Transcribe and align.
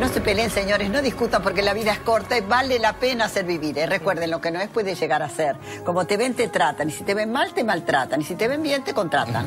No 0.00 0.08
se 0.08 0.20
peleen, 0.20 0.50
señores, 0.50 0.90
no 0.90 1.00
discutan 1.00 1.42
porque 1.42 1.62
la 1.62 1.72
vida 1.72 1.92
es 1.92 2.00
corta 2.00 2.36
y 2.36 2.42
vale 2.42 2.78
la 2.78 2.92
pena 2.94 3.28
ser 3.28 3.46
vivir. 3.46 3.78
¿eh? 3.78 3.86
Recuerden, 3.86 4.30
lo 4.30 4.40
que 4.40 4.50
no 4.50 4.60
es 4.60 4.68
puede 4.68 4.94
llegar 4.94 5.22
a 5.22 5.28
ser. 5.28 5.56
Como 5.84 6.06
te 6.06 6.16
ven, 6.16 6.34
te 6.34 6.48
tratan. 6.48 6.90
Y 6.90 6.92
si 6.92 7.02
te 7.02 7.14
ven 7.14 7.32
mal, 7.32 7.54
te 7.54 7.64
maltratan. 7.64 8.20
Y 8.20 8.24
si 8.24 8.34
te 8.34 8.46
ven 8.46 8.62
bien, 8.62 8.84
te 8.84 8.92
contratan. 8.92 9.46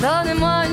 Donnez-moi 0.00 0.64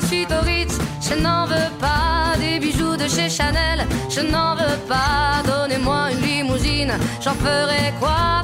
je 1.02 1.16
n'en 1.16 1.46
veux 1.46 1.70
pas 1.82 2.17
des 2.40 2.60
bijoux 2.60 2.96
de 2.96 3.08
chez 3.08 3.30
Chanel, 3.30 3.86
je 4.10 4.22
n'en 4.22 4.56
veux 4.56 4.80
pas. 4.88 5.42
Donnez-moi 5.46 6.12
une 6.12 6.22
limousine, 6.22 6.94
j'en 7.22 7.34
ferai 7.34 7.94
quoi? 8.00 8.44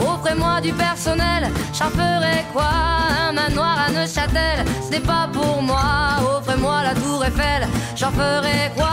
Offrez-moi 0.00 0.60
du 0.60 0.72
personnel, 0.72 1.50
j'en 1.78 1.90
ferai 1.90 2.44
quoi? 2.52 2.70
Un 3.28 3.32
manoir 3.32 3.78
à 3.86 3.90
Neuchâtel, 3.90 4.64
ce 4.84 4.90
n'est 4.90 5.00
pas 5.00 5.28
pour 5.32 5.62
moi. 5.62 6.16
Offrez-moi 6.36 6.82
la 6.82 6.94
tour 6.94 7.24
Eiffel, 7.24 7.66
j'en 7.94 8.10
ferai 8.10 8.70
quoi? 8.74 8.90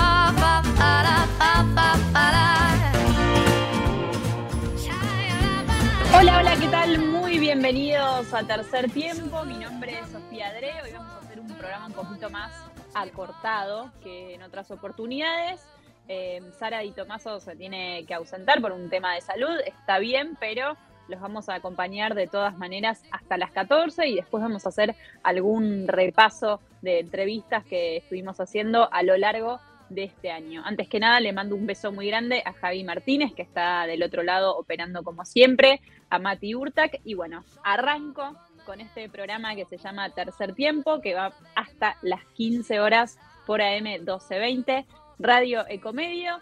Hola, 6.14 6.40
hola, 6.40 6.56
¿qué 6.60 6.68
tal? 6.68 7.00
Muy 7.00 7.40
bienvenidos 7.40 8.34
a 8.34 8.44
Tercer 8.44 8.92
Tiempo. 8.92 9.44
Mi 9.46 9.58
nombre 9.58 9.92
es 9.92 10.12
Sofía 10.12 10.52
Dre. 10.54 10.74
Un 11.80 11.94
poquito 11.94 12.30
más 12.30 12.52
acortado 12.94 13.92
que 14.04 14.36
en 14.36 14.44
otras 14.44 14.70
oportunidades. 14.72 15.66
Eh, 16.08 16.42
Sara 16.60 16.84
y 16.84 16.92
Tomaso 16.92 17.40
se 17.40 17.56
tiene 17.56 18.04
que 18.06 18.14
ausentar 18.14 18.60
por 18.62 18.74
un 18.74 18.90
tema 18.90 19.16
de 19.16 19.22
salud, 19.22 19.58
está 19.66 20.00
bien, 20.00 20.38
pero 20.40 20.76
los 21.08 21.22
vamos 21.22 21.48
a 21.48 21.56
acompañar 21.56 22.14
de 22.14 22.28
todas 22.28 22.58
maneras 22.58 23.02
hasta 23.12 23.38
las 23.38 23.52
14 23.52 24.08
y 24.08 24.16
después 24.16 24.44
vamos 24.44 24.66
a 24.66 24.70
hacer 24.70 24.96
algún 25.24 25.88
repaso 25.88 26.60
de 26.82 27.00
entrevistas 27.00 27.64
que 27.64 27.98
estuvimos 27.98 28.40
haciendo 28.42 28.92
a 28.92 29.02
lo 29.04 29.16
largo 29.18 29.60
de 29.90 30.04
este 30.04 30.30
año. 30.30 30.62
Antes 30.66 30.90
que 30.90 31.00
nada, 31.00 31.20
le 31.20 31.34
mando 31.34 31.56
un 31.56 31.66
beso 31.66 31.92
muy 31.92 32.08
grande 32.08 32.44
a 32.46 32.54
Javi 32.54 32.84
Martínez, 32.84 33.34
que 33.34 33.42
está 33.42 33.86
del 33.86 34.04
otro 34.04 34.24
lado 34.24 34.58
operando 34.58 35.04
como 35.04 35.26
siempre, 35.26 35.82
a 36.10 36.20
Mati 36.20 36.54
Urtac, 36.54 37.00
y 37.06 37.14
bueno, 37.14 37.44
arranco 37.64 38.36
con 38.66 38.82
este 38.82 39.10
programa 39.10 39.56
que 39.56 39.66
se 39.66 39.78
llama 39.78 40.10
Tercer 40.10 40.54
Tiempo, 40.54 41.02
que 41.02 41.14
va 41.14 41.34
hasta 41.56 41.98
las 42.02 42.24
15 42.34 42.80
horas 42.80 43.18
por 43.46 43.62
AM 43.62 43.84
1220, 43.84 44.86
Radio 45.20 45.66
Ecomedio, 45.68 46.40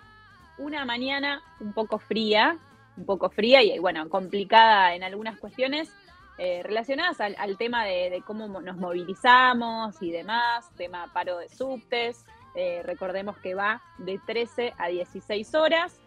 una 0.58 0.86
mañana 0.86 1.42
un 1.60 1.74
poco 1.74 2.00
fría, 2.00 2.58
un 2.98 3.06
poco 3.06 3.30
fría 3.30 3.64
y 3.64 3.80
bueno, 3.80 4.08
complicada 4.10 4.96
en 4.96 5.04
algunas 5.04 5.40
cuestiones, 5.40 5.92
eh, 6.38 6.62
relacionadas 6.64 7.20
al, 7.20 7.58
tema 7.58 7.84
de, 7.84 8.10
de, 8.10 8.22
cómo 8.22 8.48
nos 8.62 8.78
movilizamos 8.78 10.02
y 10.02 10.12
demás, 10.12 10.70
tema 10.78 11.12
paro 11.14 11.38
de 11.38 11.50
subtes, 11.50 12.26
eh, 12.56 12.82
recordemos 12.84 13.38
que 13.38 13.56
va 13.56 13.82
de 13.98 14.20
13 14.26 14.74
a 14.78 14.88
16 14.88 15.54
horas. 15.56 16.00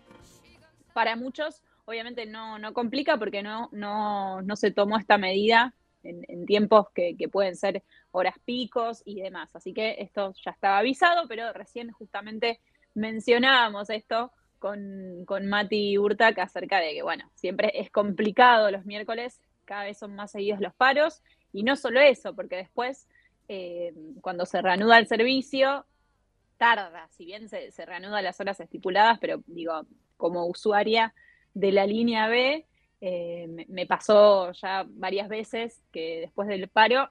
Para 0.93 1.17
muchos, 1.17 1.63
obviamente 1.85 2.27
no, 2.27 2.59
no 2.59 2.73
complica 2.73 3.17
porque 3.17 3.43
no, 3.43 3.69
no, 3.73 4.43
no, 4.43 4.57
se 4.57 4.71
tomó 4.71 4.99
esta 4.99 5.19
medida 5.19 5.75
en, 6.03 6.47
tiempos 6.47 6.89
que, 6.95 7.17
pueden 7.31 7.57
ser 7.57 7.83
horas 8.11 8.35
picos 8.45 9.03
y 9.05 9.21
demás. 9.21 9.55
Así 9.55 9.73
que 9.73 9.97
esto 9.99 10.35
ya 10.45 10.51
estaba 10.51 10.79
avisado, 10.79 11.29
pero 11.29 11.53
recién 11.53 11.91
justamente 11.93 12.61
mencionábamos 12.95 13.91
esto 13.91 14.33
con, 14.59 15.25
Mati 15.47 15.99
Urtac 15.99 16.39
acerca 16.39 16.79
de 16.79 16.95
que, 16.95 17.03
bueno, 17.03 17.31
siempre 17.35 17.73
es 17.75 17.91
complicado 17.91 18.71
los 18.71 18.85
miércoles, 18.85 19.41
cada 19.65 19.85
vez 19.85 19.99
son 19.99 20.15
más 20.15 20.33
seguidos 20.33 20.61
los 20.61 20.75
paros. 20.75 21.23
Y 21.53 21.65
no 21.65 21.77
solo 21.77 22.01
eso, 22.01 22.35
porque 22.35 22.57
después, 22.57 23.09
eh, 23.49 23.93
cuando 24.21 24.47
se 24.47 24.63
reanuda 24.63 24.99
el 24.99 25.07
servicio, 25.07 25.85
tarda, 26.57 27.09
si 27.11 27.25
bien 27.25 27.49
se, 27.49 27.71
se, 27.73 27.85
reanuda 27.85 28.23
las 28.23 28.41
horas 28.41 28.61
estipuladas, 28.61 29.19
pero 29.21 29.43
digo, 29.47 29.85
como 30.17 30.47
usuaria 30.47 31.13
de 31.53 31.73
la 31.73 31.87
línea 31.87 32.29
B, 32.29 32.67
eh, 33.05 33.67
me, 33.69 33.85
pasó 33.85 34.53
ya 34.53 34.87
varias 34.89 35.29
veces 35.29 35.83
que 35.91 36.21
después 36.21 36.47
del 36.47 36.69
paro, 36.69 37.11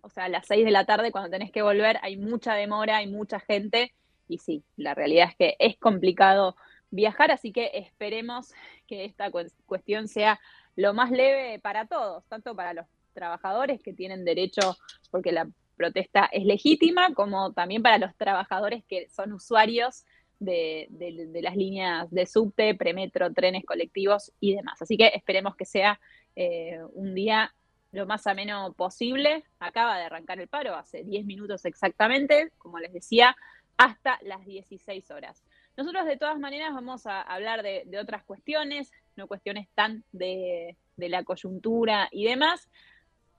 o 0.00 0.08
sea, 0.08 0.24
a 0.24 0.28
las 0.30 0.46
6 0.46 0.64
de 0.64 0.70
la 0.70 0.86
tarde 0.86 1.12
cuando 1.12 1.28
tenés 1.28 1.52
que 1.52 1.60
volver, 1.60 1.98
hay 2.00 2.16
mucha 2.16 2.54
demora, 2.54 2.96
hay 2.96 3.06
mucha 3.06 3.38
gente, 3.38 3.92
y 4.28 4.38
sí, 4.38 4.64
la 4.78 4.94
realidad 4.94 5.28
es 5.28 5.36
que 5.36 5.56
es 5.58 5.76
complicado 5.76 6.56
viajar, 6.90 7.30
así 7.30 7.52
que 7.52 7.70
esperemos 7.74 8.54
que 8.86 9.04
esta 9.04 9.30
cuestión 9.66 10.08
sea 10.08 10.40
lo 10.74 10.94
más 10.94 11.10
leve 11.10 11.58
para 11.58 11.86
todos, 11.86 12.24
tanto 12.28 12.56
para 12.56 12.72
los 12.72 12.86
trabajadores 13.12 13.82
que 13.82 13.92
tienen 13.92 14.24
derecho, 14.24 14.78
porque 15.10 15.32
la 15.32 15.50
protesta 15.76 16.30
es 16.32 16.46
legítima, 16.46 17.12
como 17.12 17.52
también 17.52 17.82
para 17.82 17.98
los 17.98 18.16
trabajadores 18.16 18.84
que 18.88 19.10
son 19.10 19.34
usuarios 19.34 20.06
de, 20.44 21.40
las 21.42 21.56
líneas 21.56 22.10
de 22.10 22.26
subte, 22.26 22.74
premetro, 22.74 23.32
trenes 23.32 23.64
colectivos 23.64 24.32
y 24.40 24.54
demás. 24.54 24.80
Así 24.80 24.96
que 24.96 25.12
esperemos 25.14 25.56
que 25.56 25.64
sea 25.64 26.00
eh, 26.36 26.78
un 26.92 27.14
día 27.14 27.54
lo 27.92 28.06
más 28.06 28.26
ameno 28.26 28.72
posible. 28.72 29.44
Acaba 29.58 29.98
de 29.98 30.04
arrancar 30.04 30.40
el 30.40 30.48
paro 30.48 30.74
hace 30.74 31.04
10 31.04 31.24
minutos 31.26 31.64
exactamente, 31.64 32.50
como 32.58 32.78
les 32.78 32.92
decía, 32.92 33.36
hasta 33.76 34.18
las 34.22 34.44
16 34.44 35.10
horas. 35.10 35.44
Nosotros 35.76 36.04
de 36.06 36.16
todas 36.16 36.38
maneras 36.38 36.74
vamos 36.74 37.06
a 37.06 37.22
hablar 37.22 37.62
de, 37.62 37.84
de 37.86 37.98
otras 37.98 38.24
cuestiones, 38.24 38.90
no 39.16 39.26
cuestiones 39.26 39.68
tan 39.74 40.04
de, 40.12 40.76
de 40.96 41.08
la 41.08 41.24
coyuntura 41.24 42.08
y 42.10 42.24
demás. 42.24 42.68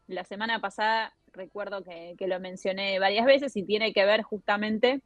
La 0.08 0.24
semana 0.24 0.60
pasada 0.60 1.16
recuerdo 1.32 1.84
que, 1.84 2.16
que, 2.18 2.28
lo 2.28 2.40
mencioné 2.40 3.00
varias 3.00 3.26
veces 3.26 3.56
y 3.56 3.64
tiene 3.64 3.94
que 3.94 4.06
ver 4.06 4.22
justamente 4.22 5.02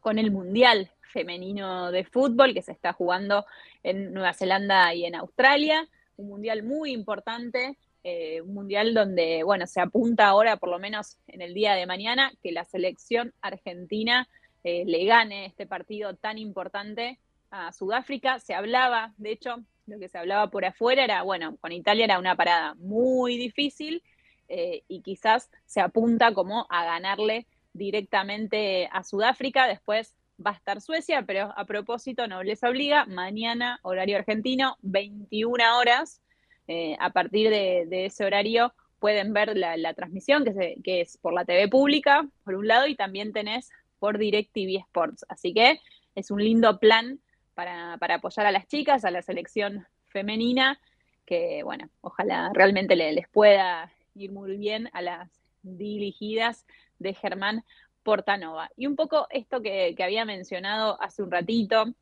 con 0.00 0.18
el 0.18 0.30
Mundial 0.30 0.90
Femenino 1.00 1.90
de 1.90 2.04
Fútbol 2.04 2.54
que 2.54 2.62
se 2.62 2.72
está 2.72 2.92
jugando 2.92 3.46
en 3.82 4.12
Nueva 4.12 4.34
Zelanda 4.34 4.94
y 4.94 5.04
en 5.04 5.14
Australia, 5.14 5.88
un 6.16 6.28
mundial 6.28 6.62
muy 6.62 6.92
importante, 6.92 7.78
eh, 8.04 8.40
un 8.42 8.54
mundial 8.54 8.94
donde, 8.94 9.42
bueno, 9.42 9.66
se 9.66 9.80
apunta 9.80 10.26
ahora, 10.28 10.56
por 10.56 10.68
lo 10.68 10.78
menos 10.78 11.18
en 11.26 11.42
el 11.42 11.54
día 11.54 11.74
de 11.74 11.86
mañana, 11.86 12.32
que 12.42 12.52
la 12.52 12.64
selección 12.64 13.32
argentina 13.40 14.28
eh, 14.64 14.84
le 14.86 15.04
gane 15.04 15.46
este 15.46 15.66
partido 15.66 16.14
tan 16.14 16.38
importante 16.38 17.18
a 17.50 17.72
Sudáfrica. 17.72 18.40
Se 18.40 18.54
hablaba, 18.54 19.14
de 19.16 19.32
hecho, 19.32 19.62
lo 19.86 19.98
que 19.98 20.08
se 20.08 20.18
hablaba 20.18 20.50
por 20.50 20.64
afuera 20.64 21.04
era, 21.04 21.22
bueno, 21.22 21.56
con 21.60 21.72
Italia 21.72 22.04
era 22.04 22.18
una 22.18 22.36
parada 22.36 22.74
muy 22.74 23.36
difícil, 23.36 24.02
eh, 24.48 24.82
y 24.88 25.02
quizás 25.02 25.50
se 25.66 25.80
apunta 25.80 26.32
como 26.32 26.66
a 26.70 26.84
ganarle 26.84 27.46
directamente 27.78 28.88
a 28.92 29.02
Sudáfrica, 29.04 29.66
después 29.66 30.14
va 30.44 30.52
a 30.52 30.54
estar 30.54 30.80
Suecia, 30.80 31.22
pero 31.26 31.52
a 31.56 31.64
propósito, 31.64 32.26
no 32.26 32.42
les 32.42 32.62
obliga, 32.62 33.06
mañana, 33.06 33.80
horario 33.82 34.18
argentino, 34.18 34.76
21 34.82 35.78
horas, 35.78 36.20
eh, 36.66 36.96
a 37.00 37.10
partir 37.10 37.50
de, 37.50 38.04
ese 38.04 38.24
horario 38.24 38.74
pueden 38.98 39.32
ver 39.32 39.56
la, 39.56 39.94
transmisión, 39.94 40.44
que, 40.84 41.00
es 41.00 41.16
por 41.18 41.32
la 41.32 41.44
TV 41.44 41.68
pública, 41.68 42.28
por 42.44 42.54
un 42.54 42.68
lado, 42.68 42.86
y 42.86 42.94
también 42.94 43.32
tenés 43.32 43.70
por 43.98 44.18
DirecTV 44.18 44.80
Sports. 44.80 45.24
Así 45.28 45.54
que 45.54 45.80
es 46.14 46.30
un 46.30 46.42
lindo 46.42 46.78
plan 46.78 47.20
para, 47.54 47.94
apoyar 47.94 48.46
a 48.46 48.52
las 48.52 48.66
chicas, 48.66 49.04
a 49.04 49.10
la 49.10 49.22
selección 49.22 49.86
femenina, 50.06 50.78
que, 51.26 51.62
bueno, 51.62 51.88
ojalá 52.00 52.50
realmente 52.54 52.96
le, 52.96 53.12
les 53.12 53.28
pueda 53.28 53.92
ir 54.14 54.32
muy 54.32 54.56
bien 54.56 54.88
a 54.92 55.02
las 55.02 55.30
dirigidas 55.62 56.66
de 56.98 57.14
Germán 57.14 57.64
Portanova. 58.02 58.70
Y 58.76 58.86
un 58.86 58.96
poco 58.96 59.26
esto 59.30 59.60
que, 59.60 59.94
que 59.96 60.02
había 60.02 60.24
mencionado 60.24 61.00
hace 61.00 61.22
un 61.22 61.30
ratito, 61.30 61.94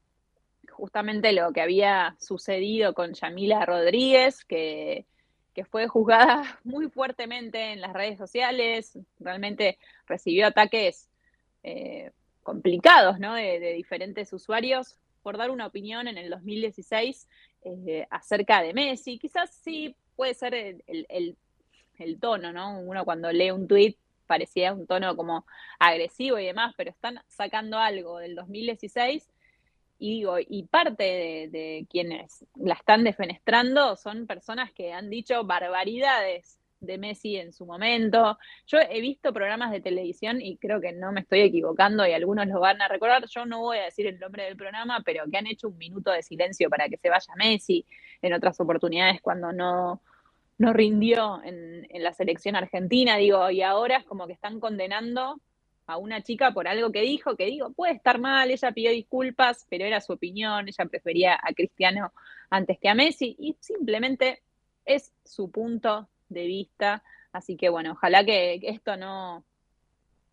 justamente 0.70 1.32
lo 1.32 1.52
que 1.52 1.60
había 1.60 2.16
sucedido 2.20 2.94
con 2.94 3.14
Yamila 3.14 3.64
Rodríguez, 3.64 4.44
que, 4.44 5.06
que, 5.54 5.64
fue 5.64 5.88
juzgada 5.88 6.60
muy 6.64 6.88
fuertemente 6.90 7.72
en 7.72 7.80
las 7.80 7.92
redes 7.92 8.18
sociales, 8.18 8.98
realmente 9.18 9.78
recibió 10.06 10.46
ataques 10.46 11.08
eh, 11.62 12.12
complicados 12.42 13.18
¿no? 13.18 13.34
de, 13.34 13.72
diferentes 13.74 14.32
usuarios 14.32 14.98
por 15.22 15.36
dar 15.36 15.50
una 15.50 15.66
opinión 15.66 16.06
en 16.06 16.16
el 16.16 16.30
2016 16.30 17.28
eh, 17.64 18.06
acerca 18.10 18.62
de 18.62 18.72
Messi. 18.72 19.18
Quizás 19.18 19.52
sí 19.52 19.96
puede 20.14 20.34
ser 20.34 20.54
el, 20.54 21.36
el 22.00 22.20
tono, 22.20 22.52
¿no? 22.52 22.80
Uno 22.80 23.04
cuando 23.04 23.32
lee 23.32 23.50
un 23.50 23.66
tweet 23.68 23.96
parecía 24.26 24.72
un 24.74 24.86
tono 24.86 25.16
como 25.16 25.46
agresivo 25.78 26.38
y 26.38 26.46
demás, 26.46 26.74
pero 26.76 26.90
están 26.90 27.20
sacando 27.28 27.78
algo 27.78 28.18
del 28.18 28.34
2016 28.34 29.28
y 29.98 30.10
digo, 30.10 30.36
y 30.38 30.64
parte 30.64 31.04
de, 31.50 31.86
quienes 31.88 32.44
la 32.54 32.74
están 32.74 33.04
defenestrando 33.04 33.96
son 33.96 34.26
personas 34.26 34.72
que 34.72 34.92
han 34.92 35.08
dicho 35.08 35.44
barbaridades 35.44 36.60
de 36.80 36.98
Messi 36.98 37.36
en 37.36 37.54
su 37.54 37.64
momento. 37.64 38.38
Yo 38.66 38.78
he 38.78 39.00
visto 39.00 39.32
programas 39.32 39.70
de 39.70 39.80
televisión 39.80 40.42
y 40.42 40.58
creo 40.58 40.82
que 40.82 40.92
no 40.92 41.12
me 41.12 41.22
estoy 41.22 41.40
equivocando 41.40 42.06
y 42.06 42.12
algunos 42.12 42.46
lo 42.46 42.60
van 42.60 42.82
a 42.82 42.88
recordar. 42.88 43.26
Yo 43.26 43.46
no 43.46 43.60
voy 43.60 43.78
a 43.78 43.84
decir 43.84 44.06
el 44.06 44.18
nombre 44.18 44.44
del 44.44 44.56
programa, 44.56 45.00
pero 45.02 45.24
que 45.30 45.38
han 45.38 45.46
hecho 45.46 45.68
un 45.68 45.78
minuto 45.78 46.10
de 46.10 46.22
silencio 46.22 46.68
para 46.68 46.90
que 46.90 46.98
se 46.98 47.08
vaya 47.08 47.32
Messi 47.36 47.86
en 48.20 48.34
otras 48.34 48.60
oportunidades 48.60 49.22
cuando 49.22 49.50
no, 49.52 50.02
no 50.58 50.72
rindió 50.72 51.42
en, 51.44 51.86
en 51.90 52.02
la 52.02 52.12
selección 52.12 52.56
argentina, 52.56 53.16
digo, 53.16 53.50
y 53.50 53.62
ahora 53.62 53.98
es 53.98 54.04
como 54.04 54.26
que 54.26 54.32
están 54.32 54.60
condenando 54.60 55.40
a 55.86 55.98
una 55.98 56.22
chica 56.22 56.52
por 56.52 56.66
algo 56.66 56.90
que 56.90 57.02
dijo, 57.02 57.36
que 57.36 57.46
digo, 57.46 57.72
puede 57.72 57.94
estar 57.94 58.18
mal, 58.18 58.50
ella 58.50 58.72
pidió 58.72 58.90
disculpas, 58.90 59.66
pero 59.70 59.84
era 59.84 60.00
su 60.00 60.12
opinión, 60.12 60.68
ella 60.68 60.84
prefería 60.86 61.38
a 61.40 61.52
Cristiano 61.52 62.12
antes 62.50 62.78
que 62.78 62.88
a 62.88 62.94
Messi, 62.94 63.36
y 63.38 63.56
simplemente 63.60 64.42
es 64.84 65.12
su 65.24 65.50
punto 65.50 66.08
de 66.28 66.46
vista. 66.46 67.02
Así 67.32 67.56
que 67.56 67.68
bueno, 67.68 67.92
ojalá 67.92 68.24
que, 68.24 68.60
esto 68.62 68.96
no, 68.96 69.44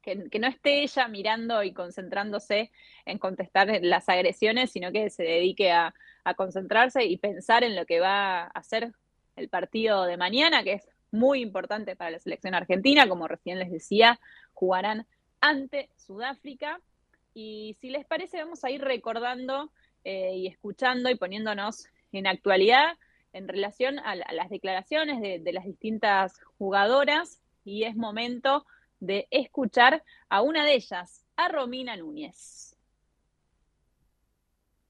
que, 0.01 0.15
no 0.15 0.47
esté 0.47 0.81
ella 0.81 1.07
mirando 1.07 1.61
y 1.63 1.71
concentrándose 1.71 2.71
en 3.05 3.19
contestar 3.19 3.79
las 3.83 4.09
agresiones, 4.09 4.71
sino 4.71 4.91
que 4.91 5.09
se 5.11 5.23
dedique 5.23 5.71
a 5.71 5.93
concentrarse 6.35 7.03
y 7.03 7.17
pensar 7.17 7.63
en 7.63 7.75
lo 7.75 7.85
que 7.85 7.99
va 7.99 8.43
a 8.43 8.47
hacer 8.47 8.93
el 9.35 9.49
partido 9.49 10.05
de 10.05 10.17
mañana, 10.17 10.63
que 10.63 10.73
es 10.73 10.87
muy 11.11 11.41
importante 11.41 11.95
para 11.95 12.11
la 12.11 12.19
selección 12.19 12.55
argentina, 12.55 13.07
como 13.07 13.27
recién 13.27 13.59
les 13.59 13.71
decía, 13.71 14.19
jugarán 14.53 15.05
ante 15.41 15.89
Sudáfrica. 15.97 16.79
Y 17.33 17.77
si 17.79 17.89
les 17.89 18.05
parece, 18.05 18.37
vamos 18.37 18.63
a 18.63 18.71
ir 18.71 18.81
recordando 18.81 19.71
eh, 20.03 20.33
y 20.35 20.47
escuchando 20.47 21.09
y 21.09 21.15
poniéndonos 21.15 21.87
en 22.11 22.27
actualidad 22.27 22.97
en 23.31 23.47
relación 23.47 23.99
a, 23.99 24.11
a 24.11 24.33
las 24.33 24.49
declaraciones 24.49 25.19
de, 25.21 25.39
de, 25.39 25.53
las 25.53 25.65
distintas 25.65 26.39
jugadoras. 26.57 27.41
Y 27.65 27.83
es 27.83 27.95
momento 27.95 28.65
de 28.99 29.27
escuchar 29.31 30.03
a 30.29 30.41
una 30.41 30.65
de 30.65 30.75
ellas, 30.75 31.25
a 31.35 31.47
Romina 31.47 31.95
Núñez. 31.95 32.72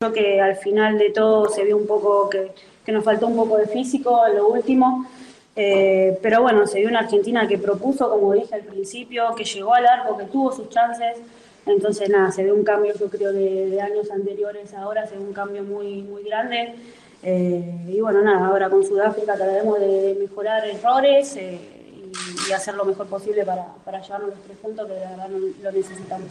Creo 0.03 0.11
que 0.11 0.41
al 0.41 0.57
final 0.57 0.97
de 0.97 1.11
todo 1.11 1.47
se 1.47 1.63
vio 1.63 1.77
un 1.77 1.87
poco 1.87 2.29
que, 2.29 2.51
que 2.85 2.91
nos 2.91 3.05
faltó 3.05 3.27
un 3.27 3.37
poco 3.37 3.55
de 3.55 3.67
físico 3.67 4.21
lo 4.35 4.49
último. 4.49 5.07
Eh, 5.55 6.19
pero 6.21 6.41
bueno, 6.41 6.67
se 6.67 6.79
vio 6.79 6.89
una 6.89 6.99
Argentina 6.99 7.47
que 7.47 7.57
propuso, 7.57 8.09
como 8.09 8.33
dije 8.33 8.53
al 8.53 8.63
principio, 8.63 9.33
que 9.33 9.45
llegó 9.45 9.73
al 9.73 9.85
arco, 9.85 10.17
que 10.17 10.25
tuvo 10.25 10.51
sus 10.51 10.67
chances. 10.67 11.19
Entonces, 11.65 12.09
nada, 12.09 12.33
se 12.33 12.43
ve 12.43 12.51
un 12.51 12.65
cambio, 12.65 12.93
yo 12.99 13.09
creo, 13.09 13.31
de, 13.31 13.69
de 13.69 13.79
años 13.79 14.11
anteriores 14.11 14.73
ahora, 14.73 15.07
se 15.07 15.15
ve 15.15 15.21
un 15.21 15.31
cambio 15.31 15.63
muy, 15.63 16.01
muy 16.01 16.23
grande. 16.23 16.75
Eh, 17.21 17.85
y 17.87 18.01
bueno, 18.01 18.21
nada, 18.21 18.47
ahora 18.47 18.69
con 18.69 18.83
Sudáfrica 18.83 19.35
trataremos 19.35 19.79
de, 19.79 19.87
de 19.87 20.15
mejorar 20.15 20.67
errores 20.67 21.33
eh, 21.37 21.61
y, 21.93 22.49
y, 22.49 22.51
hacer 22.51 22.73
lo 22.73 22.83
mejor 22.83 23.07
posible 23.07 23.45
para, 23.45 23.67
para 23.85 24.01
llevarnos 24.01 24.31
los 24.31 24.39
tres 24.41 24.57
puntos, 24.57 24.85
que 24.85 24.95
de 24.95 24.99
verdad 24.99 25.29
lo 25.29 25.71
necesitamos. 25.71 26.27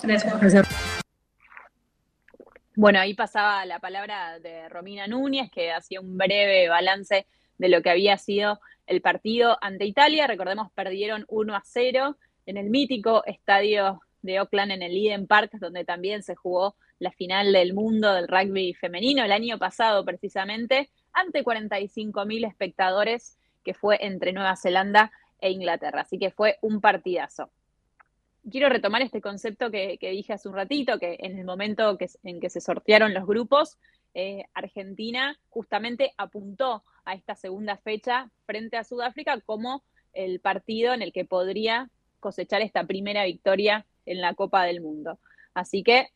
Gracias. 0.00 0.64
Bueno, 2.78 3.00
ahí 3.00 3.14
pasaba 3.14 3.64
la 3.64 3.78
palabra 3.78 4.38
de 4.38 4.68
Romina 4.68 5.06
Núñez, 5.06 5.50
que 5.50 5.72
hacía 5.72 5.98
un 5.98 6.18
breve 6.18 6.68
balance 6.68 7.26
de 7.56 7.68
lo 7.70 7.80
que 7.80 7.88
había 7.88 8.18
sido 8.18 8.60
el 8.86 9.00
partido 9.00 9.56
ante 9.62 9.86
Italia. 9.86 10.26
Recordemos, 10.26 10.70
perdieron 10.72 11.24
1 11.28 11.56
a 11.56 11.62
0 11.64 12.18
en 12.44 12.56
el 12.58 12.68
mítico 12.68 13.24
estadio 13.24 14.02
de 14.20 14.40
Oakland 14.40 14.72
en 14.72 14.82
el 14.82 14.94
Eden 14.94 15.26
Park, 15.26 15.52
donde 15.58 15.86
también 15.86 16.22
se 16.22 16.34
jugó 16.34 16.76
la 16.98 17.12
final 17.12 17.50
del 17.50 17.72
mundo 17.72 18.12
del 18.12 18.28
rugby 18.28 18.74
femenino 18.74 19.24
el 19.24 19.32
año 19.32 19.58
pasado 19.58 20.04
precisamente, 20.04 20.90
ante 21.14 21.44
45 21.44 22.26
mil 22.26 22.44
espectadores, 22.44 23.38
que 23.64 23.72
fue 23.72 23.96
entre 24.02 24.34
Nueva 24.34 24.54
Zelanda 24.54 25.10
e 25.40 25.50
Inglaterra. 25.50 26.02
Así 26.02 26.18
que 26.18 26.30
fue 26.30 26.58
un 26.60 26.82
partidazo. 26.82 27.48
Quiero 28.50 28.68
retomar 28.68 29.02
este 29.02 29.20
concepto 29.20 29.70
que, 29.70 29.98
dije 30.00 30.32
hace 30.32 30.48
un 30.48 30.54
ratito, 30.54 30.98
que 30.98 31.16
en 31.20 31.38
el 31.38 31.44
momento 31.44 31.98
en 32.22 32.40
que 32.40 32.50
se 32.50 32.60
sortearon 32.60 33.12
los 33.12 33.26
grupos, 33.26 33.76
eh, 34.14 34.44
Argentina 34.54 35.38
justamente 35.50 36.12
apuntó 36.16 36.84
a 37.04 37.14
esta 37.14 37.34
segunda 37.34 37.76
fecha 37.76 38.30
frente 38.46 38.76
a 38.76 38.84
Sudáfrica 38.84 39.40
como 39.40 39.82
el 40.12 40.40
partido 40.40 40.94
en 40.94 41.02
el 41.02 41.12
que 41.12 41.24
podría 41.24 41.90
cosechar 42.20 42.62
esta 42.62 42.84
primera 42.84 43.24
victoria 43.24 43.84
en 44.06 44.20
la 44.20 44.34
Copa 44.34 44.64
del 44.64 44.80
Mundo. 44.80 45.18
Así 45.52 45.82
que 45.82 46.08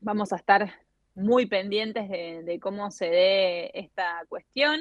vamos 0.00 0.32
a 0.32 0.36
estar 0.36 0.72
muy 1.14 1.46
pendientes 1.46 2.08
de, 2.08 2.58
cómo 2.60 2.90
se 2.90 3.10
dé 3.10 3.70
esta 3.74 4.24
cuestión. 4.28 4.80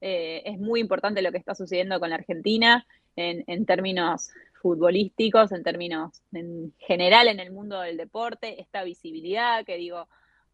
Eh, 0.00 0.42
es 0.46 0.58
muy 0.58 0.80
importante 0.80 1.22
lo 1.22 1.32
que 1.32 1.38
está 1.38 1.54
sucediendo 1.54 2.00
con 2.00 2.10
la 2.10 2.16
Argentina 2.16 2.86
en, 3.14 3.44
en 3.46 3.66
términos 3.66 4.30
futbolísticos, 4.60 5.52
en 5.52 5.62
términos 5.62 6.22
en 6.32 6.74
general 6.78 7.28
en 7.28 7.40
el 7.40 7.50
mundo 7.50 7.80
del 7.80 7.96
deporte, 7.96 8.60
esta 8.60 8.84
visibilidad 8.84 9.64
que 9.64 9.76
digo, 9.76 10.08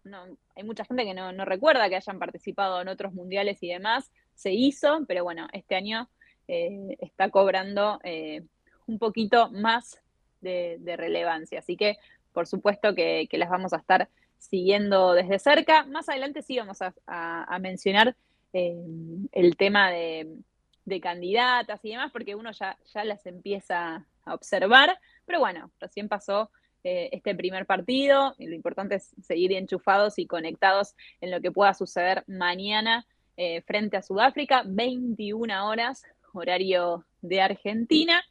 no, 0.04 0.24
hay 0.54 0.62
mucha 0.64 0.84
gente 0.84 1.04
que 1.04 1.14
no, 1.14 1.32
no, 1.32 1.44
recuerda 1.44 1.88
que 1.88 1.96
hayan 1.96 2.18
participado 2.18 2.80
en 2.80 2.88
otros 2.88 3.12
mundiales 3.14 3.62
y 3.62 3.68
demás, 3.68 4.10
se 4.34 4.52
hizo, 4.52 5.04
pero 5.06 5.24
bueno, 5.24 5.48
este 5.52 5.74
año 5.74 6.08
eh, 6.48 6.96
está 7.00 7.30
cobrando 7.30 8.00
eh, 8.04 8.42
un 8.86 8.98
poquito 8.98 9.50
más 9.50 10.00
de, 10.40 10.78
relevancia, 10.96 11.60
así 11.60 11.76
que 11.76 11.96
por 12.32 12.46
supuesto 12.46 12.94
que, 12.94 13.28
las 13.32 13.48
vamos 13.48 13.72
a 13.72 13.78
estar 13.78 14.08
siguiendo 14.38 15.14
desde 15.14 15.38
cerca. 15.38 15.84
Más 15.84 16.08
adelante 16.08 16.42
sí 16.42 16.58
vamos 16.58 16.78
a 16.82 17.58
mencionar 17.60 18.14
eh, 18.56 18.76
el 19.32 19.56
tema 19.56 19.90
de, 19.90 20.28
de, 20.84 21.00
candidatas 21.00 21.80
y 21.84 21.90
demás, 21.90 22.10
porque 22.12 22.34
uno 22.34 22.52
ya, 22.52 22.78
ya 22.92 23.04
las 23.04 23.24
empieza 23.26 24.06
a 24.24 24.34
observar, 24.34 24.98
pero 25.26 25.40
bueno, 25.40 25.70
recién 25.80 26.08
pasó 26.08 26.50
eh, 26.86 27.08
este 27.12 27.34
primer 27.34 27.64
partido 27.64 28.34
y 28.38 28.46
lo 28.46 28.54
importante 28.54 28.96
es 28.96 29.14
seguir 29.22 29.52
enchufados 29.52 30.18
y 30.18 30.26
conectados 30.26 30.94
en 31.22 31.30
lo 31.30 31.40
que 31.40 31.50
pueda 31.50 31.72
suceder 31.72 32.24
mañana 32.26 33.06
eh, 33.38 33.62
frente 33.62 33.96
a 33.96 34.02
Sudáfrica, 34.02 34.64
21 34.66 35.66
horas, 35.66 36.04
horario 36.34 37.06
de 37.22 37.40
Argentina. 37.40 38.22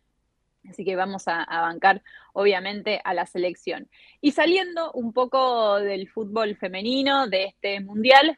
Así 0.69 0.85
que 0.85 0.95
vamos 0.95 1.27
a, 1.27 1.43
a, 1.43 1.61
bancar, 1.61 2.03
obviamente, 2.31 3.01
a 3.03 3.15
la 3.15 3.25
selección. 3.25 3.89
Y 4.21 4.31
saliendo 4.31 4.91
un 4.93 5.13
poco 5.13 5.79
del 5.79 6.07
fútbol 6.07 6.55
femenino, 6.55 7.27
de 7.27 7.45
este 7.45 7.81
mundial, 7.81 8.37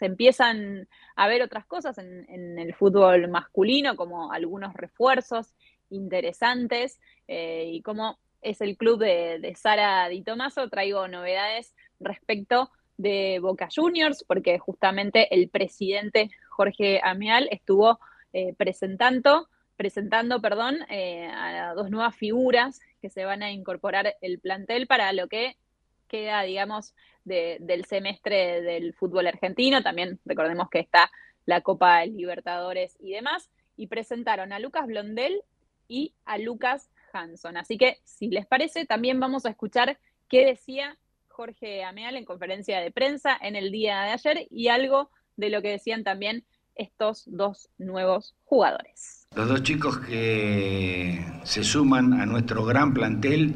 se 0.00 0.06
empiezan 0.06 0.88
a 1.14 1.28
ver 1.28 1.42
otras 1.42 1.66
cosas 1.66 1.98
en, 1.98 2.58
el 2.58 2.74
fútbol 2.74 3.28
masculino, 3.28 3.96
como 3.96 4.32
algunos 4.32 4.72
refuerzos 4.72 5.54
interesantes 5.90 6.98
eh, 7.28 7.66
y 7.70 7.82
como 7.82 8.18
es 8.40 8.62
el 8.62 8.78
club 8.78 8.98
de, 8.98 9.38
de 9.40 9.54
Sara 9.54 10.08
Di 10.08 10.22
Tomaso, 10.22 10.70
traigo 10.70 11.06
novedades 11.06 11.74
respecto 12.00 12.70
de 12.96 13.40
Boca 13.42 13.68
Juniors, 13.74 14.24
porque 14.26 14.58
justamente 14.58 15.34
el 15.34 15.50
presidente 15.50 16.30
Jorge 16.48 17.02
Ameal 17.04 17.46
estuvo 17.50 18.00
eh, 18.32 18.54
presentando, 18.56 19.48
presentando, 19.76 20.40
perdón, 20.40 20.78
eh, 20.88 21.26
a 21.26 21.74
dos 21.74 21.90
nuevas 21.90 22.16
figuras 22.16 22.80
que 23.02 23.10
se 23.10 23.26
van 23.26 23.42
a 23.42 23.52
incorporar 23.52 24.16
el 24.22 24.38
plantel 24.38 24.86
para 24.86 25.12
lo 25.12 25.28
que 25.28 25.58
queda, 26.08 26.42
digamos, 26.42 26.94
de, 27.30 27.56
del 27.60 27.86
semestre 27.86 28.60
del 28.60 28.92
fútbol 28.92 29.26
argentino. 29.28 29.82
También 29.82 30.20
recordemos 30.26 30.68
que 30.68 30.80
está 30.80 31.10
la 31.46 31.62
Copa 31.62 32.04
Libertadores 32.04 32.96
y 33.00 33.12
demás. 33.12 33.48
Y 33.76 33.86
presentaron 33.86 34.52
a 34.52 34.58
Lucas 34.58 34.86
Blondel 34.86 35.42
y 35.88 36.12
a 36.26 36.36
Lucas 36.36 36.90
Hanson. 37.12 37.56
Así 37.56 37.78
que, 37.78 37.98
si 38.04 38.28
les 38.28 38.46
parece, 38.46 38.84
también 38.84 39.18
vamos 39.18 39.46
a 39.46 39.50
escuchar 39.50 39.98
qué 40.28 40.44
decía 40.44 40.98
Jorge 41.28 41.84
Ameal 41.84 42.16
en 42.16 42.26
conferencia 42.26 42.80
de 42.80 42.90
prensa 42.90 43.38
en 43.40 43.56
el 43.56 43.72
día 43.72 44.02
de 44.02 44.10
ayer 44.10 44.46
y 44.50 44.68
algo 44.68 45.10
de 45.36 45.48
lo 45.48 45.62
que 45.62 45.70
decían 45.70 46.04
también 46.04 46.44
estos 46.74 47.24
dos 47.26 47.68
nuevos 47.78 48.34
jugadores. 48.44 49.26
Los 49.34 49.48
dos 49.48 49.62
chicos 49.62 49.98
que 49.98 51.24
se 51.44 51.64
suman 51.64 52.12
a 52.14 52.26
nuestro 52.26 52.64
gran 52.64 52.92
plantel, 52.92 53.54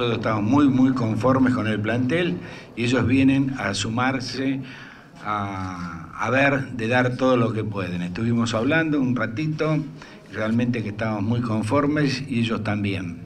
todos 0.00 0.16
estamos 0.16 0.42
muy, 0.42 0.66
muy 0.66 0.94
conformes 0.94 1.52
con 1.52 1.66
el 1.66 1.78
plantel 1.78 2.38
y 2.74 2.84
ellos 2.84 3.06
vienen 3.06 3.54
a 3.58 3.74
sumarse 3.74 4.62
a, 5.22 6.08
a 6.18 6.30
ver 6.30 6.70
de 6.70 6.88
dar 6.88 7.18
todo 7.18 7.36
lo 7.36 7.52
que 7.52 7.64
pueden. 7.64 8.00
Estuvimos 8.00 8.54
hablando 8.54 8.98
un 8.98 9.14
ratito, 9.14 9.76
realmente 10.32 10.82
que 10.82 10.88
estamos 10.88 11.22
muy 11.22 11.42
conformes 11.42 12.24
y 12.26 12.40
ellos 12.40 12.64
también. 12.64 13.24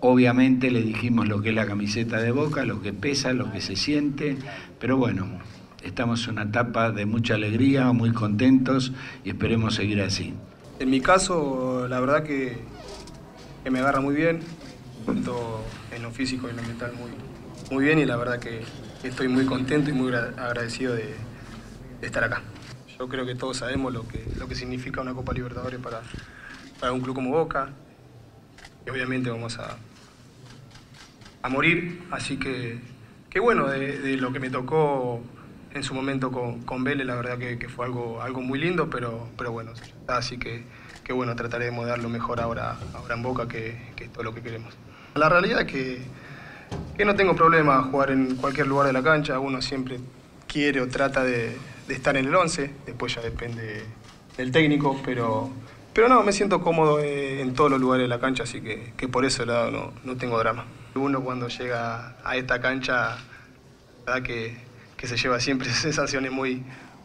Obviamente 0.00 0.70
le 0.70 0.80
dijimos 0.80 1.28
lo 1.28 1.42
que 1.42 1.50
es 1.50 1.54
la 1.54 1.66
camiseta 1.66 2.22
de 2.22 2.30
boca, 2.30 2.64
lo 2.64 2.80
que 2.80 2.94
pesa, 2.94 3.34
lo 3.34 3.52
que 3.52 3.60
se 3.60 3.76
siente, 3.76 4.38
pero 4.80 4.96
bueno, 4.96 5.26
estamos 5.82 6.26
en 6.26 6.30
una 6.36 6.44
etapa 6.44 6.90
de 6.90 7.04
mucha 7.04 7.34
alegría, 7.34 7.92
muy 7.92 8.12
contentos 8.12 8.94
y 9.24 9.28
esperemos 9.28 9.74
seguir 9.74 10.00
así. 10.00 10.32
En 10.78 10.88
mi 10.88 11.02
caso, 11.02 11.86
la 11.86 12.00
verdad 12.00 12.22
que 12.22 12.56
me 13.70 13.80
agarra 13.80 14.00
muy 14.00 14.14
bien, 14.14 14.40
en 15.08 16.02
lo 16.02 16.10
físico 16.10 16.46
y 16.46 16.50
en 16.50 16.56
lo 16.56 16.62
mental 16.62 16.92
muy, 16.94 17.10
muy 17.70 17.84
bien 17.84 17.98
y 17.98 18.04
la 18.04 18.16
verdad 18.16 18.38
que 18.38 18.62
estoy 19.02 19.28
muy 19.28 19.46
contento 19.46 19.90
y 19.90 19.92
muy 19.92 20.12
agradecido 20.12 20.94
de, 20.94 21.14
estar 22.02 22.22
acá. 22.24 22.42
Yo 22.98 23.08
creo 23.08 23.26
que 23.26 23.34
todos 23.34 23.58
sabemos 23.58 23.92
lo 23.92 24.06
que, 24.06 24.24
lo 24.36 24.48
que 24.48 24.54
significa 24.54 25.00
una 25.00 25.14
Copa 25.14 25.32
Libertadores 25.32 25.80
para, 25.80 26.02
para 26.80 26.92
un 26.92 27.00
club 27.00 27.14
como 27.14 27.30
Boca 27.30 27.70
y 28.86 28.90
obviamente 28.90 29.30
vamos 29.30 29.58
a, 29.58 29.76
a 31.42 31.48
morir, 31.48 32.02
así 32.10 32.38
que, 32.38 32.80
que 33.30 33.40
bueno, 33.40 33.66
de, 33.66 34.16
lo 34.16 34.32
que 34.32 34.40
me 34.40 34.50
tocó 34.50 35.22
en 35.72 35.82
su 35.82 35.94
momento 35.94 36.30
con, 36.30 36.62
con 36.62 36.84
Vélez, 36.84 37.06
la 37.06 37.16
verdad 37.16 37.38
que, 37.38 37.68
fue 37.68 37.86
algo, 37.86 38.22
algo 38.22 38.40
muy 38.40 38.58
lindo, 38.58 38.88
pero, 38.88 39.28
pero 39.36 39.52
bueno, 39.52 39.72
así 40.06 40.38
que, 40.38 40.64
que 41.04 41.12
bueno, 41.12 41.34
trataremos 41.36 41.84
de 41.84 41.90
dar 41.90 42.00
mejor 42.08 42.40
ahora, 42.40 42.76
ahora 42.94 43.14
en 43.14 43.22
Boca, 43.22 43.48
que, 43.48 43.92
que 43.96 44.04
es 44.04 44.12
todo 44.12 44.22
lo 44.22 44.34
que 44.34 44.42
queremos. 44.42 44.74
La 45.16 45.28
realidad 45.28 45.62
es 45.62 45.66
que, 45.66 46.02
que 46.96 47.04
no 47.04 47.14
tengo 47.14 47.34
problema 47.34 47.82
jugar 47.82 48.10
en 48.10 48.36
cualquier 48.36 48.66
lugar 48.66 48.86
de 48.86 48.92
la 48.92 49.02
cancha, 49.02 49.38
uno 49.38 49.62
siempre 49.62 49.98
quiere 50.46 50.80
o 50.80 50.88
trata 50.88 51.24
de, 51.24 51.56
de 51.88 51.94
estar 51.94 52.16
en 52.16 52.26
el 52.26 52.34
11, 52.34 52.70
después 52.86 53.14
ya 53.14 53.22
depende 53.22 53.84
del 54.36 54.52
técnico, 54.52 55.00
pero, 55.04 55.50
pero 55.92 56.08
no, 56.08 56.22
me 56.22 56.32
siento 56.32 56.60
cómodo 56.60 57.00
en 57.00 57.54
todos 57.54 57.70
los 57.70 57.80
lugares 57.80 58.04
de 58.04 58.08
la 58.08 58.20
cancha, 58.20 58.44
así 58.44 58.60
que, 58.60 58.92
que 58.96 59.08
por 59.08 59.24
ese 59.24 59.46
lado 59.46 59.70
no, 59.70 59.92
no 60.04 60.16
tengo 60.16 60.38
drama. 60.38 60.66
Uno 60.94 61.22
cuando 61.22 61.48
llega 61.48 62.16
a 62.24 62.36
esta 62.36 62.60
cancha, 62.60 63.18
la 64.06 64.14
verdad 64.14 64.22
que 64.22 64.66
que 64.96 65.06
se 65.06 65.16
lleva 65.16 65.40
siempre 65.40 65.70
sensaciones 65.72 66.32
muy, 66.32 66.62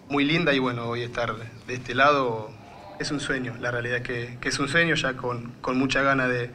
muy 0.10 0.26
lindas 0.26 0.56
y 0.56 0.60
bueno, 0.60 0.86
hoy 0.86 1.04
estar 1.04 1.36
de 1.68 1.74
este 1.74 1.96
lado 1.96 2.52
es 3.00 3.12
un 3.12 3.20
sueño, 3.20 3.56
la 3.60 3.72
realidad 3.72 3.98
es 3.98 4.04
que, 4.04 4.38
que 4.40 4.50
es 4.50 4.60
un 4.60 4.68
sueño 4.68 4.96
ya 4.96 5.18
con, 5.18 5.54
con 5.62 5.78
mucha 5.78 6.02
ganas 6.02 6.30
de, 6.30 6.48
de, 6.48 6.52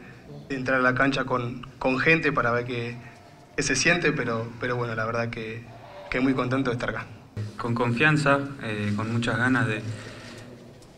entrar 0.49 0.79
a 0.79 0.83
la 0.83 0.95
cancha 0.95 1.25
con, 1.25 1.65
con 1.79 1.99
gente 1.99 2.31
para 2.31 2.51
ver 2.51 2.65
qué, 2.65 2.97
qué, 3.55 3.63
se 3.63 3.75
siente, 3.75 4.11
pero, 4.11 4.49
pero 4.59 4.75
bueno, 4.75 4.95
la 4.95 5.05
verdad 5.05 5.29
que, 5.29 5.63
que 6.09 6.19
muy 6.19 6.33
contento 6.33 6.69
de 6.69 6.75
estar 6.75 6.89
acá. 6.89 7.05
Con 7.57 7.75
confianza, 7.75 8.39
eh, 8.63 8.93
con 8.95 9.11
muchas 9.11 9.37
ganas 9.37 9.67
de, 9.67 9.81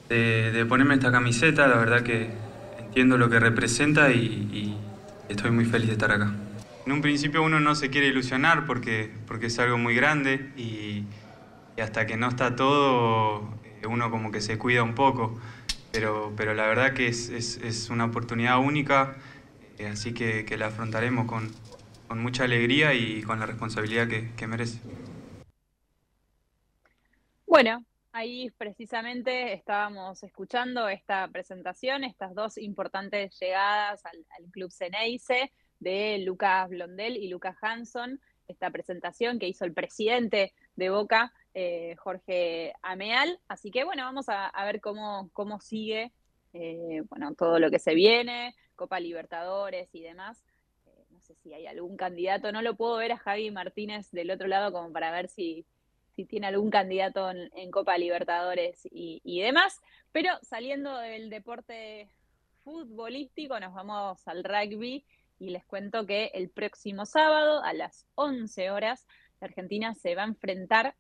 de, 0.10 0.51
de, 0.51 0.65
ponerme 0.65 0.96
esta 0.96 1.12
camiseta, 1.12 1.68
la 1.68 1.77
verdad 1.77 2.01
que 2.01 2.29
entiendo 2.79 3.18
lo 3.18 3.29
que 3.29 3.39
representa 3.39 4.12
y, 4.12 4.18
y 4.18 4.77
estoy 5.29 5.51
muy 5.51 5.65
feliz 5.65 5.88
de 5.88 5.94
estar 5.94 6.12
acá. 6.12 6.32
En 6.86 6.94
un 6.94 7.01
principio 7.01 7.44
uno 7.44 7.60
no 7.60 7.75
se 7.75 7.89
quiere 7.89 8.08
ilusionar 8.08 8.65
porque, 8.65 9.12
porque 9.27 9.48
es 9.48 9.60
algo 9.60 9.77
muy 9.77 9.96
grande 9.96 10.51
y, 10.58 11.03
y 11.77 11.82
hasta 11.82 12.06
que 12.08 12.18
no 12.18 12.29
está 12.29 12.56
todo 12.56 13.60
eh, 13.63 13.88
uno 13.88 14.10
como 14.10 14.32
que 14.32 14.41
se 14.41 14.58
cuida 14.58 14.82
un 14.84 14.96
poco, 14.96 15.39
pero, 15.91 16.34
pero 16.36 16.53
la 16.53 16.65
verdad 16.68 16.94
que 16.94 17.08
es, 17.08 17.29
es, 17.29 17.58
es 17.58 17.89
una 17.89 18.06
oportunidad 18.06 18.60
única, 18.60 19.15
así 19.86 20.13
que, 20.13 20.45
la 20.57 20.67
afrontaremos 20.67 21.27
con, 21.27 21.51
mucha 22.19 22.43
alegría 22.43 22.93
y 22.93 23.21
con 23.21 23.39
la 23.39 23.45
responsabilidad 23.45 24.07
que, 24.07 24.48
merece. 24.48 24.79
Bueno, 27.45 27.86
ahí 28.12 28.50
precisamente 28.57 29.53
estábamos 29.53 30.24
escuchando 30.24 30.89
esta 30.89 31.27
presentación, 31.27 32.03
estas 32.03 32.33
dos 32.33 32.57
importantes 32.57 33.38
llegadas 33.39 34.03
al, 34.05 34.25
Club 34.51 34.71
Ceneice 34.71 35.51
de 35.79 36.19
Lucas 36.19 36.69
Blondel 36.69 37.17
y 37.17 37.29
Lucas 37.29 37.55
Hanson, 37.62 38.19
esta 38.48 38.71
presentación 38.71 39.38
que 39.39 39.48
hizo 39.48 39.65
el 39.65 39.74
presidente 39.74 40.53
de 40.75 40.89
Boca, 40.89 41.31
eh, 41.53 41.95
Jorge 41.98 42.74
Ameal. 42.81 43.39
Así 43.48 43.69
que 43.69 43.83
bueno, 43.83 44.03
vamos 44.03 44.29
a, 44.29 44.48
a 44.48 44.65
ver 44.65 44.81
cómo, 44.81 45.29
cómo 45.33 45.59
sigue 45.59 46.12
eh, 46.53 47.03
bueno, 47.09 47.33
todo 47.36 47.59
lo 47.59 47.69
que 47.69 47.79
se 47.79 47.93
viene, 47.93 48.55
Copa 48.79 49.01
Libertadores 49.01 49.93
y 49.93 50.01
demás. 50.01 50.41
Eh, 50.86 51.05
no 51.09 51.19
sé 51.19 51.36
si 51.36 51.53
hay 51.53 51.67
algún 51.67 51.98
candidato, 51.98 52.53
no 52.53 52.62
lo 52.62 52.77
puedo 52.77 52.95
ver 52.95 53.12
a 53.12 53.17
Javi 53.17 53.51
Martínez 53.51 54.09
del 54.12 54.31
otro 54.31 54.48
lado 54.48 54.71
como 54.71 54.93
para 54.93 55.12
ver 55.12 55.27
si, 55.27 55.65
si 56.15 56.24
tiene 56.24 56.48
algún 56.48 56.69
candidato 56.69 57.29
en, 57.29 57.71
Copa 57.71 57.98
Libertadores 57.98 58.88
y, 58.89 59.19
y 59.25 59.41
demás. 59.41 59.81
Pero 60.13 60.29
saliendo 60.43 60.98
del 60.98 61.29
deporte 61.29 62.09
futbolístico, 62.63 63.59
nos 63.59 63.74
vamos 63.74 64.25
al 64.29 64.45
rugby 64.45 65.05
y 65.39 65.50
les 65.50 65.65
cuento 65.65 66.05
que 66.05 66.31
el 66.33 66.50
próximo 66.50 67.05
sábado 67.05 67.62
a 67.62 67.74
las 67.74 68.05
11 68.15 68.71
horas 68.71 69.05
la 69.41 69.48
Argentina 69.48 69.93
se 69.93 70.15
va 70.15 70.24
a 70.24 70.27
enfrentar 70.27 70.95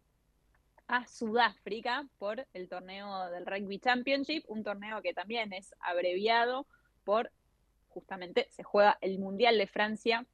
a 0.87 1.07
Sudáfrica 1.07 2.05
por 2.17 2.45
el 2.53 2.67
torneo 2.67 3.29
del 3.29 3.45
Rugby 3.45 3.79
Championship, 3.79 4.43
un 4.47 4.63
torneo 4.63 5.01
que 5.01 5.13
también 5.13 5.53
es 5.53 5.73
abreviado 5.79 6.67
por, 7.05 7.31
justamente, 7.99 8.47
se 8.49 8.63
juega 8.63 8.97
el 9.01 9.19
Mundial 9.19 9.57
de 9.57 9.67
Francia 9.67 10.25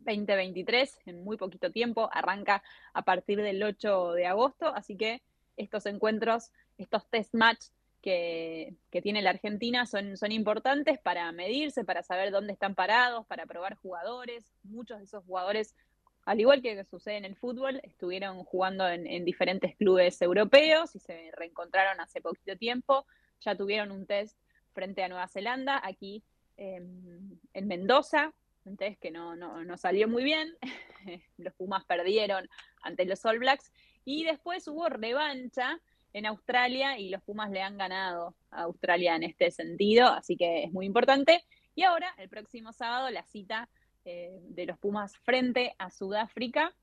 2023 0.00 0.98
en 1.06 1.24
muy 1.24 1.38
poquito 1.38 1.70
tiempo, 1.70 2.10
arranca 2.12 2.62
a 2.92 3.02
partir 3.02 3.40
del 3.40 3.62
8 3.62 4.12
de 4.12 4.26
agosto, 4.26 4.66
así 4.74 4.96
que 4.96 5.22
estos 5.56 5.86
encuentros, 5.86 6.50
estos 6.76 7.06
test 7.08 7.32
match 7.34 7.66
que, 8.02 8.74
que, 8.90 9.00
tiene 9.00 9.22
la 9.22 9.30
Argentina 9.30 9.86
son, 9.86 10.18
son 10.18 10.32
importantes 10.32 10.98
para 10.98 11.32
medirse, 11.32 11.82
para 11.82 12.02
saber 12.02 12.30
dónde 12.30 12.52
están 12.52 12.74
parados, 12.74 13.24
para 13.26 13.46
probar 13.46 13.76
jugadores. 13.76 14.52
Muchos 14.64 14.98
de 14.98 15.04
esos 15.04 15.24
jugadores, 15.24 15.74
al 16.26 16.40
igual 16.40 16.60
que 16.60 16.84
sucede 16.84 17.16
en 17.16 17.24
el 17.24 17.36
fútbol, 17.36 17.80
estuvieron 17.84 18.44
jugando 18.44 18.86
en, 18.88 19.06
en 19.06 19.24
diferentes 19.24 19.76
clubes 19.76 20.20
europeos 20.20 20.94
y 20.94 20.98
se 20.98 21.30
reencontraron 21.36 22.00
hace 22.00 22.20
poquito 22.20 22.56
tiempo. 22.56 23.06
Ya 23.40 23.56
tuvieron 23.56 23.92
un 23.92 24.04
test 24.04 24.36
frente 24.72 25.02
a 25.04 25.08
Nueva 25.08 25.28
Zelanda, 25.28 25.80
aquí 25.82 26.24
eh, 26.56 26.82
en 27.54 27.68
Mendoza, 27.68 28.32
test 28.78 29.00
que 29.00 29.10
no, 29.10 29.36
no, 29.36 29.64
no 29.64 29.76
salió 29.76 30.08
muy 30.08 30.24
bien. 30.24 30.54
los 31.36 31.54
Pumas 31.54 31.84
perdieron 31.84 32.48
ante 32.82 33.04
los 33.04 33.24
All 33.24 33.38
Blacks. 33.38 33.72
Y 34.04 34.24
después 34.24 34.66
hubo 34.68 34.88
revancha 34.88 35.80
en 36.12 36.26
Australia 36.26 36.98
y 36.98 37.08
los 37.08 37.22
Pumas 37.22 37.50
le 37.50 37.62
han 37.62 37.78
ganado 37.78 38.34
a 38.50 38.62
Australia 38.62 39.16
en 39.16 39.22
este 39.22 39.50
sentido, 39.50 40.08
así 40.08 40.36
que 40.36 40.64
es 40.64 40.72
muy 40.72 40.86
importante. 40.86 41.44
Y 41.74 41.84
ahora, 41.84 42.14
el 42.18 42.28
próximo 42.28 42.72
sábado, 42.72 43.08
la 43.10 43.24
cita 43.24 43.68
eh, 44.04 44.38
de 44.42 44.66
los 44.66 44.78
Pumas 44.78 45.16
frente 45.18 45.74
a 45.78 45.90
Sudáfrica 45.90 46.74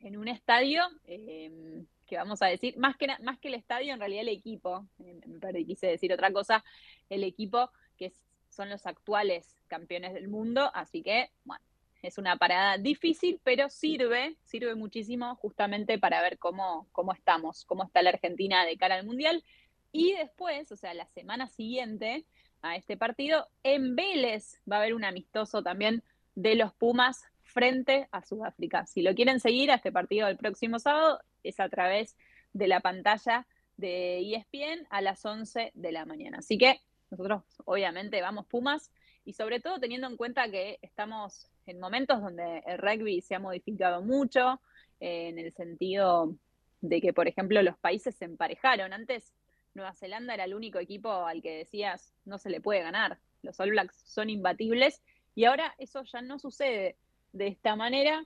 en 0.00 0.16
un 0.16 0.28
estadio 0.28 0.82
eh, 1.04 1.84
que 2.06 2.16
vamos 2.16 2.42
a 2.42 2.46
decir, 2.46 2.76
más 2.76 2.96
que, 2.96 3.06
más 3.22 3.38
que 3.38 3.48
el 3.48 3.54
estadio, 3.54 3.92
en 3.94 4.00
realidad 4.00 4.22
el 4.22 4.30
equipo, 4.30 4.88
eh, 4.98 5.20
me 5.26 5.38
perdí, 5.38 5.64
quise 5.64 5.86
decir 5.86 6.12
otra 6.12 6.32
cosa, 6.32 6.64
el 7.08 7.22
equipo 7.22 7.70
que 7.96 8.12
son 8.60 8.68
los 8.68 8.84
actuales 8.84 9.56
campeones 9.68 10.12
del 10.12 10.28
mundo, 10.28 10.70
así 10.74 11.02
que, 11.02 11.30
bueno, 11.44 11.64
es 12.02 12.18
una 12.18 12.36
parada 12.36 12.76
difícil, 12.76 13.40
pero 13.42 13.70
sirve, 13.70 14.36
sirve 14.44 14.74
muchísimo 14.74 15.34
justamente 15.36 15.98
para 15.98 16.20
ver 16.20 16.36
cómo, 16.36 16.86
cómo 16.92 17.14
estamos, 17.14 17.64
cómo 17.64 17.84
está 17.84 18.02
la 18.02 18.10
Argentina 18.10 18.66
de 18.66 18.76
cara 18.76 18.96
al 18.96 19.06
Mundial. 19.06 19.42
Y 19.92 20.12
después, 20.12 20.70
o 20.72 20.76
sea, 20.76 20.92
la 20.92 21.06
semana 21.06 21.48
siguiente 21.48 22.26
a 22.60 22.76
este 22.76 22.98
partido, 22.98 23.48
en 23.62 23.96
Vélez 23.96 24.60
va 24.70 24.76
a 24.76 24.80
haber 24.80 24.92
un 24.92 25.04
amistoso 25.04 25.62
también 25.62 26.02
de 26.34 26.54
los 26.54 26.74
Pumas 26.74 27.24
frente 27.42 28.08
a 28.12 28.22
Sudáfrica. 28.22 28.84
Si 28.84 29.00
lo 29.00 29.14
quieren 29.14 29.40
seguir 29.40 29.70
a 29.70 29.76
este 29.76 29.90
partido 29.90 30.26
del 30.26 30.36
próximo 30.36 30.78
sábado, 30.78 31.18
es 31.44 31.60
a 31.60 31.70
través 31.70 32.14
de 32.52 32.68
la 32.68 32.80
pantalla 32.80 33.46
de 33.78 34.20
ESPN 34.20 34.86
a 34.90 35.00
las 35.00 35.24
11 35.24 35.72
de 35.72 35.92
la 35.92 36.04
mañana. 36.04 36.40
Así 36.40 36.58
que 36.58 36.82
nosotros 37.10 37.42
obviamente 37.64 38.20
vamos 38.20 38.46
Pumas 38.46 38.90
y 39.24 39.34
sobre 39.34 39.60
todo 39.60 39.78
teniendo 39.78 40.06
en 40.06 40.16
cuenta 40.16 40.50
que 40.50 40.78
estamos 40.82 41.50
en 41.66 41.78
momentos 41.78 42.20
donde 42.20 42.62
el 42.66 42.78
rugby 42.78 43.20
se 43.20 43.34
ha 43.34 43.38
modificado 43.38 44.02
mucho, 44.02 44.60
eh, 45.00 45.28
en 45.28 45.38
el 45.38 45.52
sentido 45.52 46.34
de 46.80 47.00
que, 47.00 47.12
por 47.12 47.28
ejemplo, 47.28 47.62
los 47.62 47.76
países 47.78 48.14
se 48.16 48.24
emparejaron. 48.24 48.92
Antes 48.92 49.34
Nueva 49.74 49.94
Zelanda 49.94 50.34
era 50.34 50.44
el 50.44 50.54
único 50.54 50.78
equipo 50.78 51.10
al 51.10 51.42
que 51.42 51.58
decías 51.58 52.14
no 52.24 52.38
se 52.38 52.50
le 52.50 52.60
puede 52.60 52.82
ganar. 52.82 53.18
Los 53.42 53.60
All 53.60 53.70
Blacks 53.70 54.02
son 54.04 54.30
imbatibles 54.30 55.02
y 55.34 55.44
ahora 55.44 55.74
eso 55.78 56.02
ya 56.04 56.22
no 56.22 56.38
sucede 56.38 56.96
de 57.32 57.48
esta 57.48 57.76
manera. 57.76 58.24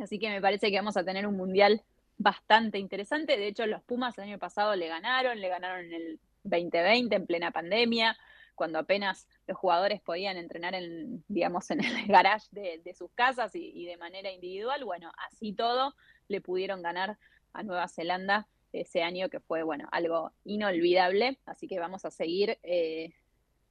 Así 0.00 0.18
que 0.18 0.28
me 0.28 0.40
parece 0.40 0.70
que 0.70 0.76
vamos 0.76 0.96
a 0.96 1.04
tener 1.04 1.26
un 1.26 1.36
mundial 1.36 1.82
bastante 2.18 2.78
interesante. 2.78 3.36
De 3.36 3.46
hecho, 3.46 3.66
los 3.66 3.82
Pumas 3.82 4.18
el 4.18 4.24
año 4.24 4.38
pasado 4.38 4.74
le 4.74 4.88
ganaron, 4.88 5.40
le 5.40 5.48
ganaron 5.48 5.86
en 5.86 5.92
el 5.92 6.20
2020 6.44 7.14
en 7.14 7.26
plena 7.26 7.50
pandemia, 7.50 8.16
cuando 8.54 8.78
apenas 8.78 9.28
los 9.46 9.58
jugadores 9.58 10.00
podían 10.00 10.36
entrenar 10.36 10.74
en, 10.74 11.24
digamos, 11.28 11.70
en 11.70 11.84
el 11.84 12.06
garage 12.06 12.46
de, 12.52 12.94
sus 12.94 13.10
casas 13.12 13.52
y, 13.54 13.84
de 13.84 13.96
manera 13.96 14.30
individual. 14.30 14.84
Bueno, 14.84 15.10
así 15.28 15.52
todo 15.52 15.94
le 16.28 16.40
pudieron 16.40 16.82
ganar 16.82 17.18
a 17.52 17.62
Nueva 17.62 17.88
Zelanda 17.88 18.48
ese 18.72 19.02
año 19.02 19.28
que 19.28 19.40
fue, 19.40 19.62
bueno, 19.62 19.88
algo 19.92 20.32
inolvidable. 20.44 21.38
Así 21.46 21.66
que 21.68 21.78
vamos 21.78 22.04
a 22.04 22.10
seguir 22.10 22.58
eh, 22.62 23.12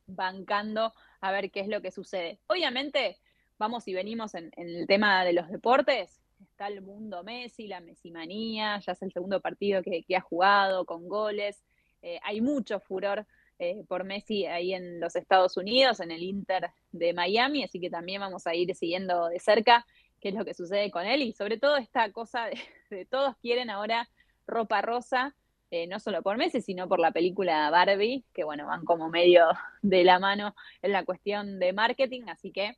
bancando 0.08 0.94
a 1.22 1.32
ver 1.32 1.51
qué 1.51 1.62
es 1.62 1.68
lo 1.68 1.82
que 1.82 1.92
sucede. 1.92 2.39
Obviamente, 2.48 3.18
vamos 3.58 3.88
y 3.88 3.94
venimos 3.94 4.36
en, 4.36 4.51
el 4.58 4.88
tema 4.88 5.24
de 5.24 5.34
los 5.34 5.50
deportes. 5.50 6.22
Está 6.42 6.68
el 6.68 6.82
mundo 6.82 7.24
Messi, 7.24 7.68
la 7.68 7.80
Messimanía, 7.80 8.80
ya 8.80 8.92
es 8.92 9.01
el 9.01 9.13
segundo 9.13 9.42
partido 9.42 9.82
que, 9.82 10.03
ha 10.15 10.22
jugado 10.22 10.86
con 10.86 11.08
goles. 11.08 11.63
Eh, 12.03 12.19
hay 12.22 12.41
mucho 12.41 12.81
furor 12.81 13.25
eh, 13.60 13.86
por 13.88 14.03
Messi 14.03 14.45
ahí 14.45 14.74
en 14.74 15.00
los 15.00 15.15
Estados 15.15 15.55
Unidos, 15.55 16.01
en 16.01 16.12
el 16.12 16.22
Inter 16.22 16.69
de 16.91 17.13
Miami, 17.13 17.63
así 17.63 17.79
que 17.79 17.89
también 17.89 18.19
vamos 18.19 18.45
a 18.45 18.53
ir 18.53 18.75
siguiendo 18.75 19.29
de 19.29 19.39
cerca 19.39 19.86
qué 20.19 20.29
es 20.29 20.36
lo 20.36 20.43
que 20.43 20.53
sucede 20.53 20.91
con 20.91 21.05
él. 21.05 21.22
Y 21.22 21.31
sobre 21.31 21.57
todo 21.57 21.77
esta 21.77 22.12
cosa 22.12 22.48
de, 22.89 23.05
todos 23.10 23.38
quieren 23.38 23.69
ahora 23.69 24.10
ropa 24.45 24.81
rosa, 24.81 25.33
eh, 25.72 25.88
no 25.88 26.00
solo 26.01 26.22
por 26.22 26.38
Messi, 26.38 26.62
sino 26.62 26.89
por 26.89 27.00
la 27.00 27.12
película 27.12 27.69
Barbie, 27.69 28.25
que 28.33 28.43
bueno, 28.43 28.67
van 28.67 28.83
como 28.83 29.10
medio 29.10 29.48
de 29.81 30.03
la 30.03 30.19
mano 30.19 30.55
en 30.81 30.91
la 30.91 31.05
cuestión 31.05 31.57
de 31.57 31.72
marketing, 31.72 32.24
así 32.27 32.51
que 32.51 32.77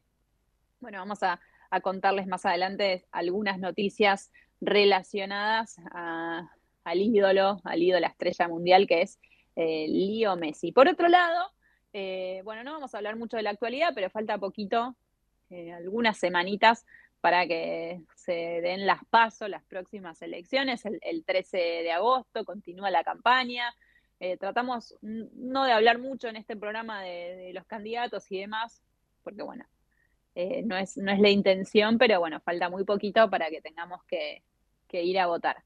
bueno, 0.79 0.99
vamos 0.99 1.23
a, 1.23 1.39
contarles 1.81 2.25
más 2.25 2.45
adelante 2.45 3.05
algunas 3.11 3.59
noticias 3.59 4.31
relacionadas 4.61 5.75
al 6.85 7.01
ídolo, 7.01 7.59
al 7.63 7.83
ídolo 7.83 8.05
estrella 8.05 8.47
mundial 8.47 8.87
que 8.87 9.01
es 9.01 9.19
eh, 9.55 9.87
Leo 9.89 10.37
Messi. 10.37 10.71
Por 10.71 10.87
otro 10.87 11.07
lado, 11.07 11.51
eh, 11.91 12.41
bueno, 12.45 12.63
no 12.63 12.73
vamos 12.73 12.93
a 12.93 12.97
hablar 12.97 13.17
mucho 13.17 13.37
de 13.37 13.43
la 13.43 13.49
actualidad, 13.49 13.91
pero 13.93 14.09
falta 14.09 14.37
poquito, 14.37 14.95
eh, 15.49 15.73
algunas 15.73 16.17
semanitas 16.17 16.85
para 17.21 17.47
que 17.47 18.01
se 18.15 18.33
den 18.61 18.85
las 18.85 19.03
pasos, 19.09 19.49
las 19.49 19.63
próximas 19.63 20.21
elecciones. 20.21 20.83
El, 20.85 21.25
13 21.25 21.57
de 21.57 21.91
agosto 21.91 22.45
continúa 22.45 22.91
la 22.91 23.03
campaña. 23.03 23.73
tratamos 24.39 24.95
no 25.01 25.65
de 25.65 25.71
hablar 25.71 25.97
mucho 25.97 26.27
en 26.27 26.35
este 26.35 26.55
programa 26.55 27.01
de, 27.01 27.51
los 27.53 27.65
candidatos 27.65 28.31
y 28.31 28.39
demás, 28.39 28.83
porque 29.23 29.41
bueno, 29.41 29.65
no, 30.65 30.77
es, 30.77 30.97
no 30.97 31.11
es 31.11 31.19
la 31.19 31.29
intención, 31.29 31.97
pero 31.97 32.19
bueno, 32.19 32.39
falta 32.41 32.69
muy 32.69 32.83
poquito 32.83 33.27
para 33.29 33.49
que 33.49 33.61
tengamos 33.61 34.03
que 34.03 34.43
ir 34.91 35.19
a 35.19 35.25
votar. 35.25 35.63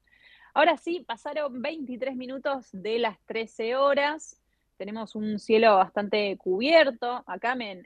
Ahora 0.52 0.76
sí, 0.76 1.04
pasaron 1.06 1.62
23 1.62 2.16
minutos 2.16 2.68
de 2.72 2.98
las 2.98 3.18
13 3.26 3.76
horas. 3.76 4.36
Tenemos 4.76 5.14
un 5.14 5.38
cielo 5.38 5.76
bastante 5.76 6.36
cubierto. 6.38 7.22
Acá 7.26 7.52
en, 7.52 7.84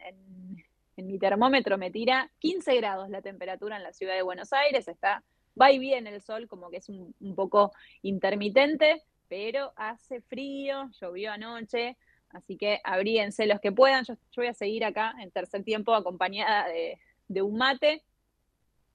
mi 0.96 1.18
termómetro 1.18 1.76
me 1.76 1.90
tira 1.90 2.30
15 2.38 2.76
grados 2.76 3.10
la 3.10 3.20
temperatura 3.20 3.76
en 3.76 3.82
la 3.82 3.92
ciudad 3.92 4.14
de 4.14 4.22
Buenos 4.22 4.52
Aires. 4.52 4.88
Está, 4.88 5.22
va 5.60 5.72
y 5.72 5.78
viene 5.78 6.14
el 6.14 6.22
sol, 6.22 6.48
como 6.48 6.70
que 6.70 6.78
es 6.78 6.88
un, 6.88 7.14
poco 7.34 7.72
intermitente, 8.00 9.02
pero 9.28 9.72
hace 9.76 10.22
frío, 10.22 10.90
llovió 11.00 11.32
anoche. 11.32 11.98
Así 12.30 12.56
que 12.56 12.80
abríense 12.82 13.46
los 13.46 13.60
que 13.60 13.72
puedan. 13.72 14.04
Yo, 14.04 14.14
voy 14.36 14.46
a 14.46 14.54
seguir 14.54 14.86
acá 14.86 15.14
en 15.20 15.30
tercer 15.30 15.64
tiempo 15.64 15.94
acompañada 15.94 16.66
de, 16.68 17.42
un 17.42 17.58
mate 17.58 18.02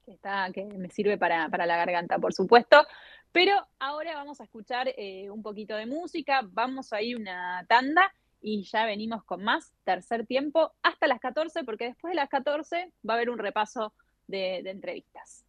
que, 0.06 0.13
está, 0.13 0.50
que 0.52 0.65
me 0.65 0.89
sirve 0.89 1.20
para, 1.20 1.50
para 1.50 1.67
la 1.67 1.78
garganta, 1.78 2.17
por 2.17 2.34
supuesto. 2.34 2.78
Pero 3.32 3.54
ahora 3.80 4.15
vamos 4.15 4.42
a 4.42 4.44
escuchar 4.44 4.88
eh, 4.98 5.30
un 5.30 5.44
poquito 5.44 5.76
de 5.76 5.86
música, 5.86 6.42
vamos 6.52 6.94
a 6.94 7.02
ir 7.02 7.18
una 7.18 7.65
tanda 7.68 8.13
y 8.42 8.63
ya 8.63 8.86
venimos 8.86 9.24
con 9.24 9.44
más 9.44 9.72
tercer 9.84 10.26
tiempo 10.26 10.72
hasta 10.82 11.08
las 11.08 11.20
14, 11.20 11.63
porque 11.63 11.86
después 11.86 12.12
de 12.12 12.15
las 12.15 12.30
14 12.30 12.92
va 13.08 13.13
a 13.13 13.18
haber 13.18 13.30
un 13.30 13.38
repaso 13.38 13.94
de, 14.28 14.62
de 14.63 14.72
entrevistas. 14.72 15.46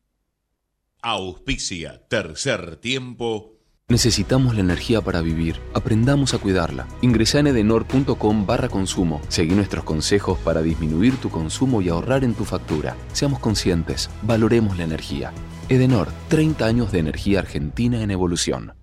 Auspicia, 1.03 2.07
tercer 2.09 2.77
tiempo. 2.77 3.57
Necesitamos 3.89 4.55
la 4.55 4.61
energía 4.61 5.01
para 5.01 5.21
vivir. 5.21 5.57
Aprendamos 5.75 6.33
a 6.35 6.39
cuidarla. 6.39 6.87
Ingresa 7.01 7.41
en 7.41 7.49
edenor.com 7.49 8.47
barra 8.47 8.69
consumo. 8.69 9.21
Seguí 9.29 9.55
nuestros 9.55 9.83
consejos 9.83 10.39
para 10.39 10.63
disminuir 10.63 11.17
tu 11.17 11.29
consumo 11.29 11.83
y 11.83 11.89
ahorrar 11.89 12.23
en 12.23 12.35
tu 12.35 12.45
factura. 12.45 12.97
Seamos 13.13 13.41
conscientes. 13.41 14.09
Valoremos 14.23 14.79
la 14.79 14.85
energía. 14.85 15.33
Edenor, 15.71 16.09
30 16.27 16.67
años 16.67 16.91
de 16.91 16.99
energía 16.99 17.39
argentina 17.39 18.03
en 18.03 18.11
evolución. 18.11 18.75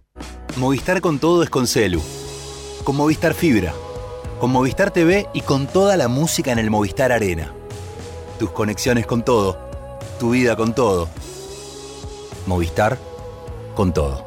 Movistar 0.55 1.01
con 1.01 1.19
todo 1.19 1.43
es 1.43 1.49
con 1.49 1.67
Celu. 1.67 2.01
Con 2.85 2.95
Movistar 2.95 3.33
Fibra. 3.33 3.73
Con 4.39 4.51
Movistar 4.51 4.91
TV 4.91 5.27
y 5.33 5.41
con 5.41 5.67
toda 5.67 5.97
la 5.97 6.07
música 6.07 6.53
en 6.53 6.59
el 6.59 6.69
Movistar 6.69 7.11
Arena. 7.11 7.51
Tus 8.39 8.51
conexiones 8.51 9.05
con 9.05 9.25
todo. 9.25 9.59
Tu 10.17 10.29
vida 10.29 10.55
con 10.55 10.73
todo. 10.73 11.09
Movistar 12.45 12.97
con 13.75 13.93
todo. 13.93 14.26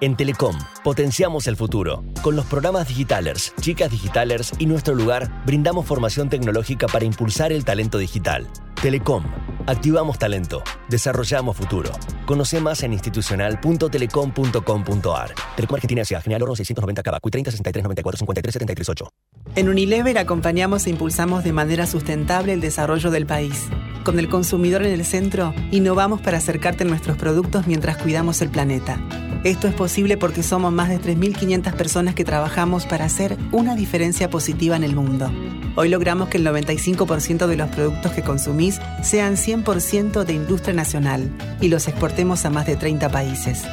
En 0.00 0.16
Telecom, 0.16 0.56
potenciamos 0.84 1.48
el 1.48 1.56
futuro. 1.56 2.04
Con 2.22 2.36
los 2.36 2.46
programas 2.46 2.86
Digitalers, 2.86 3.52
Chicas 3.60 3.90
Digitalers 3.90 4.52
y 4.60 4.66
Nuestro 4.66 4.94
Lugar, 4.94 5.42
brindamos 5.44 5.86
formación 5.86 6.28
tecnológica 6.28 6.86
para 6.86 7.04
impulsar 7.04 7.50
el 7.50 7.64
talento 7.64 7.98
digital. 7.98 8.46
Telecom, 8.80 9.24
activamos 9.66 10.16
talento, 10.16 10.62
desarrollamos 10.88 11.56
futuro. 11.56 11.90
Conoce 12.26 12.60
más 12.60 12.84
en 12.84 12.92
institucional.telecom.com.ar. 12.92 15.34
Telecom 15.56 15.74
Argentina 15.74 16.04
Ciudad 16.04 16.22
General 16.22 16.44
Oro 16.44 16.54
690 16.54 17.02
Cabacuy 17.02 17.32
30 17.32 17.50
63 17.50 17.82
94 17.82 18.18
53 18.18 18.52
73 18.52 18.88
8. 18.88 19.12
En 19.56 19.68
Unilever 19.68 20.16
acompañamos 20.18 20.86
e 20.86 20.90
impulsamos 20.90 21.42
de 21.42 21.52
manera 21.52 21.88
sustentable 21.88 22.52
el 22.52 22.60
desarrollo 22.60 23.10
del 23.10 23.26
país. 23.26 23.66
Con 24.04 24.20
el 24.20 24.28
consumidor 24.28 24.84
en 24.84 24.92
el 24.92 25.04
centro, 25.04 25.52
innovamos 25.72 26.20
para 26.20 26.38
acercarte 26.38 26.84
a 26.84 26.86
nuestros 26.86 27.16
productos 27.16 27.66
mientras 27.66 27.96
cuidamos 27.96 28.40
el 28.42 28.48
planeta. 28.48 29.00
Esto 29.44 29.68
es 29.68 29.74
posible 29.74 29.87
porque 30.18 30.42
somos 30.42 30.72
más 30.72 30.88
de 30.88 31.00
3.500 31.00 31.72
personas 31.74 32.14
que 32.14 32.24
trabajamos 32.24 32.86
para 32.86 33.06
hacer 33.06 33.36
una 33.52 33.74
diferencia 33.74 34.28
positiva 34.28 34.76
en 34.76 34.84
el 34.84 34.94
mundo. 34.94 35.30
Hoy 35.76 35.88
logramos 35.88 36.28
que 36.28 36.36
el 36.36 36.46
95% 36.46 37.46
de 37.46 37.56
los 37.56 37.68
productos 37.70 38.12
que 38.12 38.22
consumís 38.22 38.80
sean 39.02 39.36
100% 39.36 40.24
de 40.24 40.32
industria 40.34 40.74
nacional 40.74 41.30
y 41.60 41.68
los 41.68 41.88
exportemos 41.88 42.44
a 42.44 42.50
más 42.50 42.66
de 42.66 42.76
30 42.76 43.08
países. 43.08 43.64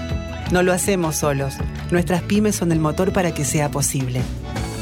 No 0.51 0.63
lo 0.63 0.71
hacemos 0.71 1.17
solos. 1.17 1.56
Nuestras 1.91 2.21
pymes 2.21 2.56
son 2.56 2.71
el 2.71 2.80
motor 2.80 3.12
para 3.12 3.34
que 3.34 3.43
sea 3.43 3.69
posible. 3.69 4.21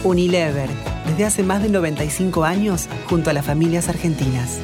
Unilever, 0.03 0.69
desde 1.07 1.25
hace 1.25 1.43
más 1.43 1.63
de 1.63 1.69
95 1.69 2.43
años, 2.43 2.87
junto 3.09 3.29
a 3.29 3.33
las 3.33 3.45
familias 3.45 3.89
argentinas. 3.89 4.59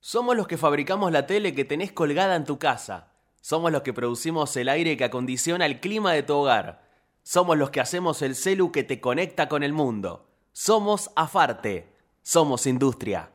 Somos 0.00 0.36
los 0.36 0.46
que 0.46 0.56
fabricamos 0.56 1.12
la 1.12 1.26
tele 1.26 1.54
que 1.54 1.64
tenés 1.64 1.92
colgada 1.92 2.36
en 2.36 2.44
tu 2.44 2.58
casa. 2.58 3.15
Somos 3.48 3.70
los 3.70 3.82
que 3.82 3.92
producimos 3.92 4.56
el 4.56 4.68
aire 4.68 4.96
que 4.96 5.04
acondiciona 5.04 5.66
el 5.66 5.78
clima 5.78 6.12
de 6.12 6.24
tu 6.24 6.34
hogar. 6.34 6.82
Somos 7.22 7.56
los 7.56 7.70
que 7.70 7.80
hacemos 7.80 8.20
el 8.22 8.34
celu 8.34 8.72
que 8.72 8.82
te 8.82 9.00
conecta 9.00 9.48
con 9.48 9.62
el 9.62 9.72
mundo. 9.72 10.26
Somos 10.50 11.12
Afarte. 11.14 11.86
Somos 12.24 12.66
industria. 12.66 13.30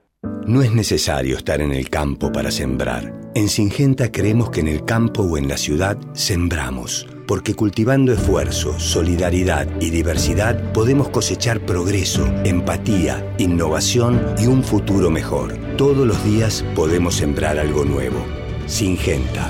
No 0.46 0.64
es 0.64 0.74
necesario 0.74 1.38
estar 1.38 1.62
en 1.62 1.72
el 1.72 1.90
campo 1.90 2.30
para 2.30 2.52
sembrar. 2.52 3.32
En 3.36 3.48
Singenta 3.48 4.12
creemos 4.12 4.50
que 4.50 4.60
en 4.60 4.68
el 4.68 4.84
campo 4.84 5.24
o 5.24 5.38
en 5.38 5.48
la 5.48 5.56
ciudad 5.56 5.98
sembramos, 6.12 7.08
porque 7.26 7.56
cultivando 7.56 8.12
esfuerzo, 8.12 8.78
solidaridad 8.82 9.66
y 9.80 9.92
diversidad 9.92 10.74
podemos 10.74 11.08
cosechar 11.08 11.66
progreso, 11.66 12.26
empatía, 12.44 13.34
innovación 13.38 14.36
y 14.38 14.48
un 14.48 14.62
futuro 14.66 15.10
mejor. 15.10 15.58
Todos 15.78 16.06
los 16.06 16.22
días 16.26 16.66
podemos 16.76 17.16
sembrar 17.16 17.58
algo 17.58 17.86
nuevo. 17.86 18.22
Singenta. 18.68 19.50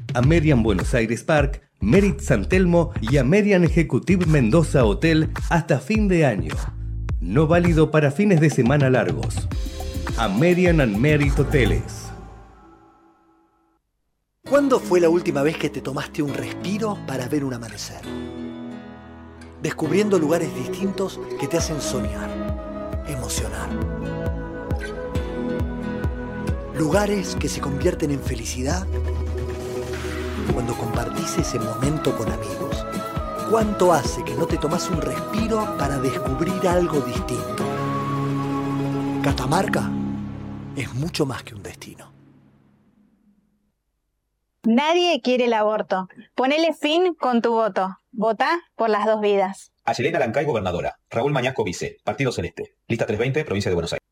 Amerian 0.13 0.63
Buenos 0.63 0.93
Aires 0.93 1.23
Park, 1.23 1.61
Merit 1.79 2.19
San 2.19 2.47
Telmo 2.47 2.91
y 3.01 3.17
Amerian 3.17 3.63
Executive 3.63 4.25
Mendoza 4.25 4.85
Hotel 4.85 5.29
hasta 5.49 5.79
fin 5.79 6.07
de 6.07 6.25
año. 6.25 6.53
No 7.19 7.47
válido 7.47 7.91
para 7.91 8.11
fines 8.11 8.39
de 8.39 8.49
semana 8.49 8.89
largos. 8.89 9.47
American 10.17 10.81
and 10.81 10.97
Merit 10.97 11.37
Hoteles. 11.39 12.09
¿Cuándo 14.47 14.79
fue 14.79 14.99
la 14.99 15.09
última 15.09 15.43
vez 15.43 15.57
que 15.57 15.69
te 15.69 15.81
tomaste 15.81 16.21
un 16.21 16.33
respiro 16.33 16.97
para 17.07 17.27
ver 17.27 17.43
un 17.43 17.53
amanecer? 17.53 18.01
Descubriendo 19.61 20.19
lugares 20.19 20.53
distintos 20.55 21.19
que 21.39 21.47
te 21.47 21.57
hacen 21.57 21.79
soñar, 21.79 23.05
emocionar. 23.07 23.69
Lugares 26.77 27.37
que 27.39 27.47
se 27.47 27.61
convierten 27.61 28.11
en 28.11 28.19
felicidad 28.19 28.87
cuando 30.53 30.75
compartís 30.75 31.37
ese 31.37 31.59
momento 31.59 32.15
con 32.15 32.31
amigos? 32.31 32.85
¿Cuánto 33.49 33.91
hace 33.91 34.23
que 34.23 34.33
no 34.35 34.45
te 34.45 34.57
tomás 34.57 34.89
un 34.89 35.01
respiro 35.01 35.75
para 35.77 35.99
descubrir 35.99 36.67
algo 36.67 37.01
distinto? 37.01 37.63
Catamarca 39.23 39.89
es 40.75 40.93
mucho 40.93 41.25
más 41.25 41.43
que 41.43 41.53
un 41.53 41.61
destino. 41.61 42.11
Nadie 44.63 45.21
quiere 45.21 45.45
el 45.45 45.53
aborto. 45.53 46.07
Ponele 46.35 46.73
fin 46.73 47.13
con 47.15 47.41
tu 47.41 47.51
voto. 47.51 47.97
Vota 48.11 48.61
por 48.75 48.89
las 48.89 49.05
dos 49.05 49.19
vidas. 49.19 49.71
Ayelena 49.85 50.19
Lancay, 50.19 50.45
gobernadora. 50.45 50.99
Raúl 51.09 51.31
Mañasco, 51.31 51.63
vice. 51.63 51.97
Partido 52.03 52.31
Celeste. 52.31 52.75
Lista 52.87 53.05
320, 53.05 53.43
provincia 53.43 53.69
de 53.69 53.75
Buenos 53.75 53.93
Aires. 53.93 54.05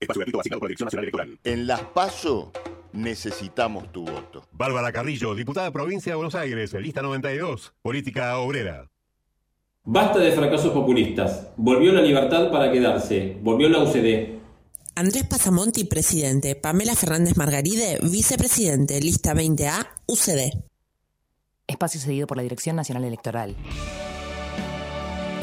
Espacio 0.00 0.20
gratuito 0.20 0.40
asignado 0.40 0.60
por 0.60 0.66
la 0.66 0.70
Dirección 0.70 0.86
Nacional 0.86 1.04
Electoral. 1.04 1.38
En 1.44 1.66
las 1.66 1.80
PASO 1.82 2.52
necesitamos 2.94 3.92
tu 3.92 4.04
voto. 4.04 4.46
Bárbara 4.52 4.92
Carrillo, 4.92 5.34
diputada 5.34 5.70
provincia 5.70 6.12
de 6.12 6.16
Buenos 6.16 6.34
Aires, 6.34 6.72
lista 6.74 7.02
92, 7.02 7.74
política 7.82 8.38
obrera. 8.38 8.88
Basta 9.84 10.18
de 10.18 10.32
fracasos 10.32 10.72
populistas. 10.72 11.48
Volvió 11.58 11.92
la 11.92 12.00
libertad 12.00 12.50
para 12.50 12.72
quedarse. 12.72 13.36
Volvió 13.42 13.68
la 13.68 13.80
UCD. 13.80 14.38
Andrés 14.94 15.24
Pasamonti, 15.24 15.84
presidente. 15.84 16.54
Pamela 16.54 16.94
Fernández 16.94 17.36
Margaride, 17.36 17.98
vicepresidente. 18.00 18.98
Lista 19.00 19.34
20A, 19.34 19.86
UCD. 20.06 20.64
Espacio 21.66 22.00
cedido 22.00 22.26
por 22.26 22.38
la 22.38 22.42
Dirección 22.42 22.76
Nacional 22.76 23.04
Electoral. 23.04 23.56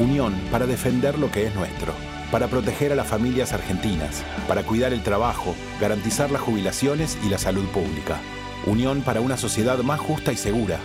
Unión 0.00 0.34
para 0.50 0.66
defender 0.66 1.18
lo 1.18 1.30
que 1.30 1.46
es 1.46 1.54
nuestro, 1.54 1.92
para 2.32 2.48
proteger 2.48 2.90
a 2.90 2.96
las 2.96 3.06
familias 3.06 3.52
argentinas, 3.52 4.24
para 4.48 4.64
cuidar 4.64 4.94
el 4.94 5.02
trabajo, 5.02 5.54
garantizar 5.78 6.30
las 6.30 6.40
jubilaciones 6.40 7.18
y 7.22 7.28
la 7.28 7.36
salud 7.36 7.66
pública. 7.66 8.20
Unión 8.66 9.02
para 9.02 9.20
una 9.20 9.36
sociedad 9.36 9.78
más 9.80 10.00
justa 10.00 10.32
y 10.32 10.36
segura. 10.36 10.78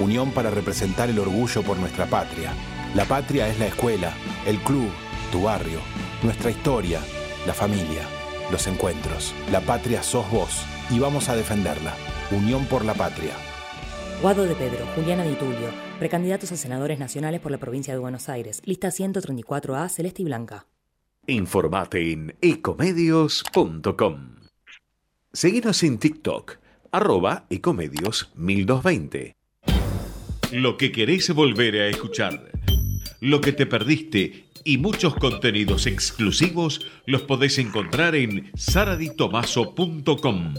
Unión 0.00 0.32
para 0.32 0.50
representar 0.50 1.08
el 1.08 1.20
orgullo 1.20 1.62
por 1.62 1.78
nuestra 1.78 2.06
patria. 2.06 2.52
La 2.96 3.04
patria 3.04 3.46
es 3.48 3.58
la 3.60 3.66
escuela, 3.66 4.12
el 4.46 4.58
club, 4.58 4.90
tu 5.30 5.42
barrio, 5.42 5.78
nuestra 6.24 6.50
historia, 6.50 7.00
la 7.46 7.54
familia, 7.54 8.02
los 8.50 8.66
encuentros. 8.66 9.32
La 9.52 9.60
patria 9.60 10.02
sos 10.02 10.28
vos 10.28 10.64
y 10.90 10.98
vamos 10.98 11.28
a 11.28 11.36
defenderla. 11.36 11.94
Unión 12.32 12.64
por 12.66 12.84
la 12.84 12.94
patria. 12.94 13.34
Guado 14.22 14.44
de 14.44 14.56
Pedro, 14.56 14.86
Juliana 14.96 15.22
Di 15.22 15.34
Tulio, 15.36 15.70
precandidatos 16.00 16.50
a 16.50 16.56
senadores 16.56 16.98
nacionales 16.98 17.40
por 17.40 17.52
la 17.52 17.58
provincia 17.58 17.94
de 17.94 18.00
Buenos 18.00 18.28
Aires. 18.28 18.60
Lista 18.64 18.88
134A, 18.88 19.88
celeste 19.88 20.22
y 20.22 20.24
blanca. 20.24 20.66
Informate 21.30 22.10
en 22.10 22.34
ecomedios.com. 22.40 24.34
Seguinos 25.32 25.82
en 25.84 25.98
TikTok, 25.98 26.56
arroba 26.90 27.46
ecomedios 27.50 28.32
1220. 28.34 29.36
Lo 30.50 30.76
que 30.76 30.90
querés 30.90 31.32
volver 31.32 31.76
a 31.76 31.86
escuchar, 31.86 32.50
lo 33.20 33.40
que 33.40 33.52
te 33.52 33.66
perdiste 33.66 34.46
y 34.64 34.78
muchos 34.78 35.14
contenidos 35.14 35.86
exclusivos 35.86 36.84
los 37.06 37.22
podés 37.22 37.58
encontrar 37.58 38.16
en 38.16 38.50
saraditomaso.com. 38.56 40.54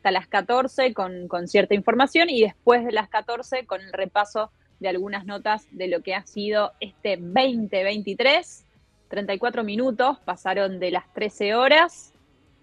hasta 0.00 0.10
las 0.12 0.28
14 0.28 0.94
con, 0.94 1.28
con 1.28 1.46
cierta 1.46 1.74
información 1.74 2.30
y 2.30 2.40
después 2.40 2.86
de 2.86 2.90
las 2.92 3.10
14 3.10 3.66
con 3.66 3.82
el 3.82 3.92
repaso 3.92 4.50
de 4.78 4.88
algunas 4.88 5.26
notas 5.26 5.66
de 5.72 5.88
lo 5.88 6.02
que 6.02 6.14
ha 6.14 6.24
sido 6.24 6.72
este 6.80 7.18
2023. 7.18 8.64
34 9.08 9.62
minutos 9.62 10.18
pasaron 10.24 10.78
de 10.80 10.90
las 10.90 11.12
13 11.12 11.54
horas, 11.54 12.14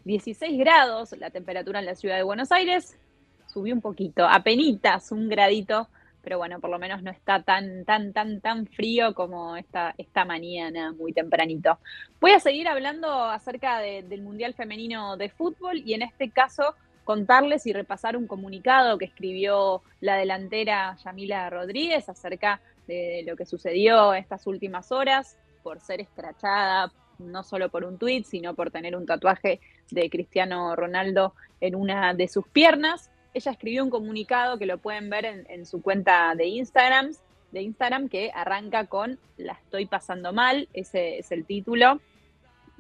16 0.06 0.58
grados 0.58 1.12
la 1.20 1.30
temperatura 1.30 1.78
en 1.78 1.86
la 1.86 1.94
ciudad 1.94 2.16
de 2.16 2.24
Buenos 2.24 2.52
Aires. 2.52 2.98
Subió 3.46 3.76
un 3.76 3.82
poquito, 3.82 4.26
apenitas 4.28 5.12
un 5.12 5.30
gradito, 5.30 5.90
pero 6.24 6.40
bueno, 6.40 6.60
por 6.60 6.72
lo 6.72 6.80
menos 6.80 7.04
no 7.04 7.12
está 7.12 7.44
tan, 7.44 7.86
tan, 7.86 8.14
tan, 8.14 8.42
tan 8.42 8.66
frío 8.66 9.14
como 9.14 9.56
esta, 9.58 9.94
esta 10.00 10.26
mañana, 10.26 10.92
muy 10.94 11.14
tempranito. 11.14 11.78
Voy 12.20 12.32
a 12.32 12.40
seguir 12.40 12.68
hablando 12.68 13.14
acerca 13.26 13.78
de- 13.80 14.02
del 14.02 14.24
Mundial 14.24 14.56
Femenino 14.56 15.18
de 15.18 15.30
Fútbol 15.30 15.84
y 15.86 15.94
en 15.94 16.02
este 16.02 16.32
caso 16.32 16.74
contarles 17.08 17.66
y 17.66 17.72
repasar 17.72 18.18
un 18.18 18.28
comunicado 18.28 18.98
que 18.98 19.06
escribió 19.06 19.82
la 20.02 20.18
delantera 20.18 20.98
Yamila 21.06 21.50
Rodríguez 21.50 22.10
acerca 22.10 22.60
de 22.86 23.24
lo 23.26 23.38
que 23.38 23.46
sucedió 23.46 24.14
estas 24.14 24.46
últimas 24.46 24.92
horas 24.92 25.38
por 25.64 25.80
ser 25.80 26.02
escrachada 26.02 26.92
no 27.18 27.44
solo 27.44 27.70
por 27.70 27.86
un 27.86 27.98
tuit, 27.98 28.26
sino 28.26 28.56
por 28.56 28.72
tener 28.72 28.94
un 28.94 29.06
tatuaje 29.06 29.62
de 29.90 30.10
Cristiano 30.10 30.76
Ronaldo 30.76 31.34
en 31.62 31.76
una 31.76 32.14
de 32.14 32.28
sus 32.28 32.46
piernas. 32.50 33.10
Ella 33.34 33.54
escribió 33.54 33.86
un 33.86 33.90
comunicado 33.90 34.60
que 34.60 34.66
lo 34.66 34.78
pueden 34.78 35.10
ver 35.10 35.24
en, 35.24 35.66
su 35.66 35.82
cuenta 35.82 36.36
de 36.36 36.48
Instagram, 36.48 37.14
de 37.54 37.62
Instagram 37.62 38.10
que 38.10 38.32
arranca 38.36 38.88
con 38.88 39.18
La 39.38 39.54
estoy 39.54 39.86
pasando 39.86 40.34
mal, 40.34 40.68
ese 40.74 41.20
es 41.20 41.32
el 41.32 41.46
título. 41.46 42.02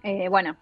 Eh, 0.03 0.27
bueno, 0.27 0.57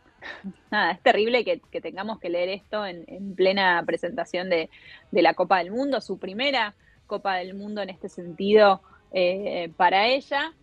nada, 0.71 0.91
es 0.91 1.01
terrible 1.01 1.43
que, 1.43 1.81
tengamos 1.81 2.19
que 2.19 2.29
leer 2.29 2.49
esto 2.49 2.85
en, 2.85 3.03
en 3.07 3.35
plena 3.35 3.81
presentación 3.85 4.49
de, 4.49 4.69
la 5.11 5.33
Copa 5.33 5.59
del 5.59 5.71
Mundo, 5.71 6.01
su 6.01 6.17
primera 6.17 6.75
Copa 7.07 7.35
del 7.35 7.53
Mundo 7.53 7.81
en 7.81 7.89
este 7.89 8.09
sentido 8.09 8.81
eh, 9.11 9.71
para 9.77 10.07
ella. 10.07 10.53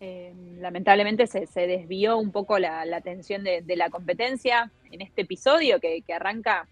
Eh, 0.00 0.34
lamentablemente 0.58 1.26
se, 1.26 1.46
desvió 1.66 2.18
un 2.18 2.30
poco 2.30 2.58
la, 2.58 2.82
atención 2.82 3.44
de, 3.44 3.64
la 3.76 3.88
competencia 3.90 4.70
en 4.90 5.00
este 5.00 5.22
episodio 5.22 5.80
que, 5.80 6.02
arranca 6.14 6.68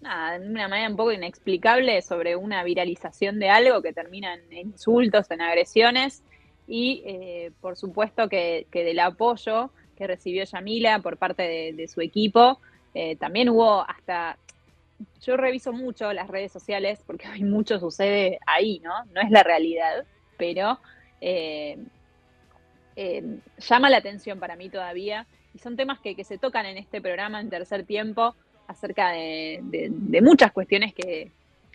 de 0.00 0.48
una 0.48 0.66
manera 0.66 0.88
un 0.88 0.96
poco 0.96 1.12
inexplicable 1.12 2.02
sobre 2.02 2.34
una 2.34 2.64
viralización 2.64 3.38
de 3.38 3.50
algo 3.50 3.82
que 3.82 3.92
termina 3.92 4.34
en 4.34 4.52
insultos, 4.52 5.30
en 5.30 5.42
agresiones 5.42 6.24
y 6.66 7.02
eh, 7.04 7.52
por 7.60 7.76
supuesto 7.76 8.28
que 8.28 8.66
del 8.72 8.98
apoyo 8.98 9.70
que 10.02 10.08
recibió 10.08 10.42
Yamila 10.42 10.98
por 10.98 11.16
parte 11.16 11.72
de, 11.72 11.88
su 11.88 12.00
equipo, 12.00 12.58
eh, 12.92 13.14
también 13.16 13.48
hubo 13.48 13.88
hasta, 13.88 14.36
yo 15.20 15.36
reviso 15.36 15.72
mucho 15.72 16.12
las 16.12 16.28
redes 16.28 16.50
sociales 16.50 17.00
porque 17.06 17.28
hoy 17.32 17.44
mucho 17.44 17.78
sucede 17.78 18.40
ahí, 18.44 18.80
¿no? 18.80 18.92
No 19.14 19.20
es 19.20 19.30
la 19.30 19.44
realidad, 19.44 20.04
pero 20.36 20.80
eh, 21.20 21.78
eh, 22.96 23.38
llama 23.58 23.90
la 23.90 23.98
atención 23.98 24.40
para 24.40 24.56
mí 24.56 24.68
todavía. 24.70 25.26
Y 25.54 25.58
son 25.58 25.76
temas 25.76 26.00
que, 26.00 26.24
se 26.24 26.36
tocan 26.36 26.66
en 26.66 26.78
este 26.78 27.00
programa 27.00 27.40
en 27.40 27.48
tercer 27.48 27.84
tiempo 27.84 28.34
acerca 28.66 29.10
de, 29.10 29.60
muchas 30.20 30.50
cuestiones 30.50 30.94
que, 30.94 31.30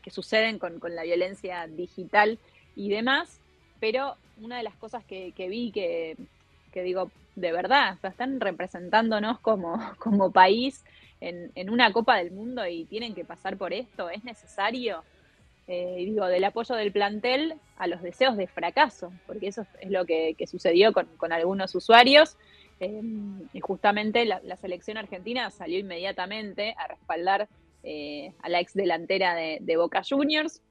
suceden 0.10 0.60
con, 0.60 0.82
la 0.90 1.04
violencia 1.04 1.68
digital 1.68 2.40
y 2.76 2.90
demás, 2.90 3.40
pero 3.80 4.16
una 4.42 4.58
de 4.58 4.64
las 4.64 4.76
cosas 4.76 5.06
que 5.06 5.48
vi 5.50 5.72
que, 5.72 6.18
que 6.78 6.84
digo, 6.84 7.10
de 7.36 7.52
verdad, 7.52 7.98
están 8.04 8.40
representándonos 8.40 9.40
como, 9.40 9.80
como 9.98 10.32
país 10.32 10.86
en, 11.20 11.52
en 11.56 11.72
una 11.72 11.92
Copa 11.92 12.18
del 12.18 12.30
Mundo 12.30 12.68
y 12.68 12.86
tienen 12.86 13.16
que 13.16 13.26
pasar 13.26 13.58
por 13.58 13.74
esto, 13.74 14.12
es 14.12 14.24
necesario. 14.24 15.04
Eh, 15.68 15.96
digo, 15.98 16.28
del 16.28 16.44
apoyo 16.44 16.76
del 16.76 16.92
plantel 16.92 17.56
a 17.78 17.88
los 17.88 18.04
deseos 18.04 18.38
de 18.38 18.46
fracaso, 18.46 19.12
porque 19.26 19.48
eso 19.48 19.66
es 19.82 19.90
lo 19.90 20.06
que, 20.06 20.36
sucedió 20.46 20.94
con, 20.94 21.08
con, 21.18 21.34
algunos 21.34 21.74
usuarios. 21.74 22.38
Eh, 22.80 23.02
y 23.54 23.60
justamente 23.60 24.24
la, 24.26 24.56
selección 24.58 24.98
argentina 24.98 25.50
salió 25.50 25.80
inmediatamente 25.80 26.76
a 26.78 26.88
respaldar 26.88 27.50
eh, 27.82 28.34
a 28.44 28.50
la 28.50 28.60
ex 28.60 28.76
delantera 28.76 29.34
de, 29.34 29.78
Boca 29.78 30.04
Juniors. 30.08 30.62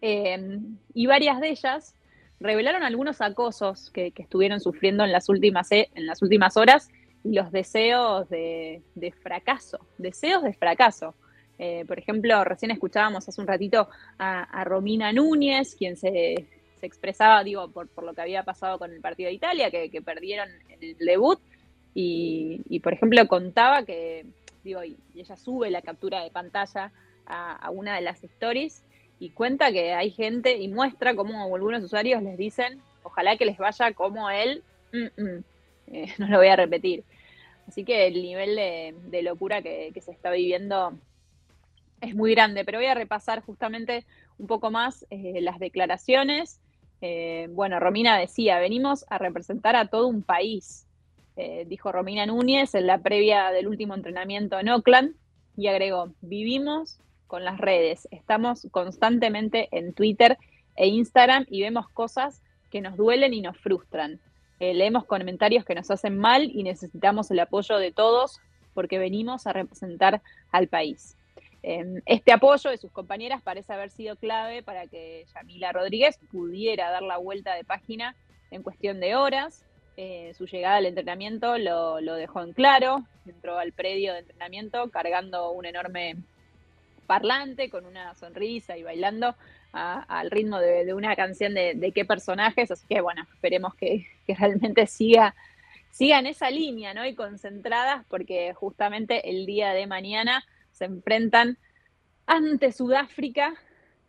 Eh, 0.00 0.58
y 0.94 1.06
varias 1.06 1.40
de 1.40 1.50
ellas 1.50 1.94
revelaron 2.42 2.82
algunos 2.82 3.20
acosos 3.20 3.90
que, 3.90 4.12
estuvieron 4.16 4.60
sufriendo 4.60 5.04
en 5.04 5.12
las 5.12 5.28
últimas, 5.28 5.70
en 5.72 6.06
las 6.06 6.22
últimas 6.22 6.56
horas 6.56 6.90
y 7.24 7.34
los 7.34 7.52
deseos 7.52 8.28
de, 8.28 8.82
fracaso, 9.22 9.78
deseos 9.98 10.42
de 10.42 10.52
fracaso. 10.52 11.14
Eh, 11.58 11.84
por 11.86 11.98
ejemplo, 11.98 12.42
recién 12.44 12.70
escuchábamos 12.70 13.28
hace 13.28 13.40
un 13.40 13.46
ratito 13.46 13.88
a, 14.18 14.64
Romina 14.64 15.12
Núñez, 15.12 15.76
quien 15.76 15.96
se, 15.96 16.46
se 16.80 16.86
expresaba, 16.86 17.44
digo, 17.44 17.68
por, 17.70 17.88
por, 17.88 18.04
lo 18.04 18.14
que 18.14 18.22
había 18.22 18.42
pasado 18.42 18.78
con 18.78 18.92
el 18.92 19.00
partido 19.00 19.28
de 19.28 19.34
Italia, 19.34 19.70
que, 19.70 20.02
perdieron 20.02 20.48
el 20.80 20.96
debut, 20.98 21.38
y, 21.94 22.80
por 22.80 22.94
ejemplo 22.94 23.26
contaba 23.28 23.84
que, 23.84 24.26
digo, 24.64 24.82
y, 24.82 24.96
ella 25.14 25.36
sube 25.36 25.70
la 25.70 25.82
captura 25.82 26.22
de 26.22 26.30
pantalla 26.30 26.92
a, 27.26 27.70
una 27.70 27.94
de 27.94 28.02
las 28.02 28.22
stories 28.24 28.82
y 29.18 29.30
cuenta 29.30 29.70
que 29.72 29.94
hay 29.94 30.10
gente 30.10 30.56
y 30.56 30.68
muestra 30.68 31.14
cómo 31.14 31.54
algunos 31.54 31.82
usuarios 31.84 32.22
les 32.22 32.36
dicen, 32.36 32.80
ojalá 33.02 33.36
que 33.36 33.46
les 33.46 33.58
vaya 33.58 33.92
como 33.92 34.30
él, 34.30 34.62
mm 34.92 35.20
-mm. 35.20 35.44
Eh, 35.92 36.06
no 36.18 36.26
lo 36.26 36.38
voy 36.38 36.48
a 36.48 36.56
repetir. 36.56 37.04
Así 37.68 37.84
que 37.84 38.06
el 38.06 38.14
nivel 38.14 38.56
de, 38.56 39.22
locura 39.22 39.62
que, 39.62 39.92
se 40.00 40.10
está 40.10 40.30
viviendo 40.30 40.94
es 42.00 42.14
muy 42.14 42.32
grande, 42.32 42.64
pero 42.64 42.78
voy 42.78 42.86
a 42.86 42.94
repasar 42.94 43.42
justamente 43.42 44.04
un 44.38 44.46
poco 44.46 44.70
más 44.70 45.06
eh, 45.10 45.40
las 45.42 45.58
declaraciones. 45.58 46.60
Eh, 47.02 47.48
bueno, 47.50 47.78
Romina 47.78 48.18
decía, 48.18 48.58
venimos 48.58 49.04
a 49.10 49.18
representar 49.18 49.76
a 49.76 49.86
todo 49.86 50.08
un 50.08 50.22
país, 50.22 50.86
dijo 51.66 51.90
Romina 51.90 52.26
Núñez 52.26 52.74
en 52.74 52.86
la 52.86 52.98
previa 52.98 53.50
del 53.50 53.66
último 53.66 53.94
entrenamiento 53.94 54.60
en 54.60 54.68
Oakland, 54.68 55.14
y 55.56 55.66
agregó, 55.66 56.12
vivimos 56.20 57.00
con 57.32 57.46
las 57.46 57.56
redes, 57.56 58.06
estamos 58.10 58.68
constantemente 58.70 59.70
en 59.72 59.94
Twitter 59.94 60.36
e 60.76 60.88
Instagram 60.88 61.46
y 61.48 61.62
vemos 61.62 61.88
cosas 61.88 62.42
que 62.70 62.82
nos 62.82 62.94
duelen 62.98 63.32
y 63.32 63.40
nos 63.40 63.56
frustran. 63.56 64.20
leemos 64.60 65.06
comentarios 65.06 65.64
que 65.64 65.74
nos 65.74 65.90
hacen 65.90 66.18
mal 66.18 66.50
y 66.52 66.62
necesitamos 66.62 67.30
el 67.30 67.40
apoyo 67.40 67.78
de 67.78 67.90
todos 67.90 68.38
porque 68.74 68.98
venimos 68.98 69.46
a 69.46 69.54
representar 69.54 70.20
al 70.50 70.68
país. 70.68 71.16
Em, 71.62 72.02
este 72.04 72.32
apoyo 72.32 72.68
de 72.68 72.76
sus 72.76 72.92
compañeras 72.92 73.40
parece 73.40 73.72
haber 73.72 73.88
sido 73.88 74.16
clave 74.16 74.62
para 74.62 74.86
que 74.86 75.24
Yamila 75.34 75.72
Rodríguez 75.72 76.18
pudiera 76.30 76.90
dar 76.90 77.02
la 77.02 77.16
vuelta 77.16 77.54
de 77.54 77.64
página 77.64 78.14
en 78.50 78.62
cuestión 78.62 79.00
de 79.00 79.16
horas. 79.16 79.64
Eh, 79.96 80.34
su 80.36 80.44
llegada 80.44 80.76
al 80.76 80.86
entrenamiento 80.86 81.56
lo, 81.56 81.98
lo, 82.02 82.14
dejó 82.14 82.42
en 82.42 82.52
claro, 82.52 83.06
entró 83.24 83.58
al 83.58 83.72
predio 83.72 84.12
de 84.12 84.18
entrenamiento 84.18 84.90
cargando 84.90 85.50
un 85.52 85.64
enorme 85.64 86.16
parlante 87.06 87.70
con 87.70 87.86
una 87.86 88.14
sonrisa 88.14 88.76
y 88.76 88.82
bailando 88.82 89.34
al 89.72 90.30
ritmo 90.30 90.58
de, 90.58 90.92
una 90.92 91.16
canción 91.16 91.54
de, 91.54 91.74
de, 91.74 91.92
qué 91.92 92.04
personajes, 92.04 92.70
así 92.70 92.86
que 92.86 93.00
bueno, 93.00 93.26
esperemos 93.32 93.74
que, 93.74 94.06
que 94.26 94.34
realmente 94.34 94.86
siga, 94.86 95.34
siga 95.90 96.18
en 96.18 96.26
esa 96.26 96.50
línea, 96.50 96.92
¿no? 96.92 97.06
Y 97.06 97.14
concentradas 97.14 98.04
porque 98.08 98.52
justamente 98.52 99.30
el 99.30 99.46
día 99.46 99.72
de 99.72 99.86
mañana 99.86 100.44
se 100.72 100.84
enfrentan 100.84 101.56
ante 102.26 102.72
Sudáfrica 102.72 103.54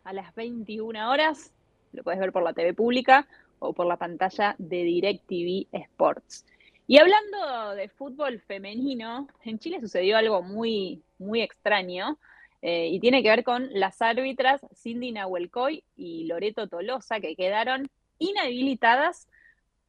a 0.04 0.12
las 0.12 0.34
21 0.34 1.10
horas. 1.10 1.52
Lo 1.92 2.02
puedes 2.02 2.20
ver 2.20 2.32
por 2.32 2.42
la 2.42 2.52
TV 2.52 2.74
pública 2.74 3.26
o 3.58 3.72
por 3.72 3.86
la 3.86 3.96
pantalla 3.96 4.54
de 4.58 4.84
DirecTV 4.84 5.68
Sports. 5.72 6.44
Y 6.86 6.98
hablando 6.98 7.74
de 7.74 7.88
fútbol 7.88 8.40
femenino, 8.40 9.28
en 9.42 9.58
Chile 9.58 9.80
sucedió 9.80 10.18
algo 10.18 10.42
muy, 10.42 11.02
muy 11.18 11.40
extraño 11.40 12.18
eh, 12.66 12.88
y 12.88 12.98
tiene 12.98 13.22
que 13.22 13.28
ver 13.28 13.44
con 13.44 13.68
las 13.74 14.00
árbitras 14.00 14.62
Cindy 14.74 15.12
Nahuelcoy 15.12 15.84
y 15.96 16.24
Loreto 16.24 16.66
Tolosa 16.66 17.20
que 17.20 17.36
quedaron 17.36 17.90
inhabilitadas 18.18 19.28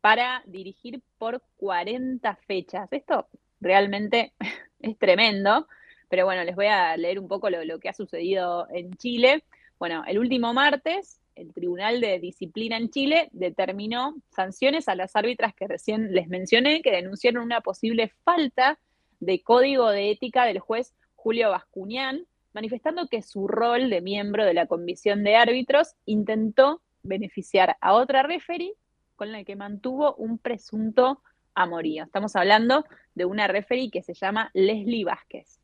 para 0.02 0.44
dirigir 0.46 1.02
por 1.18 1.42
40 1.56 2.36
fechas. 2.36 2.90
Esto 2.92 3.30
realmente 3.62 4.34
es 4.82 4.98
tremendo. 4.98 5.70
Pero 6.10 6.26
bueno, 6.26 6.44
les 6.44 6.54
voy 6.54 6.66
a 6.66 6.98
leer 6.98 7.18
un 7.18 7.30
poco 7.30 7.50
lo, 7.50 7.64
lo, 7.64 7.80
que 7.80 7.88
ha 7.88 7.94
sucedido 7.94 8.68
en 8.70 8.94
Chile. 8.96 9.46
Bueno, 9.80 10.04
el 10.06 10.20
último 10.20 10.54
martes, 10.54 11.22
el 11.36 11.54
Tribunal 11.54 12.02
de 12.02 12.20
Disciplina 12.20 12.76
en 12.76 12.90
Chile 12.90 13.30
determinó 13.32 14.18
sanciones 14.32 14.90
a 14.90 14.96
las 14.96 15.16
árbitras 15.16 15.56
que 15.56 15.70
recién 15.70 16.14
les 16.14 16.28
mencioné, 16.28 16.82
que 16.82 16.92
denunciaron 16.92 17.42
una 17.42 17.62
posible 17.62 18.12
falta 18.26 18.78
de 19.22 19.42
código 19.42 19.90
de 19.92 20.12
ética 20.12 20.44
del 20.44 20.60
juez 20.60 20.94
Julio 21.16 21.52
Bascuñán, 21.52 22.28
manifestando 22.56 23.08
que 23.08 23.22
su 23.22 23.48
rol 23.48 23.92
de 23.92 24.02
miembro 24.02 24.44
de 24.44 24.56
la 24.56 24.66
comisión 24.66 25.24
de 25.24 25.36
árbitros 25.36 25.94
intentó 26.06 26.82
beneficiar 27.04 27.78
a 27.82 27.94
otra 27.94 28.24
referee 28.24 28.74
con 29.16 29.32
la 29.32 29.44
que 29.44 29.56
mantuvo 29.56 30.16
un 30.16 30.40
presunto 30.40 31.22
amorío. 31.54 32.06
Estamos 32.06 32.36
hablando 32.36 32.84
de 33.14 33.26
una 33.26 33.48
referee 33.48 33.92
que 33.92 34.02
se 34.02 34.16
llama 34.16 34.50
Leslie 34.56 35.06
Vázquez 35.06 35.60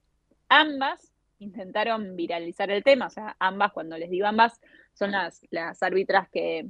ambas 0.52 1.14
intentaron 1.40 2.16
viralizar 2.16 2.70
el 2.70 2.84
tema, 2.84 3.08
o 3.08 3.10
sea, 3.10 3.36
ambas, 3.40 3.72
cuando 3.72 3.98
les 3.98 4.12
digo 4.12 4.28
ambas, 4.28 4.60
son 4.94 5.12
las, 5.12 5.42
las 5.50 5.82
árbitras 5.82 6.30
que, 6.30 6.68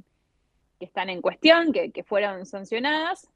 que, 0.78 0.84
están 0.86 1.10
en 1.10 1.20
cuestión, 1.20 1.72
que, 1.72 1.90
que, 1.90 2.04
fueron 2.04 2.46
sancionadas, 2.46 3.28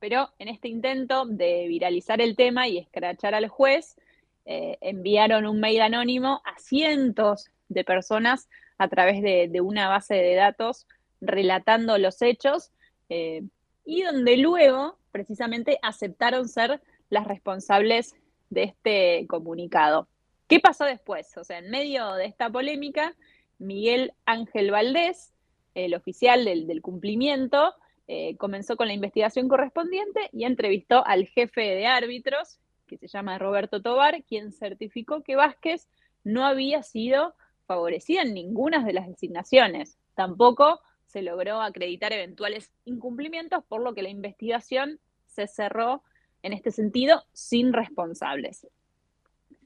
pero 0.00 0.30
en 0.38 0.48
este 0.48 0.68
intento 0.68 1.26
de 1.26 1.68
viralizar 1.68 2.20
el 2.22 2.34
tema 2.36 2.66
y 2.66 2.78
escrachar 2.78 3.34
al 3.34 3.48
juez, 3.48 3.96
eh, 4.46 4.78
enviaron 4.80 5.46
un 5.46 5.60
mail 5.60 5.80
anónimo 5.82 6.42
a 6.44 6.58
cientos 6.58 7.50
de 7.68 7.84
personas 7.84 8.48
a 8.78 8.88
través 8.88 9.22
de, 9.22 9.60
una 9.60 9.88
base 9.88 10.14
de 10.14 10.34
datos 10.34 10.86
relatando 11.20 11.96
los 11.98 12.20
hechos 12.22 12.70
eh, 13.08 13.42
y 13.84 14.02
donde 14.02 14.36
luego 14.36 14.98
precisamente 15.12 15.78
aceptaron 15.82 16.48
ser 16.48 16.80
las 17.08 17.26
responsables 17.26 18.16
de 18.50 18.64
este 18.64 19.26
comunicado. 19.28 20.08
¿Qué 20.48 20.60
pasó 20.60 20.84
después? 20.84 21.36
O 21.36 21.44
sea, 21.44 21.58
en 21.58 21.70
medio 21.70 22.14
de 22.14 22.26
esta 22.26 22.50
polémica, 22.50 23.14
Miguel 23.58 24.12
Ángel 24.26 24.70
Valdés, 24.70 25.32
el 25.74 25.94
oficial 25.94 26.44
del, 26.44 26.66
del 26.66 26.82
cumplimiento, 26.82 27.74
eh, 28.06 28.36
comenzó 28.36 28.76
con 28.76 28.86
la 28.86 28.92
investigación 28.92 29.48
correspondiente 29.48 30.28
y 30.32 30.44
entrevistó 30.44 31.06
al 31.06 31.26
jefe 31.26 31.62
de 31.62 31.86
árbitros, 31.86 32.58
que 32.86 32.98
se 32.98 33.08
llama 33.08 33.38
Roberto 33.38 33.82
Tobar, 33.82 34.22
quien 34.24 34.52
certificó 34.52 35.22
que 35.22 35.36
Vázquez 35.36 35.88
no 36.22 36.44
había 36.44 36.82
sido 36.82 37.34
favorecida 37.66 38.22
en 38.22 38.34
ninguna 38.34 38.84
de 38.84 38.92
las 38.92 39.06
designaciones. 39.06 39.98
Tampoco 40.14 40.80
se 41.06 41.22
logró 41.22 41.60
acreditar 41.60 42.12
eventuales 42.12 42.72
incumplimientos, 42.84 43.64
por 43.64 43.82
lo 43.82 43.94
que 43.94 44.02
la 44.02 44.08
investigación 44.08 45.00
se 45.26 45.46
cerró 45.46 46.02
en 46.42 46.52
este 46.52 46.70
sentido, 46.70 47.24
sin 47.32 47.72
responsables. 47.72 48.66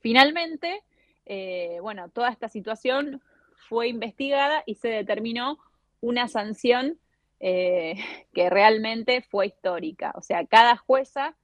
Finalmente, 0.01 0.83
eh, 1.27 1.79
bueno, 1.83 2.09
toda 2.11 2.31
esta 2.31 2.49
situación 2.49 3.21
fue 3.69 3.89
investigada 3.89 4.63
y 4.65 4.77
se 4.77 4.89
determinó 4.89 5.59
una 6.01 6.29
sanción 6.29 6.99
eh, 7.41 7.97
que 8.33 8.51
realmente 8.51 9.23
fue 9.23 9.47
histórica. 9.47 10.13
O 10.15 10.23
sea, 10.23 10.47
cada 10.47 10.77
jueza 10.77 11.37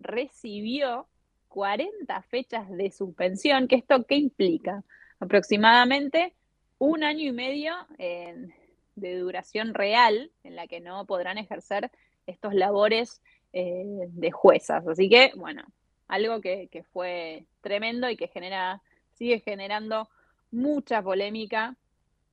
recibió 0.00 1.06
40 1.50 2.22
fechas 2.22 2.70
de 2.70 2.90
suspensión, 2.90 3.68
que 3.68 3.76
esto 3.76 4.06
qué 4.06 4.14
implica? 4.14 4.82
Aproximadamente 5.18 6.32
un 6.78 7.04
año 7.04 7.28
y 7.28 7.32
medio 7.32 7.74
eh, 7.98 8.48
de 8.94 9.18
duración 9.18 9.74
real 9.74 10.30
en 10.44 10.56
la 10.56 10.66
que 10.66 10.80
no 10.80 11.04
podrán 11.06 11.38
ejercer 11.38 11.90
estos 12.26 12.54
labores 12.54 13.20
eh, 13.52 13.84
de 14.08 14.30
juezas. 14.30 14.86
Así 14.86 15.08
que, 15.10 15.32
bueno, 15.36 15.64
algo 16.06 16.40
que, 16.40 16.84
fue 16.92 17.44
tremendo 17.60 18.08
y 18.08 18.16
que 18.16 18.28
genera, 18.28 18.80
sigue 19.12 19.40
generando 19.40 20.08
mucha 20.52 21.02
polémica 21.02 21.76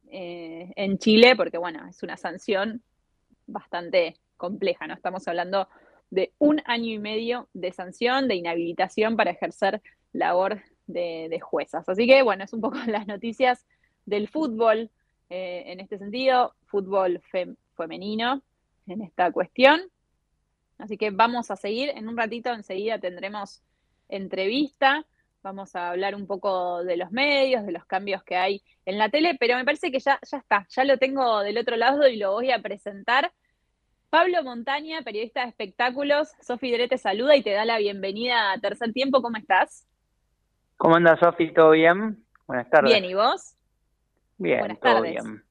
eh, 0.09 0.71
en 0.75 0.99
Chile, 0.99 1.35
porque 1.35 1.57
bueno, 1.57 1.87
es 1.89 2.03
una 2.03 2.17
sanción 2.17 2.83
bastante 3.47 4.15
compleja, 4.37 4.85
¿no? 4.85 4.93
Estamos 4.93 5.27
hablando 5.27 5.67
de 6.09 6.33
un 6.37 6.61
año 6.65 6.91
y 6.91 6.99
medio 6.99 7.49
de 7.53 7.71
sanción, 7.71 8.27
de 8.27 8.35
inhabilitación 8.35 9.17
para 9.17 9.31
ejercer 9.31 9.81
labor 10.13 10.61
de, 10.85 11.27
de 11.29 11.39
juezas. 11.39 11.87
Así 11.89 12.07
que, 12.07 12.23
bueno, 12.23 12.43
es 12.43 12.53
un 12.53 12.61
poco 12.61 12.77
las 12.87 13.07
noticias 13.07 13.65
del 14.05 14.27
fútbol 14.27 14.89
eh, 15.29 15.63
en 15.67 15.79
este 15.81 15.97
sentido, 15.97 16.55
fútbol 16.67 17.21
fem 17.31 17.55
femenino 17.75 18.41
en 18.87 19.01
esta 19.01 19.31
cuestión. 19.31 19.81
Así 20.77 20.97
que 20.97 21.11
vamos 21.11 21.51
a 21.51 21.55
seguir. 21.55 21.89
En 21.89 22.07
un 22.07 22.17
ratito 22.17 22.51
enseguida 22.53 22.99
tendremos 22.99 23.61
entrevista. 24.07 25.05
Vamos 25.43 25.75
a 25.75 25.89
hablar 25.89 26.15
un 26.15 26.27
poco 26.27 26.83
de 26.83 26.97
los 26.97 27.11
medios, 27.11 27.65
de 27.65 27.71
los 27.71 27.85
cambios 27.85 28.23
que 28.23 28.35
hay 28.35 28.63
en 28.85 28.97
la 28.97 29.09
tele, 29.09 29.35
pero 29.39 29.55
me 29.55 29.65
parece 29.65 29.91
que 29.91 29.99
ya, 29.99 30.19
ya 30.29 30.37
está, 30.37 30.65
ya 30.69 30.83
lo 30.83 30.97
tengo 30.97 31.41
del 31.41 31.57
otro 31.57 31.75
lado 31.75 32.07
y 32.07 32.17
lo 32.17 32.31
voy 32.31 32.51
a 32.51 32.61
presentar. 32.61 33.31
Pablo 34.09 34.41
Montaña, 34.43 35.01
periodista 35.01 35.41
de 35.41 35.49
espectáculos. 35.49 36.29
Sofi 36.41 36.71
Dre 36.71 36.87
te 36.87 36.97
saluda 36.97 37.35
y 37.35 37.43
te 37.43 37.51
da 37.51 37.65
la 37.65 37.77
bienvenida 37.77 38.53
a 38.53 38.59
Tercer 38.59 38.93
Tiempo. 38.93 39.21
¿Cómo 39.21 39.37
estás? 39.37 39.85
¿Cómo 40.77 40.95
andas, 40.95 41.19
Sofi? 41.19 41.53
¿Todo 41.53 41.71
bien? 41.71 42.23
Buenas 42.45 42.69
tardes. 42.69 42.89
Bien, 42.91 43.03
¿y 43.05 43.13
vos? 43.13 43.55
Bien, 44.37 44.59
Buenas 44.59 44.79
todo 44.79 44.93
tardes. 44.95 45.11
bien. 45.11 45.43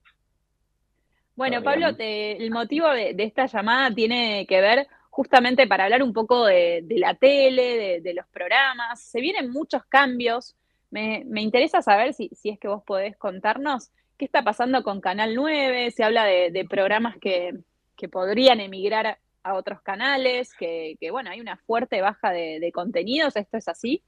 Bueno, 1.34 1.56
Todo 1.56 1.64
Pablo, 1.64 1.86
bien. 1.86 1.96
te- 1.98 2.36
el 2.44 2.50
motivo 2.50 2.88
de, 2.88 3.12
de 3.12 3.24
esta 3.24 3.44
llamada 3.46 3.94
tiene 3.94 4.46
que 4.48 4.60
ver 4.62 4.86
justamente 5.10 5.66
para 5.66 5.84
hablar 5.84 6.02
un 6.02 6.14
poco 6.14 6.46
de, 6.46 6.80
de 6.84 6.98
la 6.98 7.14
tele, 7.14 7.76
de, 7.76 8.00
de 8.00 8.14
los 8.14 8.26
programas. 8.28 9.02
Se 9.02 9.20
vienen 9.20 9.50
muchos 9.50 9.84
cambios. 9.84 10.56
Me, 10.90 11.24
me 11.26 11.42
interesa 11.42 11.82
saber 11.82 12.14
si, 12.14 12.30
si 12.30 12.48
es 12.48 12.58
que 12.58 12.68
vos 12.68 12.82
podés 12.86 13.18
contarnos 13.18 13.90
qué 14.16 14.24
está 14.24 14.42
pasando 14.42 14.82
con 14.82 15.02
Canal 15.02 15.34
9. 15.34 15.90
Se 15.90 16.04
habla 16.04 16.24
de 16.24 16.66
programas 16.70 17.16
que, 17.18 17.52
que 17.96 18.08
podrían 18.08 18.60
emigrar 18.60 19.18
a 19.42 19.54
otros 19.54 19.80
canales, 19.82 20.54
que, 20.54 20.96
que, 21.00 21.10
bueno, 21.10 21.30
hay 21.30 21.40
una 21.40 21.56
fuerte 21.56 22.00
baja 22.00 22.30
de, 22.30 22.58
de 22.60 22.72
contenidos. 22.72 23.36
¿Esto 23.36 23.56
es 23.56 23.68
así? 23.68 24.02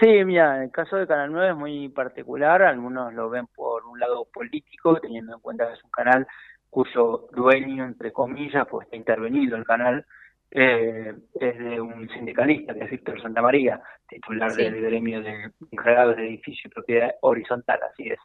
Sí, 0.00 0.24
mira, 0.24 0.62
el 0.62 0.70
caso 0.70 0.96
de 0.96 1.06
Canal 1.06 1.32
9 1.32 1.50
es 1.50 1.56
muy 1.56 1.88
particular. 1.88 2.62
Algunos 2.62 3.12
lo 3.14 3.30
ven 3.30 3.46
por 3.48 3.84
un 3.86 3.98
lado 3.98 4.26
político, 4.32 5.00
teniendo 5.00 5.34
en 5.34 5.40
cuenta 5.40 5.66
que 5.66 5.74
es 5.74 5.84
un 5.84 5.90
canal 5.90 6.26
cuyo 6.70 7.28
dueño, 7.32 7.84
entre 7.84 8.12
comillas, 8.12 8.66
pues 8.68 8.84
está 8.86 8.96
intervenido 8.96 9.56
el 9.56 9.64
canal, 9.64 10.04
eh, 10.50 11.14
es 11.40 11.58
de 11.58 11.80
un 11.80 12.08
sindicalista, 12.10 12.74
que 12.74 12.84
es 12.84 12.90
Víctor 12.90 13.20
Santamaría, 13.22 13.80
titular 14.08 14.50
Sí. 14.50 14.62
del 14.64 14.80
gremio 14.82 15.22
de 15.22 15.50
encargados 15.70 16.16
de 16.16 16.26
edificio 16.26 16.68
y 16.68 16.74
propiedad 16.74 17.14
horizontal, 17.22 17.80
así 17.90 18.08
es. 18.10 18.18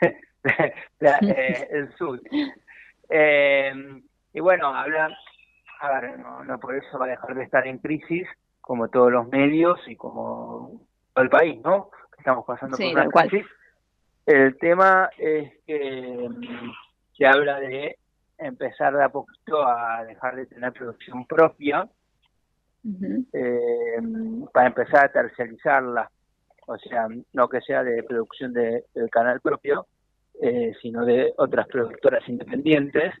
La- 1.00 1.18
eh, 1.22 1.68
el 1.72 1.92
sur. 1.96 2.20
Eh, 3.08 3.72
y 4.32 4.40
bueno, 4.40 4.68
habla, 4.74 5.08
a 5.80 6.00
ver, 6.00 6.18
no, 6.18 6.44
no 6.44 6.58
por 6.60 6.74
eso 6.74 6.98
va 6.98 7.06
a 7.06 7.10
dejar 7.10 7.34
de 7.34 7.44
estar 7.44 7.66
en 7.66 7.78
crisis, 7.78 8.26
como 8.60 8.88
todos 8.88 9.10
los 9.10 9.28
medios 9.28 9.80
y 9.86 9.96
como 9.96 10.80
todo 11.14 11.24
el 11.24 11.30
país, 11.30 11.60
¿no? 11.62 11.90
Estamos 12.18 12.44
pasando 12.44 12.76
Sí, 12.76 12.84
por 12.92 13.00
una 13.02 13.10
cual. 13.10 13.28
crisis. 13.28 13.46
El 14.26 14.58
tema 14.58 15.08
es 15.16 15.52
que 15.66 16.28
se 17.16 17.26
habla 17.26 17.58
de 17.60 17.96
empezar 18.36 18.94
de 18.94 19.02
a 19.04 19.08
poquito 19.08 19.66
a 19.66 20.04
dejar 20.04 20.36
de 20.36 20.46
tener 20.46 20.72
producción 20.72 21.26
propia 21.26 21.88
eh, 23.32 23.98
para 24.52 24.66
empezar 24.68 25.06
a 25.06 25.12
terciarizarla, 25.12 26.10
o 26.66 26.76
sea, 26.78 27.06
no 27.32 27.48
que 27.48 27.60
sea 27.62 27.82
de 27.82 28.02
producción 28.02 28.52
de- 28.52 28.84
del 28.94 29.10
canal 29.10 29.40
propio, 29.40 29.86
eh, 30.40 30.72
sino 30.80 31.04
de 31.04 31.32
otras 31.36 31.66
productoras 31.68 32.26
independientes. 32.28 33.14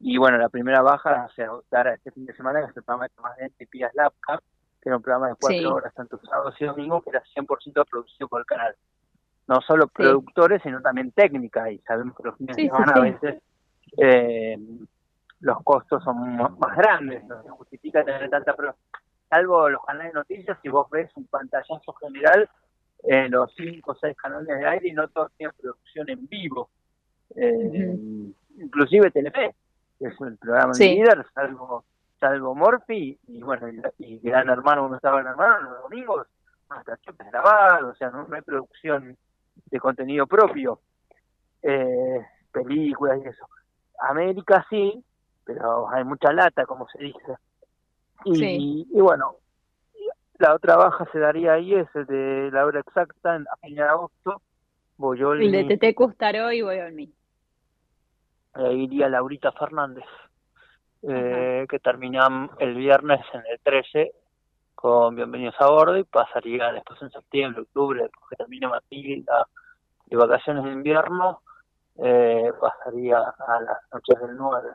Y 0.00 0.16
bueno, 0.18 0.36
la 0.38 0.48
primera 0.48 0.82
baja 0.82 1.28
se 1.36 1.46
dará 1.70 1.94
este 1.94 2.10
fin 2.10 2.26
de 2.26 2.34
semana, 2.34 2.60
que 2.60 2.70
es 2.70 2.76
el 2.76 2.82
programa 2.82 3.04
de 3.04 3.14
Tomás 3.14 3.36
Dente 3.36 3.64
y 3.64 3.66
Pías 3.66 3.94
Lapka, 3.94 4.38
que 4.80 4.88
era 4.88 4.96
un 4.96 5.02
programa 5.02 5.28
de 5.28 5.34
cuatro 5.40 5.58
Sí. 5.58 5.64
horas, 5.64 5.94
tanto 5.94 6.18
sábados 6.18 6.54
y 6.60 6.64
domingos, 6.64 7.04
que 7.04 7.10
era 7.10 7.22
100% 7.34 7.84
producido 7.88 8.26
por 8.28 8.40
el 8.40 8.46
canal. 8.46 8.74
No 9.46 9.60
solo 9.60 9.86
productores, 9.88 10.60
sino 10.62 10.80
también 10.80 11.12
técnica, 11.12 11.70
y 11.70 11.78
sabemos 11.80 12.16
que 12.16 12.22
los 12.24 12.36
fines 12.36 12.56
Sí, 12.56 12.62
de 12.64 12.68
semana 12.70 12.92
a 12.96 13.00
veces 13.00 13.42
eh, 13.98 14.56
los 15.40 15.62
costos 15.62 16.02
son 16.02 16.36
más 16.36 16.76
grandes, 16.76 17.24
no 17.24 17.42
se 17.42 17.48
justifica 17.50 18.04
tener 18.04 18.28
tanta 18.30 18.54
pro- 18.54 18.74
salvo 19.28 19.68
los 19.68 19.84
canales 19.84 20.12
de 20.12 20.18
noticias, 20.18 20.58
si 20.62 20.68
vos 20.68 20.88
ves 20.90 21.10
un 21.16 21.26
pantallazo 21.26 21.92
general, 22.00 22.48
eh, 23.04 23.28
los 23.28 23.52
cinco 23.56 23.92
o 23.92 23.94
seis 23.96 24.16
canales 24.16 24.46
de 24.46 24.66
aire 24.66 24.88
y 24.88 24.92
no 24.92 25.08
todos 25.08 25.32
tienen 25.36 25.54
producción 25.60 26.08
en 26.10 26.26
vivo. 26.28 26.70
Eh, 27.36 28.28
Inclusive 28.58 29.10
Telefe, 29.10 29.54
que 29.98 30.06
es 30.06 30.20
el 30.20 30.36
programa 30.36 30.74
Sí. 30.74 30.94
líder, 30.96 31.24
salvo, 31.34 31.84
salvo 32.20 32.54
Morphy, 32.54 33.18
y 33.28 33.42
bueno, 33.42 33.68
y, 33.68 33.80
y 33.98 34.18
Gran 34.20 34.48
Hermano, 34.50 34.82
cuando 34.82 34.96
estaba 34.96 35.20
Gran 35.22 35.32
Hermano, 35.32 35.70
los 35.70 35.82
domingos, 35.84 36.26
hasta 36.68 36.96
chupes 36.98 37.26
grabados, 37.30 37.94
o 37.94 37.96
sea, 37.96 38.10
no, 38.10 38.26
no 38.28 38.34
hay 38.36 38.42
producción 38.42 39.16
de 39.70 39.80
contenido 39.80 40.26
propio, 40.26 40.80
eh, 41.62 42.20
películas 42.52 43.20
y 43.24 43.28
eso. 43.28 43.46
América 44.00 44.64
sí, 44.68 45.02
pero 45.44 45.88
hay 45.90 46.04
mucha 46.04 46.32
lata, 46.32 46.66
como 46.66 46.86
se 46.88 46.98
dice. 46.98 47.36
Y, 48.24 48.36
Sí. 48.36 48.86
y 48.92 49.00
bueno, 49.00 49.36
la 50.42 50.54
otra 50.54 50.76
baja 50.76 51.06
se 51.12 51.20
daría 51.20 51.52
ahí, 51.52 51.72
es 51.72 51.86
el 51.94 52.04
de 52.06 52.50
la 52.52 52.66
hora 52.66 52.80
exacta, 52.80 53.36
en, 53.36 53.46
a 53.48 53.56
fin 53.58 53.76
de 53.76 53.82
agosto, 53.82 54.42
Boyoli, 54.96 55.46
El 55.46 55.52
de 55.52 55.64
Tete 55.64 55.94
Custaró 55.94 56.50
y 56.50 56.62
voy 56.62 56.80
a 56.80 56.90
mí. 56.90 57.12
ahí 58.54 58.82
iría 58.82 59.08
Laurita 59.08 59.52
Fernández, 59.52 60.04
eh, 61.02 61.64
que 61.68 61.78
termina 61.78 62.50
el 62.58 62.74
viernes 62.74 63.20
en 63.32 63.42
el 63.50 63.60
13 63.62 64.12
con 64.74 65.14
Bienvenidos 65.14 65.54
a 65.60 65.68
Bordo 65.68 65.96
y 65.96 66.02
pasaría 66.02 66.72
después 66.72 67.00
en 67.02 67.10
septiembre, 67.12 67.62
octubre, 67.62 68.02
después 68.02 68.24
que 68.30 68.36
termine 68.36 68.66
Matilda 68.66 69.46
y 70.10 70.16
vacaciones 70.16 70.64
de 70.64 70.72
invierno, 70.72 71.42
eh, 71.98 72.50
pasaría 72.60 73.18
a 73.18 73.60
las 73.60 73.78
noches 73.92 74.20
del 74.20 74.36
9. 74.36 74.70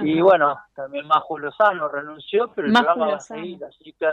Y 0.00 0.20
bueno, 0.20 0.58
también 0.74 1.06
Majo 1.06 1.38
Lozano 1.38 1.86
renunció, 1.86 2.50
pero 2.52 2.66
el 2.66 2.72
Majo 2.72 2.86
programa 2.86 3.06
va 3.06 3.12
a 3.12 3.14
Lozano. 3.14 3.40
seguir, 3.40 3.64
así 3.64 3.92
que, 3.92 4.08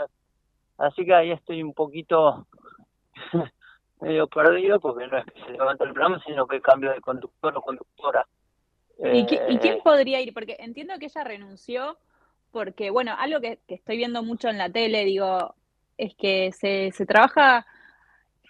así 0.82 1.04
que 1.04 1.14
ahí 1.14 1.30
estoy 1.32 1.62
un 1.62 1.74
poquito 1.74 2.46
medio 4.00 4.26
perdido, 4.28 4.80
porque 4.80 5.06
no 5.06 5.18
es 5.18 5.26
que 5.26 5.40
se 5.44 5.52
levanta 5.52 5.84
el 5.84 5.92
programa, 5.92 6.22
sino 6.26 6.46
que 6.46 6.60
cambio 6.60 6.90
de 6.92 7.00
conductor 7.00 7.56
o 7.56 7.62
conductora. 7.62 8.26
¿Y, 9.08 9.26
qui- 9.26 9.42
y 9.46 9.58
quién 9.58 9.78
Eh, 9.78 9.82
podría 9.82 10.20
ir? 10.20 10.32
Porque 10.34 10.56
entiendo 10.60 10.94
que 10.98 11.06
ella 11.06 11.24
renunció 11.24 11.98
porque, 12.50 12.90
bueno, 12.90 13.14
algo 13.18 13.40
que, 13.40 13.60
que 13.66 13.74
estoy 13.76 13.96
viendo 13.96 14.22
mucho 14.22 14.48
en 14.48 14.58
la 14.58 14.70
tele, 14.70 15.04
digo, 15.04 15.54
es 15.96 16.14
que 16.16 16.52
se, 16.52 16.92
se 16.92 17.06
trabaja, 17.06 17.66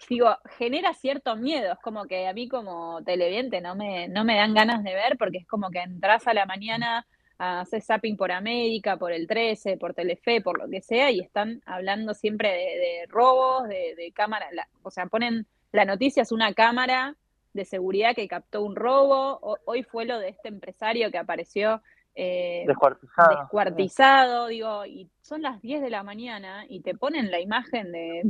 digo, 0.09 0.35
genera 0.57 0.93
cierto 0.93 1.35
miedo. 1.35 1.73
Es 1.73 1.79
como 1.79 2.05
que 2.05 2.27
a 2.27 2.33
mí 2.33 2.47
como 2.49 3.03
televidente 3.03 3.61
no 3.61 3.75
me, 3.75 4.07
no 4.09 4.23
me 4.25 4.35
dan 4.37 4.53
ganas 4.53 4.83
de 4.83 4.93
ver 4.93 5.17
porque 5.17 5.39
es 5.39 5.47
como 5.47 5.69
que 5.71 5.79
entras 5.81 6.27
a 6.27 6.33
la 6.33 6.45
mañana 6.45 7.05
a 7.37 7.61
hacer 7.61 7.81
zapping 7.81 8.15
por 8.17 8.31
América, 8.31 8.97
por 8.97 9.11
el 9.11 9.27
13, 9.27 9.77
por 9.77 9.93
Telefe, 9.93 10.41
por 10.41 10.57
lo 10.59 10.69
que 10.69 10.81
sea, 10.81 11.11
y 11.11 11.19
están 11.19 11.61
hablando 11.65 12.13
siempre 12.13 12.49
de, 12.49 12.55
de 12.57 13.05
robos, 13.09 13.67
de, 13.67 13.95
de 13.95 14.11
cámara, 14.13 14.47
la- 14.51 14.67
o 14.83 14.91
sea, 14.91 15.07
ponen 15.07 15.45
la 15.71 15.85
noticia 15.85 16.21
es 16.23 16.31
una 16.31 16.53
cámara 16.53 17.15
de 17.53 17.65
seguridad 17.65 18.15
que 18.15 18.27
captó 18.27 18.63
un 18.63 18.75
robo. 18.75 19.39
O- 19.41 19.57
hoy 19.65 19.83
fue 19.83 20.05
lo 20.05 20.19
de 20.19 20.29
este 20.29 20.47
empresario 20.49 21.09
que 21.11 21.17
apareció 21.17 21.81
eh, 22.15 22.63
Descuartizado. 22.67 23.39
descuartizado, 23.39 24.47
digo, 24.47 24.85
y 24.85 25.09
son 25.21 25.41
las 25.41 25.59
10 25.61 25.81
de 25.81 25.89
la 25.89 26.03
mañana 26.03 26.65
y 26.69 26.81
te 26.81 26.93
ponen 26.95 27.31
la 27.31 27.39
imagen 27.39 27.91
de, 27.91 28.21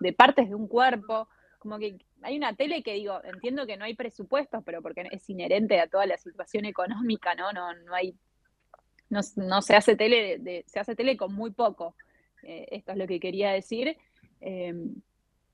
de 0.00 0.12
partes 0.12 0.48
de 0.48 0.54
un 0.56 0.66
cuerpo. 0.66 1.28
Como 1.60 1.78
que 1.78 1.98
hay 2.26 2.36
una 2.36 2.54
tele 2.54 2.82
que 2.82 2.94
digo, 2.94 3.20
entiendo 3.22 3.66
que 3.66 3.76
no 3.76 3.84
hay 3.84 3.94
presupuestos, 3.94 4.62
pero 4.64 4.82
porque 4.82 5.08
es 5.12 5.30
inherente 5.30 5.80
a 5.80 5.86
toda 5.86 6.06
la 6.06 6.16
situación 6.16 6.64
económica, 6.64 7.36
¿no? 7.36 7.52
No, 7.52 7.72
no 7.72 7.94
hay, 7.94 8.16
no, 9.08 9.20
no 9.36 9.62
se 9.62 9.76
hace 9.76 9.94
tele 9.94 10.64
se 10.66 10.80
hace 10.80 10.96
tele 10.96 11.16
con 11.16 11.32
muy 11.32 11.52
poco. 11.52 11.94
Eh, 12.42 12.66
esto 12.72 12.92
es 12.92 12.98
lo 12.98 13.06
que 13.06 13.20
quería 13.20 13.52
decir. 13.52 13.96
Eh, 14.40 14.74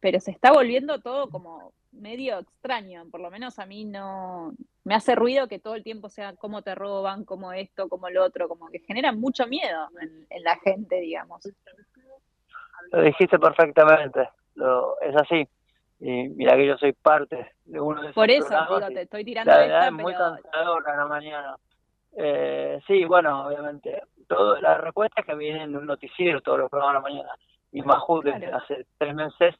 pero 0.00 0.18
se 0.18 0.30
está 0.30 0.50
volviendo 0.50 1.00
todo 1.00 1.28
como 1.28 1.74
medio 1.92 2.38
extraño, 2.38 3.04
por 3.10 3.20
lo 3.20 3.30
menos 3.30 3.58
a 3.58 3.66
mí 3.66 3.84
no 3.84 4.54
me 4.82 4.94
hace 4.94 5.14
ruido 5.14 5.46
que 5.46 5.58
todo 5.58 5.74
el 5.74 5.84
tiempo 5.84 6.08
sea 6.08 6.34
cómo 6.36 6.62
te 6.62 6.74
roban, 6.74 7.24
cómo 7.26 7.52
esto, 7.52 7.90
cómo 7.90 8.08
lo 8.08 8.24
otro, 8.24 8.48
como 8.48 8.68
que 8.70 8.80
genera 8.80 9.12
mucho 9.12 9.46
miedo 9.46 9.88
en, 10.00 10.26
en 10.30 10.42
la 10.42 10.56
gente, 10.56 11.00
digamos. 11.00 11.42
Lo 12.90 13.02
dijiste 13.02 13.38
perfectamente, 13.38 14.28
lo, 14.54 14.98
es 15.02 15.14
así. 15.14 15.46
Y 16.04 16.30
mira 16.30 16.56
que 16.56 16.66
yo 16.66 16.76
soy 16.78 16.92
parte 16.94 17.52
de 17.64 17.80
uno 17.80 18.00
de 18.00 18.08
esos 18.08 18.16
Por 18.16 18.28
eso, 18.28 18.48
programas 18.48 18.88
digo, 18.88 18.88
te 18.88 19.02
estoy 19.02 19.24
tirando 19.24 19.52
la 19.52 19.64
esta, 19.64 19.86
es 19.86 19.92
muy 19.92 20.12
pero 20.12 20.36
cansadora 20.42 20.96
la 20.96 21.06
mañana. 21.06 21.56
Eh, 22.16 22.80
sí, 22.88 23.04
bueno, 23.04 23.46
obviamente, 23.46 24.02
todo, 24.26 24.60
las 24.60 24.80
respuestas 24.80 25.24
que 25.24 25.36
vienen 25.36 25.70
de 25.70 25.78
un 25.78 25.86
noticiero 25.86 26.40
todos 26.40 26.58
los 26.58 26.70
programas 26.70 27.04
de 27.04 27.08
la 27.08 27.14
mañana. 27.14 27.32
Y 27.70 27.82
Majú 27.82 28.20
desde 28.20 28.46
hace 28.46 28.84
tres 28.98 29.14
meses 29.14 29.54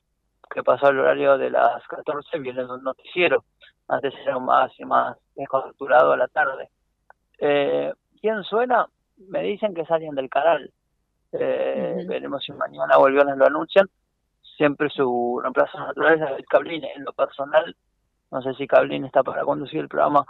que 0.52 0.64
pasó 0.64 0.88
el 0.88 0.98
horario 0.98 1.38
de 1.38 1.48
las 1.48 1.86
14 1.86 2.40
viene 2.40 2.64
de 2.64 2.72
un 2.72 2.82
noticiero. 2.82 3.44
Antes 3.86 4.12
era 4.26 4.40
más 4.40 4.72
y 4.80 4.84
más 4.84 5.16
desconstructurado 5.36 6.10
a 6.10 6.16
la 6.16 6.26
tarde. 6.26 6.70
Eh, 7.38 7.92
¿Quién 8.20 8.42
suena? 8.42 8.88
Me 9.28 9.42
dicen 9.42 9.74
que 9.74 9.82
es 9.82 9.90
alguien 9.92 10.16
del 10.16 10.28
canal. 10.28 10.72
Eh, 11.30 11.94
Ujú. 11.98 12.08
Veremos 12.08 12.42
si 12.42 12.50
mañana 12.50 12.98
o 12.98 13.06
el 13.06 13.14
viernes 13.14 13.36
lo 13.36 13.46
anuncian. 13.46 13.88
Siempre 14.62 14.88
su 14.90 15.40
reemplazo 15.42 15.76
natural 15.76 16.14
es 16.14 16.20
David 16.20 16.44
Cablín. 16.48 16.84
En 16.84 17.02
lo 17.02 17.12
personal, 17.12 17.74
no 18.30 18.42
sé 18.42 18.54
si 18.54 18.68
Cablín 18.68 19.04
está 19.04 19.24
para 19.24 19.42
conducir 19.42 19.80
el 19.80 19.88
programa 19.88 20.24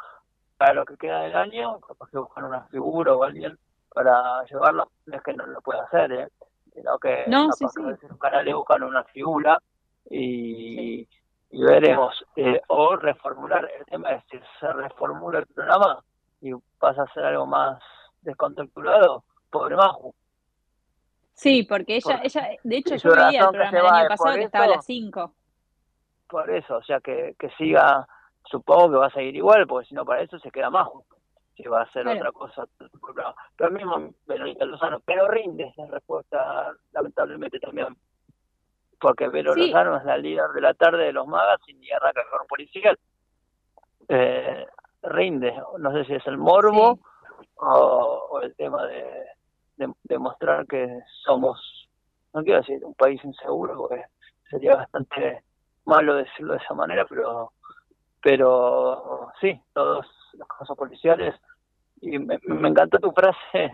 para 0.57 0.73
lo 0.73 0.87
que 0.87 0.97
queda 0.97 1.21
del 1.21 1.37
año, 1.37 1.79
capaz 1.81 2.09
que 2.09 2.17
buscan 2.17 2.45
una 2.45 2.63
figura 2.69 3.13
o 3.13 3.25
alguien 3.25 3.59
para 3.93 4.43
llevarlo, 4.45 4.89
no 5.05 5.17
es 5.19 5.23
que 5.23 5.35
no 5.35 5.45
lo 5.45 5.61
pueda 5.61 5.83
hacer, 5.83 6.13
¿eh? 6.13 6.29
sino 6.73 6.99
que 6.99 7.25
No, 7.27 7.51
capaz 7.51 7.73
sí, 7.73 7.83
que 8.01 8.09
los 8.09 8.19
canales 8.19 8.55
buscan 8.55 8.83
una 8.85 9.05
figura 9.05 9.59
y, 10.09 11.07
y 11.51 11.63
veremos, 11.63 12.25
eh, 12.37 12.63
o 12.69 12.97
reformular, 12.97 13.71
el 13.79 13.85
tema 13.85 14.13
es 14.13 14.25
si 14.31 14.41
se 14.59 14.73
reformula 14.73 15.41
el 15.41 15.47
programa 15.49 16.03
y 16.41 16.53
pasa 16.79 17.03
a 17.03 17.13
ser 17.13 17.27
algo 17.27 17.45
más 17.45 17.83
descontracturado, 18.23 19.25
pobre 19.51 19.77
Maju. 19.77 20.15
Sí, 21.35 21.65
porque 21.65 21.97
ella, 21.97 22.21
ella, 22.23 22.49
de 22.63 22.77
hecho 22.77 22.97
yo 22.97 23.11
veía 23.15 23.41
el 23.45 23.49
programa 23.49 23.71
del 23.79 23.87
año 23.87 24.09
pasado 24.09 24.35
que 24.35 24.43
estaba 24.45 24.65
a 24.65 24.69
las 24.69 24.85
5. 24.85 25.35
Por 26.29 26.51
eso, 26.51 26.77
o 26.77 26.83
sea, 26.83 27.01
que, 27.01 27.35
que 27.39 27.51
siga, 27.51 28.07
supongo 28.45 28.91
que 28.93 28.97
va 28.99 29.07
a 29.07 29.11
seguir 29.11 29.37
igual, 29.37 29.67
porque 29.67 29.89
si 29.89 29.95
no 29.95 30.05
para 30.05 30.23
eso 30.23 30.39
se 30.39 30.51
queda 30.51 30.71
Maju. 30.71 31.05
Si 31.57 31.65
va 31.65 31.83
a 31.83 31.87
Claro. 31.87 32.13
otra 32.13 32.33
cosa. 32.33 32.65
Pero, 33.57 33.71
mismo 33.71 34.15
Verónica 34.27 34.65
Lozano, 34.65 35.01
pero 35.01 35.29
rinde 35.29 35.65
esa 35.65 35.87
respuesta, 35.87 36.73
lamentablemente 36.93 37.59
también. 37.61 37.95
Porque 38.99 39.29
Vero 39.29 39.53
Sí. 39.55 39.67
Lozano 39.67 39.99
es 39.99 40.05
la 40.05 40.17
líder 40.17 40.49
de 40.55 40.61
la 40.63 40.73
tarde 40.75 41.05
de 41.05 41.13
los 41.13 41.27
magazines 41.27 41.83
y 41.83 41.91
arranca 41.93 42.23
con 42.31 42.41
un 42.43 42.47
policial. 42.47 42.99
Eh, 44.09 44.67
rinde, 45.03 45.55
no 45.79 45.93
sé 45.93 46.05
si 46.07 46.15
es 46.15 46.27
el 46.27 46.39
morbo 46.39 46.99
o, 47.57 48.29
o 48.31 48.41
el 48.41 48.55
tema 48.55 48.87
de, 48.87 49.27
de, 49.77 49.93
de 50.05 50.19
mostrar 50.19 50.67
que 50.67 51.01
somos, 51.25 51.89
no 52.33 52.43
quiero 52.43 52.61
decir 52.61 52.85
un 52.85 52.95
país 52.95 53.23
inseguro, 53.25 53.77
porque 53.77 54.05
sería 54.51 54.77
bastante 54.77 55.43
malo 55.85 56.15
decirlo 56.17 56.55
de 56.55 56.61
esa 56.61 56.75
manera, 56.75 57.05
pero 57.07 57.53
pero 58.21 59.33
sí, 59.41 59.61
todos 59.73 60.07
los 60.35 60.47
casos 60.49 60.77
policiales. 60.77 61.35
Y 62.01 62.19
me, 62.19 62.39
me 62.45 62.69
encantó 62.69 62.99
tu 62.99 63.11
frase, 63.13 63.73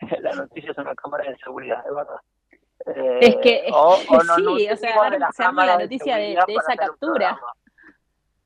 la 0.20 0.32
noticia 0.34 0.70
es 0.70 0.78
una 0.78 0.94
cámara 0.94 1.28
de 1.30 1.36
seguridad, 1.38 1.84
de 1.84 1.92
verdad. 1.94 2.20
Eh, 2.86 3.18
Es 3.20 3.36
que, 3.36 3.68
o- 3.72 4.00
o 4.08 4.22
nos 4.22 4.36
sí, 4.36 4.68
o 4.70 4.76
sea, 4.76 4.92
de 4.92 4.98
ahora 4.98 5.18
las 5.18 5.34
se 5.36 5.42
arma 5.44 5.66
la 5.66 5.76
de 5.76 5.84
noticia 5.84 6.16
de, 6.16 6.22
de 6.46 6.54
esa 6.54 6.76
captura. 6.76 7.38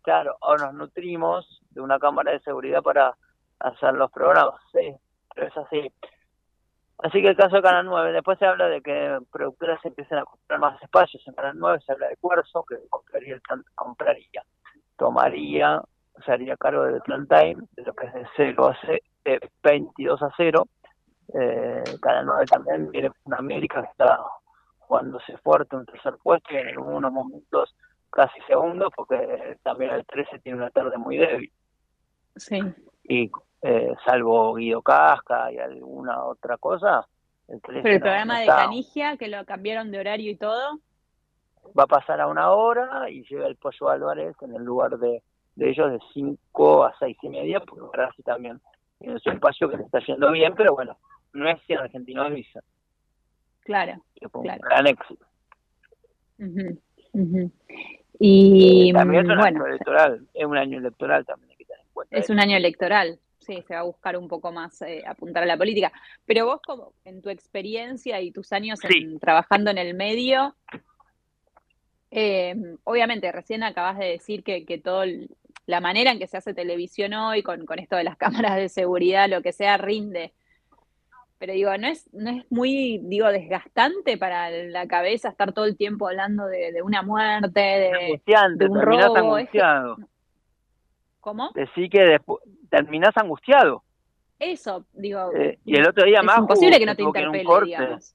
Claro, 0.02 0.36
o 0.40 0.56
nos 0.56 0.74
nutrimos 0.74 1.60
de 1.70 1.80
una 1.80 1.98
cámara 1.98 2.32
de 2.32 2.40
seguridad 2.40 2.82
para 2.82 3.16
hacer 3.60 3.94
los 3.94 4.10
programas, 4.10 4.60
sí, 4.72 4.94
pero 5.34 5.46
es 5.48 5.56
así. 5.56 5.92
Así 7.02 7.20
que 7.20 7.28
el 7.28 7.36
caso 7.36 7.56
de 7.56 7.62
Canal 7.62 7.86
9, 7.86 8.12
después 8.12 8.38
se 8.38 8.46
habla 8.46 8.68
de 8.68 8.80
que 8.80 9.18
productoras 9.32 9.84
empiecen 9.84 10.18
a 10.18 10.24
comprar 10.24 10.60
más 10.60 10.80
espacios 10.82 11.22
en 11.26 11.34
Canal 11.34 11.54
9, 11.58 11.80
se 11.84 11.92
habla 11.92 12.08
de 12.08 12.16
Cuerzo, 12.16 12.64
que 12.64 12.76
compraría, 12.88 13.40
compraría, 13.74 14.44
tomaría, 14.96 15.82
se 16.24 16.32
haría 16.32 16.56
cargo 16.56 16.84
del 16.84 17.00
plan 17.02 17.26
time, 17.26 17.56
de 17.72 17.82
lo 17.82 17.92
que 17.94 18.06
es 18.06 18.14
de 18.14 18.26
0 18.36 18.68
a 18.68 18.78
0, 18.86 18.98
de 19.24 19.50
22 19.64 20.22
a 20.22 20.30
0. 20.36 20.68
Eh, 21.34 21.82
Canal 22.00 22.26
9 22.26 22.44
también 22.46 22.90
viene 22.90 23.10
con 23.24 23.34
América, 23.34 23.82
que 23.82 23.88
está 23.90 24.20
jugándose 24.78 25.36
fuerte 25.38 25.74
un 25.74 25.86
tercer 25.86 26.14
puesto 26.22 26.52
y 26.52 26.58
en 26.58 26.68
algunos 26.68 27.10
momentos 27.12 27.74
casi 28.10 28.40
segundo, 28.46 28.90
porque 28.94 29.58
también 29.64 29.90
el 29.92 30.04
13 30.06 30.38
tiene 30.40 30.58
una 30.58 30.70
tarde 30.70 30.98
muy 30.98 31.16
débil 31.16 31.50
Sí. 32.36 32.60
y 33.04 33.30
eh, 33.62 33.94
salvo 34.04 34.54
Guido 34.54 34.82
Casca 34.82 35.50
y 35.52 35.58
alguna 35.58 36.24
otra 36.24 36.56
cosa, 36.58 37.06
el 37.48 37.60
13 37.62 37.82
Pero 37.82 37.94
el 37.94 38.00
no- 38.00 38.04
programa 38.04 38.34
no 38.34 38.40
de. 38.40 38.46
Canigia, 38.46 39.16
que 39.16 39.28
lo 39.28 39.44
cambiaron 39.44 39.90
de 39.90 40.00
horario 40.00 40.30
y 40.30 40.36
todo, 40.36 40.78
va 41.78 41.84
a 41.84 41.86
pasar 41.86 42.20
a 42.20 42.26
una 42.26 42.50
hora 42.52 43.08
y 43.08 43.22
llega 43.24 43.46
el 43.46 43.56
Pollo 43.56 43.88
Álvarez 43.88 44.34
en 44.42 44.54
el 44.56 44.62
lugar 44.64 44.98
de, 44.98 45.22
de 45.54 45.70
ellos 45.70 45.92
de 45.92 45.98
5 46.12 46.84
a 46.84 46.94
6 46.98 47.16
y 47.22 47.28
media, 47.28 47.60
porque 47.60 47.84
Brasil 47.96 48.24
también 48.24 48.60
tiene 48.98 49.18
su 49.20 49.30
espacio 49.30 49.68
que 49.68 49.76
le 49.76 49.84
está 49.84 50.00
yendo 50.00 50.30
bien, 50.32 50.54
pero 50.56 50.74
bueno, 50.74 50.96
no 51.32 51.48
es 51.48 51.60
si 51.66 51.74
Argentino 51.74 52.22
avisa, 52.22 52.60
claro. 53.60 54.02
que 54.16 54.28
fue 54.28 54.42
Claro. 54.42 54.60
un 54.62 54.68
gran 54.68 54.86
éxito. 54.88 55.24
Y 58.18 58.90
Eh, 58.90 58.92
también 58.92 59.24
es 59.24 59.30
un 59.30 59.38
bueno, 59.38 59.64
año 59.64 59.66
electoral, 59.66 60.26
es 60.34 60.44
un 60.44 60.56
año 60.56 60.78
electoral 60.78 61.24
también 61.26 61.50
hay 61.50 61.56
que 61.56 61.64
tener 61.64 61.80
en 61.84 61.92
cuenta. 61.92 62.16
es 62.16 62.24
eso. 62.24 62.32
un 62.32 62.40
año 62.40 62.56
electoral, 62.56 63.18
sí, 63.42 63.62
se 63.66 63.74
va 63.74 63.80
a 63.80 63.84
buscar 63.84 64.16
un 64.16 64.28
poco 64.28 64.52
más 64.52 64.80
eh, 64.82 65.02
apuntar 65.06 65.42
a 65.42 65.46
la 65.46 65.56
política. 65.56 65.92
Pero 66.24 66.46
vos, 66.46 66.60
como 66.64 66.94
en 67.04 67.20
tu 67.22 67.28
experiencia 67.30 68.20
y 68.20 68.30
tus 68.32 68.52
años 68.52 68.80
en- 68.84 69.18
trabajando 69.18 69.70
en 69.70 69.78
el 69.78 69.94
medio, 69.94 70.56
eh, 72.10 72.54
obviamente 72.84 73.30
recién 73.32 73.62
acabas 73.62 73.98
de 73.98 74.06
decir 74.06 74.44
que, 74.44 74.64
que 74.66 74.78
todo 74.78 75.02
el- 75.02 75.30
la 75.66 75.80
manera 75.80 76.10
en 76.10 76.18
que 76.18 76.26
se 76.26 76.36
hace 76.36 76.54
televisión 76.54 77.14
hoy, 77.14 77.42
con, 77.42 77.64
con 77.66 77.78
esto 77.78 77.96
de 77.96 78.04
las 78.04 78.16
cámaras 78.50 78.56
de 78.56 78.68
seguridad, 78.68 79.28
lo 79.28 79.42
que 79.42 79.52
sea, 79.52 79.76
rinde. 79.78 80.32
Pero 81.38 81.54
digo, 81.54 81.76
¿no 81.76 81.88
es, 81.88 82.08
no 82.12 82.30
es 82.30 82.44
muy, 82.50 83.00
digo, 83.02 83.26
desgastante 83.28 84.16
para 84.16 84.48
la 84.50 84.86
cabeza 84.86 85.28
estar 85.30 85.52
todo 85.52 85.64
el 85.64 85.76
tiempo 85.76 86.06
hablando 86.08 86.46
de, 86.46 86.70
de 86.72 86.82
una 86.82 87.02
muerte, 87.02 87.48
de, 87.60 87.90
de 88.58 88.66
un 88.66 88.80
robo? 89.18 89.38
Es. 89.38 89.48
¿Cómo? 91.22 91.50
Decí 91.54 91.88
que 91.88 92.18
despu- 92.18 92.40
terminás 92.68 93.16
angustiado. 93.16 93.82
Eso, 94.40 94.84
digo. 94.92 95.30
Eh, 95.34 95.58
y 95.64 95.76
el 95.76 95.86
otro 95.88 96.04
día 96.04 96.18
es 96.18 96.24
más 96.24 96.38
imposible 96.38 96.78
que 96.80 96.84
no 96.84 96.96
te 96.96 97.02
interpele, 97.02 97.44
corte. 97.44 97.66
digamos. 97.66 98.14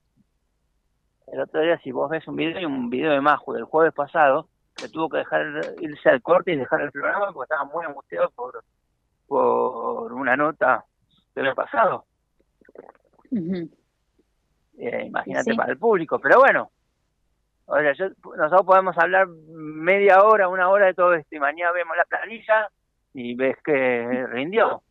El 1.27 1.39
otro 1.39 1.61
día, 1.61 1.77
si 1.79 1.91
vos 1.91 2.09
ves 2.09 2.27
un 2.27 2.35
video, 2.35 2.57
hay 2.57 2.65
un 2.65 2.89
video 2.89 3.11
de 3.13 3.21
Maju 3.21 3.53
del 3.53 3.63
jueves 3.63 3.93
pasado, 3.93 4.49
que 4.75 4.89
tuvo 4.89 5.07
que 5.09 5.17
dejar 5.19 5.45
irse 5.79 6.09
al 6.09 6.21
corte 6.21 6.51
y 6.51 6.57
dejar 6.57 6.81
el 6.81 6.91
programa 6.91 7.31
porque 7.31 7.45
estaba 7.53 7.63
muy 7.71 7.85
angustiado 7.85 8.29
por, 8.31 8.61
por 9.25 10.11
una 10.13 10.35
nota 10.35 10.83
del 11.33 11.55
pasado. 11.55 12.05
Eh, 14.79 15.05
imagínate 15.05 15.51
Sí. 15.51 15.57
para 15.57 15.71
el 15.71 15.77
público, 15.77 16.19
pero 16.19 16.39
bueno. 16.39 16.71
O 17.65 17.75
sea, 17.77 17.93
yo, 17.93 18.05
nosotros 18.37 18.65
podemos 18.65 18.97
hablar 18.97 19.27
media 19.27 20.23
hora, 20.23 20.47
una 20.47 20.69
hora 20.69 20.85
de 20.87 20.93
todo 20.93 21.13
esto 21.13 21.35
y 21.35 21.39
mañana 21.39 21.71
vemos 21.71 21.97
la 21.97 22.05
planilla 22.05 22.69
y 23.19 23.33
ves 23.33 23.57
que 23.63 24.27
rindió. 24.29 24.83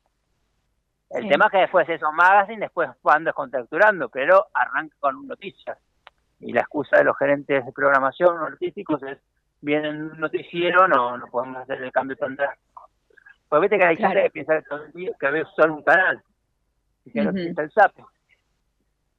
El 1.11 1.22
Sí. 1.22 1.29
tema 1.29 1.45
es 1.47 1.53
que 1.53 1.59
después 1.59 1.89
esos 1.89 2.12
magazine 2.12 2.59
después 2.59 2.91
van 3.03 3.22
descontracturando, 3.22 4.09
pero 4.09 4.47
arranca 4.53 4.97
con 4.99 5.29
noticias. 5.29 5.79
Y 6.41 6.53
la 6.53 6.62
excusa 6.62 6.97
de 6.99 7.05
los 7.05 7.16
gerentes 7.16 7.64
de 7.64 7.72
programación 7.72 8.37
artísticos 8.43 9.01
es, 9.05 9.18
vienen 9.61 10.11
un 10.11 10.18
noticiero, 10.18 10.89
no, 10.89 11.16
no 11.16 11.27
podemos 11.29 11.62
hacer 11.62 11.81
el 11.83 11.93
cambio 11.93 12.16
tan 12.16 12.35
drástico. 12.35 12.89
Pues 13.49 13.61
viste 13.62 13.79
que 13.79 13.85
hay 13.87 13.97
Claro. 13.97 14.14
gente 14.14 14.24
que 14.24 14.31
piensa 14.33 14.57
que 14.57 14.62
todo 14.68 14.85
el 14.85 14.93
día- 14.93 15.12
que 15.20 15.31
ve 15.31 15.45
solo 15.55 15.74
un 15.74 15.85
canal, 15.85 16.20
y 17.05 17.12
que 17.12 17.20
no 17.22 17.31
Ujú. 17.31 17.37
piensa 17.37 17.62
el 17.62 17.70
zapping. 17.70 18.05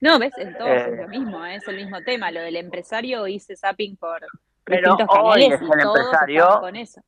No, 0.01 0.19
ves, 0.19 0.37
en 0.37 0.55
todos 0.57 0.69
Eh. 0.69 0.89
es 0.91 0.97
lo 0.97 1.07
mismo, 1.07 1.45
¿eh? 1.45 1.55
es 1.55 1.67
el 1.69 1.77
mismo 1.77 2.01
tema. 2.03 2.29
Lo 2.29 2.41
del 2.41 2.57
empresario 2.57 3.25
hice 3.25 3.55
zapping 3.55 3.95
por 3.95 4.19
Pero 4.65 4.91
distintos 4.95 5.07
hoy 5.17 5.23
canales 5.47 5.53
es 5.53 5.61
y 5.61 5.71
el 5.71 5.79
todos 5.81 5.97
empresario. 5.97 6.59
con 6.59 6.75
eso. 6.75 7.01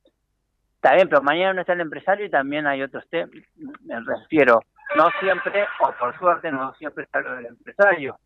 Está 0.81 0.95
bien, 0.95 1.09
pero 1.09 1.21
mañana 1.21 1.53
no 1.53 1.61
está 1.61 1.73
el 1.73 1.81
empresario 1.81 2.25
y 2.25 2.29
también 2.29 2.65
hay 2.65 2.81
otros 2.81 3.05
temas. 3.09 3.35
Me 3.81 3.99
refiero, 3.99 4.61
no 4.95 5.09
siempre, 5.19 5.65
o 5.81 5.91
por 5.99 6.17
suerte, 6.17 6.49
no 6.53 6.73
siempre 6.75 7.03
está 7.03 7.19
lo 7.19 7.35
del 7.35 7.47
empresario. 7.47 8.17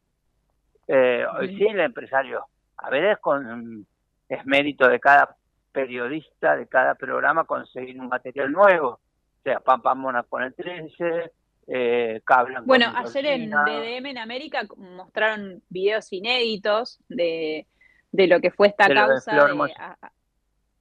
Eh, 0.88 1.26
hoy 1.36 1.58
sí 1.58 1.64
el 1.66 1.80
empresario. 1.80 2.46
A 2.78 2.92
veces 2.92 3.18
con, 3.20 3.88
es 4.30 4.46
mérito 4.46 4.88
de 4.88 5.00
cada 5.00 5.36
periodista, 5.72 6.56
de 6.56 6.68
cada 6.68 6.94
programa, 6.94 7.44
conseguir 7.46 8.00
un 8.00 8.08
material 8.08 8.52
nuevo. 8.52 8.90
O 8.90 9.00
sea, 9.44 9.60
Pam 9.60 9.82
Pam 9.82 9.98
Mona 10.00 10.22
con 10.22 10.44
el 10.44 10.54
13, 10.54 11.32
eh, 11.68 12.22
Cablan 12.24 12.68
Bueno, 12.68 12.94
con 12.94 12.98
ayer 13.08 13.26
en. 13.26 13.50
DDM 13.50 14.06
en 14.12 14.18
América 14.20 14.62
mostraron 14.78 15.64
videos 15.70 16.14
inéditos 16.14 17.00
de, 17.10 17.66
de 18.12 18.28
lo 18.28 18.40
que 18.40 18.52
fue 18.52 18.68
esta 18.68 18.88
De 18.88 18.94
lo 18.94 19.02
de 19.02 19.08
causa 19.08 19.32
de, 19.48 19.74
a- 19.80 19.98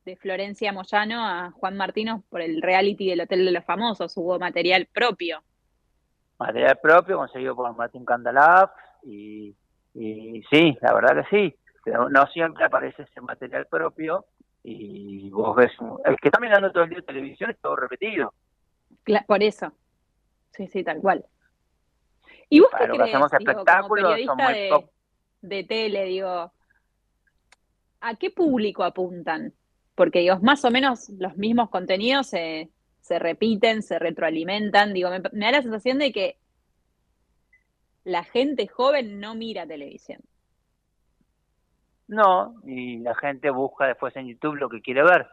de 0.05 0.17
Florencia 0.17 0.73
Moyano 0.73 1.25
a 1.25 1.51
Juan 1.53 1.77
Martino 1.77 2.25
por 2.29 2.41
el 2.41 2.61
reality 2.61 3.09
del 3.09 3.21
Hotel 3.21 3.45
de 3.45 3.53
los 3.53 3.65
Famosos. 3.65 4.17
Hubo 4.17 4.39
material 4.39 4.87
propio. 4.93 5.43
material 6.39 6.79
propio 6.83 7.19
conseguido 7.19 7.55
por 7.55 7.75
Martín 7.77 8.05
Candalaf 8.05 8.71
y, 9.05 9.55
y 9.95 10.43
sí, 10.51 10.77
la 10.81 10.93
verdad 10.95 11.23
que 11.23 11.37
sí, 11.37 11.57
pero 11.85 12.09
no 12.09 12.27
siempre 12.29 12.65
aparece 12.65 13.03
ese 13.03 13.21
material 13.21 13.67
propio 13.67 14.27
y 14.65 15.31
vos 15.31 15.57
ves, 15.57 15.73
el 16.05 16.17
que 16.17 16.29
está 16.29 16.41
mirando 16.41 16.71
todo 16.71 16.85
el 16.85 16.91
día 16.91 17.03
televisión 17.03 17.51
es 17.51 17.59
todo 17.61 17.77
repetido. 17.77 18.33
Por 19.27 19.43
eso. 19.43 19.73
Sí, 20.53 20.69
sí, 20.69 20.85
tal 20.85 21.01
cual. 21.01 21.25
¿Y 22.49 22.61
vos 22.61 22.71
Para 22.71 22.87
qué 22.87 22.93
crees, 22.93 23.09
hacemos 23.09 23.31
digo, 23.31 23.45
como 23.45 23.51
espectáculos, 23.51 24.11
periodista 24.11 24.33
son 24.33 24.45
muy 24.45 24.55
de, 24.55 25.57
de 25.57 25.65
tele, 25.65 26.05
digo, 26.05 26.53
¿a 28.01 28.15
qué 28.17 28.31
público 28.31 28.85
apuntan? 28.85 29.55
Porque, 29.95 30.21
digo, 30.21 30.39
más 30.41 30.65
o 30.65 30.71
menos 30.71 31.09
los 31.19 31.37
mismos 31.37 31.71
contenidos 31.71 32.29
se, 32.29 32.71
se 33.01 33.19
repiten, 33.19 33.83
se 33.83 33.99
retroalimentan. 33.99 34.93
Digo, 34.93 35.11
me, 35.11 35.21
me 35.33 35.47
da 35.47 35.53
la 35.53 35.63
sensación 35.63 35.99
de 35.99 36.13
que 36.13 36.39
la 38.05 38.25
gente 38.25 38.67
joven 38.67 39.21
no 39.21 39.35
mira 39.35 39.67
televisión. 39.67 40.21
No, 42.09 42.57
y 42.65 42.99
la 42.99 43.15
gente 43.15 43.51
busca 43.51 43.87
después 43.87 44.15
en 44.17 44.27
YouTube 44.29 44.57
lo 44.57 44.69
que 44.69 44.83
quiere 44.83 45.03
ver. 45.03 45.29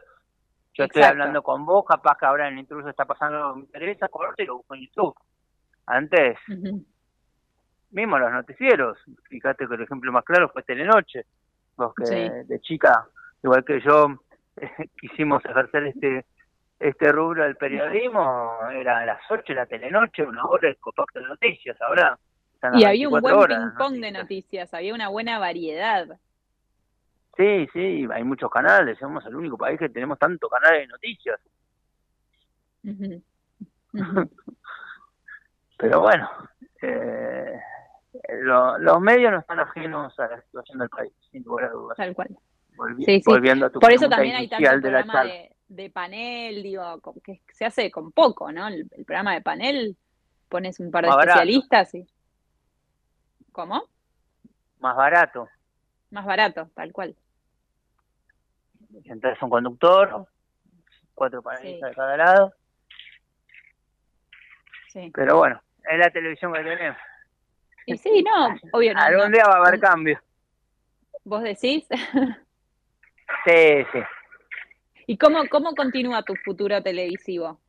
Yo 0.74 0.84
estoy 0.84 1.02
hablando 1.02 1.42
con 1.42 1.66
vos, 1.66 1.84
capaz 1.86 2.16
que 2.16 2.26
ahora 2.26 2.46
en 2.48 2.54
el 2.54 2.60
intruso 2.60 2.88
está 2.88 3.04
pasando 3.04 3.56
me 3.56 3.62
interesa, 3.62 4.08
corto 4.08 4.42
y 4.42 4.46
lo 4.46 4.58
busco 4.58 4.74
en 4.74 4.86
YouTube. 4.86 5.14
Antes, 5.86 6.38
mismo 7.90 8.18
los 8.18 8.30
noticieros. 8.30 8.98
Fíjate 9.28 9.66
que 9.66 9.74
el 9.74 9.82
ejemplo 9.82 10.12
más 10.12 10.24
claro 10.24 10.48
fue 10.48 10.62
Telenoche. 10.62 11.26
Los 11.76 11.94
que 11.94 12.06
Sí. 12.06 12.28
de 12.46 12.60
chica, 12.60 13.08
igual 13.42 13.64
que 13.64 13.80
yo, 13.80 14.22
quisimos 15.00 15.44
ejercer 15.44 15.86
este 15.88 16.26
este 16.78 17.12
rubro 17.12 17.44
del 17.44 17.56
periodismo, 17.56 18.56
era 18.72 19.00
a 19.00 19.04
las 19.06 19.20
8 19.30 19.42
de 19.48 19.54
la 19.54 19.66
Telenoche, 19.66 20.22
una 20.22 20.46
hora 20.46 20.66
el 20.68 20.78
compacto 20.78 21.20
de 21.20 21.26
noticias. 21.26 21.78
Ahora 21.82 22.18
Y 22.72 22.84
había 22.84 23.08
un 23.08 23.14
24 23.20 23.36
buen 23.36 23.48
ping-pong 23.48 24.00
de 24.00 24.12
noticias, 24.12 24.72
había 24.74 24.94
una 24.94 25.08
buena 25.08 25.38
variedad. 25.38 26.08
Sí, 27.36 27.68
sí, 27.74 28.06
hay 28.10 28.24
muchos 28.24 28.50
canales. 28.50 28.98
Somos 28.98 29.24
el 29.26 29.34
único 29.36 29.58
país 29.58 29.78
que 29.78 29.88
tenemos 29.90 30.18
tantos 30.18 30.50
canales 30.50 30.80
de 30.80 30.86
noticias. 30.86 31.38
Pero 35.76 36.00
bueno, 36.00 36.30
eh, 36.82 37.60
lo- 38.40 38.78
los 38.78 39.00
medios 39.00 39.32
no 39.32 39.38
están 39.38 39.60
ajenos 39.60 40.18
a 40.18 40.28
la 40.28 40.40
situación 40.42 40.78
del 40.78 40.88
país, 40.88 41.12
sin 41.30 41.42
lugar 41.44 41.66
a 41.66 41.70
dudas. 41.70 41.96
Tal 41.96 42.14
cual. 42.14 42.28
Volvi- 42.80 43.04
Sí, 43.04 43.16
sí. 43.16 43.22
Volviendo 43.26 43.66
a 43.66 43.70
tu 43.70 43.78
Por 43.78 43.92
eso 43.92 44.08
también 44.08 44.36
hay 44.36 44.48
tanto 44.48 44.70
de 44.70 44.80
programa 44.80 45.24
de, 45.24 45.54
de 45.68 45.90
panel, 45.90 46.62
digo, 46.62 47.00
que 47.22 47.40
se 47.52 47.64
hace 47.66 47.90
con 47.90 48.10
poco, 48.12 48.50
¿no? 48.52 48.68
El, 48.68 48.88
el 48.96 49.04
programa 49.04 49.34
de 49.34 49.42
panel, 49.42 49.96
pones 50.48 50.80
un 50.80 50.90
par 50.90 51.04
de 51.04 51.08
Más 51.08 51.16
barato. 51.18 51.38
especialistas 51.40 51.94
y... 51.94 52.06
¿Cómo? 53.52 53.84
Más 54.78 54.96
barato. 54.96 55.48
Más 56.10 56.24
barato, 56.24 56.70
tal 56.74 56.90
cual. 56.92 57.14
Entras 59.04 59.40
un 59.42 59.50
conductor, 59.50 60.26
cuatro 61.14 61.42
panelistas 61.42 61.90
de 61.90 61.96
cada 61.96 62.16
lado. 62.16 62.54
Sí. 64.88 65.10
Pero 65.14 65.36
bueno, 65.36 65.62
es 65.88 65.98
la 65.98 66.10
televisión 66.10 66.52
que 66.52 66.60
tenemos. 66.64 66.96
Y 67.86 67.96
sí, 67.98 68.22
no, 68.22 68.54
obvio, 68.72 68.94
no, 68.94 69.00
Algún 69.00 69.30
no- 69.30 69.36
día 69.36 69.44
va 69.44 69.56
a 69.56 69.66
haber 69.68 69.78
cambio. 69.80 70.20
¿Vos 71.24 71.42
decís? 71.42 71.86
Sí, 73.44 73.84
sí. 73.92 74.00
¿Y 75.06 75.18
cómo, 75.18 75.40
cómo 75.50 75.74
continúa 75.74 76.22
tu 76.22 76.34
futuro 76.36 76.82
televisivo? 76.82 77.60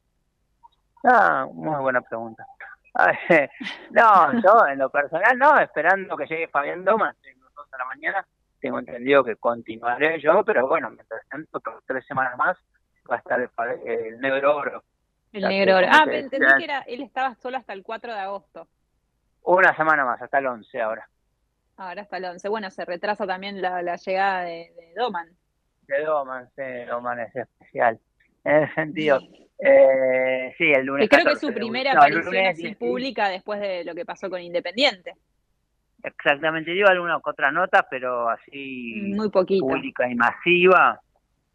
Ah, 1.03 1.47
muy 1.51 1.81
buena 1.81 2.01
pregunta. 2.01 2.45
No, 3.91 4.41
yo 4.41 4.67
en 4.67 4.79
lo 4.79 4.89
personal 4.89 5.37
no, 5.37 5.57
esperando 5.59 6.15
que 6.17 6.25
llegue 6.25 6.47
Fabián 6.49 6.83
Domas 6.83 7.15
en 7.23 7.39
las 7.39 7.71
de 7.71 7.77
la 7.77 7.85
mañana. 7.85 8.27
Tengo 8.59 8.79
entendido 8.79 9.23
que 9.23 9.37
continuaré 9.37 10.19
yo, 10.21 10.43
pero 10.45 10.67
bueno, 10.67 10.89
mientras 10.91 11.27
tanto, 11.29 11.59
por 11.59 11.81
tres 11.87 12.05
semanas 12.05 12.37
más 12.37 12.57
va 13.09 13.15
a 13.15 13.19
estar 13.19 13.39
el, 13.85 14.19
negro 14.19 14.57
oro. 14.57 14.83
El 15.31 15.47
negro. 15.47 15.77
oro. 15.77 15.87
Ah, 15.89 16.05
entendí 16.07 16.45
que 16.57 16.63
era, 16.63 16.81
él 16.81 17.01
estaba 17.01 17.33
solo 17.35 17.57
hasta 17.57 17.73
el 17.73 17.81
4 17.81 18.13
de 18.13 18.19
agosto. 18.19 18.67
Una 19.43 19.75
semana 19.75 20.05
más, 20.05 20.21
hasta 20.21 20.37
el 20.37 20.45
11 20.45 20.81
ahora. 20.81 21.09
Ahora 21.77 22.03
hasta 22.03 22.17
el 22.17 22.25
11. 22.25 22.49
Bueno, 22.49 22.69
se 22.69 22.85
retrasa 22.85 23.25
también 23.25 23.61
la, 23.61 23.81
la 23.81 23.95
llegada 23.95 24.41
de, 24.41 24.71
de 24.75 24.93
Doman. 24.95 25.27
De 25.91 26.05
Doman, 26.05 26.49
Doman 26.87 27.19
es 27.19 27.35
especial. 27.35 27.99
En 28.43 28.63
ese 28.63 28.73
sentido, 28.73 29.19
eh, 29.59 30.53
sí, 30.57 30.71
el 30.71 30.85
lunes. 30.85 31.09
Que 31.09 31.15
creo 31.15 31.25
que 31.25 31.33
es 31.33 31.39
14 31.39 31.47
su 31.47 31.53
primera 31.53 31.93
no, 31.93 31.99
aparición 31.99 32.25
lunes 32.25 32.53
así 32.53 32.63
10, 32.63 32.77
pública 32.77 33.29
después 33.29 33.59
de 33.59 33.83
lo 33.83 33.93
que 33.93 34.05
pasó 34.05 34.29
con 34.29 34.41
Independiente. 34.41 35.13
Exactamente, 36.03 36.71
dio 36.71 36.87
algunas 36.87 37.21
otras 37.23 37.53
notas, 37.53 37.85
pero 37.89 38.29
así 38.29 39.13
Muy 39.15 39.29
poquito. 39.29 39.67
pública 39.67 40.09
y 40.09 40.15
masiva 40.15 40.99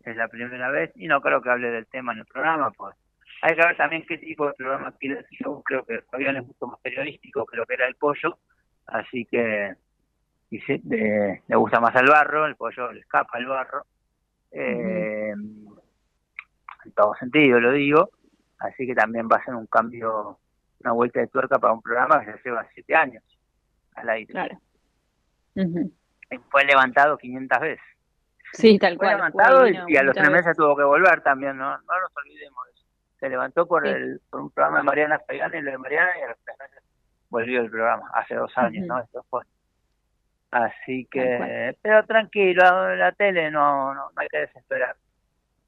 es 0.05 0.17
la 0.17 0.29
primera 0.29 0.71
vez 0.71 0.93
y 0.95 1.09
no 1.09 1.21
creo 1.21 1.43
que 1.43 1.51
hable 1.51 1.71
del 1.71 1.87
tema 1.87 2.13
en 2.13 2.21
el 2.21 2.27
programa, 2.27 2.71
pues 2.71 2.95
hay 3.43 3.57
que 3.57 3.67
ver 3.67 3.77
también 3.77 4.05
qué 4.07 4.19
tipo 4.19 4.47
de 4.47 4.53
programa 4.53 4.93
quiere. 4.99 5.25
Yo 5.41 5.63
creo 5.65 5.85
que 5.85 6.01
Fabián 6.03 6.37
es 6.37 6.47
mucho 6.47 6.67
más 6.67 6.79
periodístico 6.81 7.45
que 7.45 7.57
lo 7.57 7.67
que 7.67 7.75
era 7.75 7.89
el 7.89 7.97
pollo, 7.97 8.39
así 8.87 9.25
que 9.25 9.75
y 10.49 10.59
eh, 10.69 11.43
le 11.49 11.57
gusta 11.57 11.81
más 11.81 11.95
al 11.97 12.07
barro, 12.07 12.47
el 12.47 12.55
pollo 12.55 12.93
le 12.93 13.01
escapa 13.01 13.37
al 13.39 13.47
barro, 13.47 13.85
eh, 14.59 15.31
en 16.85 16.93
todo 16.95 17.15
sentido 17.19 17.61
lo 17.61 17.73
digo, 17.73 18.11
así 18.59 18.87
que 18.87 18.95
también 18.95 19.29
va 19.31 19.37
a 19.37 19.45
ser 19.45 19.55
un 19.55 19.67
cambio, 19.67 20.39
una 20.81 20.93
vuelta 20.93 21.21
de 21.21 21.27
tuerca 21.29 21.59
para 21.59 21.73
un 21.75 21.83
programa 21.83 22.21
que 22.21 22.27
ya 22.33 22.39
lleva 22.45 22.67
siete 22.75 22.95
años 22.95 23.23
al 23.95 24.09
aire. 24.11 24.33
Claro. 24.33 24.59
Fue 26.51 26.65
levantado 26.65 27.17
500 27.19 27.61
veces. 27.61 27.85
Sí, 28.53 28.79
tal 28.79 28.97
Fue 28.97 29.07
cual. 29.07 29.17
levantado 29.17 29.61
Fue, 29.61 29.71
y, 29.71 29.95
y 29.95 29.97
a 29.97 30.03
los 30.03 30.15
tres 30.15 30.31
meses 30.31 30.57
tuvo 30.57 30.77
que 30.77 30.85
volver 30.85 31.21
también, 31.23 31.57
no, 31.57 31.71
no 31.71 32.01
nos 32.01 32.17
olvidemos 32.17 32.65
de 32.67 32.73
eso. 32.73 32.85
Se 33.21 33.29
levantó 33.29 33.67
por, 33.67 33.83
Sí. 33.87 33.93
el, 33.93 34.21
por 34.31 34.41
un 34.41 34.51
programa 34.51 34.79
de 34.79 34.85
Mariana 34.85 35.19
Fabián 35.27 35.53
y 35.55 35.61
lo 35.63 35.71
de 35.73 35.79
Mariana 35.79 36.11
y 36.19 36.23
a 36.23 36.29
los 36.29 36.39
tres 36.45 36.57
meses 36.59 36.83
volvió 37.29 37.61
el 37.61 37.71
programa, 37.71 38.09
hace 38.15 38.35
dos 38.35 38.53
años. 38.57 38.87
¿no? 38.87 38.99
Esto 39.01 39.25
fue. 39.29 39.43
Así 40.51 41.07
que, 41.11 41.77
pero 41.83 42.05
tranquilo, 42.07 42.95
la 42.97 43.13
tele 43.13 43.51
no, 43.51 43.93
no, 43.95 44.11
no 44.11 44.13
hay 44.17 44.29
que 44.29 44.39
desesperar. 44.39 44.97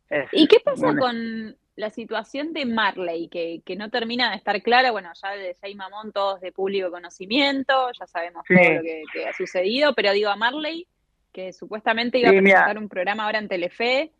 Es 0.09 0.29
¿Y 0.33 0.47
qué 0.47 0.59
pasa 0.61 0.97
con 0.97 1.57
la 1.77 1.91
situación 1.91 2.53
de 2.53 2.65
Marley, 2.65 3.29
que, 3.29 3.61
que 3.67 3.77
no 3.77 3.91
termina 3.91 4.31
de 4.31 4.37
estar 4.37 4.61
clara? 4.63 4.91
Bueno, 4.91 5.11
ya 5.21 5.31
de 5.33 5.57
Jay 5.61 5.75
Mamón 5.75 6.13
todos 6.13 6.41
de 6.41 6.53
público 6.53 6.91
conocimiento, 6.91 7.91
ya 7.99 8.07
sabemos 8.07 8.45
Sí. 8.49 8.55
todo 8.55 8.75
lo 8.75 8.83
que, 8.83 9.03
que 9.13 9.29
ha 9.29 9.33
sucedido, 9.33 9.95
pero 9.95 10.13
digo 10.13 10.31
a 10.31 10.37
Marley, 10.37 10.87
que 11.33 11.53
supuestamente 11.53 12.19
iba 12.19 12.31
Sí, 12.31 12.37
a 12.39 12.41
mira. 12.41 12.55
presentar 12.57 12.79
un 12.83 12.89
programa 12.89 13.25
ahora 13.27 13.39
en 13.39 13.49
Telefe. 13.49 14.13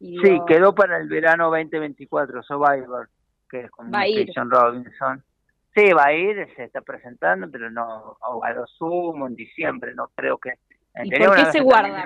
Y 0.00 0.18
Sí, 0.18 0.30
digo, 0.30 0.46
quedó 0.46 0.74
para 0.74 0.98
el 0.98 1.08
verano 1.08 1.50
2024, 1.50 2.42
Survivor, 2.42 3.08
que 3.50 3.60
es 3.62 3.70
con. 3.70 3.90
Jason 3.92 4.50
Robinson. 4.50 5.24
Sí, 5.74 5.92
va 5.92 6.06
a 6.06 6.12
ir, 6.12 6.48
se 6.54 6.64
está 6.64 6.80
presentando, 6.82 7.50
pero 7.50 7.70
no, 7.70 8.16
o 8.20 8.44
a 8.44 8.52
lo 8.52 8.66
sumo 8.66 9.26
en 9.26 9.34
diciembre, 9.34 9.94
no 9.94 10.08
creo 10.14 10.38
que... 10.38 10.54
¿Y 11.02 11.10
por 11.10 11.34
qué 11.34 11.46
se 11.46 11.60
guarda? 11.60 12.04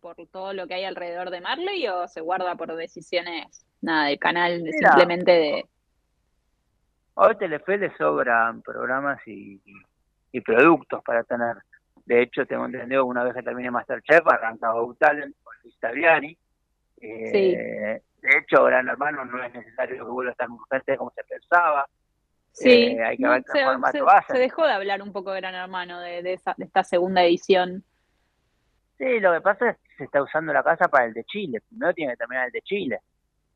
¿Por, 0.00 0.14
todo 0.26 0.52
lo 0.52 0.66
que 0.66 0.74
hay 0.74 0.84
alrededor 0.84 1.30
de 1.30 1.40
Marley 1.40 1.88
o 1.88 2.06
se 2.06 2.20
guarda 2.20 2.54
por 2.56 2.76
decisiones, 2.76 3.66
nada, 3.80 4.08
del 4.08 4.18
canal, 4.18 4.62
de 4.62 4.70
Mira. 4.70 4.90
simplemente 4.90 5.30
de... 5.30 5.64
Hoy 7.14 7.34
Telefe 7.38 7.78
le 7.78 7.96
sobran 7.96 8.60
programas 8.60 9.26
y, 9.26 9.62
y 10.32 10.40
productos 10.42 11.02
para 11.02 11.24
tener. 11.24 11.56
De 12.04 12.20
hecho, 12.20 12.44
tengo 12.44 12.66
entendido 12.66 13.04
que 13.04 13.08
una 13.08 13.24
vez 13.24 13.34
que 13.34 13.42
termine 13.42 13.70
Masterchef, 13.70 14.26
arranca 14.26 14.72
Got 14.72 14.98
Talent 14.98 15.34
con 15.42 15.54
Luis 15.62 15.78
Tagliani. 15.80 16.38
Eh, 17.00 17.30
Sí. 17.32 17.56
De 18.26 18.38
hecho, 18.38 18.64
Gran 18.64 18.88
Hermano 18.88 19.24
no 19.24 19.42
es 19.42 19.54
necesario 19.54 20.04
que 20.04 20.10
vuelva 20.10 20.30
a 20.30 20.32
estar 20.32 20.48
con 20.48 20.58
gente 20.70 20.96
como 20.96 21.12
se 21.12 21.22
pensaba. 21.24 21.86
Sí, 22.58 22.70
Eh, 22.96 23.04
hay 23.04 23.16
que 23.18 23.28
ver 23.28 23.44
qué 23.44 23.52
se, 23.58 23.64
formato 23.66 23.98
se- 23.98 24.16
hacen. 24.16 24.36
se 24.36 24.42
dejó 24.42 24.64
de 24.66 24.72
hablar 24.72 25.02
un 25.02 25.12
poco 25.12 25.30
de 25.32 25.40
Gran 25.42 25.54
Hermano, 25.54 26.00
de, 26.00 26.22
de 26.22 26.32
esa- 26.32 26.54
de 26.56 26.64
esta 26.64 26.82
segunda 26.84 27.22
edición. 27.22 27.84
Sí, 28.96 29.20
lo 29.20 29.32
que 29.34 29.40
pasa 29.42 29.70
es 29.70 29.76
que 29.76 29.94
se 29.98 30.04
está 30.04 30.22
usando 30.22 30.54
la 30.54 30.62
casa 30.62 30.88
para 30.88 31.04
el 31.04 31.12
de 31.12 31.24
Chile. 31.24 31.60
Primero 31.68 31.92
tiene 31.92 32.12
que 32.14 32.16
terminar 32.16 32.46
el 32.46 32.52
de 32.52 32.62
Chile. 32.62 33.00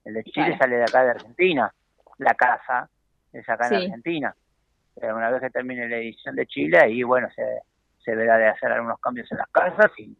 El 0.05 0.15
de 0.15 0.25
Chile 0.25 0.47
Claro. 0.49 0.59
sale 0.59 0.77
de 0.77 0.83
acá 0.83 1.03
de 1.05 1.11
Argentina. 1.13 1.75
La 2.19 2.35
casa 2.35 2.91
es 3.33 3.49
acá 3.49 3.69
en 3.69 3.71
Sí. 3.71 3.85
Argentina. 3.87 4.35
Pero 5.01 5.17
una 5.17 5.31
vez 5.31 5.41
que 5.41 5.51
termine 5.51 5.89
la 5.89 5.97
edición 5.97 6.37
de 6.37 6.47
Chile, 6.47 6.79
ahí, 6.79 7.03
bueno, 7.03 7.29
se, 7.35 7.43
se 8.05 8.15
verá 8.15 8.37
de 8.37 8.49
hacer 8.49 8.71
algunos 8.71 9.01
cambios 9.01 9.33
en 9.33 9.39
las 9.39 9.49
casas 9.49 9.91
y, 9.97 10.15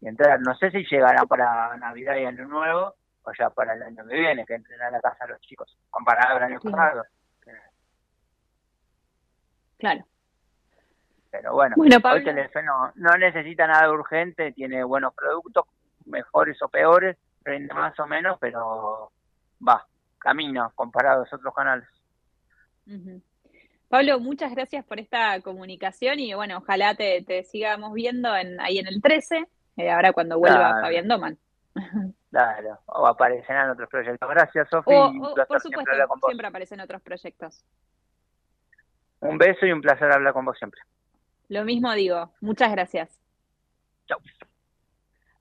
y 0.00 0.08
entrar. 0.08 0.40
No 0.40 0.54
sé 0.56 0.70
si 0.70 0.84
llegará 0.90 1.26
para 1.26 1.76
Navidad 1.76 2.16
y 2.16 2.24
Año 2.24 2.46
Nuevo 2.46 2.94
o 3.24 3.32
ya 3.38 3.50
para 3.50 3.74
el 3.74 3.82
año 3.82 4.06
que 4.06 4.14
viene, 4.14 4.46
que 4.46 4.54
entren 4.54 4.80
a 4.80 4.90
la 4.90 5.00
casa 5.02 5.26
los 5.26 5.38
chicos, 5.42 5.76
comparado 5.90 6.38
al 6.38 6.44
año 6.44 6.58
Claro. 6.60 6.76
pasado. 6.76 7.04
Claro. 9.82 10.04
Pero 11.32 11.54
bueno, 11.54 11.74
Bueno, 11.76 11.96
hoy. 12.04 12.22
Telefe 12.22 12.62
no, 12.62 12.92
necesita 13.18 13.66
nada 13.66 13.90
urgente, 13.90 14.52
tiene 14.52 14.84
buenos 14.84 15.12
productos, 15.12 15.64
mejores 16.04 16.62
o 16.62 16.68
peores, 16.68 17.16
rinde 17.42 17.74
más 17.74 17.98
o 17.98 18.06
menos, 18.06 18.38
pero 18.40 19.10
va, 19.66 19.84
camina 20.18 20.70
comparado 20.76 21.16
a 21.16 21.24
los 21.24 21.32
otros 21.32 21.52
canales. 21.52 21.88
Pablo, 23.88 24.20
muchas 24.20 24.54
gracias 24.54 24.84
por 24.84 25.00
esta 25.00 25.40
comunicación 25.40 26.20
y 26.20 26.32
bueno, 26.32 26.58
ojalá 26.58 26.94
te, 26.94 27.24
te 27.26 27.42
sigamos 27.42 27.92
viendo 27.92 28.36
en, 28.36 28.60
ahí 28.60 28.78
en 28.78 28.86
el 28.86 29.02
13, 29.02 29.44
eh, 29.78 29.90
ahora 29.90 30.12
cuando 30.12 30.38
vuelva 30.38 30.58
Claro. 30.58 30.80
Fabián 30.82 31.08
Doman. 31.08 31.38
Claro, 32.30 32.78
o 32.86 33.06
aparecerán 33.06 33.68
otros 33.68 33.90
proyectos. 33.90 34.26
Gracias, 34.30 34.66
Sofi, 34.70 34.84
por 34.86 35.10
siempre 35.10 35.44
supuesto, 35.60 36.06
vos. 36.08 36.20
siempre 36.24 36.46
aparecen 36.46 36.80
otros 36.80 37.02
proyectos. 37.02 37.62
Un 39.22 39.38
beso 39.38 39.64
y 39.64 39.72
un 39.72 39.80
placer 39.80 40.10
hablar 40.10 40.32
con 40.32 40.44
vos 40.44 40.58
siempre. 40.58 40.80
Lo 41.48 41.64
mismo 41.64 41.92
digo, 41.94 42.32
muchas 42.40 42.72
gracias. 42.72 43.08
Chau. 44.06 44.18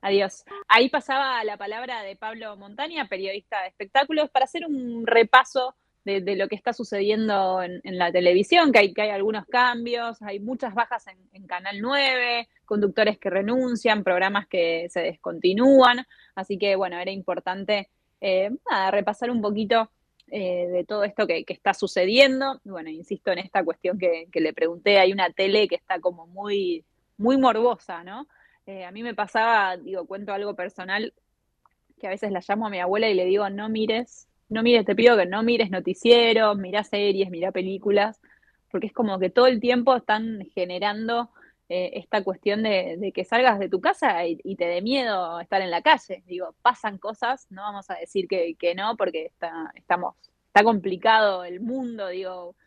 Adiós. 0.02 0.46
Ahí 0.68 0.90
pasaba 0.90 1.44
la 1.44 1.58
palabra 1.58 2.04
de 2.04 2.16
Pablo 2.16 2.56
Montaña, 2.58 3.08
periodista 3.08 3.62
de 3.62 3.70
espectáculos, 3.70 4.30
para 4.30 4.46
hacer 4.46 4.66
un 4.68 5.06
repaso 5.06 5.76
de, 6.06 6.22
de 6.22 6.36
lo 6.36 6.48
que 6.48 6.56
está 6.56 6.74
sucediendo 6.74 7.62
en, 7.64 7.82
en 7.84 7.98
la 7.98 8.12
televisión, 8.12 8.72
que 8.72 8.80
hay, 8.80 8.94
que 8.94 9.02
hay 9.02 9.10
algunos 9.10 9.46
cambios, 9.48 10.22
hay 10.22 10.40
muchas 10.40 10.74
bajas 10.76 11.08
en, 11.08 11.18
en 11.34 11.48
Canal 11.48 11.82
9, 11.82 12.50
conductores 12.66 13.18
que 13.18 13.30
renuncian, 13.30 14.04
programas 14.04 14.48
que 14.48 14.88
se 14.90 15.02
descontinúan, 15.02 16.06
así 16.36 16.58
que 16.58 16.76
bueno, 16.76 16.98
era 16.98 17.12
importante 17.12 17.90
eh, 18.20 18.52
nada, 18.70 18.92
repasar 18.92 19.32
un 19.32 19.42
poquito 19.42 19.92
eh, 20.34 20.70
de 20.70 20.86
todo 20.86 21.04
esto 21.04 21.28
que, 21.28 21.44
está 21.46 21.74
sucediendo. 21.74 22.62
Bueno, 22.64 22.90
insisto 22.90 23.32
en 23.32 23.40
esta 23.40 23.66
cuestión 23.66 24.00
que, 24.00 24.28
le 24.34 24.54
pregunté, 24.54 24.98
hay 24.98 25.12
una 25.12 25.30
tele 25.30 25.68
que 25.68 25.76
está 25.76 26.00
como 26.00 26.26
muy, 26.26 26.86
muy 27.18 27.38
morbosa, 27.38 28.06
¿no? 28.06 28.28
Eh, 28.66 28.86
a 28.86 28.92
mí 28.92 29.04
me 29.04 29.14
pasaba, 29.14 29.76
digo, 29.76 30.06
cuento 30.06 30.32
algo 30.32 30.56
personal, 30.56 31.14
que 32.00 32.08
a 32.08 32.12
veces 32.12 32.32
la 32.32 32.42
llamo 32.48 32.68
a 32.68 32.70
mi 32.70 32.80
abuela 32.80 33.10
y 33.10 33.14
le 33.14 33.26
digo, 33.26 33.50
no 33.50 33.68
mires, 33.68 34.30
no 34.48 34.64
mires, 34.64 34.86
te 34.86 34.96
pido 34.96 35.18
que 35.18 35.26
no 35.26 35.44
mires 35.44 35.70
noticieros, 35.70 36.58
mira 36.58 36.86
series, 36.86 37.30
mira 37.30 37.52
películas, 37.52 38.22
porque 38.72 38.88
es 38.88 38.94
como 38.94 39.20
que 39.20 39.30
todo 39.30 39.48
el 39.48 39.60
tiempo 39.60 39.98
están 39.98 40.48
generando 40.56 41.30
eh, 41.74 42.00
esta 42.00 42.22
cuestión 42.22 42.64
de, 42.64 43.14
que 43.16 43.24
salgas 43.24 43.58
de 43.58 43.70
tu 43.70 43.80
casa 43.80 44.26
y, 44.26 44.56
te 44.58 44.66
dé 44.66 44.82
miedo 44.82 45.40
estar 45.40 45.62
en 45.62 45.72
la 45.72 45.82
calle. 45.82 46.22
Digo, 46.28 46.54
pasan 46.62 46.98
cosas, 46.98 47.48
no 47.50 47.62
vamos 47.62 47.90
a 47.90 47.96
decir 47.96 48.28
que, 48.28 48.76
no, 48.76 48.98
porque 48.98 49.28
está, 49.28 49.72
estamos, 49.76 50.16
está 50.48 50.66
complicado 50.66 51.46
el 51.46 51.62
mundo, 51.62 52.10
digo, 52.10 52.58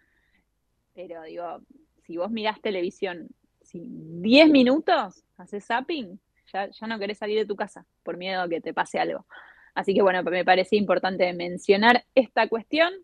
pero 0.94 1.22
digo, 1.24 1.60
si 2.06 2.16
vos 2.16 2.30
mirás 2.30 2.62
televisión, 2.62 3.28
si 3.60 3.84
10 3.86 4.48
minutos 4.48 5.22
haces 5.36 5.66
zapping, 5.66 6.18
ya, 6.50 6.70
ya 6.70 6.86
no 6.86 6.98
querés 6.98 7.18
salir 7.18 7.38
de 7.38 7.44
tu 7.44 7.56
casa 7.56 7.84
por 8.04 8.16
miedo 8.16 8.40
a 8.40 8.48
que 8.48 8.62
te 8.62 8.72
pase 8.72 8.98
algo. 8.98 9.26
Así 9.74 9.92
que 9.92 10.00
bueno, 10.00 10.22
me 10.22 10.46
parecía 10.46 10.78
importante 10.78 11.30
mencionar 11.34 12.06
esta 12.14 12.48
cuestión. 12.48 12.94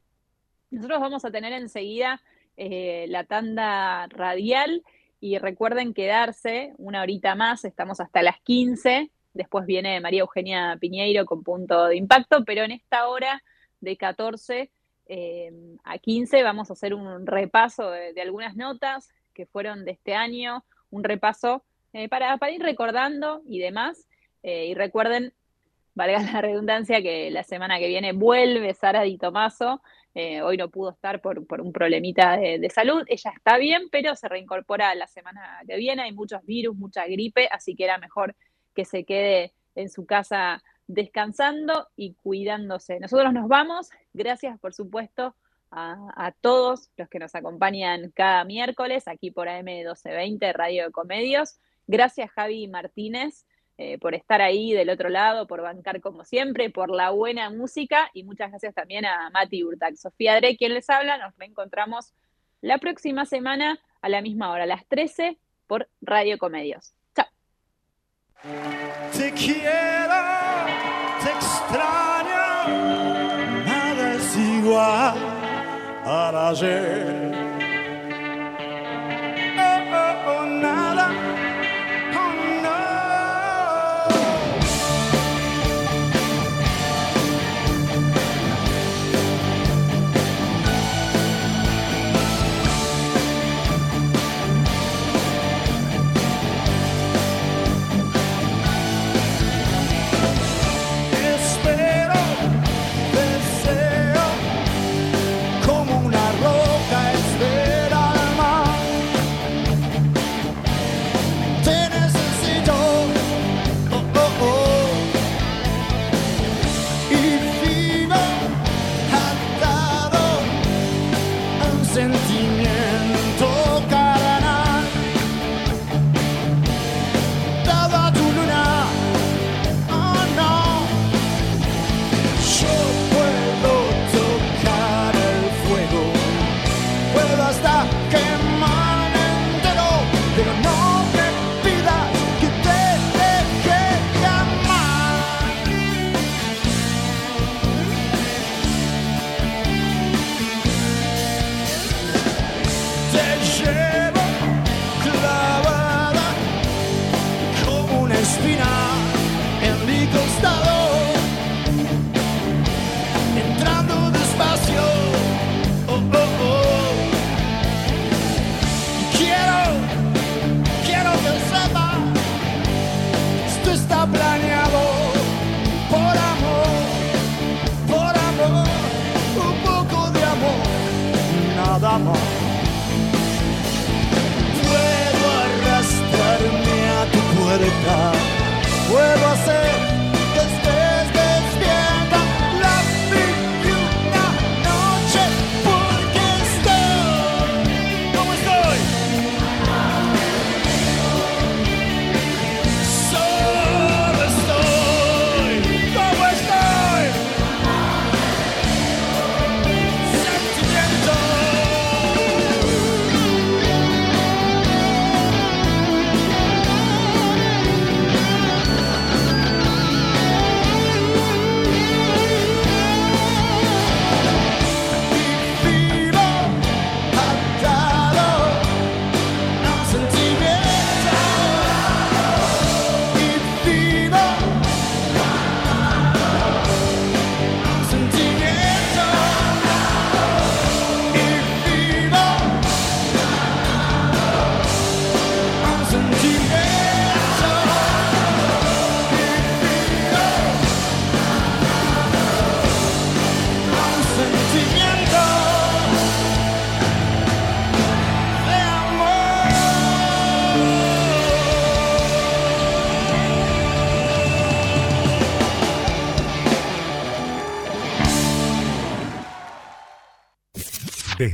Nosotros 0.71 0.99
vamos 0.99 1.27
a 1.27 1.31
tener 1.31 1.53
enseguida 1.53 2.23
eh, 2.57 3.05
la 3.09 3.25
tanda 3.25 4.07
radial 4.07 4.83
y 5.21 5.39
recuerden 5.39 5.93
quedarse 5.93 6.73
una 6.79 7.03
horita 7.03 7.35
más, 7.35 7.65
estamos 7.65 8.01
hasta 8.01 8.23
las 8.23 8.41
15. 8.41 9.11
Después 9.35 9.67
viene 9.67 10.01
María 10.01 10.23
Eugenia 10.23 10.77
Piñeiro 10.81 11.27
con 11.27 11.43
punto 11.43 11.87
de 11.87 11.97
impacto, 11.97 12.45
pero 12.45 12.65
en 12.65 12.73
esta 12.73 13.07
hora 13.09 13.43
de 13.81 13.97
14 13.97 14.71
eh, 15.07 15.53
a 15.85 15.99
15 15.99 16.43
vamos 16.43 16.71
a 16.71 16.73
hacer 16.73 16.95
un 16.95 17.27
repaso 17.27 17.91
de, 17.91 18.21
algunas 18.21 18.57
notas 18.57 19.09
que 19.35 19.45
fueron 19.45 19.85
de 19.85 19.93
este 19.93 20.15
año, 20.15 20.65
un 20.91 21.05
repaso 21.05 21.65
eh, 21.93 22.09
para, 22.09 22.37
para, 22.39 22.53
ir 22.53 22.63
recordando 22.63 23.43
y 23.47 23.59
demás. 23.59 24.07
Eh, 24.43 24.67
y 24.67 24.75
recuerden, 24.75 25.35
valga 25.95 26.23
la 26.23 26.41
redundancia, 26.41 27.03
que 27.03 27.31
la 27.31 27.43
semana 27.43 27.79
que 27.79 27.89
viene 27.89 28.13
vuelve 28.13 28.73
Sara 28.73 29.03
Di 29.03 29.19
Tomaso. 29.19 29.83
Eh, 30.15 30.43
hoy 30.43 30.57
no 30.57 30.69
pudo 30.69 30.91
estar 30.91 31.21
por, 31.21 31.47
por 31.47 31.61
un 31.61 31.73
problemita 31.73 32.37
de, 32.37 32.71
salud. 32.71 33.03
Ella 33.07 33.33
está 33.37 33.59
bien, 33.59 33.89
pero 33.91 34.17
se 34.17 34.29
reincorpora 34.29 34.95
la 34.95 35.07
semana 35.07 35.61
que 35.67 35.77
viene. 35.77 36.03
Hay 36.03 36.13
muchos 36.13 36.45
virus, 36.45 36.77
mucha 36.77 37.07
gripe, 37.07 37.49
así 37.51 37.77
que 37.77 37.85
era 37.85 37.99
mejor 37.99 38.35
que 38.75 38.85
se 38.85 39.05
quede 39.05 39.55
en 39.75 39.89
su 39.89 40.07
casa 40.07 40.63
descansando 40.87 41.89
y 41.95 42.15
cuidándose. 42.15 42.99
Nosotros 42.99 43.33
nos 43.33 43.49
vamos. 43.49 43.91
Gracias, 44.13 44.59
por 44.59 44.75
supuesto, 44.75 45.37
a, 45.71 45.97
a, 46.17 46.33
todos 46.33 46.91
los 46.97 47.09
que 47.09 47.21
nos 47.21 47.35
acompañan 47.37 48.11
cada 48.11 48.45
miércoles 48.45 49.07
aquí 49.07 49.31
por 49.31 49.47
AM1220 49.47 50.53
Radio 50.53 50.87
de 50.87 50.91
Comedios. 50.91 51.61
Gracias 51.87 52.31
Javi 52.33 52.67
Martínez 52.67 53.47
eh, 53.83 53.97
por 53.97 54.15
estar 54.15 54.43
ahí 54.43 54.75
del 54.75 54.91
otro 54.91 55.09
lado, 55.09 55.47
por 55.47 55.63
bancar 55.63 56.03
como 56.03 56.23
siempre, 56.27 56.69
por 56.69 56.91
la 56.91 57.09
buena 57.09 57.49
música 57.49 58.11
y 58.13 58.25
muchas 58.25 58.51
gracias 58.51 58.75
también 58.75 59.07
a 59.07 59.31
Mati 59.31 59.65
Urtac. 59.65 59.97
Sofía 59.97 60.37
Dre, 60.37 60.59
quien 60.59 60.75
les 60.75 60.91
habla, 60.91 61.17
nos 61.17 61.35
reencontramos 61.39 62.13
la 62.61 62.77
próxima 62.77 63.25
semana 63.25 63.81
a 64.03 64.11
la 64.11 64.21
misma 64.21 64.51
hora, 64.51 64.65
a 64.65 64.67
las 64.67 64.87
13 64.87 65.39
por 65.67 65.89
Radio 66.03 66.37
Comedios. 66.37 66.93
Chao. 67.17 67.25
Te 69.17 69.33
quiero, 69.33 70.15
te 71.23 71.31
extraño, 71.31 72.37
nada 73.65 74.15
es 74.15 74.37
igual 74.37 75.17
al 76.05 76.37
ayer. 76.37 77.40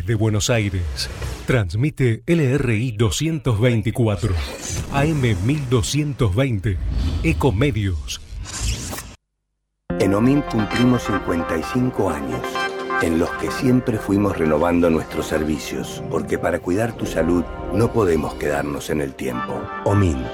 Desde 0.07 0.15
Buenos 0.21 0.51
Aires, 0.51 1.11
transmite 1.49 2.23
LRI 2.29 2.93
224, 2.93 4.35
AM 4.93 5.21
1220, 5.45 6.79
Ecomedios. 7.25 8.21
En 9.99 10.15
OMIN 10.15 10.43
cumplimos 10.43 11.03
55 11.03 12.09
años, 12.09 12.41
en 13.03 13.19
los 13.19 13.31
que 13.31 13.51
siempre 13.51 13.99
fuimos 13.99 14.39
renovando 14.39 14.91
nuestros 14.91 15.27
servicios, 15.27 16.05
porque 16.09 16.39
para 16.39 16.61
cuidar 16.61 16.97
tu 16.97 17.05
salud 17.05 17.43
no 17.75 17.93
podemos 17.93 18.35
quedarnos 18.35 18.91
en 18.91 19.01
el 19.01 19.13
tiempo. 19.17 19.61
OMINT, 19.87 20.25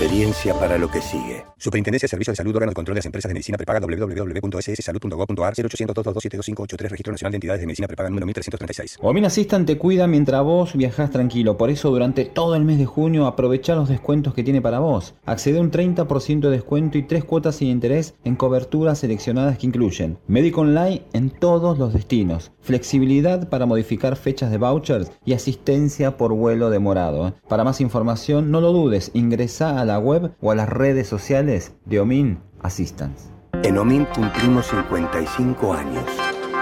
experiencia 0.00 0.54
para 0.54 0.78
lo 0.78 0.90
que 0.90 1.02
sigue. 1.02 1.44
Superintendencia 1.58 2.06
de 2.06 2.08
Servicios 2.08 2.32
de 2.32 2.36
Salud, 2.36 2.56
órgano 2.56 2.70
de 2.70 2.74
control 2.74 2.94
de 2.94 3.00
las 3.00 3.06
empresas 3.06 3.28
de 3.28 3.34
medicina 3.34 3.58
prepaga 3.58 3.80
www.sssalud.gov.ar 3.80 5.54
0800 5.54 6.70
Registro 6.78 7.12
Nacional 7.12 7.32
de 7.32 7.36
Entidades 7.36 7.60
de 7.60 7.66
Medicina 7.66 7.86
Prepaga 7.86 8.08
número 8.08 8.24
1336. 8.24 8.98
Omin 9.02 9.26
Assistant 9.26 9.66
te 9.66 9.76
cuida 9.76 10.06
mientras 10.06 10.42
vos 10.42 10.72
viajás 10.74 11.10
tranquilo, 11.10 11.58
por 11.58 11.68
eso 11.68 11.90
durante 11.90 12.24
todo 12.24 12.54
el 12.54 12.64
mes 12.64 12.78
de 12.78 12.86
junio 12.86 13.26
aprovecha 13.26 13.74
los 13.74 13.90
descuentos 13.90 14.32
que 14.32 14.42
tiene 14.42 14.62
para 14.62 14.78
vos. 14.78 15.16
Accede 15.26 15.58
a 15.58 15.60
un 15.60 15.70
30% 15.70 16.40
de 16.40 16.50
descuento 16.50 16.96
y 16.96 17.02
tres 17.02 17.24
cuotas 17.24 17.56
sin 17.56 17.68
interés 17.68 18.14
en 18.24 18.36
coberturas 18.36 19.00
seleccionadas 19.00 19.58
que 19.58 19.66
incluyen 19.66 20.16
médico 20.28 20.62
online 20.62 21.02
en 21.12 21.28
todos 21.28 21.78
los 21.78 21.92
destinos, 21.92 22.52
flexibilidad 22.62 23.50
para 23.50 23.66
modificar 23.66 24.16
fechas 24.16 24.50
de 24.50 24.56
vouchers 24.56 25.12
y 25.26 25.34
asistencia 25.34 26.16
por 26.16 26.32
vuelo 26.32 26.70
demorado. 26.70 27.34
Para 27.50 27.64
más 27.64 27.82
información, 27.82 28.50
no 28.50 28.62
lo 28.62 28.72
dudes, 28.72 29.10
ingresa 29.12 29.78
a 29.78 29.84
la 29.84 29.89
web 29.98 30.32
o 30.40 30.50
a 30.50 30.54
las 30.54 30.68
redes 30.68 31.08
sociales 31.08 31.74
de 31.84 32.00
Omin 32.00 32.40
Assistance. 32.62 33.30
En 33.62 33.76
OMIN 33.76 34.06
cumplimos 34.06 34.66
55 34.68 35.74
años, 35.74 36.04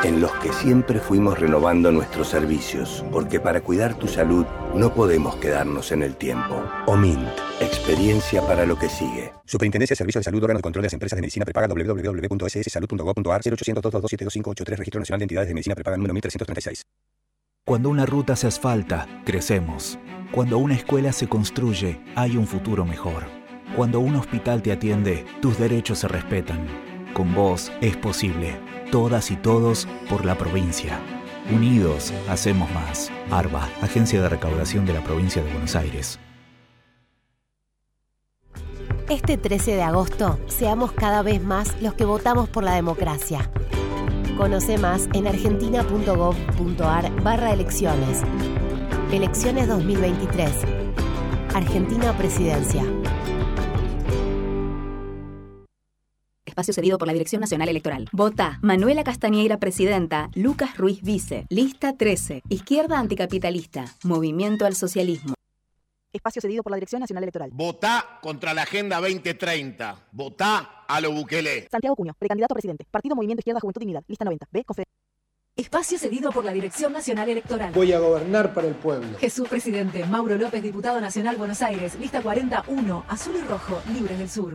en 0.02 0.20
los 0.20 0.32
que 0.38 0.52
siempre 0.52 0.98
fuimos 0.98 1.38
renovando 1.38 1.92
nuestros 1.92 2.28
servicios, 2.28 3.04
porque 3.12 3.38
para 3.38 3.60
cuidar 3.60 3.94
tu 3.94 4.08
salud 4.08 4.44
no 4.74 4.92
podemos 4.92 5.36
quedarnos 5.36 5.92
en 5.92 6.02
el 6.02 6.16
tiempo. 6.16 6.60
OMIN, 6.86 7.20
experiencia 7.60 8.42
para 8.42 8.66
lo 8.66 8.76
que 8.76 8.88
sigue. 8.88 9.32
Superintendencia 9.44 9.94
de 9.94 9.98
Servicios 9.98 10.22
de 10.22 10.24
Salud, 10.24 10.42
órgano 10.42 10.58
de 10.58 10.62
control 10.62 10.82
de 10.82 10.86
las 10.86 10.92
empresas 10.94 11.16
de 11.16 11.20
medicina 11.20 11.44
prepaga 11.44 11.68
www.sssalud.gov.ar 11.68 13.40
0800 13.44 13.94
Registro 14.66 15.00
Nacional 15.00 15.20
de 15.20 15.24
Entidades 15.24 15.48
de 15.48 15.54
Medicina 15.54 15.74
Prepaga 15.76 15.96
número 15.96 16.14
1336. 16.14 16.82
Cuando 17.68 17.90
una 17.90 18.06
ruta 18.06 18.34
se 18.34 18.46
asfalta, 18.46 19.06
crecemos. 19.26 19.98
Cuando 20.32 20.56
una 20.56 20.74
escuela 20.74 21.12
se 21.12 21.28
construye, 21.28 22.00
hay 22.14 22.38
un 22.38 22.46
futuro 22.46 22.86
mejor. 22.86 23.24
Cuando 23.76 24.00
un 24.00 24.16
hospital 24.16 24.62
te 24.62 24.72
atiende, 24.72 25.26
tus 25.42 25.58
derechos 25.58 25.98
se 25.98 26.08
respetan. 26.08 26.66
Con 27.12 27.34
vos 27.34 27.70
es 27.82 27.94
posible. 27.98 28.58
Todas 28.90 29.30
y 29.30 29.36
todos 29.36 29.86
por 30.08 30.24
la 30.24 30.34
provincia. 30.38 30.98
Unidos, 31.54 32.10
hacemos 32.26 32.70
más. 32.72 33.12
ARBA, 33.30 33.68
Agencia 33.82 34.22
de 34.22 34.30
Recaudación 34.30 34.86
de 34.86 34.94
la 34.94 35.04
Provincia 35.04 35.42
de 35.42 35.52
Buenos 35.52 35.76
Aires. 35.76 36.18
Este 39.10 39.36
13 39.36 39.72
de 39.72 39.82
agosto, 39.82 40.38
seamos 40.46 40.92
cada 40.92 41.20
vez 41.20 41.44
más 41.44 41.76
los 41.82 41.92
que 41.92 42.06
votamos 42.06 42.48
por 42.48 42.64
la 42.64 42.72
democracia. 42.72 43.50
Conoce 44.38 44.78
más 44.78 45.08
en 45.14 45.26
argentina.gov.ar 45.26 47.22
barra 47.24 47.52
elecciones. 47.52 48.22
Elecciones 49.12 49.66
2023. 49.66 50.52
Argentina 51.54 52.16
Presidencia. 52.16 52.84
Espacio 56.46 56.72
cedido 56.72 56.98
por 56.98 57.08
la 57.08 57.14
Dirección 57.14 57.40
Nacional 57.40 57.68
Electoral. 57.68 58.08
Vota 58.12 58.60
Manuela 58.62 59.02
Castañeira, 59.02 59.58
presidenta. 59.58 60.30
Lucas 60.36 60.76
Ruiz, 60.78 61.02
vice. 61.02 61.44
Lista 61.50 61.96
13. 61.96 62.42
Izquierda 62.48 63.00
anticapitalista. 63.00 63.86
Movimiento 64.04 64.66
al 64.66 64.76
socialismo. 64.76 65.37
Espacio 66.12 66.40
cedido 66.40 66.62
por 66.62 66.70
la 66.70 66.76
Dirección 66.76 67.00
Nacional 67.00 67.24
Electoral. 67.24 67.50
Votá 67.52 68.18
contra 68.22 68.54
la 68.54 68.62
Agenda 68.62 68.98
2030. 68.98 70.08
Votá 70.12 70.84
a 70.88 71.00
lo 71.00 71.12
Bukele. 71.12 71.68
Santiago 71.70 71.94
Cuño, 71.96 72.14
precandidato 72.18 72.54
a 72.54 72.56
presidente. 72.56 72.86
Partido 72.90 73.14
Movimiento 73.14 73.40
Izquierda 73.40 73.60
Juventud 73.60 73.80
Dignidad. 73.80 74.02
Lista 74.08 74.24
90. 74.24 74.46
B. 74.50 74.64
Confe 74.64 74.84
Espacio 75.54 75.98
cedido 75.98 76.30
por 76.30 76.44
la 76.44 76.52
Dirección 76.52 76.92
Nacional 76.92 77.28
Electoral. 77.28 77.72
Voy 77.74 77.92
a 77.92 77.98
gobernar 77.98 78.54
para 78.54 78.68
el 78.68 78.74
pueblo. 78.74 79.18
Jesús 79.18 79.48
Presidente. 79.48 80.04
Mauro 80.06 80.36
López, 80.36 80.62
Diputado 80.62 81.00
Nacional 81.00 81.36
Buenos 81.36 81.60
Aires. 81.62 81.98
Lista 81.98 82.22
41. 82.22 83.04
Azul 83.08 83.36
y 83.36 83.46
Rojo. 83.46 83.82
Libres 83.92 84.18
del 84.18 84.30
Sur. 84.30 84.54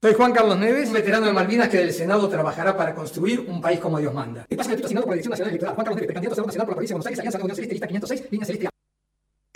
Soy 0.00 0.14
Juan 0.14 0.32
Carlos 0.32 0.58
Neves, 0.58 0.88
un 0.88 0.94
veterano 0.94 1.26
de 1.26 1.32
Malvinas 1.32 1.68
que 1.68 1.76
del 1.76 1.92
Senado 1.92 2.28
trabajará 2.28 2.76
para 2.76 2.92
construir 2.92 3.38
un 3.38 3.60
país 3.60 3.78
como 3.78 4.00
Dios 4.00 4.12
manda. 4.12 4.46
Espacio 4.48 4.74
asignado 4.74 5.06
por 5.06 5.10
la 5.10 5.14
Dirección 5.14 5.30
Nacional 5.30 5.50
Electoral. 5.50 5.74
Juan 5.76 5.84
Carlos 5.84 5.96
Neves, 5.96 6.06
precandidato 6.08 6.32
a 6.32 6.34
Senado 6.34 6.46
Nacional 6.48 6.66
por 6.66 6.72
la 6.72 6.76
provincia 6.76 6.94
de 6.94 6.96
Buenos 6.96 7.06
Aires, 7.06 7.18
Alianza 7.20 7.38
Unión 7.38 7.54
Celeste, 7.54 7.74
lista 7.74 7.86
506, 7.86 8.32
línea 8.32 8.46
celeste 8.46 8.66
A. 8.66 8.71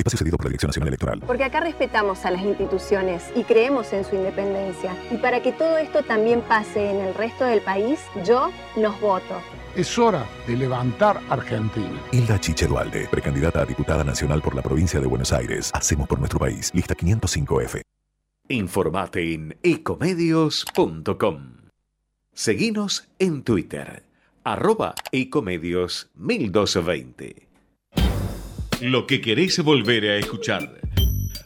Espacio 0.06 0.18
cedido 0.18 0.36
por 0.36 0.46
la 0.46 0.50
Dirección 0.50 0.68
Nacional 0.68 0.88
Electoral. 0.88 1.20
Porque 1.26 1.42
acá 1.42 1.58
respetamos 1.60 2.24
a 2.24 2.30
las 2.30 2.42
instituciones 2.42 3.24
y 3.34 3.42
creemos 3.42 3.92
en 3.92 4.04
su 4.04 4.14
independencia. 4.14 4.96
Y 5.10 5.16
para 5.16 5.42
que 5.42 5.52
todo 5.52 5.78
esto 5.78 6.04
también 6.04 6.42
pase 6.42 6.90
en 6.90 7.00
el 7.00 7.12
resto 7.14 7.44
del 7.44 7.60
país, 7.60 7.98
yo 8.24 8.50
nos 8.76 9.00
voto. 9.00 9.40
Es 9.74 9.98
hora 9.98 10.24
de 10.46 10.56
levantar 10.56 11.20
Argentina. 11.28 12.00
Hilda 12.12 12.38
Chiche 12.38 12.68
Dualde, 12.68 13.08
precandidata 13.10 13.62
a 13.62 13.66
diputada 13.66 14.04
nacional 14.04 14.40
por 14.42 14.54
la 14.54 14.62
provincia 14.62 15.00
de 15.00 15.06
Buenos 15.06 15.32
Aires. 15.32 15.72
Hacemos 15.74 16.06
por 16.06 16.20
nuestro 16.20 16.38
país. 16.38 16.70
Lista 16.72 16.94
505F. 16.94 17.82
Informate 18.48 19.34
en 19.34 19.58
ecomedios.com. 19.64 21.56
Seguinos 22.32 23.08
en 23.18 23.42
Twitter, 23.42 24.04
arroba 24.44 24.94
ecomedios 25.10 26.10
1220. 26.14 27.46
Lo 28.80 29.06
que 29.06 29.20
querés 29.22 29.58
volver 29.60 30.04
a 30.04 30.16
escuchar, 30.16 30.80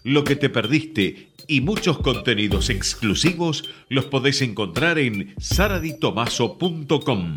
lo 0.02 0.24
que 0.24 0.34
te 0.34 0.48
perdiste 0.48 1.28
y 1.46 1.60
muchos 1.60 1.98
contenidos 1.98 2.70
exclusivos 2.70 3.70
los 3.88 4.06
podés 4.06 4.42
encontrar 4.42 4.98
en 4.98 5.34
saraditomaso.com. 5.38 7.36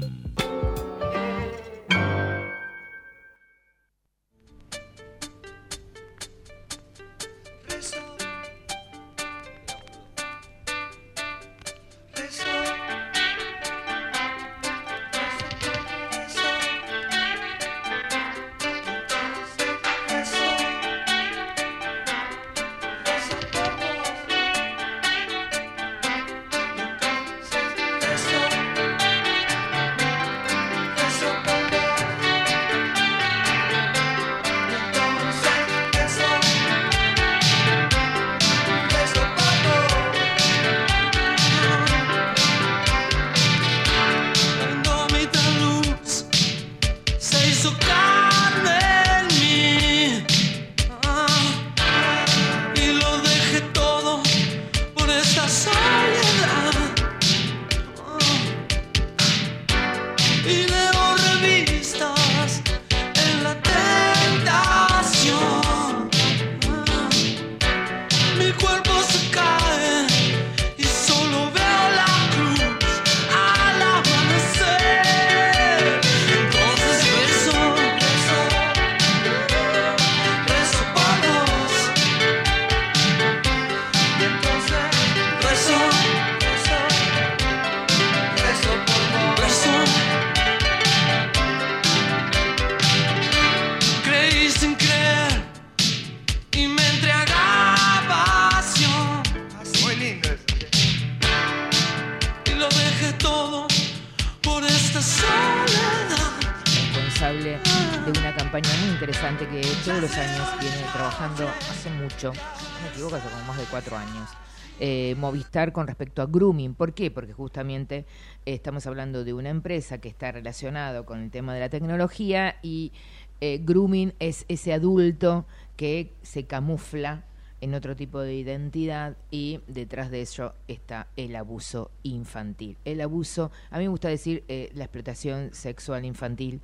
con 115.72 115.88
respecto 115.88 116.22
a 116.22 116.26
grooming. 116.26 116.74
¿Por 116.74 116.94
qué? 116.94 117.12
Porque 117.12 117.34
justamente 117.34 118.06
eh, 118.46 118.54
estamos 118.56 118.88
hablando 118.88 119.24
de 119.24 119.34
una 119.34 119.50
empresa 119.50 120.00
que 120.00 120.10
está 120.10 120.32
relacionado 120.32 121.06
con 121.06 121.22
el 121.22 121.30
tema 121.32 121.54
de 121.54 121.60
la 121.60 121.70
tecnología 121.70 122.56
y 122.64 122.92
eh, 123.40 123.60
grooming 123.64 124.14
es 124.20 124.46
ese 124.48 124.74
adulto 124.74 125.46
que 125.76 126.14
se 126.24 126.46
camufla 126.46 127.26
en 127.62 127.76
otro 127.76 127.96
tipo 127.96 128.20
de 128.20 128.36
identidad 128.36 129.16
y 129.32 129.62
detrás 129.68 130.12
de 130.12 130.22
eso 130.22 130.54
está 130.68 131.08
el 131.16 131.34
abuso 131.34 131.92
infantil. 132.04 132.76
El 132.84 133.00
abuso, 133.00 133.52
a 133.72 133.78
mí 133.78 133.86
me 133.86 133.90
gusta 133.90 134.10
decir 134.10 134.44
eh, 134.50 134.70
la 134.74 134.84
explotación 134.84 135.50
sexual 135.54 136.04
infantil 136.04 136.60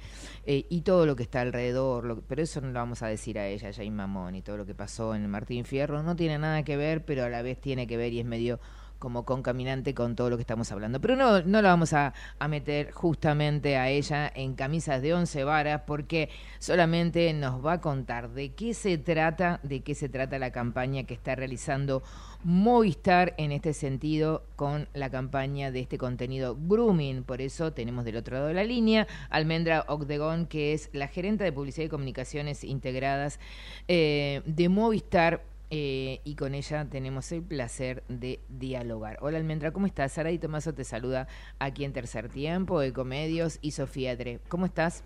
eh, 0.46 0.66
y 0.70 0.82
todo 0.82 1.06
lo 1.06 1.16
que 1.16 1.24
está 1.24 1.40
alrededor, 1.40 2.04
lo- 2.04 2.22
pero 2.22 2.42
eso 2.42 2.60
no 2.60 2.68
lo 2.68 2.74
vamos 2.74 3.02
a 3.02 3.08
decir 3.08 3.40
a 3.40 3.48
ella, 3.48 3.72
Jane 3.72 3.92
Mamón, 3.92 4.36
y 4.36 4.42
todo 4.42 4.58
lo 4.58 4.66
que 4.66 4.76
pasó 4.76 5.16
en 5.16 5.26
Martín 5.30 5.64
Fierro 5.64 6.04
no 6.04 6.18
tiene 6.18 6.38
nada 6.38 6.64
que 6.64 6.76
ver, 6.76 7.06
pero 7.06 7.24
a 7.24 7.30
la 7.30 7.44
vez 7.44 7.62
tiene 7.62 7.88
que 7.88 7.96
ver 7.96 8.12
y 8.12 8.20
es 8.20 8.26
medio 8.26 8.60
como 9.00 9.26
concaminante 9.26 9.94
con 9.94 10.16
todo 10.16 10.30
lo 10.30 10.38
que 10.38 10.42
estamos 10.42 10.72
hablando. 10.72 11.02
Pero 11.02 11.16
no, 11.16 11.42
no 11.42 11.62
la 11.62 11.70
vamos 11.70 11.94
a, 11.94 12.14
a 12.38 12.48
meter 12.48 12.92
justamente 12.92 13.78
a 13.78 13.90
ella 13.90 14.32
en 14.36 14.54
camisas 14.54 15.02
de 15.02 15.14
once 15.14 15.44
varas 15.44 15.84
porque 15.88 16.30
solamente 16.60 17.34
nos 17.34 17.66
va 17.66 17.74
a 17.74 17.82
contar 17.82 18.30
de 18.30 18.54
qué 18.54 18.74
se 18.74 18.98
trata, 18.98 19.60
de 19.64 19.82
qué 19.82 19.96
se 19.96 20.10
trata 20.10 20.38
la 20.38 20.52
campaña 20.52 21.04
que 21.04 21.14
está 21.14 21.36
realizando 21.36 22.04
Movistar 22.42 23.34
en 23.38 23.52
este 23.52 23.74
sentido 23.74 24.46
con 24.56 24.88
la 24.94 25.10
campaña 25.10 25.72
de 25.72 25.82
este 25.82 25.98
contenido 25.98 26.56
grooming. 26.58 27.24
Por 27.24 27.42
eso 27.42 27.74
tenemos 27.74 28.06
del 28.06 28.16
otro 28.16 28.36
lado 28.36 28.48
de 28.48 28.54
la 28.54 28.64
línea 28.64 29.08
Almendra 29.30 29.84
Ogdegón, 29.90 30.46
que 30.46 30.72
es 30.72 30.90
la 30.94 31.10
gerente 31.10 31.44
de 31.44 31.52
publicidad 31.52 31.88
y 31.88 31.90
comunicaciones 31.90 32.64
integradas 32.64 33.42
eh, 33.90 34.42
de 34.46 34.70
Movistar 34.70 35.44
eh, 35.72 36.22
y 36.24 36.36
con 36.36 36.56
ella 36.56 36.86
tenemos 36.86 37.32
el 37.32 37.44
placer 37.44 38.04
de 38.08 38.40
dialogar. 38.50 39.18
Hola 39.22 39.38
Almendra, 39.38 39.72
¿cómo 39.72 39.86
estás? 39.86 40.14
Sara 40.14 40.32
y 40.32 40.40
Tomaso 40.40 40.74
te 40.74 40.84
saluda 40.84 41.28
aquí 41.60 41.86
en 41.86 41.94
Tercer 41.94 42.30
Tiempo, 42.30 42.82
Ecomedios 42.82 43.60
y 43.62 43.72
Sofía 43.72 44.16
Dre. 44.16 44.40
¿Cómo 44.50 44.66
estás? 44.66 45.04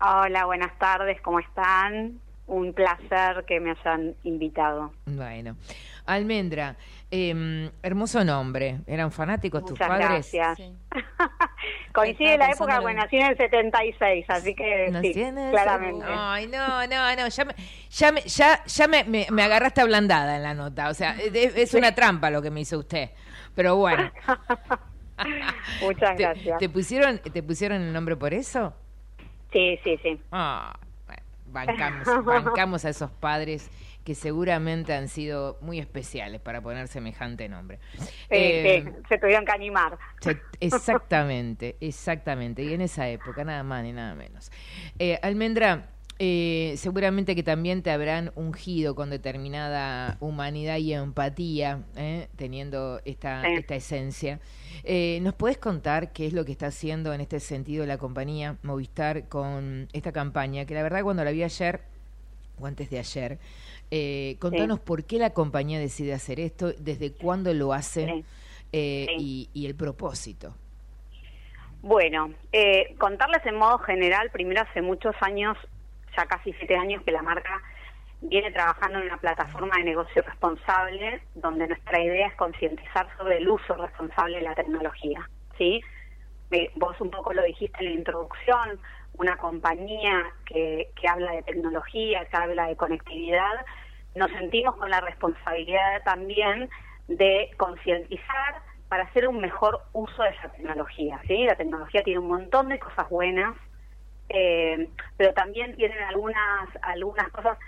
Hola, 0.00 0.46
buenas 0.46 0.76
tardes, 0.78 1.20
¿cómo 1.20 1.38
están? 1.38 2.18
Un 2.46 2.72
placer 2.72 3.44
que 3.46 3.60
me 3.60 3.70
hayan 3.70 4.14
invitado. 4.24 4.92
Bueno, 5.06 5.56
Almendra, 6.06 6.76
eh, 7.12 7.70
hermoso 7.82 8.24
nombre. 8.24 8.80
¿Eran 8.86 9.12
fanáticos 9.12 9.64
tus 9.64 9.78
padres? 9.78 10.30
gracias. 10.32 10.58
Coincide 11.92 12.38
la 12.38 12.50
época, 12.50 12.80
bueno, 12.80 13.02
nací 13.02 13.16
en 13.18 13.26
el 13.26 13.36
76, 13.36 14.24
así 14.28 14.54
que 14.54 14.88
Nací 14.90 15.12
sí, 15.14 15.22
en 15.22 15.38
el 15.38 15.50
claramente. 15.52 16.06
Ay, 16.08 16.46
no, 16.48 16.86
no, 16.86 17.16
no, 17.16 17.28
ya 17.28 17.44
me, 17.44 17.54
ya 17.90 18.12
me, 18.12 18.20
ya, 18.22 18.64
ya 18.64 18.88
me, 18.88 19.04
me- 19.04 19.26
me 19.30 19.42
agarraste 19.42 19.80
ablandada 19.82 20.36
en 20.36 20.42
la 20.42 20.54
nota. 20.54 20.88
O 20.88 20.94
sea, 20.94 21.14
es, 21.20 21.54
es 21.56 21.74
una 21.74 21.94
trampa 21.94 22.30
lo 22.30 22.40
que 22.42 22.50
me 22.50 22.60
hizo 22.62 22.78
usted. 22.78 23.10
Pero 23.54 23.76
bueno. 23.76 24.10
Muchas 25.80 26.16
¿Te- 26.16 26.22
gracias. 26.22 26.58
¿Te 26.58 26.68
pusieron, 26.68 27.18
te 27.18 27.42
pusieron 27.42 27.82
el 27.82 27.92
nombre 27.92 28.16
por 28.16 28.32
eso? 28.34 28.74
Sí, 29.52 29.78
sí, 29.84 29.98
sí. 30.02 30.18
Ah, 30.32 30.74
bueno, 31.06 31.22
bancamos, 31.46 32.24
bancamos 32.24 32.84
a 32.84 32.88
esos 32.88 33.10
padres 33.10 33.70
que 34.04 34.14
seguramente 34.14 34.92
han 34.94 35.08
sido 35.08 35.58
muy 35.60 35.78
especiales 35.78 36.40
para 36.40 36.60
poner 36.60 36.88
semejante 36.88 37.48
nombre. 37.48 37.78
Eh, 38.30 38.84
sí, 38.84 38.92
se 39.08 39.18
tuvieron 39.18 39.44
que 39.44 39.52
animar. 39.52 39.98
exactamente, 40.60 41.76
exactamente. 41.80 42.62
Y 42.62 42.72
en 42.72 42.80
esa 42.80 43.08
época, 43.08 43.44
nada 43.44 43.62
más 43.62 43.82
ni 43.82 43.92
nada 43.92 44.14
menos. 44.14 44.50
Eh, 44.98 45.18
Almendra, 45.22 45.88
eh, 46.18 46.74
seguramente 46.76 47.34
que 47.34 47.42
también 47.42 47.82
te 47.82 47.90
habrán 47.90 48.32
ungido 48.36 48.94
con 48.94 49.10
determinada 49.10 50.16
humanidad 50.20 50.76
y 50.76 50.92
empatía, 50.92 51.82
¿eh? 51.96 52.28
teniendo 52.36 53.00
esta, 53.04 53.42
Sí. 53.42 53.54
esta 53.54 53.74
esencia. 53.74 54.40
Eh, 54.84 55.18
¿Nos 55.22 55.34
puedes 55.34 55.58
contar 55.58 56.12
qué 56.12 56.26
es 56.26 56.32
lo 56.32 56.44
que 56.44 56.52
está 56.52 56.66
haciendo 56.66 57.12
en 57.12 57.20
este 57.20 57.40
sentido 57.40 57.86
la 57.86 57.98
compañía 57.98 58.56
Movistar 58.62 59.28
con 59.28 59.88
esta 59.92 60.12
campaña? 60.12 60.64
Que 60.64 60.74
la 60.74 60.82
verdad 60.82 61.02
cuando 61.02 61.24
la 61.24 61.30
vi 61.30 61.42
ayer, 61.42 61.80
o 62.60 62.66
antes 62.66 62.90
de 62.90 62.98
ayer, 62.98 63.38
eh, 63.94 64.36
contanos 64.38 64.80
por 64.80 65.04
qué 65.04 65.18
la 65.18 65.34
compañía 65.34 65.78
decide 65.78 66.14
hacer 66.14 66.40
esto, 66.40 66.72
desde 66.78 67.12
cuándo 67.12 67.52
lo 67.52 67.74
hace 67.74 68.24
eh, 68.72 69.06
Y, 69.18 69.50
y 69.52 69.66
el 69.66 69.74
propósito. 69.74 70.54
Bueno, 71.82 72.32
eh, 72.52 72.94
contarles 72.96 73.44
en 73.44 73.56
modo 73.56 73.78
general, 73.80 74.30
primero 74.30 74.62
hace 74.62 74.80
muchos 74.80 75.14
años, 75.20 75.58
ya 76.16 76.24
casi 76.24 76.54
siete 76.54 76.74
años, 76.74 77.02
que 77.04 77.12
la 77.12 77.20
marca 77.20 77.60
viene 78.22 78.50
trabajando 78.50 78.98
en 78.98 79.08
una 79.08 79.18
plataforma 79.18 79.76
de 79.76 79.84
negocio 79.84 80.22
responsable, 80.22 81.20
donde 81.34 81.68
nuestra 81.68 82.00
idea 82.00 82.28
es 82.28 82.34
concientizar 82.36 83.06
sobre 83.18 83.36
el 83.36 83.48
uso 83.50 83.74
responsable 83.74 84.38
de 84.38 84.42
la 84.44 84.54
tecnología. 84.54 85.28
¿sí? 85.58 85.82
Vos 86.76 86.98
un 86.98 87.10
poco 87.10 87.34
lo 87.34 87.42
dijiste 87.42 87.76
en 87.80 87.90
la 87.90 87.98
introducción, 87.98 88.80
una 89.18 89.36
compañía 89.36 90.32
que, 90.46 90.88
que 90.98 91.08
habla 91.08 91.32
de 91.32 91.42
tecnología, 91.42 92.24
que 92.24 92.36
habla 92.38 92.68
de 92.68 92.76
conectividad, 92.76 93.66
nos 94.14 94.30
sentimos 94.32 94.76
con 94.76 94.90
la 94.90 95.00
responsabilidad 95.00 96.02
también 96.04 96.68
de 97.08 97.50
concientizar 97.56 98.62
para 98.88 99.04
hacer 99.04 99.26
un 99.26 99.40
mejor 99.40 99.80
uso 99.92 100.22
de 100.22 100.30
esa 100.30 100.50
tecnología. 100.50 101.20
¿sí? 101.26 101.44
La 101.44 101.56
tecnología 101.56 102.02
tiene 102.02 102.20
un 102.20 102.28
montón 102.28 102.68
de 102.68 102.78
cosas 102.78 103.08
buenas, 103.08 103.56
eh, 104.28 104.88
pero 105.16 105.32
también 105.32 105.74
tienen 105.76 105.98
algunas, 106.02 106.68
algunas 106.82 107.28
cosas, 107.30 107.58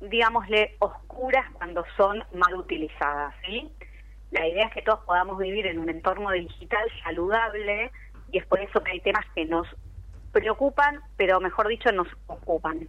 digámosle, 0.00 0.76
oscuras 0.78 1.44
cuando 1.54 1.84
son 1.96 2.22
mal 2.32 2.54
utilizadas. 2.54 3.34
¿sí? 3.44 3.70
La 4.30 4.46
idea 4.46 4.66
es 4.66 4.74
que 4.74 4.82
todos 4.82 5.00
podamos 5.00 5.38
vivir 5.38 5.66
en 5.66 5.78
un 5.80 5.88
entorno 5.88 6.30
digital 6.30 6.88
saludable 7.02 7.90
y 8.30 8.38
es 8.38 8.46
por 8.46 8.60
eso 8.60 8.80
que 8.82 8.92
hay 8.92 9.00
temas 9.00 9.26
que 9.34 9.44
nos 9.44 9.66
preocupan, 10.32 11.00
pero 11.16 11.40
mejor 11.40 11.66
dicho, 11.66 11.90
nos 11.90 12.06
ocupan. 12.28 12.88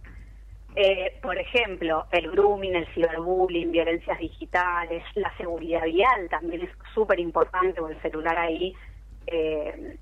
Eh, 0.74 1.18
por 1.20 1.36
ejemplo, 1.36 2.06
el 2.12 2.30
grooming, 2.30 2.74
el 2.74 2.86
ciberbullying, 2.94 3.72
violencias 3.72 4.18
digitales, 4.18 5.02
la 5.14 5.34
seguridad 5.36 5.84
vial 5.84 6.28
también 6.30 6.62
es 6.62 6.70
súper 6.94 7.20
importante, 7.20 7.80
porque 7.80 7.96
el 7.96 8.02
celular 8.02 8.38
ahí 8.38 8.74
eh, 9.26 9.98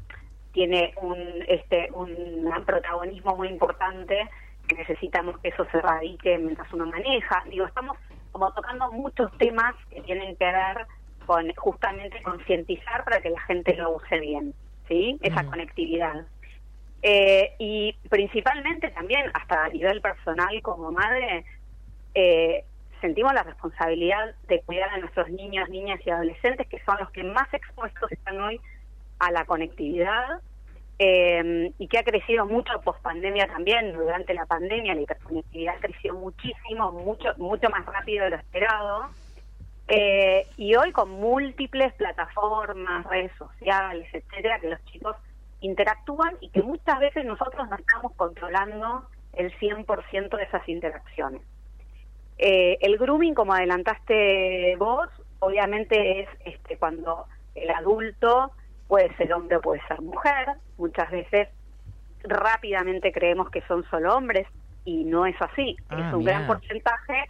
tiene 0.52 0.94
un, 1.02 1.18
este, 1.48 1.90
un 1.92 2.52
protagonismo 2.64 3.36
muy 3.36 3.48
importante 3.48 4.28
que 4.68 4.76
necesitamos 4.76 5.38
que 5.38 5.48
eso 5.48 5.66
se 5.72 5.78
erradique 5.78 6.38
mientras 6.38 6.72
uno 6.72 6.86
maneja. 6.86 7.42
Digo, 7.50 7.66
estamos 7.66 7.96
como 8.30 8.52
tocando 8.52 8.92
muchos 8.92 9.36
temas 9.38 9.74
que 9.90 10.00
tienen 10.02 10.36
que 10.36 10.44
ver 10.44 10.86
con 11.26 11.52
justamente 11.56 12.22
concientizar 12.22 13.04
para 13.04 13.20
que 13.20 13.30
la 13.30 13.40
gente 13.40 13.74
lo 13.74 13.96
use 13.96 14.20
bien, 14.20 14.54
¿sí? 14.88 15.18
Esa 15.22 15.44
conectividad. 15.44 16.26
Eh, 17.02 17.54
y 17.58 17.94
principalmente 18.08 18.90
también, 18.90 19.30
hasta 19.34 19.64
a 19.64 19.68
nivel 19.68 20.00
personal 20.00 20.60
como 20.62 20.92
madre, 20.92 21.44
eh, 22.14 22.64
sentimos 23.00 23.32
la 23.32 23.42
responsabilidad 23.42 24.34
de 24.48 24.60
cuidar 24.62 24.90
a 24.90 24.98
nuestros 24.98 25.30
niños, 25.30 25.68
niñas 25.68 26.00
y 26.04 26.10
adolescentes, 26.10 26.66
que 26.68 26.82
son 26.84 26.98
los 26.98 27.10
que 27.10 27.24
más 27.24 27.52
expuestos 27.54 28.12
están 28.12 28.40
hoy 28.40 28.60
a 29.18 29.30
la 29.30 29.44
conectividad 29.44 30.40
eh, 30.98 31.72
y 31.78 31.88
que 31.88 31.98
ha 31.98 32.04
crecido 32.04 32.44
mucho 32.44 32.78
post 32.84 33.00
pandemia 33.00 33.46
también. 33.46 33.94
Durante 33.94 34.34
la 34.34 34.44
pandemia 34.44 34.94
la 34.94 35.00
hiperconectividad 35.00 35.76
creció 35.80 36.14
muchísimo, 36.14 36.92
mucho, 36.92 37.30
mucho 37.38 37.70
más 37.70 37.86
rápido 37.86 38.24
de 38.24 38.30
lo 38.30 38.36
esperado. 38.36 39.08
Eh, 39.88 40.46
y 40.58 40.76
hoy 40.76 40.92
con 40.92 41.10
múltiples 41.10 41.92
plataformas, 41.94 43.06
redes 43.06 43.32
sociales, 43.38 44.08
etcétera, 44.12 44.60
que 44.60 44.68
los 44.68 44.84
chicos 44.84 45.16
interactúan 45.60 46.36
y 46.40 46.48
que 46.50 46.62
muchas 46.62 46.98
veces 46.98 47.24
nosotros 47.24 47.68
no 47.68 47.76
estamos 47.76 48.12
controlando 48.16 49.06
el 49.32 49.52
100% 49.58 50.36
de 50.36 50.42
esas 50.42 50.68
interacciones. 50.68 51.42
Eh, 52.38 52.78
el 52.80 52.96
grooming, 52.96 53.34
como 53.34 53.52
adelantaste 53.52 54.74
vos, 54.76 55.08
obviamente 55.40 56.20
es 56.20 56.28
este, 56.44 56.78
cuando 56.78 57.26
el 57.54 57.70
adulto 57.70 58.52
puede 58.88 59.14
ser 59.16 59.32
hombre 59.32 59.56
o 59.56 59.60
puede 59.60 59.80
ser 59.86 60.00
mujer. 60.00 60.48
Muchas 60.78 61.10
veces 61.10 61.48
rápidamente 62.22 63.12
creemos 63.12 63.50
que 63.50 63.62
son 63.62 63.84
solo 63.90 64.16
hombres 64.16 64.46
y 64.84 65.04
no 65.04 65.26
es 65.26 65.36
así. 65.40 65.76
Ah, 65.90 65.96
es 65.98 66.14
un 66.14 66.20
mirá. 66.20 66.32
gran 66.32 66.46
porcentaje, 66.46 67.26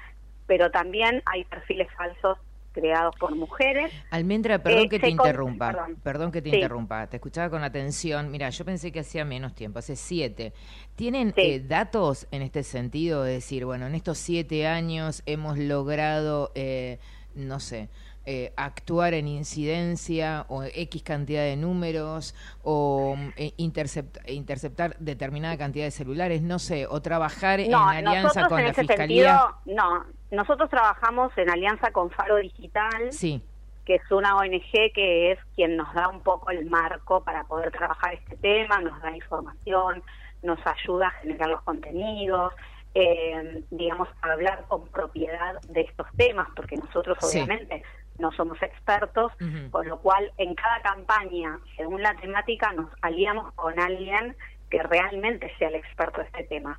pero 0.47 0.71
también 0.71 1.23
hay 1.27 1.45
perfiles 1.45 1.89
falsos 1.97 2.39
creados 2.73 3.15
por 3.19 3.35
mujeres. 3.35 3.93
Almendra, 4.11 4.63
perdón 4.63 4.85
Eh, 4.85 4.89
que 4.89 4.99
te 4.99 5.09
interrumpa. 5.09 5.73
perdón. 5.73 5.97
Perdón 6.03 6.33
que 6.33 6.43
te 6.43 6.51
Sí. 6.51 6.57
interrumpa. 6.57 7.07
Te 7.09 7.17
escuchaba 7.17 7.51
con 7.51 7.65
atención. 7.65 8.31
Mira, 8.31 8.49
yo 8.51 8.65
pensé 8.65 8.93
que 8.93 9.01
hacía 9.01 9.25
menos 9.25 9.55
tiempo, 9.55 9.79
hace 9.79 9.97
siete. 9.97 10.53
¿Tienen 10.97 11.33
eh, 11.37 11.61
datos 11.61 12.27
en 12.31 12.43
este 12.43 12.63
sentido? 12.63 13.27
Es 13.27 13.33
decir, 13.35 13.65
bueno, 13.65 13.87
en 13.87 13.95
estos 13.95 14.19
siete 14.19 14.67
años 14.67 15.23
hemos 15.27 15.59
logrado, 15.59 16.53
eh, 16.55 16.99
no 17.35 17.59
sé, 17.61 17.89
eh, 18.27 18.53
actuar 18.57 19.15
en 19.15 19.27
incidencia 19.27 20.45
o 20.49 20.63
X 20.63 21.03
cantidad 21.03 21.43
de 21.43 21.57
números 21.57 22.35
o 22.63 23.17
eh, 23.37 23.53
intercept- 23.57 24.21
interceptar 24.31 24.95
determinada 24.99 25.57
cantidad 25.57 25.87
de 25.87 25.91
celulares, 25.91 26.43
no 26.43 26.59
sé, 26.59 26.87
o 26.87 27.01
trabajar 27.01 27.61
en 27.61 27.71
No, 27.71 27.89
alianza 27.89 28.23
nosotros 28.23 28.49
con 28.49 28.59
en 28.61 28.65
la 28.67 28.71
ese 28.73 28.81
Fiscalía. 28.83 29.39
sentido, 29.65 29.77
no. 29.77 30.20
Nosotros 30.31 30.71
trabajamos 30.71 31.37
en 31.37 31.51
alianza 31.51 31.91
con 31.91 32.11
Faro 32.11 32.37
Digital, 32.37 33.13
Sí. 33.13 33.43
que 33.85 33.97
es 33.97 34.11
una 34.13 34.37
ONG 34.37 34.93
que 34.95 35.33
es 35.33 35.39
quien 35.57 35.77
nos 35.77 35.93
da 35.95 36.09
un 36.09 36.23
poco 36.23 36.51
el 36.51 36.67
marco 36.71 37.25
para 37.25 37.45
poder 37.45 37.73
trabajar 37.73 38.15
este 38.15 38.37
tema, 38.37 38.79
nos 38.81 39.01
da 39.03 39.11
información, 39.11 40.03
nos 40.43 40.59
ayuda 40.67 41.09
a 41.09 41.11
generar 41.23 41.49
los 41.49 41.63
contenidos, 41.63 42.53
eh, 42.95 43.63
digamos, 43.71 44.09
a 44.23 44.33
hablar 44.33 44.65
con 44.69 44.87
propiedad 44.89 45.61
de 45.69 45.81
estos 45.83 46.07
temas, 46.17 46.49
porque 46.55 46.77
nosotros 46.77 47.19
Sí. 47.21 47.39
obviamente 47.39 47.83
no 48.19 48.31
somos 48.33 48.61
expertos, 48.63 49.33
con 49.71 49.89
lo 49.89 49.99
cual 50.01 50.31
en 50.37 50.55
cada 50.55 50.81
campaña, 50.83 51.59
según 51.77 52.03
la 52.03 52.15
temática, 52.15 52.73
nos 52.73 52.91
aliamos 53.03 53.53
con 53.55 53.79
alguien 53.81 54.37
que 54.71 54.83
realmente 54.83 55.53
sea 55.59 55.69
el 55.69 55.77
experto 55.77 56.21
de 56.21 56.27
este 56.27 56.45
tema. 56.45 56.79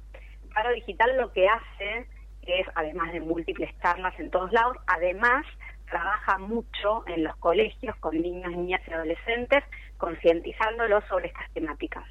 Faro 0.54 0.70
Digital 0.72 1.18
lo 1.18 1.32
que 1.34 1.48
hace 1.50 2.08
es, 2.48 2.68
además 2.76 3.12
de 3.14 3.20
múltiples 3.20 3.70
charlas 3.82 4.18
en 4.20 4.30
todos 4.32 4.52
lados, 4.52 4.78
además 4.88 5.46
trabaja 5.90 6.38
mucho 6.38 7.04
en 7.08 7.24
los 7.24 7.36
colegios 7.38 7.96
con 7.98 8.20
niños, 8.20 8.52
niñas 8.52 8.82
y 8.88 8.94
adolescentes, 8.94 9.64
concientizándolos 9.98 11.04
sobre 11.06 11.28
estas 11.28 11.52
temáticas. 11.52 12.06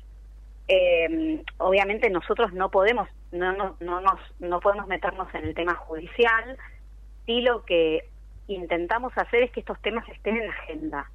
Eh, 0.68 1.42
obviamente 1.58 2.08
nosotros 2.10 2.52
no 2.52 2.70
podemos, 2.70 3.08
no, 3.32 3.52
no, 3.52 3.76
no, 3.80 4.00
nos, 4.00 4.20
no 4.38 4.60
podemos 4.60 4.86
meternos 4.86 5.34
en 5.34 5.44
el 5.46 5.54
tema 5.54 5.74
judicial, 5.74 6.56
sí 7.26 7.40
lo 7.40 7.64
que 7.64 8.04
intentamos 8.46 9.12
hacer 9.16 9.44
es 9.44 9.50
que 9.50 9.60
estos 9.60 9.80
temas 9.80 10.08
estén 10.08 10.36
en 10.36 10.46
la 10.46 10.52
agenda, 10.52 11.10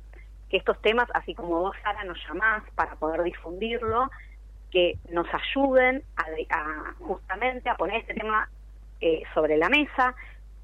que 0.49 0.57
estos 0.57 0.81
temas, 0.81 1.07
así 1.13 1.33
como 1.35 1.59
vos, 1.59 1.75
Sara, 1.83 2.03
nos 2.03 2.17
llamás 2.27 2.63
para 2.75 2.95
poder 2.95 3.23
difundirlo, 3.23 4.09
que 4.71 4.97
nos 5.09 5.27
ayuden 5.33 6.03
a, 6.17 6.25
a 6.49 6.93
justamente 6.99 7.69
a 7.69 7.75
poner 7.75 8.01
este 8.01 8.13
tema 8.13 8.49
eh, 9.05 9.21
sobre 9.35 9.55
la 9.55 9.69
mesa, 9.69 10.15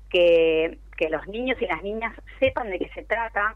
que, 0.10 0.80
que 0.98 1.10
los 1.10 1.28
niños 1.28 1.62
y 1.62 1.68
las 1.68 1.84
niñas 1.84 2.12
sepan 2.40 2.72
de 2.72 2.80
qué 2.80 2.90
se 2.90 3.04
trata. 3.04 3.54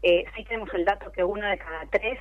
Eh, 0.00 0.26
sí 0.36 0.44
tenemos 0.44 0.72
el 0.74 0.84
dato 0.84 1.10
que 1.10 1.24
uno 1.24 1.44
de 1.48 1.58
cada 1.58 1.84
tres 1.86 2.20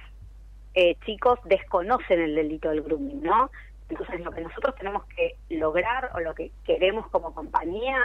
eh, 0.73 0.95
chicos 1.05 1.37
desconocen 1.45 2.19
el 2.19 2.33
delito 2.33 2.69
del 2.69 2.81
grooming, 2.81 3.21
¿no? 3.21 3.51
Entonces 3.87 4.19
lo 4.21 4.31
que 4.31 4.41
nosotros 4.41 4.73
tenemos 4.77 5.05
que 5.15 5.35
lograr 5.49 6.09
o 6.15 6.19
lo 6.19 6.33
que 6.33 6.49
queremos 6.65 7.07
como 7.09 7.35
compañía 7.35 7.99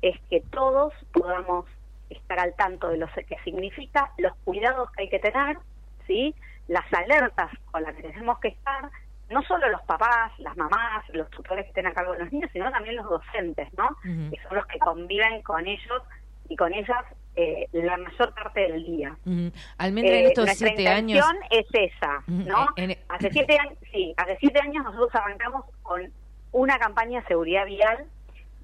es 0.00 0.16
que 0.30 0.42
todos 0.42 0.94
podamos 1.12 1.66
estar 2.08 2.38
al 2.38 2.54
tanto 2.54 2.88
de 2.90 2.98
lo 2.98 3.08
que 3.08 3.36
significa, 3.42 4.12
los 4.18 4.32
cuidados 4.44 4.92
que 4.92 5.02
hay 5.02 5.08
que 5.08 5.18
tener, 5.18 5.58
¿sí? 6.06 6.36
Las 6.68 6.84
alertas 6.92 7.50
con 7.72 7.82
las 7.82 7.96
que 7.96 8.02
tenemos 8.04 8.38
que 8.38 8.48
estar, 8.48 8.90
no 9.30 9.42
solo 9.42 9.68
los 9.70 9.82
papás, 9.82 10.32
las 10.38 10.56
mamás, 10.56 11.04
los 11.12 11.28
tutores 11.30 11.64
que 11.64 11.68
estén 11.70 11.86
a 11.86 11.92
cargo 11.92 12.12
de 12.12 12.20
los 12.20 12.32
niños, 12.32 12.50
sino 12.52 12.70
también 12.70 12.96
los 12.96 13.08
docentes, 13.08 13.68
¿no? 13.76 13.88
Que 14.02 14.40
son 14.48 14.56
los 14.56 14.66
que 14.66 14.78
conviven 14.78 15.42
con 15.42 15.66
ellos 15.66 16.02
y 16.48 16.56
con 16.56 16.72
ellas 16.72 17.04
eh, 17.34 17.68
la 17.72 17.96
mayor 17.96 18.32
parte 18.34 18.60
del 18.60 18.84
día. 18.84 19.16
Ujú. 19.26 19.50
Almendra, 19.78 20.14
en 20.16 20.24
Eh, 20.24 20.28
estos 20.28 20.46
nuestra 20.46 20.68
siete 20.68 20.88
años... 20.88 21.26
es 21.50 21.66
esa, 21.72 22.22
¿no? 22.28 22.68
en- 22.76 22.92
en- 22.92 22.98
Hace 23.08 23.30
siete 23.30 23.58
años, 23.58 23.74
sí, 23.92 24.14
hace 24.16 24.36
siete 24.40 24.60
años 24.60 24.84
nosotros 24.84 25.14
arrancamos 25.14 25.64
con 25.82 26.10
una 26.52 26.78
campaña 26.78 27.20
de 27.20 27.26
seguridad 27.26 27.66
vial 27.66 28.06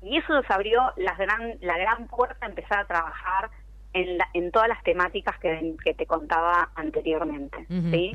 y 0.01 0.17
eso 0.17 0.33
nos 0.33 0.51
abrió 0.51 0.93
la 0.97 1.15
gran, 1.17 1.55
la 1.61 1.77
gran 1.77 2.07
puerta 2.07 2.47
a 2.47 2.49
empezar 2.49 2.79
a 2.79 2.85
trabajar 2.87 3.51
en, 3.93 4.17
la- 4.17 4.29
en 4.33 4.51
todas 4.53 4.69
las 4.69 4.83
temáticas 4.85 5.39
que, 5.39 5.75
que 5.85 5.93
te 5.93 6.07
contaba 6.07 6.71
anteriormente, 6.77 7.67
¿sí? 7.69 8.13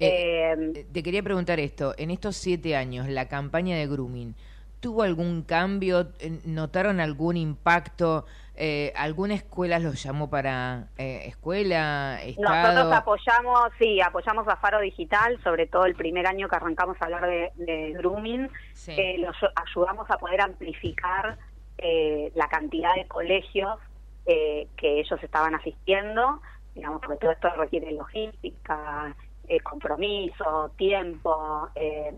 Ujú. 0.00 0.10
Eh, 0.10 0.86
te 0.92 1.02
quería 1.02 1.22
preguntar 1.22 1.60
esto, 1.60 1.94
en 1.98 2.10
estos 2.10 2.36
siete 2.36 2.76
años, 2.76 3.08
la 3.08 3.28
campaña 3.28 3.76
de 3.76 3.86
grooming, 3.86 4.34
¿tuvo 4.80 5.02
algún 5.02 5.42
cambio? 5.42 6.08
Eh, 6.18 6.40
¿Notaron 6.44 7.00
algún 7.00 7.36
impacto? 7.36 8.26
Eh, 8.54 8.92
¿Alguna 8.96 9.34
escuela 9.34 9.78
los 9.78 10.02
llamó 10.02 10.28
para 10.28 10.88
eh, 10.98 11.22
escuela, 11.26 12.20
Nosotros 12.36 12.92
apoyamos, 12.92 13.70
sí, 13.78 14.00
apoyamos 14.00 14.46
a 14.46 14.56
Faro 14.56 14.80
Digital, 14.80 15.40
sobre 15.42 15.66
todo 15.66 15.86
el 15.86 15.94
primer 15.94 16.26
año 16.26 16.48
que 16.48 16.56
arrancamos 16.56 16.96
a 17.00 17.06
hablar 17.06 17.26
de, 17.26 17.50
de 17.56 17.92
grooming, 17.92 18.50
Sí. 18.74 18.92
eh, 18.92 19.16
los 19.18 19.34
ayudamos 19.56 20.10
a 20.10 20.18
poder 20.18 20.42
amplificar 20.42 21.38
eh, 21.78 22.30
la 22.34 22.46
cantidad 22.48 22.94
de 22.94 23.06
colegios 23.06 23.78
eh, 24.26 24.68
que 24.76 25.00
ellos 25.00 25.20
estaban 25.22 25.54
asistiendo, 25.54 26.42
digamos, 26.74 27.00
porque 27.00 27.16
todo 27.16 27.32
esto 27.32 27.48
requiere 27.56 27.90
logística, 27.92 29.16
eh, 29.48 29.60
compromiso, 29.60 30.70
tiempo, 30.76 31.68
eh, 31.74 32.12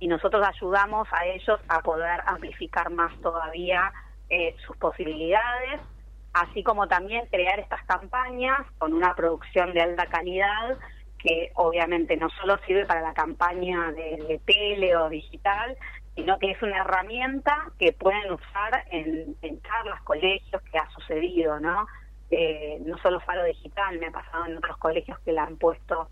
y 0.00 0.06
nosotros 0.06 0.46
ayudamos 0.46 1.08
a 1.12 1.26
ellos 1.26 1.60
a 1.68 1.80
poder 1.80 2.20
amplificar 2.26 2.90
más 2.90 3.12
todavía 3.20 3.92
eh, 4.28 4.54
sus 4.66 4.76
posibilidades, 4.76 5.80
así 6.32 6.62
como 6.62 6.86
también 6.86 7.26
crear 7.26 7.58
estas 7.58 7.82
campañas 7.84 8.60
con 8.78 8.92
una 8.92 9.14
producción 9.14 9.72
de 9.72 9.80
alta 9.80 10.06
calidad 10.06 10.78
que 11.18 11.50
obviamente 11.54 12.16
no 12.16 12.28
solo 12.30 12.58
sirve 12.66 12.86
para 12.86 13.00
la 13.00 13.12
campaña 13.12 13.90
de, 13.90 14.40
tele 14.46 14.96
o 14.96 15.08
digital, 15.08 15.76
sino 16.14 16.38
que 16.38 16.52
es 16.52 16.62
una 16.62 16.78
herramienta 16.78 17.72
que 17.76 17.92
pueden 17.92 18.32
usar 18.32 18.84
en, 18.92 19.36
en 19.42 19.60
charlas, 19.62 20.00
colegios, 20.02 20.62
que 20.70 20.78
ha 20.78 20.88
sucedido, 20.90 21.58
¿no? 21.58 21.86
Eh, 22.30 22.78
no 22.84 22.98
solo 22.98 23.20
Faro 23.20 23.44
Digital, 23.44 23.98
me 23.98 24.06
ha 24.06 24.10
pasado 24.10 24.46
en 24.46 24.58
otros 24.58 24.76
colegios 24.76 25.18
que 25.20 25.32
la 25.32 25.44
han 25.44 25.56
puesto 25.56 26.08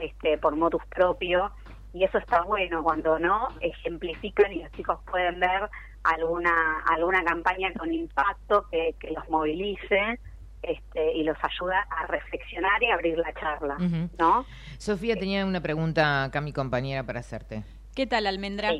este, 0.00 0.38
por 0.38 0.56
motus 0.56 0.84
propio, 0.86 1.50
y 1.92 2.04
eso 2.04 2.18
está 2.18 2.42
bueno 2.42 2.82
cuando 2.82 3.18
no 3.18 3.48
ejemplifican 3.60 4.52
y 4.52 4.62
los 4.62 4.72
chicos 4.72 4.98
pueden 5.10 5.40
ver 5.40 5.68
alguna 6.04 6.80
alguna 6.90 7.24
campaña 7.24 7.72
con 7.78 7.92
impacto 7.92 8.66
que, 8.70 8.94
que 9.00 9.10
los 9.10 9.28
movilice 9.28 10.18
este, 10.62 11.12
y 11.16 11.22
los 11.24 11.36
ayuda 11.42 11.86
a 11.90 12.06
reflexionar 12.06 12.82
y 12.82 12.90
abrir 12.90 13.18
la 13.18 13.32
charla. 13.34 13.76
¿no? 14.18 14.44
Sofía 14.78 15.16
tenía 15.16 15.46
una 15.46 15.60
pregunta 15.60 16.24
acá 16.24 16.40
mi 16.40 16.52
compañera 16.52 17.04
para 17.04 17.20
hacerte. 17.20 17.62
¿Qué 17.94 18.06
tal, 18.06 18.26
Almendra? 18.26 18.72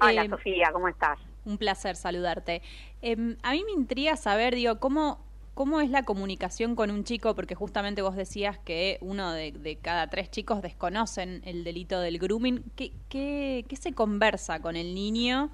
Hola, 0.00 0.24
Eh, 0.24 0.28
Sofía, 0.28 0.70
¿cómo 0.72 0.88
estás? 0.88 1.18
Un 1.44 1.58
placer 1.58 1.96
saludarte. 1.96 2.62
Em, 3.02 3.36
a 3.42 3.52
mí 3.52 3.64
me 3.64 3.72
intriga 3.72 4.16
saber, 4.16 4.54
digo, 4.54 4.78
cómo, 4.80 5.18
cómo 5.58 5.80
es 5.80 5.90
la 5.90 6.04
comunicación 6.04 6.76
con 6.76 6.92
un 6.92 7.02
chico, 7.02 7.34
porque 7.34 7.56
justamente 7.56 8.00
vos 8.00 8.14
decías 8.14 8.60
que 8.60 8.96
uno 9.00 9.32
de, 9.32 9.50
de 9.50 9.74
cada 9.74 10.06
tres 10.06 10.30
chicos 10.30 10.62
desconocen 10.62 11.42
el 11.44 11.64
delito 11.64 11.98
del 11.98 12.20
grooming. 12.20 12.62
¿Qué, 12.76 12.92
qué, 13.08 13.64
qué 13.68 13.74
se 13.74 13.92
conversa 13.92 14.62
con 14.62 14.76
el 14.76 14.94
niño 14.94 15.50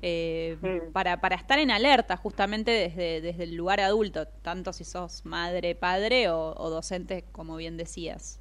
eh, 0.00 0.56
Mm. 0.62 0.92
para, 0.92 1.20
para 1.20 1.34
estar 1.34 1.58
en 1.58 1.72
alerta 1.72 2.16
justamente 2.16 2.70
desde, 2.70 3.20
desde 3.20 3.42
el 3.42 3.56
lugar 3.56 3.80
adulto, 3.80 4.28
tanto 4.42 4.72
si 4.72 4.84
sos 4.84 5.26
madre, 5.26 5.74
padre 5.74 6.28
o, 6.28 6.54
o 6.56 6.70
docente, 6.70 7.24
como 7.32 7.56
bien 7.56 7.76
decías? 7.76 8.38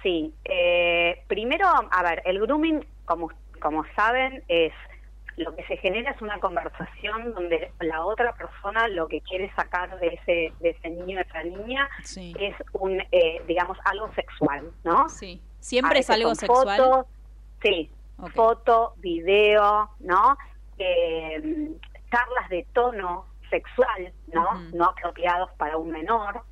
Sí, 0.00 0.32
eh, 0.44 1.24
primero, 1.26 1.66
a 1.66 2.02
ver, 2.04 2.22
el 2.24 2.38
grooming, 2.38 2.86
como, 3.04 3.32
como 3.60 3.84
saben, 3.96 4.44
es 4.46 4.72
lo 5.40 5.56
que 5.56 5.64
se 5.64 5.76
genera 5.78 6.10
es 6.10 6.20
una 6.20 6.38
conversación 6.38 7.34
donde 7.34 7.72
la 7.80 8.04
otra 8.04 8.34
persona 8.34 8.88
lo 8.88 9.08
que 9.08 9.20
quiere 9.22 9.52
sacar 9.54 9.98
de 9.98 10.08
ese, 10.08 10.52
de 10.60 10.70
ese 10.70 10.90
niño, 10.90 11.16
de 11.16 11.22
esa 11.22 11.42
niña, 11.42 11.88
es 12.38 12.54
un, 12.72 13.00
eh, 13.10 13.42
digamos, 13.46 13.78
algo 13.84 14.12
sexual, 14.14 14.70
¿no? 14.84 15.08
Sí. 15.08 15.42
¿Siempre 15.58 16.00
es 16.00 16.10
algo 16.10 16.34
sexual? 16.34 16.78
fotos, 16.78 17.06
sí, 17.62 17.90
foto, 18.34 18.94
video, 18.98 19.90
¿no? 20.00 20.36
Eh, 20.78 21.70
charlas 22.10 22.48
de 22.50 22.66
tono 22.72 23.26
sexual, 23.48 24.12
¿no? 24.32 24.60
No 24.72 24.86
apropiados 24.86 25.50
para 25.56 25.76
un 25.76 25.90
menor, 25.90 26.42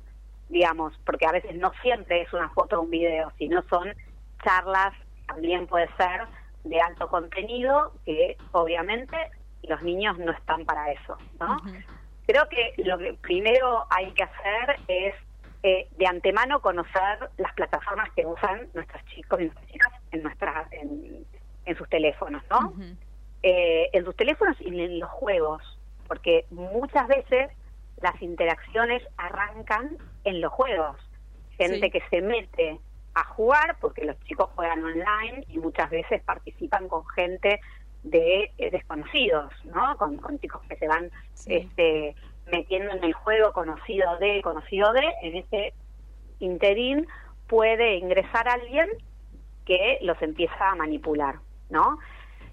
digamos, 0.49 0.99
porque 1.05 1.27
a 1.27 1.31
veces 1.31 1.55
no 1.55 1.71
siempre 1.81 2.21
es 2.21 2.33
una 2.33 2.49
foto 2.49 2.79
o 2.79 2.81
un 2.83 2.89
video, 2.89 3.31
sino 3.37 3.63
son 3.69 3.93
charlas, 4.43 4.93
también 5.27 5.67
puede 5.67 5.87
ser 5.95 6.27
de 6.63 6.79
alto 6.81 7.07
contenido, 7.07 7.93
que 8.05 8.37
obviamente 8.51 9.15
los 9.63 9.81
niños 9.81 10.17
no 10.17 10.31
están 10.31 10.65
para 10.65 10.91
eso, 10.91 11.17
¿no? 11.39 11.57
Creo 12.27 12.47
que 12.49 12.73
lo 12.83 12.97
que 12.97 13.13
primero 13.15 13.85
hay 13.89 14.11
que 14.13 14.23
hacer 14.23 14.79
es 14.87 15.15
eh, 15.63 15.87
de 15.97 16.07
antemano 16.07 16.61
conocer 16.61 17.29
las 17.37 17.53
plataformas 17.53 18.09
que 18.15 18.25
usan 18.25 18.69
nuestros 18.73 19.03
chicos 19.05 19.41
y 19.41 19.45
nuestras 19.45 19.67
chicas 19.67 19.93
en, 20.11 20.23
nuestras 20.23 20.71
en, 20.71 21.25
en 21.65 21.77
sus 21.77 21.89
teléfonos, 21.89 22.43
¿no? 22.49 22.73
Eh, 23.43 23.89
en 23.93 24.05
sus 24.05 24.15
teléfonos 24.15 24.55
y 24.61 24.67
en 24.67 24.99
los 24.99 25.09
juegos, 25.09 25.61
porque 26.07 26.45
muchas 26.51 27.07
veces 27.07 27.49
las 28.01 28.21
interacciones 28.21 29.03
arrancan 29.17 29.97
en 30.23 30.39
los 30.41 30.51
juegos. 30.53 30.97
Gente 31.57 31.87
Sí. 31.87 31.91
que 31.91 32.01
se 32.09 32.21
mete 32.21 32.79
a 33.13 33.23
jugar, 33.23 33.77
porque 33.79 34.05
los 34.05 34.19
chicos 34.25 34.49
juegan 34.55 34.83
online 34.83 35.45
y 35.47 35.57
muchas 35.57 35.89
veces 35.89 36.21
participan 36.23 36.87
con 36.87 37.05
gente 37.07 37.59
de 38.03 38.51
eh, 38.57 38.71
desconocidos, 38.71 39.51
¿no? 39.65 39.97
Con, 39.97 40.17
con 40.17 40.39
chicos 40.39 40.61
que 40.69 40.77
se 40.77 40.87
van 40.87 41.11
este, 41.47 42.15
metiendo 42.51 42.91
en 42.91 43.03
el 43.03 43.13
juego 43.13 43.51
conocido 43.53 44.17
de, 44.17 44.41
conocido 44.41 44.93
de, 44.93 45.13
en 45.21 45.35
ese 45.37 45.73
interín 46.39 47.07
puede 47.47 47.95
ingresar 47.95 48.47
alguien 48.47 48.87
que 49.65 49.99
los 50.01 50.21
empieza 50.21 50.71
a 50.71 50.75
manipular, 50.75 51.35
¿no? 51.69 51.97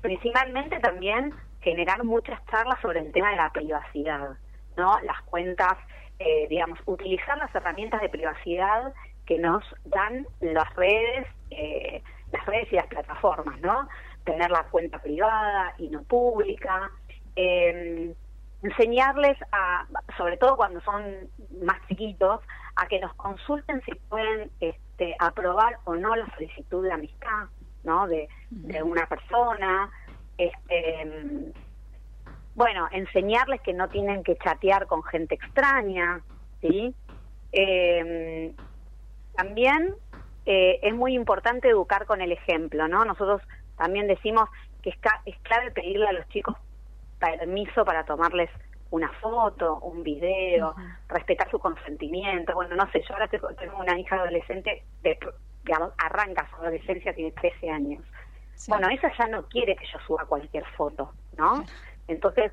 Principalmente 0.01 0.79
también 0.81 1.33
generar 1.61 2.05
muchas 2.05 2.45
charlas 2.47 2.81
sobre 2.81 3.01
el 3.01 3.13
tema 3.13 3.31
de 3.31 3.37
la 3.37 3.53
privacidad, 3.53 4.37
¿no? 4.77 4.99
Las 5.01 5.21
cuentas, 5.23 5.77
eh, 6.19 6.47
digamos, 6.49 6.79
utilizar 6.87 7.37
las 7.39 7.55
herramientas 7.55 8.01
de 8.01 8.09
privacidad 8.09 8.93
que 9.27 9.39
nos 9.39 9.65
dan 9.85 10.27
las 10.41 10.75
redes, 10.75 11.27
eh, 11.51 12.03
las 12.33 12.47
redes 12.47 12.73
y 12.73 12.77
las 12.77 12.87
plataformas, 12.87 13.61
¿no? 13.61 13.89
Tener 14.25 14.51
la 14.51 14.65
cuenta 14.65 15.01
privada 15.01 15.75
y 15.79 15.89
no 15.89 16.03
pública, 16.05 16.91
eh, 17.35 18.15
enseñarles 18.63 19.37
a, 19.53 19.87
sobre 20.17 20.37
todo 20.37 20.57
cuando 20.57 20.81
son 20.81 21.03
más 21.63 21.79
chiquitos, 21.89 22.41
a 22.77 22.87
que 22.87 23.01
nos 23.01 23.15
consulten 23.15 23.83
si 23.83 23.95
pueden 24.09 24.51
este, 24.61 25.15
aprobar 25.19 25.79
o 25.85 25.95
no 25.95 26.15
la 26.15 26.27
solicitud 26.35 26.83
de 26.85 26.93
amistad, 26.93 27.47
¿no? 27.85 28.07
De, 28.07 28.29
de 28.51 28.83
una 28.83 29.07
persona, 29.07 29.91
este, 30.39 31.53
bueno, 32.55 32.89
enseñarles 32.91 33.61
que 33.61 33.73
no 33.73 33.89
tienen 33.89 34.23
que 34.23 34.37
chatear 34.37 34.87
con 34.87 35.03
gente 35.05 35.35
extraña, 35.35 36.21
¿sí? 36.61 36.95
Eh, 37.53 38.55
también 39.37 39.95
eh, 40.47 40.79
es 40.83 40.95
muy 40.95 41.15
importante 41.15 41.69
educar 41.69 42.07
con 42.07 42.21
el 42.21 42.33
ejemplo, 42.33 42.89
¿no? 42.89 43.05
Nosotros 43.05 43.43
también 43.77 44.07
decimos 44.07 44.49
que 44.83 44.91
es, 44.91 44.99
ca- 44.99 45.23
es 45.27 45.39
clave 45.41 45.71
pedirle 45.71 46.07
a 46.09 46.13
los 46.13 46.27
chicos 46.29 46.57
permiso 47.19 47.85
para 47.85 48.05
tomarles 48.05 48.51
una 48.91 49.11
foto, 49.21 49.79
un 49.81 50.03
video, 50.03 50.75
respetar 51.09 51.51
su 51.51 51.59
consentimiento. 51.59 52.55
Bueno, 52.55 52.77
no 52.77 52.91
sé, 52.93 53.03
yo 53.07 53.15
ahora 53.15 53.29
tengo, 53.29 53.49
tengo 53.55 53.79
una 53.79 53.99
hija 53.99 54.17
adolescente, 54.17 54.85
de, 55.03 55.19
digamos, 55.65 55.93
arranca 55.99 56.49
su 56.51 56.57
adolescencia, 56.57 57.13
tiene 57.15 57.33
13 57.33 57.71
años. 57.71 58.05
Bueno, 58.69 58.89
ella 58.89 59.13
ya 59.19 59.27
no 59.27 59.47
quiere 59.49 59.77
que 59.77 59.87
yo 59.93 59.99
suba 60.07 60.25
cualquier 60.27 60.65
foto, 60.77 61.13
¿no? 61.37 61.65
Entonces, 62.09 62.53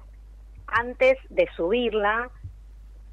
antes 0.67 1.17
de 1.29 1.47
subirla, 1.55 2.29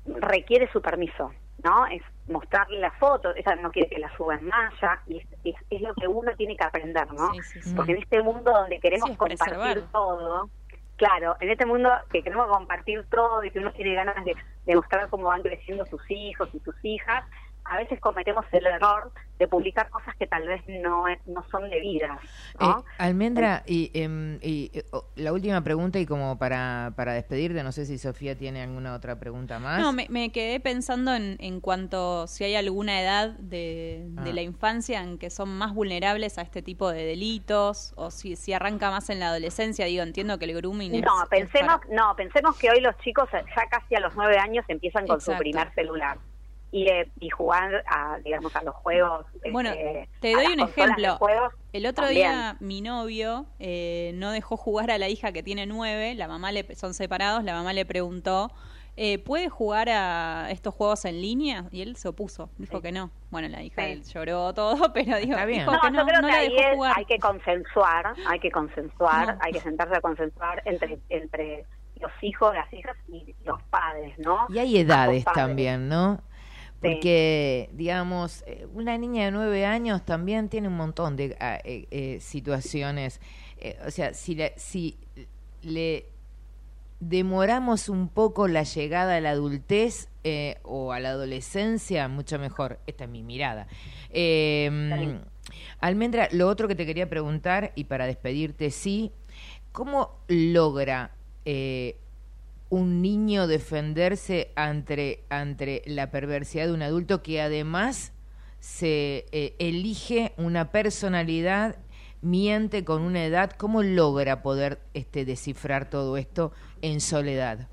requiere 0.07 0.69
su 0.73 0.81
permiso, 0.81 1.33
¿no? 1.63 1.87
Es 1.87 2.03
mostrarle 2.31 2.79
la 2.79 2.91
foto, 2.93 3.35
ella 3.35 3.57
no 3.57 3.71
quiere 3.71 3.89
que 3.89 3.99
la 3.99 4.15
suba 4.17 4.37
en 4.37 4.47
malla, 4.47 5.03
y 5.07 5.19
es, 5.19 5.27
es, 5.45 5.57
es 5.69 5.81
lo 5.81 5.95
que 5.95 6.07
uno 6.07 6.31
tiene 6.37 6.57
que 6.57 6.65
aprender, 6.65 7.13
¿no? 7.13 7.31
Porque 7.77 7.93
en 7.93 7.99
este 7.99 8.23
mundo 8.23 8.51
donde 8.51 8.81
queremos 8.81 9.11
compartir 9.17 9.39
preservar. 9.39 9.81
todo, 9.93 10.49
claro, 10.97 11.37
en 11.41 11.51
este 11.51 11.67
mundo 11.67 11.91
que 12.11 12.23
queremos 12.23 12.49
compartir 12.49 13.05
todo 13.11 13.45
y 13.45 13.51
que 13.51 13.59
uno 13.59 13.73
tiene 13.73 13.95
ganas 13.95 14.25
de, 14.25 14.35
de 14.67 14.77
mostrar 14.77 15.09
cómo 15.09 15.25
van 15.25 15.43
creciendo 15.43 15.85
sus 15.87 16.03
hijos 16.11 16.49
y 16.55 16.61
sus 16.61 16.75
hijas, 16.85 17.25
a 17.71 17.77
veces 17.77 18.01
cometemos 18.01 18.45
el 18.51 18.67
error 18.67 19.13
de 19.39 19.47
publicar 19.49 19.89
cosas 19.91 20.15
que 20.17 20.27
tal 20.27 20.47
vez 20.47 20.61
no, 20.83 21.07
es- 21.09 21.25
no 21.27 21.43
son 21.51 21.71
debidas, 21.71 22.19
¿no? 22.59 22.81
Eh, 22.81 22.85
Almendra, 22.99 23.63
y, 23.65 23.91
em, 23.95 24.39
y, 24.43 24.71
eh, 24.75 24.85
oh, 24.91 25.07
la 25.17 25.33
última 25.33 25.63
pregunta 25.63 25.99
y 26.01 26.05
como 26.05 26.37
para, 26.37 26.93
para 26.97 27.15
despedirte, 27.15 27.63
no 27.63 27.73
sé 27.73 27.87
si 27.87 27.97
Sofía 27.97 28.37
tiene 28.37 28.63
alguna 28.63 28.93
otra 28.95 29.19
pregunta 29.21 29.59
más. 29.61 29.81
No, 29.81 29.93
me, 29.93 30.07
me 30.11 30.31
quedé 30.33 30.59
pensando 30.61 31.15
en, 31.15 31.37
en 31.39 31.61
cuanto 31.61 32.27
si 32.27 32.43
hay 32.45 32.57
alguna 32.57 33.01
edad 33.01 33.31
de, 33.39 34.05
de 34.11 34.31
Ah. 34.31 34.35
la 34.35 34.43
infancia 34.43 35.01
en 35.03 35.17
que 35.17 35.31
son 35.31 35.57
más 35.57 35.73
vulnerables 35.73 36.37
a 36.39 36.43
este 36.43 36.61
tipo 36.63 36.91
de 36.91 37.05
delitos 37.05 37.93
o 37.97 38.11
si, 38.11 38.35
si 38.37 38.53
arranca 38.53 38.91
más 38.91 39.09
en 39.11 39.21
la 39.21 39.29
adolescencia. 39.29 39.87
Digo, 39.87 40.03
entiendo 40.03 40.39
que 40.39 40.45
el 40.47 40.55
grooming 40.57 40.97
es... 40.97 41.03
No, 41.03 41.23
es 41.23 41.29
pensemos, 41.31 41.79
para- 41.81 41.95
no, 41.95 42.15
pensemos 42.17 42.59
que 42.59 42.69
hoy 42.71 42.81
los 42.81 42.97
chicos 42.99 43.29
ya 43.33 43.67
casi 43.71 43.95
a 43.95 44.01
los 44.01 44.15
nueve 44.17 44.37
años 44.39 44.65
empiezan 44.69 45.07
con 45.07 45.21
su 45.21 45.33
primer 45.37 45.73
celular 45.75 46.19
y, 46.73 46.89
eh, 46.89 47.11
y 47.21 47.31
jugar 47.31 47.83
a, 47.87 48.19
digamos, 48.25 48.55
a 48.55 48.63
los 48.63 48.75
juegos. 48.77 49.27
Bueno, 49.53 49.71
este, 49.71 50.09
te 50.21 50.33
doy 50.35 50.47
un 50.47 50.61
ejemplo. 50.61 51.17
juegos 51.17 51.53
El 51.73 51.87
otro 51.87 52.05
también. 52.07 52.31
día 52.31 52.57
mi 52.61 52.81
novio 52.81 53.47
eh, 53.59 54.13
no 54.15 54.31
dejó 54.31 54.57
jugar 54.57 54.91
a 54.91 54.99
la 54.99 55.09
hija 55.09 55.33
que 55.33 55.43
tiene 55.43 55.67
nueve, 55.67 56.15
la 56.15 56.29
mamá 56.29 56.53
le 56.53 56.75
son 56.77 56.95
separados, 56.95 57.43
la 57.45 57.55
mamá 57.55 57.73
le 57.73 57.85
preguntó, 57.85 58.53
eh, 58.97 59.19
¿puede 59.19 59.49
jugar 59.49 59.89
a 59.89 60.49
estos 60.51 60.75
juegos 60.75 61.05
en 61.07 61.21
línea? 61.21 61.65
Y 61.71 61.81
él 61.83 61.97
se 61.97 62.09
opuso, 62.09 62.51
dijo 62.59 62.81
que 62.83 62.93
no. 62.93 63.11
Bueno, 63.31 63.49
la 63.49 63.63
hija 63.63 63.83
Sí. 63.87 63.93
él 63.93 64.03
lloró 64.05 64.53
todo, 64.53 64.75
pero 64.95 65.17
dijo, 65.19 65.37
dijo 65.47 65.73
No, 65.73 65.81
que 65.81 65.87
yo 65.87 65.91
no, 65.93 66.07
creo 66.07 66.21
no 66.21 66.29
que 66.29 66.33
la 66.35 66.39
ahí 66.41 66.49
dejó 66.55 66.69
es- 66.71 66.75
jugar. 66.77 66.93
hay 66.97 67.05
que 67.07 67.19
consensuar, 67.19 68.15
hay 68.29 68.39
que 68.41 68.51
consensuar, 68.51 69.35
No. 69.35 69.41
hay 69.43 69.53
que 69.53 69.61
sentarse 69.61 69.97
a 69.97 70.01
consensuar 70.01 70.63
entre, 70.67 70.99
entre 71.09 71.67
los 72.01 72.11
hijos, 72.23 72.55
las 72.55 72.73
hijas 72.73 72.97
y 73.09 73.35
los 73.45 73.63
padres, 73.65 74.19
¿no? 74.19 74.47
Y 74.49 74.59
hay 74.59 74.79
edades 74.79 75.25
también, 75.35 75.89
¿no? 75.89 76.21
Porque, 76.81 77.69
digamos, 77.75 78.43
eh, 78.47 78.67
una 78.73 78.97
niña 78.97 79.27
de 79.27 79.31
nueve 79.33 79.67
años 79.67 80.05
también 80.05 80.49
tiene 80.49 80.69
un 80.69 80.77
montón 80.77 81.17
de 81.17 81.37
ah, 81.39 81.59
eh, 81.65 81.87
eh, 81.91 82.19
situaciones. 82.21 83.21
Eh, 83.59 83.79
o 83.87 83.91
sea, 83.91 84.15
si 84.15 84.35
le, 84.35 84.55
si 84.57 84.97
le 85.63 86.07
demoramos 87.01 87.89
un 87.89 88.09
poco 88.09 88.49
la 88.49 88.63
llegada 88.63 89.17
a 89.17 89.21
la 89.21 89.31
adultez 89.31 90.09
o 90.63 90.93
a 90.93 91.01
la 91.01 91.11
adolescencia, 91.11 92.09
mucho 92.09 92.39
mejor. 92.39 92.79
Esta 92.87 93.05
es 93.05 93.11
mi 93.11 93.23
mirada. 93.23 93.67
Eh, 94.11 95.21
Almendra, 95.81 96.29
lo 96.33 96.49
otro 96.49 96.69
que 96.69 96.75
te 96.75 96.87
quería 96.87 97.09
preguntar, 97.09 97.73
y 97.75 97.85
para 97.85 98.07
despedirte, 98.07 98.71
sí, 98.71 99.13
¿cómo 99.73 100.19
logra 100.29 101.13
eh, 101.45 101.97
un 102.71 103.03
niño 103.03 103.47
defenderse 103.47 104.53
ante, 104.57 105.25
ante 105.29 105.83
la 105.87 106.11
perversidad 106.11 106.67
de 106.67 106.73
un 106.73 106.83
adulto 106.83 107.23
que 107.23 107.43
además 107.43 108.15
se 108.61 109.27
eh, 109.33 109.55
elige 109.59 110.33
una 110.37 110.71
personalidad, 110.71 111.77
miente 112.23 112.85
con 112.85 113.03
una 113.03 113.25
edad? 113.25 113.51
¿Cómo 113.51 113.83
logra 113.83 114.43
poder 114.43 114.79
este, 114.95 115.25
descifrar 115.25 115.89
todo 115.89 116.17
esto 116.17 116.53
en 116.83 117.01
soledad? 117.01 117.69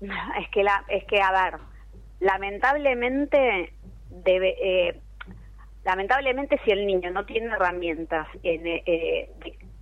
Es 0.00 0.48
que, 0.52 0.62
la, 0.62 0.84
es 0.88 1.04
que 1.04 1.20
a 1.20 1.32
ver, 1.32 1.60
lamentablemente, 2.20 3.72
debe, 4.10 4.56
eh, 4.62 5.00
lamentablemente 5.84 6.60
si 6.64 6.70
el 6.70 6.86
niño 6.86 7.10
no 7.10 7.24
tiene 7.26 7.46
herramientas 7.46 8.28
en, 8.42 8.66
eh, 8.66 8.82
eh, 8.86 9.30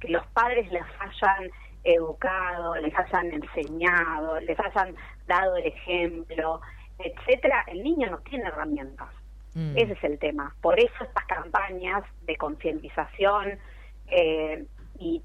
que 0.00 0.08
los 0.08 0.26
padres 0.28 0.70
les 0.72 0.84
hayan 1.00 1.50
educado, 1.94 2.74
les 2.76 2.94
hayan 2.96 3.32
enseñado, 3.32 4.40
les 4.40 4.58
hayan 4.58 4.94
dado 5.26 5.56
el 5.56 5.66
ejemplo, 5.66 6.60
etcétera, 6.98 7.64
el 7.68 7.82
niño 7.82 8.10
no 8.10 8.18
tiene 8.18 8.48
herramientas. 8.48 9.08
Mm. 9.54 9.76
Ese 9.76 9.92
es 9.92 10.04
el 10.04 10.18
tema. 10.18 10.54
Por 10.60 10.78
eso 10.78 10.94
estas 11.00 11.24
campañas 11.26 12.02
de 12.22 12.36
concientización 12.36 13.58
eh, 14.08 14.66
y 14.98 15.22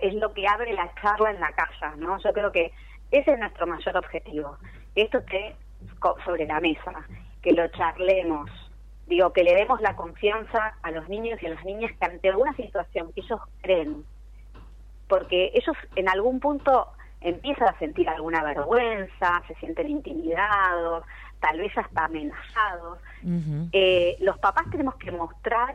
es 0.00 0.14
lo 0.14 0.32
que 0.32 0.46
abre 0.46 0.72
la 0.72 0.92
charla 1.00 1.30
en 1.30 1.40
la 1.40 1.52
casa, 1.52 1.94
¿no? 1.96 2.18
Yo 2.18 2.32
creo 2.32 2.52
que 2.52 2.72
ese 3.10 3.32
es 3.32 3.38
nuestro 3.38 3.66
mayor 3.66 3.96
objetivo. 3.96 4.56
Que 4.94 5.02
esto 5.02 5.18
esté 5.18 5.56
sobre 6.24 6.46
la 6.46 6.60
mesa, 6.60 7.06
que 7.42 7.52
lo 7.52 7.66
charlemos, 7.68 8.50
digo, 9.06 9.32
que 9.32 9.44
le 9.44 9.54
demos 9.54 9.80
la 9.80 9.96
confianza 9.96 10.76
a 10.82 10.90
los 10.90 11.08
niños 11.08 11.42
y 11.42 11.46
a 11.46 11.50
las 11.50 11.64
niñas 11.64 11.92
que 11.98 12.06
ante 12.06 12.28
alguna 12.28 12.54
situación 12.54 13.12
que 13.12 13.20
ellos 13.20 13.40
creen, 13.60 14.04
porque 15.08 15.50
ellos 15.54 15.76
en 15.96 16.08
algún 16.08 16.40
punto 16.40 16.88
empiezan 17.20 17.68
a 17.68 17.78
sentir 17.78 18.08
alguna 18.08 18.42
vergüenza, 18.42 19.42
se 19.46 19.54
sienten 19.56 19.88
intimidados, 19.88 21.04
tal 21.40 21.58
vez 21.58 21.76
hasta 21.76 22.04
amenazados. 22.04 22.98
Eh, 23.72 24.16
los 24.20 24.38
papás 24.38 24.64
tenemos 24.70 24.96
que 24.96 25.12
mostrar 25.12 25.74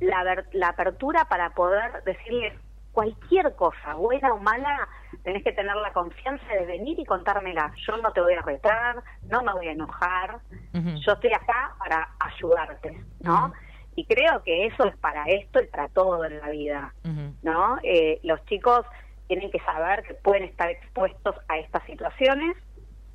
la, 0.00 0.44
la 0.52 0.68
apertura 0.68 1.26
para 1.26 1.50
poder 1.50 2.02
decirles 2.04 2.54
cualquier 2.92 3.54
cosa, 3.56 3.94
buena 3.94 4.32
o 4.32 4.38
mala, 4.38 4.88
tenés 5.24 5.42
que 5.42 5.52
tener 5.52 5.74
la 5.76 5.92
confianza 5.92 6.46
de 6.46 6.64
venir 6.64 6.98
y 6.98 7.04
contármela. 7.04 7.72
Yo 7.86 7.96
no 7.96 8.12
te 8.12 8.20
voy 8.20 8.34
a 8.34 8.42
retar, 8.42 9.02
no 9.28 9.42
me 9.42 9.52
voy 9.52 9.68
a 9.68 9.72
enojar, 9.72 10.38
yo 10.72 11.12
estoy 11.12 11.32
acá 11.32 11.74
para 11.78 12.08
ayudarte, 12.20 13.02
¿no? 13.20 13.52
Y 13.96 14.04
creo 14.06 14.42
que 14.42 14.66
eso 14.66 14.84
es 14.84 14.96
para 14.96 15.24
esto 15.26 15.62
y 15.62 15.66
para 15.66 15.88
todo 15.88 16.24
en 16.24 16.38
la 16.40 16.50
vida, 16.50 16.94
¿no? 17.42 17.78
Eh, 17.82 18.20
los 18.22 18.44
chicos 18.46 18.84
tienen 19.28 19.50
que 19.50 19.60
saber 19.60 20.02
que 20.02 20.14
pueden 20.14 20.44
estar 20.44 20.68
expuestos 20.68 21.36
a 21.48 21.58
estas 21.58 21.84
situaciones, 21.84 22.56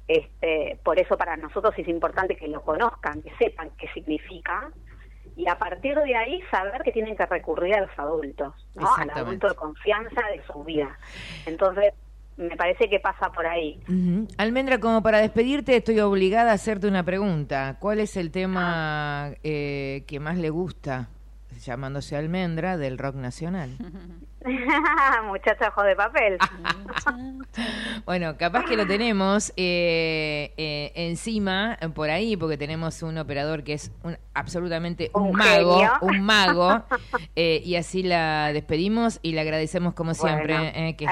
este, 0.08 0.80
por 0.84 1.00
eso 1.00 1.18
para 1.18 1.38
nosotros 1.38 1.74
es 1.78 1.88
importante 1.88 2.36
que 2.36 2.48
lo 2.48 2.62
conozcan, 2.62 3.22
que 3.22 3.32
sepan 3.38 3.70
qué 3.78 3.88
significa, 3.94 4.72
y 5.36 5.48
a 5.48 5.58
partir 5.58 5.96
de 5.98 6.16
ahí 6.16 6.42
saber 6.50 6.82
que 6.82 6.92
tienen 6.92 7.16
que 7.16 7.26
recurrir 7.26 7.76
a 7.76 7.82
los 7.82 8.00
adultos, 8.00 8.54
¿no? 8.76 8.94
al 8.96 9.10
adulto 9.12 9.48
de 9.48 9.56
confianza 9.56 10.22
de 10.32 10.44
su 10.44 10.64
vida. 10.64 10.98
Entonces, 11.46 11.94
me 12.40 12.56
parece 12.56 12.90
que 12.90 13.00
pasa 13.00 13.32
por 13.32 13.46
ahí. 13.46 13.80
Almendra, 14.38 14.80
como 14.80 15.04
para 15.04 15.20
despedirte, 15.20 15.76
estoy 15.76 16.00
obligada 16.00 16.52
a 16.52 16.54
hacerte 16.56 16.88
una 16.88 17.04
pregunta. 17.04 17.78
¿Cuál 17.80 18.00
es 18.00 18.16
el 18.16 18.32
tema 18.32 19.32
eh, 19.44 20.04
que 20.08 20.20
más 20.20 20.38
le 20.38 20.50
gusta, 20.50 21.10
llamándose 21.60 22.16
Almendra, 22.16 22.78
del 22.78 22.98
rock 22.98 23.16
nacional? 23.16 23.78
Muchacho 25.28 25.66
ojos 25.68 25.86
de 25.86 25.96
papel. 25.96 26.38
Bueno, 28.06 28.38
capaz 28.38 28.66
que 28.66 28.76
lo 28.78 28.88
tenemos 28.88 29.52
eh, 29.58 30.54
eh, 30.58 30.92
encima, 30.96 31.78
por 31.94 32.10
ahí, 32.10 32.38
porque 32.38 32.58
tenemos 32.58 33.02
un 33.04 33.18
operador 33.18 33.64
que 33.64 33.74
es 33.74 33.92
un, 34.04 34.18
absolutamente 34.34 35.10
un, 35.14 35.28
Un 35.30 35.32
mago, 35.38 35.74
genio. 35.76 35.94
un 36.02 36.22
mago, 36.22 36.84
eh, 37.36 37.62
y 37.64 37.76
así 37.76 38.04
la 38.04 38.52
despedimos 38.54 39.20
y 39.22 39.34
le 39.34 39.42
agradecemos 39.42 39.94
como 39.94 40.14
siempre 40.14 40.54
Bueno, 40.58 40.72
eh, 40.76 40.96
que 40.96 41.06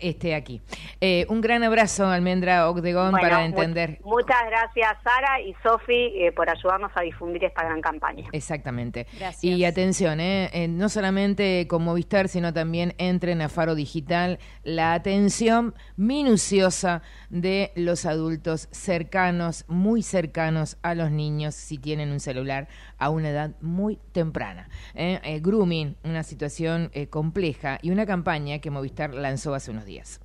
esté, 0.00 0.34
aquí. 0.34 0.60
Eh, 1.00 1.26
un 1.28 1.40
gran 1.40 1.62
abrazo, 1.62 2.06
Almendra 2.08 2.68
Ocdegón, 2.68 3.12
Bueno, 3.12 3.22
para 3.28 3.38
mu- 3.40 3.44
entender. 3.46 3.98
muchas 4.02 4.38
gracias, 4.46 4.96
Sara 5.04 5.40
y 5.40 5.54
Sofi, 5.62 6.12
eh, 6.16 6.32
por 6.34 6.48
ayudarnos 6.50 6.90
a 6.94 7.02
difundir 7.02 7.44
esta 7.44 7.62
gran 7.64 7.80
campaña. 7.80 8.26
Exactamente. 8.32 9.06
Gracias. 9.18 9.44
Y 9.44 9.64
atención, 9.64 10.20
¿eh? 10.20 10.50
Eh, 10.52 10.68
no 10.68 10.88
solamente 10.88 11.66
con 11.68 11.84
Movistar, 11.84 12.28
sino 12.28 12.39
también 12.52 12.94
entren 12.98 13.42
a 13.42 13.48
Faro 13.48 13.74
Digital, 13.74 14.38
la 14.64 14.94
atención 14.94 15.74
minuciosa 15.96 17.02
de 17.28 17.72
los 17.76 18.06
adultos 18.06 18.68
cercanos, 18.70 19.64
muy 19.68 20.02
cercanos 20.02 20.78
a 20.82 20.94
los 20.94 21.10
niños, 21.10 21.54
si 21.54 21.78
tienen 21.78 22.10
un 22.10 22.20
celular 22.20 22.68
a 22.98 23.10
una 23.10 23.30
edad 23.30 23.54
muy 23.60 23.98
temprana. 24.12 24.68
¿eh? 24.94 25.20
Eh, 25.22 25.40
grooming, 25.40 25.96
una 26.04 26.22
situación 26.22 26.90
eh, 26.92 27.08
compleja 27.08 27.78
y 27.82 27.90
una 27.90 28.06
campaña 28.06 28.58
que 28.58 28.70
Movistar 28.70 29.14
lanzó 29.14 29.54
hace 29.54 29.70
unos 29.70 29.84
días. 29.84 30.20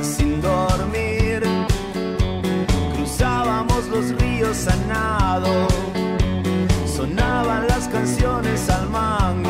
Sin 0.00 0.40
dormir. 0.40 1.42
Cruzábamos 2.94 3.86
los 3.88 4.08
ríos 4.20 4.66
a 4.66 4.76
sonaban 6.86 7.66
las 7.68 7.88
canciones 7.88 8.70
al 8.70 8.88
mango, 8.88 9.41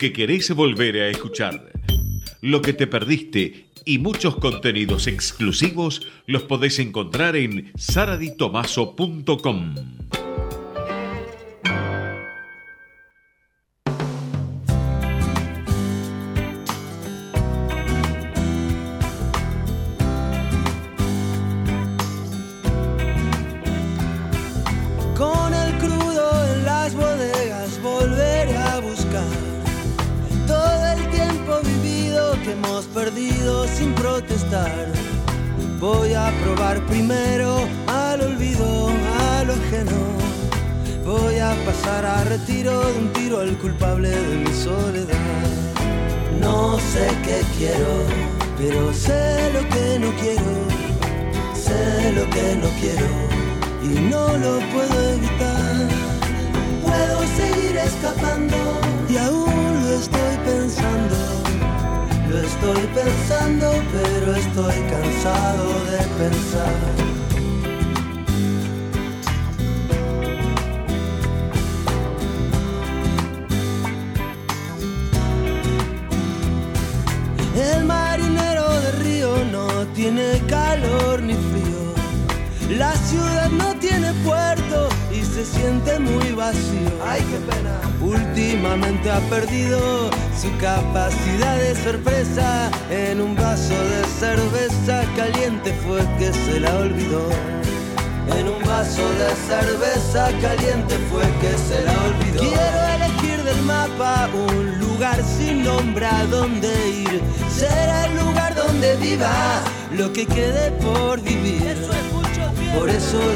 que 0.00 0.12
querés 0.14 0.50
volver 0.54 0.96
a 0.96 1.08
escuchar. 1.08 1.72
Lo 2.40 2.62
que 2.62 2.72
te 2.72 2.86
perdiste 2.86 3.66
y 3.84 3.98
muchos 3.98 4.36
contenidos 4.36 5.06
exclusivos 5.06 6.06
los 6.26 6.44
podés 6.44 6.78
encontrar 6.78 7.36
en 7.36 7.70
saraditomaso.com. 7.76 9.74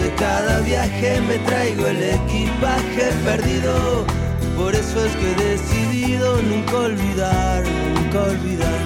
de 0.05 0.15
cada 0.17 0.61
viaje 0.61 1.21
me 1.23 1.39
traigo 1.39 1.87
el 1.87 2.03
equipaje 2.03 3.07
perdido. 3.25 4.05
Por 4.57 4.75
eso 4.75 5.05
es 5.05 5.13
que 5.17 5.33
he 5.33 5.37
decidido 5.53 6.43
nunca 6.43 6.77
olvidar, 6.91 7.65
nunca 7.95 8.23
olvidar. 8.35 8.85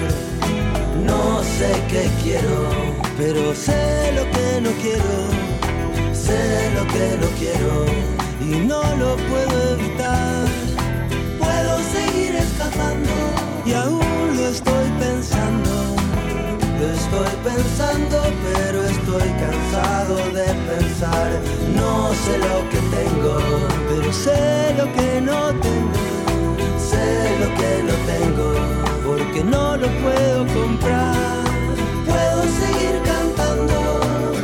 No 1.05 1.43
sé 1.57 1.71
qué 1.91 2.03
quiero, 2.23 2.59
pero 3.17 3.53
sé 3.53 4.13
lo 4.17 4.23
que 4.35 4.61
no 4.65 4.71
quiero. 4.83 5.15
Sé 6.25 6.41
lo 6.77 6.83
que 6.93 7.07
no 7.21 7.27
quiero 7.41 7.73
y 8.47 8.51
no 8.71 8.81
lo 9.01 9.11
puedo 9.29 9.55
evitar. 9.75 10.47
Puedo 11.37 11.73
seguir 11.95 12.35
escapando 12.35 13.15
y 13.65 13.73
aún 13.73 14.37
lo 14.37 14.47
estoy 14.47 14.87
pensando. 14.99 15.78
Estoy 16.93 17.29
pensando, 17.43 18.17
pero 18.53 18.83
estoy 18.83 19.29
cansado 19.43 20.15
de 20.33 20.47
pensar. 20.69 21.29
No 21.75 22.11
sé 22.13 22.37
lo 22.39 22.67
que 22.69 22.79
tengo, 22.97 23.37
pero 23.89 24.11
sé 24.11 24.73
lo 24.75 24.85
que 24.93 25.21
no 25.21 25.49
tengo. 25.61 25.99
Sé 26.79 27.37
lo 27.41 27.47
que 27.59 27.83
no 27.83 27.95
tengo, 28.13 28.53
porque 29.05 29.43
no 29.43 29.77
lo 29.77 29.87
puedo 30.01 30.47
comprar. 30.47 31.15
Puedo 32.07 32.41
seguir 32.61 32.95
cantando, 33.05 33.99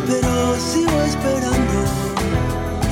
pero 0.05 0.55
sigo 0.71 1.01
esperando. 1.01 1.77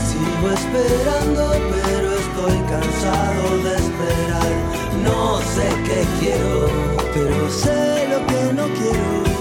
Sigo 0.09 0.47
esperando, 0.51 1.51
pero 1.75 2.07
estoy 2.23 2.57
cansado 2.73 3.43
de 3.65 3.73
esperar. 3.85 4.51
No 5.03 5.37
sé 5.55 5.67
qué 5.85 6.05
quiero, 6.19 6.67
pero 7.13 7.49
sé 7.51 8.07
lo 8.09 8.25
que 8.25 8.53
no 8.53 8.65
quiero. 8.79 9.32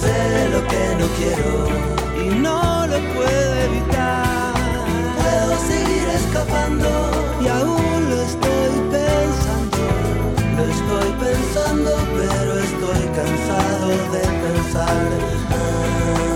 Sé 0.00 0.48
lo 0.52 0.60
que 0.68 0.84
no 1.00 1.06
quiero 1.18 1.52
y 2.22 2.26
no 2.46 2.86
lo 2.86 2.98
puedo 3.14 3.54
evitar. 3.68 4.54
Puedo 5.18 5.52
seguir 5.70 6.06
escapando 6.20 6.88
y 7.42 7.48
aún 7.48 8.10
lo 8.10 8.16
estoy 8.30 8.72
pensando. 8.96 9.82
Lo 10.56 10.62
estoy 10.76 11.10
pensando, 11.26 11.90
pero 12.18 12.50
estoy 12.68 13.02
cansado 13.20 13.88
de 14.14 14.24
pensar. 14.44 15.36
Vamos 15.50 16.35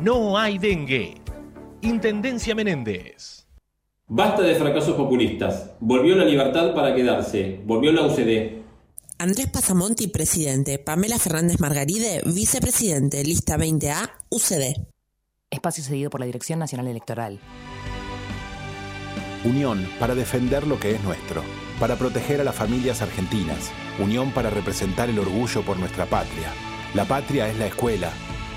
no 0.00 0.38
hay 0.38 0.58
dengue. 0.58 1.14
Intendencia 1.82 2.54
Menéndez. 2.54 3.46
Basta 4.08 4.42
de 4.42 4.54
fracasos 4.54 4.94
populistas. 4.94 5.72
Volvió 5.80 6.14
la 6.14 6.24
libertad 6.24 6.74
para 6.74 6.94
quedarse. 6.94 7.60
Volvió 7.64 7.92
la 7.92 8.02
UCD. 8.02 8.62
Andrés 9.18 9.48
Pasamonti, 9.48 10.08
presidente. 10.08 10.78
Pamela 10.78 11.18
Fernández 11.18 11.60
Margaride, 11.60 12.22
vicepresidente. 12.26 13.24
Lista 13.24 13.56
20A, 13.56 14.10
UCD. 14.30 14.86
Espacio 15.50 15.82
cedido 15.82 16.10
por 16.10 16.20
la 16.20 16.26
Dirección 16.26 16.58
Nacional 16.58 16.88
Electoral. 16.88 17.40
Unión 19.44 19.88
para 19.98 20.14
defender 20.14 20.66
lo 20.66 20.78
que 20.78 20.92
es 20.92 21.02
nuestro, 21.04 21.42
para 21.78 21.96
proteger 21.96 22.40
a 22.40 22.44
las 22.44 22.54
familias 22.54 23.00
argentinas, 23.00 23.70
unión 24.02 24.32
para 24.32 24.50
representar 24.50 25.08
el 25.08 25.18
orgullo 25.18 25.62
por 25.62 25.78
nuestra 25.78 26.06
patria. 26.06 26.52
La 26.94 27.04
patria 27.04 27.48
es 27.48 27.56
la 27.56 27.66
escuela, 27.66 28.10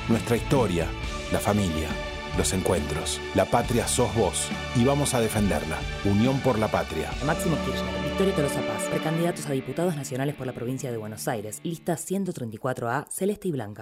nuestra 0.08 0.36
historia, 0.36 0.88
la 1.32 1.40
familia, 1.40 1.88
los 2.38 2.54
encuentros. 2.54 3.22
La 3.36 3.46
patria 3.46 3.88
sos 3.88 4.14
vos 4.16 4.50
y 4.76 4.84
vamos 4.84 5.14
a 5.14 5.22
defenderla. 5.22 5.78
Unión 6.06 6.40
por 6.40 6.58
la 6.58 6.68
patria. 6.68 7.10
Máximo 7.26 7.56
Kirchner, 7.66 8.04
Victoria 8.04 8.36
Tolosa 8.36 8.62
Paz, 8.62 8.88
precandidatos 8.90 9.46
a 9.46 9.52
diputados 9.52 9.96
nacionales 9.96 10.36
por 10.36 10.48
la 10.48 10.54
provincia 10.54 10.92
de 10.92 10.98
Buenos 10.98 11.28
Aires, 11.28 11.62
lista 11.64 11.94
134A, 11.94 13.08
celeste 13.10 13.48
y 13.48 13.52
blanca. 13.52 13.82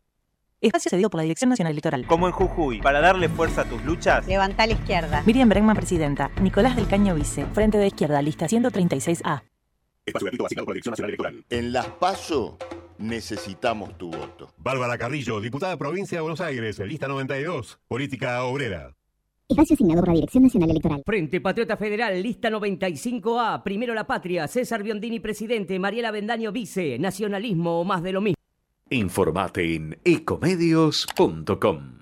Espacio 0.59 0.89
cedido 0.89 1.09
por 1.11 1.19
la 1.19 1.23
Dirección 1.23 1.49
Nacional 1.49 1.71
Electoral. 1.71 2.07
Como 2.07 2.27
en 2.27 2.33
Jujuy, 2.33 2.81
para 2.81 2.99
darle 2.99 3.29
fuerza 3.29 3.61
a 3.61 3.65
tus 3.65 3.83
luchas. 3.85 4.25
Levanta 4.27 4.63
a 4.63 4.67
la 4.67 4.73
izquierda. 4.73 5.23
Miriam 5.25 5.49
Bregman, 5.49 5.75
presidenta. 5.75 6.31
Nicolás 6.41 6.75
del 6.75 6.87
Caño, 6.87 7.13
vice. 7.13 7.45
Frente 7.53 7.77
de 7.77 7.87
Izquierda, 7.87 8.21
lista 8.23 8.47
136A. 8.47 9.43
Espacio 10.05 10.25
gratuito 10.25 10.45
asignado 10.47 10.65
por 10.65 10.73
la 10.73 10.75
Dirección 10.75 10.91
Nacional 10.93 11.09
Electoral. 11.09 11.45
En 11.49 11.73
Las 11.73 11.85
PASO 11.87 12.57
necesitamos 12.99 13.97
tu 13.97 14.09
voto. 14.09 14.49
Bárbara 14.57 14.97
Carrillo, 14.97 15.39
diputada 15.39 15.77
provincia 15.77 16.17
de 16.17 16.21
Buenos 16.21 16.41
Aires, 16.41 16.79
lista 16.79 17.07
92, 17.07 17.79
política 17.87 18.43
obrera. 18.43 18.93
Espacio 19.49 19.75
asignado 19.75 20.01
por 20.01 20.09
la 20.09 20.15
Dirección 20.15 20.43
Nacional 20.43 20.71
Electoral. 20.71 21.03
Frente 21.05 21.39
Patriota 21.39 21.77
Federal, 21.77 22.21
lista 22.21 22.49
95A, 22.49 23.63
Primero 23.63 23.93
la 23.93 24.05
Patria, 24.05 24.45
César 24.47 24.83
Biondini, 24.83 25.21
presidente, 25.21 25.79
Mariela 25.79 26.11
Bendaño, 26.11 26.51
vice, 26.51 26.99
Nacionalismo 26.99 27.79
o 27.79 27.85
más 27.85 28.03
de 28.03 28.11
lo 28.11 28.19
mismo. 28.19 28.35
Informate 28.89 29.75
en 29.75 29.97
ecomedios.com. 30.03 31.97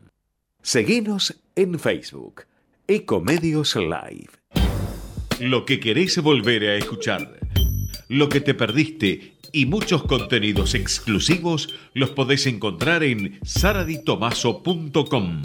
Seguinos 0.61 1.39
en 1.55 1.77
Facebook, 1.77 2.45
Ecomedios 2.87 3.75
Live. 3.75 4.31
Lo 5.39 5.65
que 5.65 5.79
querés 5.79 6.19
volver 6.23 6.63
a 6.63 6.75
escuchar, 6.75 7.39
lo 8.07 8.27
que 8.29 8.41
te 8.41 8.55
perdiste 8.55 9.34
y 9.55 9.65
muchos 9.65 10.03
contenidos 10.03 10.75
exclusivos 10.75 11.73
los 11.93 12.09
podés 12.09 12.45
encontrar 12.45 13.03
en 13.03 13.39
saraditomaso.com. 13.41 15.41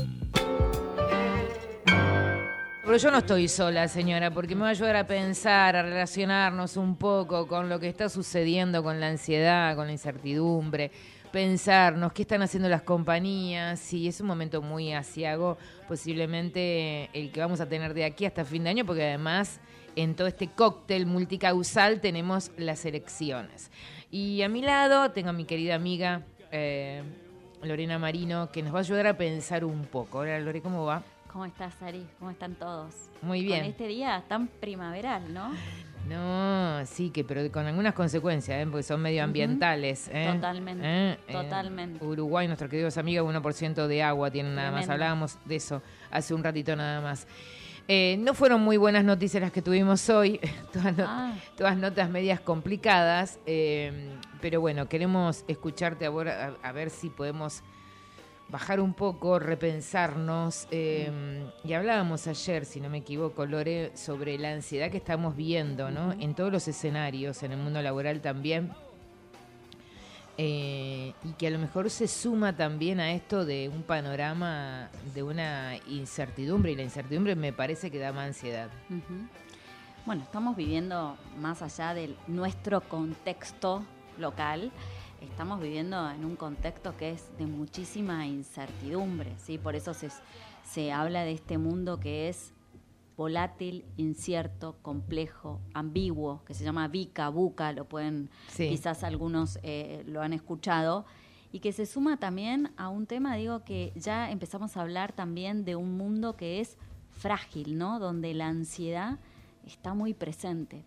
Pero 2.85 2.97
yo 2.97 3.11
no 3.13 3.19
estoy 3.19 3.47
sola, 3.47 3.87
señora, 3.87 4.33
porque 4.33 4.57
me 4.57 4.63
va 4.63 4.67
a 4.67 4.71
ayudar 4.71 4.97
a 4.97 5.07
pensar, 5.07 5.77
a 5.77 5.83
relacionarnos 5.83 6.77
un 6.77 6.97
poco 6.97 7.47
con 7.47 7.69
lo 7.69 7.79
que 7.79 7.89
está 7.89 8.09
sucediendo 8.09 8.83
con 8.83 8.99
la 8.99 9.07
ansiedad, 9.07 9.77
con 9.77 9.87
la 9.87 9.93
incertidumbre, 9.93 10.91
pensarnos 11.31 12.13
qué 12.13 12.23
están 12.23 12.43
haciendo 12.43 12.69
las 12.69 12.83
compañías, 12.83 13.93
y 13.93 14.09
es 14.09 14.21
un 14.21 14.27
momento 14.27 14.61
muy 14.61 14.93
asiago, 14.93 15.57
posiblemente 15.87 17.11
el 17.13 17.31
que 17.31 17.39
vamos 17.39 17.61
a 17.61 17.69
tener 17.69 17.95
de 17.95 18.07
aquí 18.07 18.25
hasta 18.25 18.45
fin 18.45 18.65
de 18.65 18.71
año, 18.71 18.85
porque 18.85 19.05
además 19.05 19.61
en 19.97 20.15
todo 20.15 20.29
este 20.29 20.49
cóctel 20.49 21.07
multicausal 21.07 22.01
tenemos 22.01 22.51
las 22.57 22.85
elecciones. 22.85 23.71
Y 24.11 24.43
a 24.43 24.49
mi 24.49 24.61
lado 24.61 25.13
tengo 25.13 25.31
a 25.31 25.33
mi 25.33 25.45
querida 25.45 25.77
amiga 25.77 26.23
eh, 26.51 27.03
Lorena 27.63 27.99
Marino, 27.99 28.51
que 28.51 28.61
nos 28.63 28.75
va 28.75 28.79
a 28.79 28.81
ayudar 28.81 29.07
a 29.07 29.17
pensar 29.17 29.65
un 29.65 29.85
poco. 29.85 30.19
Hola 30.19 30.41
Lore, 30.41 30.61
¿cómo 30.61 30.85
va? 30.85 31.03
¿Cómo 31.33 31.45
estás, 31.47 31.73
Sari? 31.75 32.05
¿Cómo 32.19 32.33
están 32.33 32.57
todos? 32.57 32.93
Muy 33.23 33.45
bien. 33.45 33.61
Con 33.61 33.71
este 33.71 33.87
día 33.87 34.25
tan 34.27 34.49
primaveral, 34.49 35.33
¿no? 35.33 35.53
No, 36.09 36.85
sí, 36.87 37.11
que 37.11 37.23
pero 37.23 37.53
con 37.53 37.67
algunas 37.67 37.95
consecuencias, 37.95 38.61
¿eh? 38.61 38.67
porque 38.69 38.83
son 38.83 39.01
medioambientales. 39.01 40.09
¿eh? 40.13 40.33
Totalmente, 40.35 40.85
¿Eh? 40.85 41.19
Eh, 41.29 41.33
totalmente. 41.33 42.05
Uruguay, 42.05 42.49
nuestros 42.49 42.69
queridos 42.69 42.99
amigos, 42.99 43.33
1% 43.33 43.87
de 43.87 44.03
agua 44.03 44.33
tienen 44.33 44.57
nada 44.57 44.73
más. 44.73 44.89
Hablábamos 44.89 45.39
de 45.45 45.55
eso 45.55 45.83
hace 46.11 46.35
un 46.35 46.43
ratito 46.43 46.75
nada 46.75 47.01
más. 47.01 47.29
Eh, 47.93 48.17
no 48.21 48.35
fueron 48.35 48.61
muy 48.61 48.77
buenas 48.77 49.03
noticias 49.03 49.41
las 49.43 49.51
que 49.51 49.63
tuvimos 49.63 50.09
hoy, 50.11 50.39
todas, 50.73 50.95
Ah. 51.01 51.35
todas 51.57 51.77
notas 51.77 52.09
medias 52.09 52.39
complicadas, 52.39 53.41
eh, 53.47 54.13
pero 54.41 54.61
bueno, 54.61 54.89
queremos 54.89 55.45
escucharte 55.49 56.07
ahora 56.07 56.55
a, 56.63 56.69
a 56.69 56.71
ver 56.71 56.91
si 56.91 57.11
podemos 57.11 57.65
bajar 58.49 58.79
un 58.81 58.95
poco, 58.95 59.41
repensarnos. 59.41 60.69
eh, 60.71 61.45
y 61.65 61.73
hablábamos 61.73 62.29
ayer, 62.29 62.65
si 62.65 62.81
no 62.81 62.89
me 62.91 62.99
equivoco, 62.99 63.45
Lore, 63.45 63.91
sobre 63.97 64.39
la 64.39 64.53
ansiedad 64.53 64.89
que 64.89 64.97
estamos 64.97 65.35
viendo, 65.35 65.91
¿no? 65.91 66.13
En 66.13 66.37
todos 66.37 66.53
los 66.53 66.69
escenarios, 66.69 67.43
en 67.43 67.51
el 67.51 67.59
mundo 67.59 67.83
laboral 67.83 68.21
también. 68.21 68.71
Eh, 70.43 71.13
y 71.23 71.33
que 71.33 71.49
a 71.49 71.51
lo 71.51 71.59
mejor 71.59 71.91
se 71.91 72.09
suma 72.09 72.57
también 72.57 72.99
a 72.99 73.13
esto 73.13 73.45
de 73.45 73.69
un 73.69 73.83
panorama 73.83 74.89
de 75.15 75.23
una 75.23 75.77
incertidumbre, 75.87 76.73
y 76.73 76.77
la 76.77 76.83
incertidumbre 76.83 77.37
me 77.37 77.53
parece 77.53 77.91
que 77.91 77.99
da 77.99 78.11
más 78.15 78.29
ansiedad. 78.29 78.71
Bueno, 80.07 80.23
estamos 80.23 80.57
viviendo 80.57 81.19
más 81.39 81.61
allá 81.61 81.93
de 81.93 82.17
nuestro 82.27 82.81
contexto 82.81 83.83
local, 84.19 84.73
estamos 85.21 85.61
viviendo 85.61 86.11
en 86.11 86.25
un 86.25 86.37
contexto 86.37 86.97
que 86.97 87.11
es 87.11 87.25
de 87.37 87.45
muchísima 87.45 88.27
incertidumbre, 88.27 89.35
¿sí? 89.37 89.59
Por 89.59 89.77
eso 89.77 89.93
se, 89.93 90.09
se 90.65 90.91
habla 90.91 91.25
de 91.25 91.33
este 91.33 91.59
mundo 91.59 92.01
que 92.01 92.31
es 92.31 92.55
volátil, 93.21 93.85
incierto, 93.99 94.79
complejo, 94.81 95.61
ambiguo, 95.75 96.43
que 96.47 96.55
se 96.55 96.65
llama 96.65 96.89
VICA, 96.89 97.29
buca, 97.29 97.71
lo 97.75 97.85
pueden, 97.85 98.31
Sí. 98.49 98.71
quizás 98.71 99.05
algunos 99.05 99.59
eh, 99.63 100.03
lo 100.07 100.23
han 100.23 100.33
escuchado, 100.33 101.05
y 101.53 101.61
que 101.61 101.73
se 101.73 101.85
suma 101.85 102.17
también 102.17 102.73
a 102.79 102.89
un 102.89 103.05
tema, 103.07 103.37
digo, 103.37 103.63
que 103.63 103.93
ya 103.95 104.31
empezamos 104.31 104.75
a 104.79 104.81
hablar 104.81 105.13
también 105.13 105.67
de 105.67 105.77
un 105.77 105.99
mundo 105.99 106.35
que 106.35 106.61
es 106.61 106.79
frágil, 107.11 107.77
¿no? 107.77 107.99
Donde 107.99 108.33
la 108.33 108.49
ansiedad 108.49 109.19
está 109.67 109.93
muy 109.93 110.15
presente. 110.15 110.83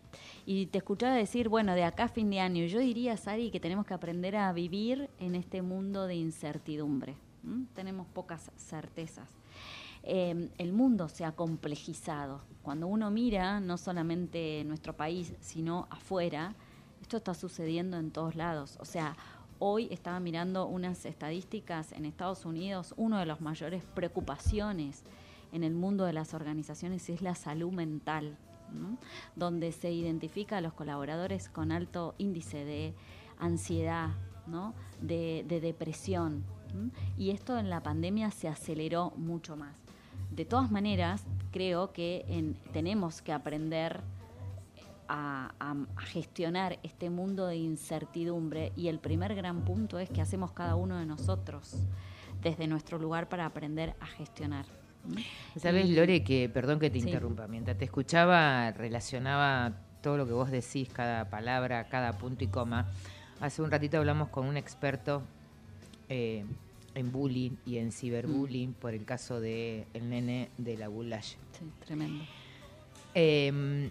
Y 0.48 0.66
te 0.66 0.80
escuchaba 0.80 1.14
decir, 1.14 1.50
bueno, 1.50 1.76
de 1.76 1.84
acá 1.84 2.06
a 2.06 2.08
fin 2.08 2.32
de 2.32 2.40
año, 2.40 2.66
yo 2.66 2.80
diría, 2.80 3.16
Sari, 3.16 3.52
que 3.52 3.60
tenemos 3.60 3.86
que 3.86 3.94
aprender 3.94 4.36
a 4.38 4.52
vivir 4.54 5.08
en 5.20 5.36
este 5.36 5.62
mundo 5.62 6.08
de 6.08 6.16
incertidumbre. 6.16 7.16
Tenemos 7.76 8.08
pocas 8.08 8.50
certezas. 8.58 9.30
Eh, 10.04 10.50
el 10.58 10.74
mundo 10.74 11.08
se 11.10 11.26
ha 11.26 11.32
complejizado. 11.32 12.42
Cuando 12.62 12.88
uno 12.88 13.10
mira, 13.12 13.60
no 13.60 13.78
solamente 13.78 14.64
nuestro 14.66 14.96
país, 14.96 15.34
sino 15.40 15.88
afuera, 15.90 16.56
esto 17.02 17.18
está 17.18 17.34
sucediendo 17.34 17.98
en 17.98 18.12
todos 18.12 18.36
lados. 18.36 18.78
O 18.80 18.86
sea, 18.86 19.16
hoy 19.60 19.88
estaba 19.92 20.20
mirando 20.20 20.68
unas 20.68 21.06
estadísticas 21.06 21.92
en 21.94 22.06
Estados 22.06 22.46
Unidos, 22.46 22.94
una 22.98 23.20
de 23.20 23.26
las 23.26 23.42
mayores 23.42 23.84
preocupaciones 23.94 25.04
en 25.54 25.64
el 25.64 25.74
mundo 25.74 26.06
de 26.06 26.14
las 26.14 26.34
organizaciones 26.34 27.10
es 27.10 27.22
la 27.22 27.36
salud 27.36 27.72
mental, 27.72 28.38
donde 29.36 29.72
se 29.72 29.92
identifica 29.92 30.58
a 30.58 30.62
los 30.62 30.74
colaboradores 30.74 31.48
con 31.48 31.72
alto 31.72 32.16
índice 32.18 32.66
de 32.66 32.96
ansiedad, 33.38 34.10
de, 35.00 35.46
de 35.48 35.62
depresión. 35.62 36.44
Y 37.18 37.30
esto 37.30 37.60
en 37.60 37.70
la 37.70 37.84
pandemia 37.84 38.32
se 38.32 38.48
aceleró 38.48 39.12
mucho 39.16 39.56
más. 39.56 39.83
De 40.36 40.46
todas 40.46 40.72
maneras, 40.72 41.24
creo 41.52 41.94
que 41.94 42.26
en- 42.28 42.56
tenemos 42.72 43.22
que 43.22 43.32
aprender 43.34 44.02
a, 45.08 45.52
a- 45.60 45.76
a 45.96 46.02
gestionar 46.02 46.80
este 46.82 47.10
mundo 47.10 47.46
de 47.46 47.58
incertidumbre 47.58 48.72
y 48.76 48.88
el 48.88 49.00
primer 49.00 49.36
gran 49.36 49.62
punto 49.62 50.00
es 50.00 50.10
que 50.10 50.22
hacemos 50.22 50.52
cada 50.52 50.76
uno 50.76 50.98
de 50.98 51.06
nosotros 51.06 51.76
desde 52.42 52.68
nuestro 52.68 52.98
lugar 52.98 53.30
para 53.30 53.46
aprender 53.46 53.94
a 54.00 54.06
gestionar. 54.08 54.66
Sabes, 55.58 55.90
Lore, 55.90 56.24
que 56.24 56.50
perdón 56.50 56.80
que 56.80 56.90
te 56.90 57.00
Sí. 57.00 57.06
interrumpa, 57.08 57.48
mientras 57.48 57.78
te 57.78 57.86
escuchaba, 57.86 58.72
relacionaba 58.72 59.74
todo 60.02 60.18
lo 60.18 60.26
que 60.26 60.34
vos 60.34 60.50
decís, 60.50 60.90
cada 60.90 61.30
palabra, 61.30 61.86
cada 61.90 62.14
punto 62.14 62.44
y 62.44 62.48
coma. 62.48 62.88
Hace 63.40 63.62
un 63.62 63.70
ratito 63.70 63.98
hablamos 63.98 64.30
con 64.30 64.46
un 64.48 64.58
experto 64.58 65.22
eh, 66.10 66.46
en 66.96 67.12
bullying 67.12 67.52
y 67.66 67.78
en 67.78 67.92
ciberbullying 67.92 68.74
por 68.74 68.94
el 68.94 69.06
caso 69.06 69.40
de 69.40 69.88
el 69.94 70.10
nene 70.10 70.50
de 70.58 70.78
la 70.78 70.88
Bulash. 70.88 71.36
Sí, 71.58 71.66
tremendo. 71.86 72.24
Eh, 73.16 73.90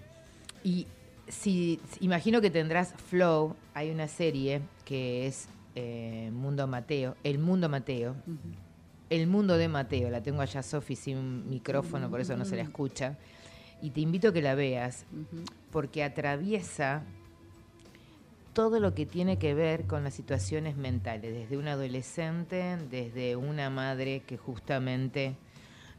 y 0.65 0.87
si 1.29 1.81
imagino 2.01 2.41
que 2.41 2.51
tendrás 2.51 2.95
Flow, 2.95 3.57
hay 3.74 3.91
una 3.91 4.09
serie 4.09 4.61
que 4.85 5.27
es 5.27 5.49
eh, 5.74 6.31
Mundo 6.33 6.66
Mateo, 6.66 7.16
El 7.24 7.39
Mundo 7.39 7.69
Mateo. 7.69 8.16
El 9.11 9.27
mundo 9.27 9.59
de 9.59 9.69
Mateo, 9.69 10.09
la 10.09 10.23
tengo 10.23 10.41
allá 10.41 10.62
Sofi 10.62 10.97
sin 10.97 11.47
micrófono, 11.51 12.09
por 12.09 12.23
eso 12.23 12.35
no 12.35 12.47
se 12.47 12.57
la 12.57 12.62
escucha. 12.62 13.19
Y 13.83 13.91
te 13.91 14.01
invito 14.01 14.29
a 14.29 14.33
que 14.33 14.41
la 14.41 14.55
veas, 14.55 15.05
porque 15.70 16.03
atraviesa 16.03 17.03
todo 18.53 18.81
lo 18.81 18.95
que 18.95 19.07
tiene 19.07 19.39
que 19.39 19.55
ver 19.55 19.87
con 19.87 20.05
las 20.05 20.15
situaciones 20.15 20.77
mentales, 20.77 21.33
desde 21.33 21.57
un 21.57 21.69
adolescente, 21.69 22.77
desde 22.91 23.37
una 23.37 23.70
madre 23.70 24.20
que 24.27 24.37
justamente 24.37 25.37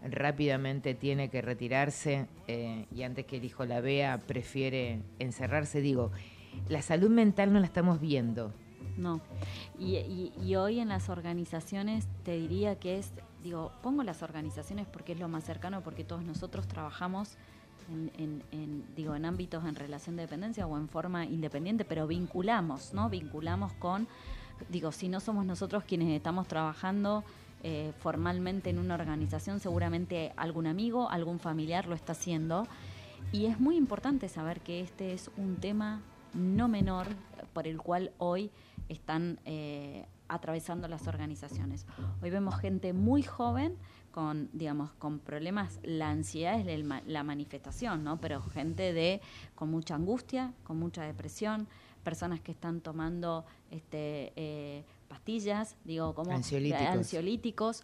rápidamente 0.04 0.94
tiene 0.96 1.30
que 1.30 1.42
retirarse 1.42 2.28
eh, 2.48 2.86
y 2.94 3.04
antes 3.04 3.26
que 3.26 3.38
el 3.38 3.46
hijo 3.46 3.66
la 3.66 3.80
vea 3.82 4.20
prefiere 4.20 5.00
encerrarse. 5.20 5.82
Digo, 5.82 6.12
la 6.70 6.82
salud 6.82 7.10
mental 7.10 7.54
no 7.54 7.60
la 7.60 7.66
estamos 7.66 8.00
viendo. 8.00 8.52
No. 8.98 9.22
Y, 9.80 9.96
y- 9.98 10.34
y 10.44 10.56
hoy 10.56 10.80
en 10.80 10.90
las 10.90 11.10
organizaciones 11.10 12.08
te 12.24 12.34
diría 12.38 12.76
que 12.78 12.98
es 13.00 13.12
digo, 13.44 13.72
pongo 13.82 14.04
las 14.04 14.24
organizaciones 14.24 14.88
porque 14.88 15.12
es 15.14 15.20
lo 15.20 15.28
más 15.28 15.44
cercano, 15.44 15.82
porque 15.82 16.04
todos 16.06 16.24
nosotros 16.24 16.66
trabajamos 16.68 17.38
en, 17.92 18.12
en- 18.18 18.44
en, 18.52 18.84
digo, 18.96 19.16
en 19.16 19.26
ámbitos 19.26 19.66
en 19.66 19.76
relación 19.76 20.16
de 20.16 20.24
dependencia 20.24 20.66
o 20.68 20.78
en 20.78 20.88
forma 20.90 21.26
independiente, 21.26 21.86
pero 21.86 22.08
vinculamos, 22.08 22.94
¿no? 22.94 23.10
Vinculamos 23.10 23.74
con, 23.74 24.08
digo, 24.70 24.92
si 24.92 25.10
no 25.10 25.20
somos 25.20 25.46
nosotros 25.46 25.84
quienes 25.84 26.10
estamos 26.10 26.48
trabajando 26.48 27.24
eh, 27.64 27.94
formalmente 28.00 28.70
en 28.70 28.80
una 28.80 28.96
organización, 28.96 29.60
seguramente 29.60 30.34
algún 30.36 30.68
amigo, 30.68 31.10
algún 31.10 31.40
familiar 31.40 31.88
lo 31.88 31.96
está 31.96 32.12
haciendo. 32.12 32.68
Y 33.32 33.46
es 33.46 33.60
muy 33.60 33.78
importante 33.78 34.28
saber 34.30 34.60
que 34.62 34.82
este 34.82 35.14
es 35.14 35.32
un 35.38 35.56
tema 35.56 36.02
no 36.34 36.68
menor 36.68 37.08
por 37.54 37.68
el 37.68 37.78
cual 37.82 38.12
hoy 38.18 38.52
están 38.90 39.40
eh, 39.46 40.06
atravesando 40.28 40.88
las 40.88 41.08
organizaciones. 41.08 41.86
Hoy 42.22 42.30
vemos 42.32 42.56
gente 42.60 42.92
muy 42.94 43.24
joven 43.24 43.76
con, 44.14 44.48
digamos, 44.54 44.92
con 44.94 45.18
problemas, 45.18 45.80
la 45.82 46.12
ansiedad 46.12 46.60
es 46.60 46.86
la 47.08 47.24
manifestación, 47.24 48.04
¿no? 48.04 48.22
Pero 48.22 48.44
gente 48.44 48.94
de 48.94 49.22
con 49.56 49.72
mucha 49.72 49.96
angustia, 49.96 50.54
con 50.64 50.78
mucha 50.78 51.04
depresión, 51.04 51.68
personas 52.04 52.40
que 52.40 52.52
están 52.52 52.80
tomando 52.82 53.44
este, 53.72 54.32
eh, 54.36 54.84
pastillas, 55.08 55.76
digo, 55.84 56.14
como 56.14 56.32
Ansiolíticos. 56.32 56.88
ansiolíticos. 56.88 57.84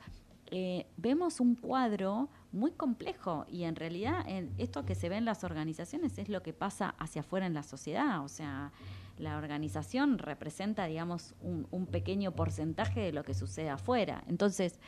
Eh, 0.51 0.85
vemos 0.97 1.39
un 1.39 1.55
cuadro 1.55 2.29
muy 2.51 2.71
complejo 2.71 3.45
y 3.49 3.63
en 3.63 3.75
realidad 3.75 4.23
en 4.27 4.53
esto 4.59 4.85
que 4.85 4.93
se 4.93 5.09
ve 5.09 5.17
en 5.17 5.25
las 5.25 5.43
organizaciones 5.43 6.19
es 6.19 6.29
lo 6.29 6.43
que 6.43 6.53
pasa 6.53 6.93
hacia 6.99 7.21
afuera 7.21 7.47
en 7.47 7.55
la 7.55 7.63
sociedad, 7.63 8.23
o 8.23 8.29
sea, 8.29 8.71
la 9.17 9.37
organización 9.37 10.19
representa, 10.19 10.85
digamos, 10.85 11.33
un, 11.41 11.67
un 11.71 11.87
pequeño 11.87 12.33
porcentaje 12.33 12.99
de 13.01 13.11
lo 13.13 13.23
que 13.23 13.33
sucede 13.33 13.69
afuera. 13.69 14.23
Entonces, 14.27 14.79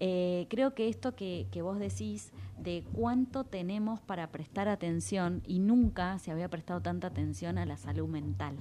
eh, 0.00 0.46
creo 0.50 0.74
que 0.74 0.88
esto 0.88 1.14
que, 1.14 1.46
que 1.50 1.62
vos 1.62 1.78
decís 1.78 2.32
de 2.58 2.84
cuánto 2.92 3.44
tenemos 3.44 4.00
para 4.00 4.30
prestar 4.32 4.68
atención 4.68 5.42
y 5.46 5.58
nunca 5.60 6.18
se 6.18 6.30
había 6.30 6.48
prestado 6.48 6.80
tanta 6.80 7.06
atención 7.08 7.58
a 7.58 7.66
la 7.66 7.76
salud 7.76 8.08
mental, 8.08 8.56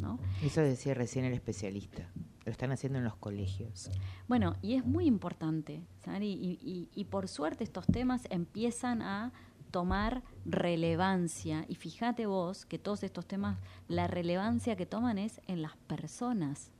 ¿no? 0.00 0.18
Eso 0.42 0.60
decía 0.62 0.94
recién 0.94 1.24
el 1.24 1.32
especialista. 1.34 2.10
Lo 2.44 2.52
están 2.52 2.70
haciendo 2.70 2.98
en 2.98 3.04
los 3.04 3.16
colegios. 3.16 3.90
Bueno, 4.28 4.54
y 4.62 4.74
es 4.74 4.84
muy 4.86 5.06
importante, 5.06 5.82
Sari, 6.04 6.32
y, 6.32 6.58
y- 6.62 6.88
y 6.94 7.04
por 7.06 7.26
suerte 7.28 7.64
estos 7.64 7.86
temas 7.86 8.22
empiezan 8.30 9.02
a 9.02 9.32
tomar 9.72 10.22
relevancia. 10.44 11.64
Y 11.68 11.74
fíjate 11.74 12.26
vos 12.26 12.64
que 12.64 12.78
todos 12.78 13.02
estos 13.02 13.26
temas, 13.26 13.58
la 13.88 14.06
relevancia 14.06 14.76
que 14.76 14.86
toman 14.86 15.18
es 15.18 15.40
en 15.48 15.62
las 15.62 15.76
personas. 15.76 16.70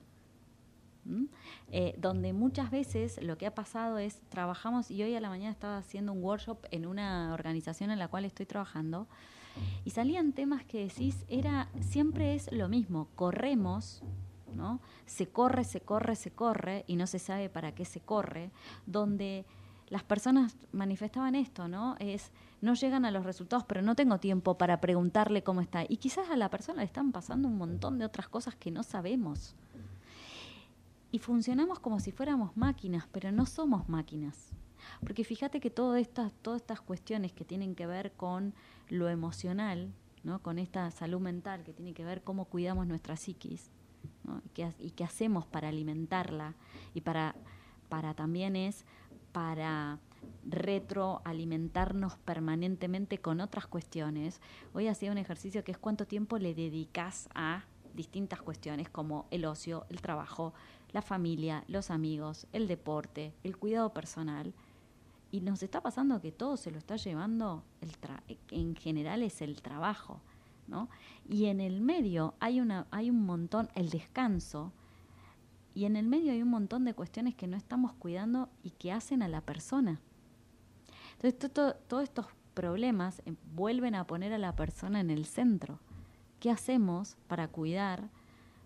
Eh, 1.70 1.94
donde 1.98 2.32
muchas 2.32 2.70
veces 2.70 3.22
lo 3.22 3.38
que 3.38 3.46
ha 3.46 3.54
pasado 3.54 3.98
es, 3.98 4.20
trabajamos, 4.28 4.90
y 4.90 5.02
hoy 5.02 5.14
a 5.14 5.20
la 5.20 5.28
mañana 5.28 5.50
estaba 5.50 5.78
haciendo 5.78 6.12
un 6.12 6.22
workshop 6.22 6.58
en 6.70 6.86
una 6.86 7.32
organización 7.34 7.90
en 7.90 7.98
la 7.98 8.08
cual 8.08 8.24
estoy 8.24 8.46
trabajando, 8.46 9.06
y 9.84 9.90
salían 9.90 10.32
temas 10.32 10.64
que 10.64 10.84
decís, 10.86 11.24
era, 11.28 11.68
siempre 11.80 12.34
es 12.34 12.50
lo 12.52 12.68
mismo, 12.68 13.08
corremos, 13.14 14.02
¿no? 14.54 14.80
Se 15.06 15.28
corre, 15.28 15.64
se 15.64 15.80
corre, 15.80 16.16
se 16.16 16.30
corre 16.30 16.84
y 16.86 16.96
no 16.96 17.06
se 17.06 17.18
sabe 17.18 17.48
para 17.48 17.74
qué 17.74 17.84
se 17.84 18.00
corre, 18.00 18.50
donde 18.86 19.44
las 19.88 20.02
personas 20.02 20.56
manifestaban 20.72 21.34
esto, 21.34 21.68
¿no? 21.68 21.96
Es 21.98 22.32
no 22.60 22.74
llegan 22.74 23.04
a 23.04 23.10
los 23.10 23.24
resultados, 23.24 23.64
pero 23.64 23.82
no 23.82 23.94
tengo 23.94 24.18
tiempo 24.18 24.58
para 24.58 24.80
preguntarle 24.80 25.42
cómo 25.42 25.60
está. 25.60 25.84
Y 25.88 25.98
quizás 25.98 26.30
a 26.30 26.36
la 26.36 26.50
persona 26.50 26.80
le 26.80 26.86
están 26.86 27.12
pasando 27.12 27.48
un 27.48 27.56
montón 27.56 27.98
de 27.98 28.04
otras 28.04 28.28
cosas 28.28 28.56
que 28.56 28.70
no 28.70 28.82
sabemos. 28.82 29.54
Y 31.12 31.18
funcionamos 31.18 31.78
como 31.78 32.00
si 32.00 32.12
fuéramos 32.12 32.56
máquinas, 32.56 33.06
pero 33.12 33.32
no 33.32 33.46
somos 33.46 33.88
máquinas. 33.88 34.50
Porque 35.00 35.24
fíjate 35.24 35.60
que 35.60 35.70
todo 35.70 35.96
estas, 35.96 36.32
todas 36.42 36.60
estas 36.60 36.80
cuestiones 36.80 37.32
que 37.32 37.44
tienen 37.44 37.74
que 37.74 37.86
ver 37.86 38.12
con 38.12 38.54
lo 38.88 39.08
emocional, 39.08 39.92
¿no? 40.24 40.42
con 40.42 40.58
esta 40.58 40.90
salud 40.90 41.20
mental, 41.20 41.62
que 41.64 41.72
tiene 41.72 41.94
que 41.94 42.04
ver 42.04 42.22
cómo 42.22 42.44
cuidamos 42.46 42.86
nuestra 42.86 43.16
psiquis, 43.16 43.70
¿no? 44.24 44.42
y, 44.44 44.48
qué, 44.50 44.64
ha- 44.64 44.74
y 44.78 44.90
qué 44.90 45.04
hacemos 45.04 45.46
para 45.46 45.68
alimentarla, 45.68 46.54
y 46.94 47.00
para, 47.00 47.34
para 47.88 48.14
también 48.14 48.54
es 48.56 48.84
para 49.32 49.98
retroalimentarnos 50.48 52.16
permanentemente 52.18 53.18
con 53.18 53.40
otras 53.40 53.66
cuestiones. 53.66 54.40
Hoy 54.74 54.88
hacía 54.88 55.12
un 55.12 55.18
ejercicio 55.18 55.62
que 55.64 55.72
es 55.72 55.78
cuánto 55.78 56.06
tiempo 56.06 56.38
le 56.38 56.54
dedicas 56.54 57.28
a 57.34 57.64
distintas 57.94 58.42
cuestiones 58.42 58.88
como 58.90 59.26
el 59.30 59.44
ocio, 59.44 59.86
el 59.88 60.00
trabajo, 60.00 60.52
la 60.92 61.02
familia, 61.02 61.64
los 61.68 61.90
amigos, 61.90 62.46
el 62.52 62.66
deporte, 62.68 63.34
el 63.42 63.56
cuidado 63.56 63.92
personal. 63.92 64.54
Y 65.30 65.40
nos 65.40 65.62
está 65.62 65.80
pasando 65.80 66.20
que 66.20 66.32
todo 66.32 66.56
se 66.56 66.70
lo 66.70 66.78
está 66.78 66.96
llevando, 66.96 67.64
el 67.80 67.90
en 68.50 68.76
general 68.76 69.22
es 69.22 69.42
el 69.42 69.60
trabajo, 69.60 70.20
¿no? 70.68 70.88
Y 71.28 71.46
en 71.46 71.60
el 71.60 71.80
medio 71.80 72.34
hay, 72.40 72.60
una, 72.60 72.86
hay 72.90 73.10
un 73.10 73.24
montón, 73.26 73.68
el 73.74 73.90
descanso, 73.90 74.72
y 75.74 75.84
en 75.84 75.96
el 75.96 76.06
medio 76.06 76.32
hay 76.32 76.40
un 76.40 76.48
montón 76.48 76.84
de 76.84 76.94
cuestiones 76.94 77.34
que 77.34 77.46
no 77.46 77.56
estamos 77.56 77.92
cuidando 77.92 78.48
y 78.62 78.70
que 78.70 78.92
hacen 78.92 79.22
a 79.22 79.28
la 79.28 79.42
persona. 79.42 80.00
Entonces, 81.16 81.38
to- 81.38 81.50
to- 81.50 81.74
todos 81.86 82.04
estos 82.04 82.26
problemas 82.54 83.20
eh, 83.26 83.34
vuelven 83.54 83.94
a 83.94 84.06
poner 84.06 84.32
a 84.32 84.38
la 84.38 84.56
persona 84.56 85.00
en 85.00 85.10
el 85.10 85.26
centro. 85.26 85.78
¿Qué 86.40 86.50
hacemos 86.50 87.16
para 87.28 87.48
cuidar 87.48 88.08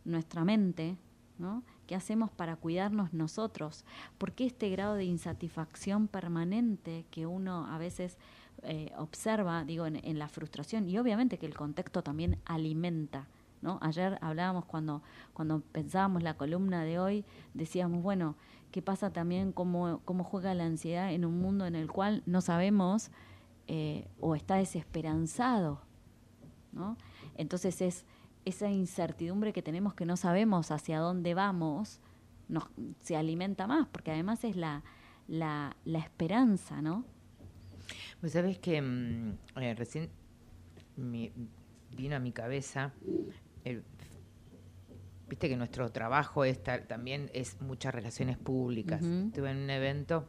nuestra 0.04 0.44
mente? 0.44 0.96
¿no? 1.38 1.64
¿Qué 1.90 1.96
hacemos 1.96 2.30
para 2.30 2.54
cuidarnos 2.54 3.12
nosotros? 3.12 3.84
¿Por 4.16 4.30
qué 4.30 4.46
este 4.46 4.70
grado 4.70 4.94
de 4.94 5.02
insatisfacción 5.02 6.06
permanente 6.06 7.04
que 7.10 7.26
uno 7.26 7.66
a 7.66 7.78
veces 7.78 8.16
eh, 8.62 8.92
observa, 8.96 9.64
digo, 9.64 9.86
en, 9.86 9.96
en 9.96 10.16
la 10.20 10.28
frustración? 10.28 10.88
Y 10.88 10.98
obviamente 10.98 11.36
que 11.36 11.46
el 11.46 11.56
contexto 11.56 12.04
también 12.04 12.38
alimenta. 12.44 13.26
¿no? 13.60 13.80
Ayer 13.82 14.18
hablábamos 14.20 14.66
cuando, 14.66 15.02
cuando 15.32 15.62
pensábamos 15.72 16.22
la 16.22 16.34
columna 16.34 16.84
de 16.84 17.00
hoy, 17.00 17.24
decíamos, 17.54 18.04
bueno, 18.04 18.36
¿qué 18.70 18.82
pasa 18.82 19.12
también 19.12 19.50
cómo, 19.50 20.00
cómo 20.04 20.22
juega 20.22 20.54
la 20.54 20.66
ansiedad 20.66 21.12
en 21.12 21.24
un 21.24 21.40
mundo 21.40 21.66
en 21.66 21.74
el 21.74 21.90
cual 21.90 22.22
no 22.24 22.40
sabemos 22.40 23.10
eh, 23.66 24.06
o 24.20 24.36
está 24.36 24.54
desesperanzado? 24.54 25.80
¿no? 26.70 26.96
Entonces 27.34 27.82
es 27.82 28.04
esa 28.44 28.70
incertidumbre 28.70 29.52
que 29.52 29.62
tenemos 29.62 29.94
que 29.94 30.06
no 30.06 30.16
sabemos 30.16 30.70
hacia 30.70 30.98
dónde 30.98 31.34
vamos, 31.34 32.00
nos, 32.48 32.64
se 33.00 33.16
alimenta 33.16 33.66
más, 33.66 33.86
porque 33.88 34.10
además 34.10 34.42
es 34.44 34.56
la, 34.56 34.82
la, 35.28 35.76
la 35.84 35.98
esperanza, 35.98 36.80
¿no? 36.82 37.04
Pues 38.20 38.32
sabes 38.32 38.58
que 38.58 38.80
mm, 38.80 39.32
eh, 39.60 39.74
recién 39.74 40.10
me 40.96 41.32
vino 41.96 42.16
a 42.16 42.18
mi 42.18 42.32
cabeza, 42.32 42.92
el- 43.64 43.82
viste 45.28 45.48
que 45.48 45.56
nuestro 45.56 45.90
trabajo 45.92 46.44
es 46.44 46.62
ta- 46.62 46.84
también 46.86 47.30
es 47.34 47.60
muchas 47.60 47.94
relaciones 47.94 48.36
públicas. 48.36 49.02
Estuve 49.28 49.50
en 49.50 49.58
un 49.58 49.70
evento 49.70 50.28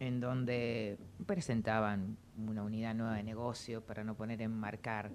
en 0.00 0.20
donde 0.20 0.98
presentaban 1.26 2.16
una 2.36 2.62
unidad 2.62 2.94
nueva 2.94 3.14
de 3.16 3.22
negocio 3.22 3.80
para 3.84 4.02
no 4.04 4.14
poner 4.16 4.42
en 4.42 4.52
marcar 4.52 5.10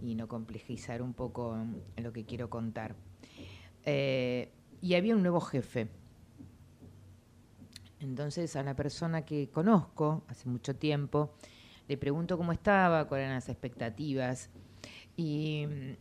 y 0.00 0.14
no 0.14 0.28
complejizar 0.28 1.02
un 1.02 1.12
poco 1.12 1.54
mm, 1.54 2.02
lo 2.02 2.12
que 2.12 2.24
quiero 2.24 2.48
contar. 2.50 2.94
Eh, 3.84 4.50
y 4.80 4.94
había 4.94 5.14
un 5.14 5.22
nuevo 5.22 5.40
jefe. 5.40 5.88
Entonces 8.00 8.56
a 8.56 8.62
la 8.62 8.74
persona 8.74 9.24
que 9.24 9.48
conozco 9.48 10.24
hace 10.28 10.48
mucho 10.48 10.74
tiempo, 10.74 11.34
le 11.88 11.96
pregunto 11.96 12.36
cómo 12.36 12.52
estaba, 12.52 13.06
cuáles 13.06 13.24
eran 13.24 13.36
las 13.36 13.48
expectativas, 13.48 14.50
y 15.16 15.66
mm, 15.66 15.92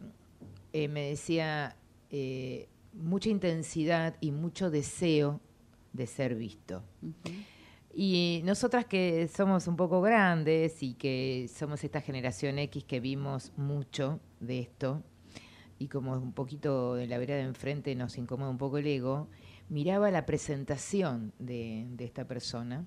eh, 0.74 0.88
me 0.88 1.10
decía 1.10 1.76
eh, 2.10 2.70
mucha 2.94 3.30
intensidad 3.30 4.16
y 4.22 4.32
mucho 4.32 4.72
deseo 4.72 5.40
de 5.94 6.08
ser 6.08 6.36
visto. 6.36 6.84
Y 7.94 8.42
nosotras 8.46 8.86
que 8.86 9.28
somos 9.28 9.68
un 9.68 9.76
poco 9.76 10.02
grandes 10.02 10.82
y 10.82 10.94
que 10.94 11.50
somos 11.54 11.84
esta 11.84 12.02
generación 12.02 12.58
X 12.60 12.84
que 12.86 13.00
vimos 13.00 13.52
mucho 13.58 14.20
de 14.40 14.60
esto, 14.60 15.04
y 15.78 15.88
como 15.88 16.14
un 16.14 16.32
poquito 16.32 16.98
en 17.00 17.10
la 17.10 17.18
vereda 17.18 17.38
de 17.38 17.44
enfrente 17.44 17.96
nos 17.96 18.18
incomoda 18.18 18.52
un 18.52 18.60
poco 18.60 18.78
el 18.78 18.86
ego, 18.86 19.28
miraba 19.68 20.12
la 20.12 20.28
presentación 20.28 21.34
de, 21.40 21.88
de 21.90 22.06
esta 22.06 22.28
persona 22.28 22.86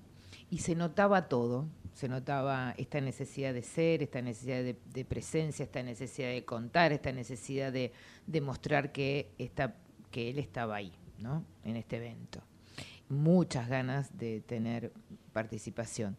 y 0.49 0.59
se 0.59 0.75
notaba 0.75 1.27
todo, 1.27 1.67
se 1.93 2.07
notaba 2.07 2.73
esta 2.77 3.01
necesidad 3.01 3.53
de 3.53 3.63
ser, 3.63 4.01
esta 4.01 4.21
necesidad 4.21 4.63
de, 4.63 4.77
de 4.93 5.05
presencia, 5.05 5.63
esta 5.63 5.83
necesidad 5.83 6.29
de 6.29 6.45
contar, 6.45 6.93
esta 6.93 7.11
necesidad 7.11 7.73
de 7.73 7.91
demostrar 8.27 8.91
que, 8.91 9.31
que 10.09 10.29
él 10.29 10.39
estaba 10.39 10.75
ahí, 10.75 10.93
¿no? 11.19 11.43
En 11.63 11.75
este 11.75 11.97
evento. 11.97 12.41
Muchas 13.09 13.67
ganas 13.69 14.17
de 14.17 14.41
tener 14.41 14.91
participación. 15.33 16.17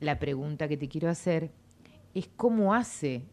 La 0.00 0.18
pregunta 0.18 0.68
que 0.68 0.76
te 0.76 0.88
quiero 0.88 1.08
hacer 1.08 1.52
es 2.14 2.28
cómo 2.36 2.74
hace 2.74 3.24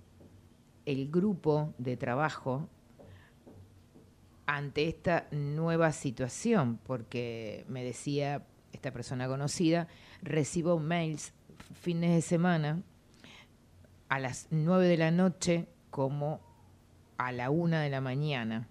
el 0.85 1.09
grupo 1.09 1.73
de 1.77 1.97
trabajo 1.97 2.69
ante 4.45 4.87
esta 4.87 5.27
nueva 5.31 5.91
situación, 5.91 6.79
porque 6.83 7.65
me 7.67 7.83
decía, 7.83 8.45
esta 8.73 8.91
persona 8.91 9.27
conocida, 9.27 9.87
recibo 10.21 10.79
mails 10.79 11.33
fines 11.73 12.11
de 12.11 12.21
semana 12.21 12.83
a 14.09 14.19
las 14.19 14.47
9 14.51 14.87
de 14.87 14.97
la 14.97 15.11
noche 15.11 15.67
como 15.89 16.41
a 17.17 17.31
la 17.31 17.49
1 17.49 17.77
de 17.77 17.89
la 17.89 18.01
mañana. 18.01 18.67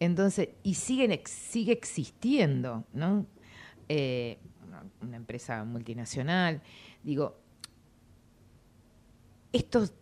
Entonces, 0.00 0.50
y 0.62 0.74
siguen, 0.74 1.12
ex- 1.12 1.30
sigue 1.30 1.72
existiendo, 1.72 2.84
¿no? 2.92 3.26
Eh, 3.88 4.38
una, 5.02 5.16
empresa 5.16 5.64
multinacional. 5.64 6.62
Digo, 7.02 7.40
estos 9.52 9.92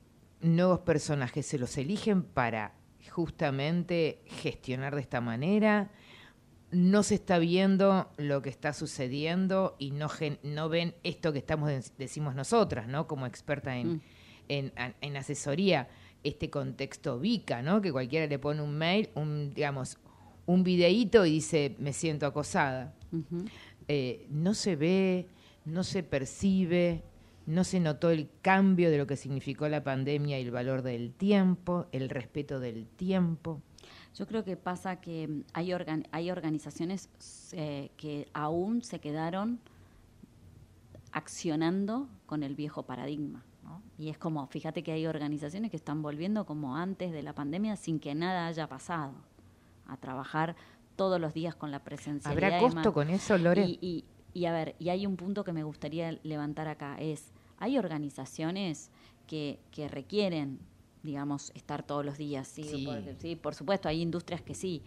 nuevos 0.40 0.80
personajes 0.80 1.46
se 1.46 1.58
los 1.58 1.76
eligen 1.78 2.22
para 2.22 2.74
justamente 3.10 4.22
gestionar 4.26 4.94
de 4.94 5.00
esta 5.00 5.20
manera. 5.20 5.90
No 6.72 7.02
se 7.02 7.14
está 7.14 7.38
viendo 7.38 8.10
lo 8.16 8.42
que 8.42 8.50
está 8.50 8.72
sucediendo 8.72 9.76
y 9.78 9.92
no, 9.92 10.08
gen- 10.08 10.38
no 10.42 10.68
ven 10.68 10.94
esto 11.04 11.32
que 11.32 11.38
estamos 11.38 11.68
de- 11.68 11.82
decimos 11.96 12.34
nosotras, 12.34 12.88
¿no? 12.88 13.06
Como 13.06 13.26
experta 13.26 13.76
en, 13.76 13.94
Mm. 14.48 14.72
en 15.00 15.16
asesoría, 15.16 15.88
este 16.24 16.50
contexto 16.50 17.18
VICA, 17.20 17.62
¿no? 17.62 17.80
Que 17.80 17.92
cualquiera 17.92 18.26
le 18.26 18.38
pone 18.38 18.62
un 18.62 18.76
mail, 18.76 19.08
un, 19.14 19.52
digamos, 19.54 19.98
un 20.46 20.62
videíto 20.62 21.24
y 21.26 21.32
dice, 21.32 21.76
me 21.78 21.92
siento 21.92 22.26
acosada. 22.26 22.94
Eh, 23.88 24.26
no 24.30 24.54
se 24.54 24.76
ve, 24.76 25.26
no 25.64 25.84
se 25.84 26.02
percibe, 26.02 27.02
no 27.46 27.62
se 27.62 27.78
notó 27.78 28.10
el 28.10 28.28
cambio 28.42 28.90
de 28.90 28.98
lo 28.98 29.06
que 29.06 29.16
significó 29.16 29.68
la 29.68 29.84
pandemia 29.84 30.38
y 30.40 30.42
el 30.42 30.50
valor 30.50 30.82
del 30.82 31.12
tiempo, 31.12 31.86
el 31.92 32.08
respeto 32.08 32.58
del 32.58 32.86
tiempo. 32.86 33.62
Yo 34.16 34.26
creo 34.26 34.44
que 34.44 34.56
pasa 34.56 35.00
que 35.00 35.42
hay, 35.52 35.70
organ- 35.72 36.08
hay 36.10 36.30
organizaciones 36.30 37.08
eh, 37.52 37.90
que 37.96 38.26
aún 38.32 38.82
se 38.82 38.98
quedaron 38.98 39.60
accionando 41.12 42.08
con 42.26 42.42
el 42.42 42.54
viejo 42.54 42.82
paradigma. 42.84 43.44
Y 43.98 44.10
es 44.10 44.18
como, 44.18 44.46
fíjate 44.46 44.82
que 44.82 44.92
hay 44.92 45.06
organizaciones 45.06 45.70
que 45.70 45.76
están 45.76 46.02
volviendo 46.02 46.44
como 46.44 46.76
antes 46.76 47.12
de 47.12 47.22
la 47.22 47.34
pandemia 47.34 47.76
sin 47.76 47.98
que 47.98 48.14
nada 48.14 48.46
haya 48.46 48.66
pasado, 48.68 49.14
a 49.86 49.96
trabajar 49.96 50.54
todos 50.96 51.20
los 51.20 51.32
días 51.34 51.54
con 51.54 51.70
la 51.70 51.78
presencialidad. 51.80 52.44
¿Habrá 52.54 52.58
costo 52.60 52.92
con 52.92 53.08
eso, 53.10 53.36
Lore? 53.38 53.64
Y, 53.64 53.78
y- 53.80 54.04
y 54.34 54.44
a 54.44 54.52
ver, 54.52 54.76
y 54.78 54.90
hay 54.90 55.06
un 55.06 55.16
punto 55.16 55.44
que 55.44 55.52
me 55.54 55.62
gustaría 55.64 56.18
levantar 56.22 56.68
acá, 56.68 56.96
es, 57.00 57.32
hay 57.58 57.78
organizaciones 57.78 58.90
que, 59.26 59.58
que 59.70 59.88
requieren 59.88 60.58
digamos, 61.02 61.52
estar 61.54 61.84
todos 61.84 62.04
los 62.04 62.18
días, 62.18 62.48
sí, 62.48 62.64
Sí. 62.64 62.84
Por, 62.84 63.00
sí, 63.20 63.36
por 63.36 63.54
supuesto, 63.54 63.88
hay 63.88 64.02
industrias 64.02 64.42
que 64.42 64.54
sí. 64.54 64.82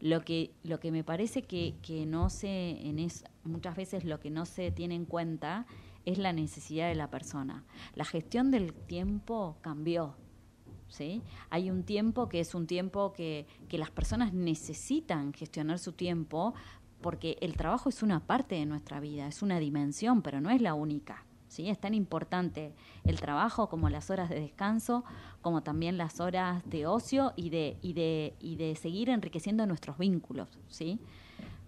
Lo 0.00 0.24
que, 0.24 0.52
lo 0.62 0.78
que 0.78 0.92
me 0.92 1.02
parece 1.02 1.42
que, 1.42 1.74
que 1.82 2.06
no 2.06 2.30
se, 2.30 2.86
en 2.88 3.00
es, 3.00 3.24
muchas 3.42 3.74
veces 3.74 4.04
lo 4.04 4.20
que 4.20 4.30
no 4.30 4.46
se 4.46 4.70
tiene 4.70 4.94
en 4.94 5.04
cuenta 5.04 5.66
es 6.04 6.18
la 6.18 6.32
necesidad 6.32 6.88
de 6.88 6.94
la 6.94 7.10
persona. 7.10 7.64
La 7.94 8.04
gestión 8.04 8.50
del 8.50 8.72
tiempo 8.72 9.56
cambió. 9.60 10.16
¿sí? 10.88 11.22
Hay 11.50 11.70
un 11.70 11.82
tiempo 11.84 12.28
que 12.28 12.40
es 12.40 12.54
un 12.54 12.66
tiempo 12.66 13.12
que, 13.12 13.46
que 13.68 13.78
las 13.78 13.90
personas 13.90 14.32
necesitan 14.32 15.32
gestionar 15.32 15.78
su 15.78 15.92
tiempo 15.92 16.54
porque 17.00 17.36
el 17.40 17.56
trabajo 17.56 17.88
es 17.88 18.02
una 18.02 18.20
parte 18.20 18.54
de 18.54 18.64
nuestra 18.64 18.98
vida, 19.00 19.26
es 19.26 19.42
una 19.42 19.58
dimensión, 19.58 20.22
pero 20.22 20.40
no 20.40 20.50
es 20.50 20.62
la 20.62 20.74
única. 20.74 21.24
¿sí? 21.48 21.68
Es 21.68 21.78
tan 21.78 21.94
importante 21.94 22.74
el 23.04 23.20
trabajo 23.20 23.68
como 23.68 23.88
las 23.90 24.10
horas 24.10 24.28
de 24.28 24.40
descanso, 24.40 25.04
como 25.40 25.62
también 25.62 25.96
las 25.96 26.20
horas 26.20 26.62
de 26.68 26.86
ocio 26.86 27.32
y 27.36 27.50
de, 27.50 27.76
y 27.82 27.92
de, 27.92 28.34
y 28.40 28.56
de 28.56 28.74
seguir 28.74 29.10
enriqueciendo 29.10 29.66
nuestros 29.66 29.98
vínculos. 29.98 30.48
¿sí? 30.68 30.98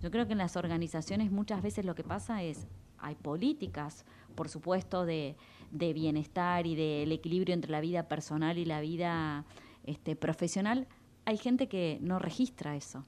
Yo 0.01 0.11
creo 0.11 0.27
que 0.27 0.33
en 0.33 0.39
las 0.39 0.57
organizaciones 0.57 1.31
muchas 1.31 1.63
veces 1.63 1.85
lo 1.85 1.95
que 1.95 2.03
pasa 2.03 2.43
es, 2.43 2.67
hay 2.99 3.15
políticas, 3.15 4.05
por 4.37 4.49
supuesto, 4.49 5.05
de, 5.05 5.35
de 5.73 5.93
bienestar 5.93 6.67
y 6.67 6.77
del 6.77 7.11
equilibrio 7.11 7.55
entre 7.55 7.73
la 7.73 7.81
vida 7.81 8.07
personal 8.07 8.59
y 8.59 8.65
la 8.65 8.81
vida 8.81 9.45
este, 9.85 10.15
profesional. 10.15 10.87
Hay 11.25 11.39
gente 11.39 11.69
que 11.69 11.99
no 12.01 12.21
registra 12.21 12.77
eso. 12.77 13.05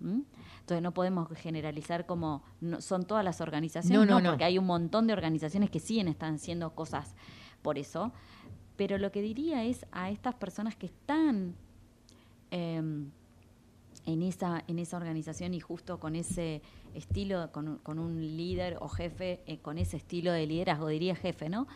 Entonces 0.00 0.82
no 0.82 0.92
podemos 0.92 1.28
generalizar 1.38 2.06
como 2.06 2.42
no- 2.60 2.80
son 2.80 3.04
todas 3.04 3.24
las 3.24 3.40
organizaciones, 3.40 3.98
No, 4.00 4.04
no, 4.04 4.20
no. 4.20 4.30
porque 4.30 4.44
hay 4.44 4.58
un 4.58 4.66
montón 4.66 5.06
de 5.06 5.12
organizaciones 5.12 5.70
que 5.70 5.78
siguen 5.78 6.08
están 6.08 6.34
haciendo 6.34 6.74
cosas 6.74 7.14
por 7.62 7.78
eso. 7.78 8.12
Pero 8.76 8.98
lo 8.98 9.12
que 9.12 9.22
diría 9.22 9.62
es 9.64 9.86
a 9.92 10.10
estas 10.10 10.34
personas 10.34 10.74
que 10.74 10.86
están 10.86 11.54
em, 12.50 13.10
en 14.04 14.22
esa, 14.22 14.64
en 14.66 14.78
esa 14.78 14.96
organización 14.96 15.54
y 15.54 15.60
justo 15.60 16.00
con 16.00 16.16
ese 16.16 16.60
estilo, 16.94 17.50
con, 17.52 17.80
un- 17.86 18.36
líder 18.36 18.76
o 18.80 18.88
jefe, 18.88 19.40
eh, 19.46 19.58
con 19.58 19.78
ese 19.78 19.96
estilo 19.96 20.32
de 20.32 20.46
liderazgo, 20.46 20.88
diría 20.88 21.14
jefe, 21.14 21.48
¿no? 21.48 21.66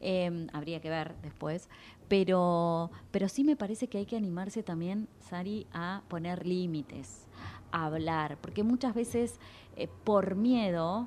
Eh, 0.00 0.46
habría 0.52 0.80
que 0.80 0.88
ver 0.90 1.14
después. 1.22 1.68
Pero, 2.08 2.90
pero 3.10 3.28
sí 3.28 3.44
me 3.44 3.56
parece 3.56 3.88
que 3.88 3.98
hay 3.98 4.06
que 4.06 4.16
animarse 4.16 4.62
también, 4.62 5.08
Sari, 5.20 5.66
a 5.72 6.02
poner 6.08 6.46
límites, 6.46 7.26
a 7.72 7.86
hablar, 7.86 8.38
porque 8.40 8.62
muchas 8.62 8.94
veces 8.94 9.38
eh, 9.76 9.88
por 10.04 10.34
miedo 10.36 11.06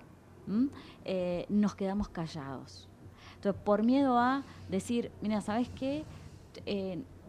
eh, 1.06 1.46
nos 1.50 1.76
quedamos 1.76 2.10
callados. 2.10 2.88
Entonces, 3.36 3.62
por 3.64 3.84
miedo 3.84 4.18
a 4.18 4.44
decir, 4.70 5.12
mira, 5.22 5.42
¿sabes 5.42 5.70
qué? 5.70 6.04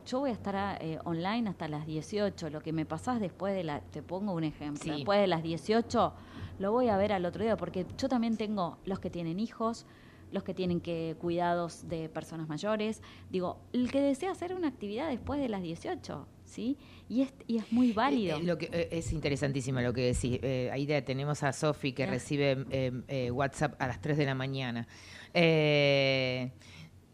Eh, 0.09 0.11
yo 0.11 0.21
voy 0.21 0.31
a 0.31 0.33
estar 0.33 0.57
ah, 0.57 0.79
eh, 0.81 0.99
online 1.05 1.49
hasta 1.51 1.69
las 1.69 1.87
18. 1.87 2.51
Lo 2.51 2.61
que 2.61 2.73
me 2.73 2.87
pasás 2.87 3.21
después 3.21 3.55
de 3.55 3.65
la. 3.65 3.81
Te 3.81 4.03
pongo 4.03 4.33
un 4.33 4.45
ejemplo. 4.45 4.83
Sí. 4.83 4.91
Después 4.91 5.21
de 5.21 5.27
las 5.27 5.43
18, 5.43 6.15
lo 6.59 6.73
voy 6.73 6.89
a 6.89 6.97
ver 6.97 7.13
al 7.13 7.25
otro 7.25 7.43
día, 7.45 7.57
porque 7.57 7.87
yo 7.97 8.09
también 8.09 8.37
tengo 8.37 8.79
los 8.85 8.99
que 9.01 9.11
tienen 9.11 9.39
hijos, 9.39 9.87
los 10.33 10.43
que 10.43 10.55
tienen 10.55 10.81
que 10.81 11.17
cuidados 11.21 11.89
de 11.89 12.09
personas 12.09 12.49
mayores. 12.49 13.03
Digo, 13.31 13.61
el 13.73 13.91
que 13.91 14.01
desea 14.01 14.31
hacer 14.31 14.55
una 14.55 14.69
actividad 14.69 15.09
después 15.09 15.41
de 15.41 15.49
las 15.49 15.63
18, 15.63 16.27
¿sí? 16.45 16.77
Y 17.09 17.23
es, 17.23 17.33
y 17.47 17.59
es 17.59 17.73
muy 17.73 17.93
válido. 17.93 18.37
Eh, 18.37 18.41
eh, 18.41 18.45
lo 18.45 18.59
que, 18.59 18.71
eh, 18.73 18.89
es 18.93 19.13
interesantísimo 19.13 19.81
lo 19.81 19.93
que 19.93 20.03
decís. 20.03 20.39
Eh, 20.43 20.71
ahí 20.73 20.87
tenemos 21.03 21.43
a 21.43 21.53
Sofi 21.53 21.93
que 21.93 22.05
Ya. 22.05 22.11
recibe 22.11 22.67
eh, 22.71 22.93
eh, 23.09 23.31
WhatsApp 23.31 23.81
a 23.81 23.87
las 23.87 24.01
3 24.01 24.17
de 24.19 24.25
la 24.27 24.35
mañana. 24.35 24.87
Eh, 25.35 26.51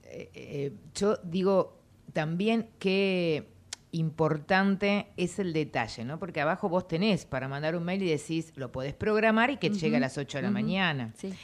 eh, 0.05 0.31
eh, 0.35 0.73
yo 0.95 1.17
digo 1.25 1.84
también 2.15 2.71
que 2.79 3.53
importante 3.93 5.09
es 5.19 5.39
el 5.39 5.53
detalle, 5.53 6.05
¿no? 6.05 6.19
Porque 6.19 6.41
abajo 6.41 6.69
vos 6.71 6.89
tenés 6.89 7.27
para 7.27 7.49
mandar 7.49 7.77
un 7.77 7.85
mail 7.85 8.03
y 8.03 8.09
decís, 8.09 8.53
lo 8.57 8.73
podés 8.73 8.95
programar 8.95 9.51
y 9.51 9.59
que 9.59 9.69
Ujú, 9.69 9.77
llegue 9.77 9.99
a 9.99 10.01
las 10.01 10.17
8 10.17 10.39
de 10.39 10.43
la 10.43 10.51
mañana. 10.51 11.13
Sí. 11.17 11.35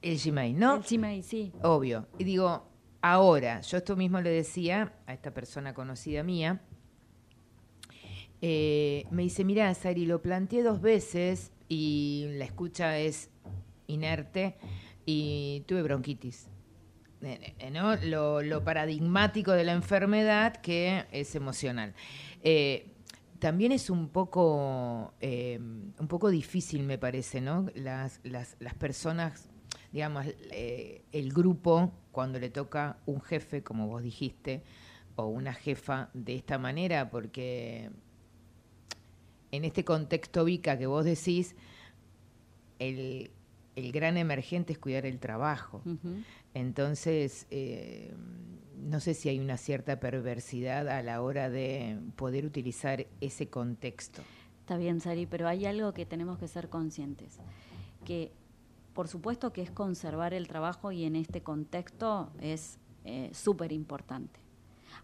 El 0.00 0.18
Gmail, 0.18 0.58
¿no? 0.58 0.76
El 0.76 0.82
Gmail, 0.82 1.22
sí. 1.22 1.52
Obvio. 1.62 2.06
Y 2.18 2.24
digo, 2.24 2.66
ahora, 3.02 3.60
yo 3.60 3.76
esto 3.76 3.96
mismo 3.96 4.20
le 4.20 4.30
decía 4.30 4.94
a 5.06 5.12
esta 5.12 5.34
persona 5.34 5.74
conocida 5.74 6.22
mía, 6.22 6.60
eh, 8.40 9.06
me 9.10 9.24
dice, 9.24 9.44
mira, 9.44 9.72
Sari, 9.74 10.06
lo 10.06 10.22
planteé 10.22 10.62
dos 10.62 10.80
veces 10.80 11.50
y 11.68 12.26
la 12.34 12.44
escucha 12.44 12.98
es 12.98 13.30
inerte 13.88 14.56
y 15.04 15.64
tuve 15.66 15.82
bronquitis. 15.82 16.48
Eh, 17.22 17.70
¿no? 17.72 17.96
Lo, 17.96 18.64
paradigmático 18.64 19.52
de 19.52 19.64
la 19.64 19.72
enfermedad 19.72 20.56
que 20.56 21.06
es 21.10 21.34
emocional. 21.34 21.94
Eh, 22.42 22.94
también 23.38 23.72
es 23.72 23.90
un 23.90 24.08
poco, 24.08 25.14
eh, 25.20 25.58
un 25.60 26.08
poco 26.08 26.30
difícil, 26.30 26.82
me 26.82 26.98
parece, 26.98 27.40
¿no? 27.40 27.66
Las, 27.74 28.20
las, 28.24 28.56
las 28.58 28.74
personas, 28.74 29.48
digamos, 29.92 30.26
el 30.50 31.32
grupo, 31.32 31.92
cuando 32.12 32.38
le 32.38 32.50
toca 32.50 32.98
un 33.06 33.20
jefe, 33.20 33.62
como 33.62 33.86
vos 33.86 34.02
dijiste, 34.02 34.62
o 35.14 35.26
una 35.26 35.54
jefa 35.54 36.10
de 36.14 36.34
esta 36.36 36.58
manera, 36.58 37.10
porque 37.10 37.90
en 39.50 39.64
este 39.64 39.84
contexto 39.84 40.44
VICA 40.44 40.78
que 40.78 40.86
vos 40.86 41.04
decís, 41.04 41.54
el, 42.78 43.30
el 43.78 43.92
gran 43.92 44.16
emergente 44.16 44.72
es 44.72 44.78
cuidar 44.78 45.06
el 45.06 45.18
trabajo. 45.20 45.82
Entonces, 46.52 47.46
eh, 47.50 48.12
no 48.76 48.98
sé 49.00 49.14
si 49.14 49.28
hay 49.28 49.38
una 49.38 49.56
cierta 49.56 50.00
perversidad 50.00 50.88
a 50.88 51.02
la 51.02 51.22
hora 51.22 51.48
de 51.48 51.98
poder 52.16 52.44
utilizar 52.44 53.06
ese 53.20 53.48
contexto. 53.48 54.22
Está 54.60 54.76
bien, 54.76 55.00
Sari, 55.00 55.26
pero 55.26 55.46
hay 55.46 55.64
algo 55.64 55.94
que 55.94 56.04
tenemos 56.06 56.38
que 56.38 56.48
ser 56.48 56.68
conscientes. 56.68 57.38
Que 58.04 58.32
por 58.94 59.06
supuesto 59.06 59.52
que 59.52 59.62
es 59.62 59.70
conservar 59.70 60.34
el 60.34 60.48
trabajo 60.48 60.90
y 60.90 61.04
en 61.04 61.14
este 61.14 61.40
contexto 61.40 62.32
es 62.40 62.78
eh, 63.04 63.30
súper 63.32 63.70
importante. 63.70 64.40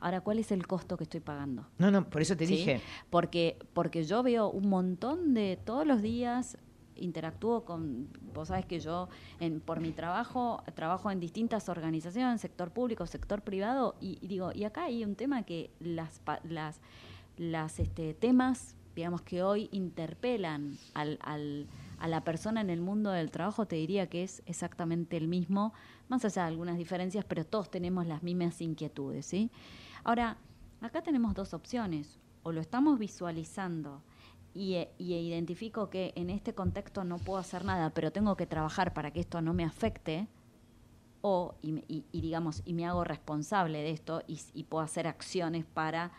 Ahora, 0.00 0.20
¿cuál 0.20 0.40
es 0.40 0.50
el 0.50 0.66
costo 0.66 0.96
que 0.96 1.04
estoy 1.04 1.20
pagando? 1.20 1.68
No, 1.78 1.92
no, 1.92 2.10
por 2.10 2.20
eso 2.20 2.36
te 2.36 2.46
¿Sí? 2.46 2.56
dije. 2.56 2.80
Porque, 3.08 3.56
porque 3.72 4.02
yo 4.02 4.24
veo 4.24 4.50
un 4.50 4.68
montón 4.68 5.32
de 5.32 5.60
todos 5.64 5.86
los 5.86 6.02
días 6.02 6.58
interactúo 6.96 7.64
con, 7.64 8.08
vos 8.34 8.48
sabes 8.48 8.66
que 8.66 8.80
yo 8.80 9.08
por 9.64 9.80
mi 9.80 9.92
trabajo 9.92 10.62
trabajo 10.74 11.10
en 11.10 11.20
distintas 11.20 11.68
organizaciones, 11.68 12.40
sector 12.40 12.70
público, 12.70 13.06
sector 13.06 13.42
privado, 13.42 13.96
y, 14.00 14.18
digo, 14.26 14.52
y 14.54 14.64
acá 14.64 14.84
hay 14.84 15.04
un 15.04 15.14
tema 15.14 15.42
que 15.42 15.70
las, 15.80 16.20
las, 17.38 17.78
este, 17.78 18.14
temas, 18.14 18.74
digamos 18.94 19.22
que 19.22 19.42
hoy 19.42 19.68
interpelan 19.72 20.76
a 20.94 22.08
la 22.08 22.24
persona 22.24 22.60
en 22.60 22.70
el 22.70 22.80
mundo 22.80 23.10
del 23.10 23.30
trabajo, 23.30 23.66
te 23.66 23.76
diría 23.76 24.08
que 24.08 24.22
es 24.22 24.42
exactamente 24.46 25.16
el 25.16 25.28
mismo, 25.28 25.72
más 26.08 26.24
allá 26.24 26.42
de 26.42 26.48
algunas 26.48 26.78
diferencias, 26.78 27.24
pero 27.24 27.44
todos 27.44 27.70
tenemos 27.70 28.06
las 28.06 28.22
mismas 28.22 28.60
inquietudes, 28.60 29.26
¿sí? 29.26 29.50
Ahora, 30.04 30.36
acá 30.80 31.02
tenemos 31.02 31.34
dos 31.34 31.54
opciones, 31.54 32.18
o 32.42 32.52
lo 32.52 32.60
estamos 32.60 32.98
visualizando 32.98 34.02
y, 34.54 34.74
eh, 34.74 34.90
y 34.98 35.14
identifico 35.14 35.90
que 35.90 36.12
en 36.16 36.30
este 36.30 36.54
contexto 36.54 37.04
no 37.04 37.18
puedo 37.18 37.38
hacer 37.40 37.64
nada, 37.64 37.90
pero 37.90 38.12
tengo 38.12 38.36
que 38.36 38.46
trabajar 38.46 38.94
para 38.94 39.10
que 39.10 39.20
esto 39.20 39.40
no 39.42 39.52
me 39.52 39.64
afecte, 39.64 40.28
o, 41.22 41.54
y, 41.62 41.82
y- 41.88 42.04
y 42.12 42.20
digamos, 42.20 42.62
y 42.64 42.74
me 42.74 42.86
hago 42.86 43.02
responsable 43.02 43.78
de 43.78 43.90
esto 43.90 44.22
y 44.28 44.64
puedo 44.64 44.84
hacer 44.84 45.06
acciones 45.06 45.64
para 45.64 46.12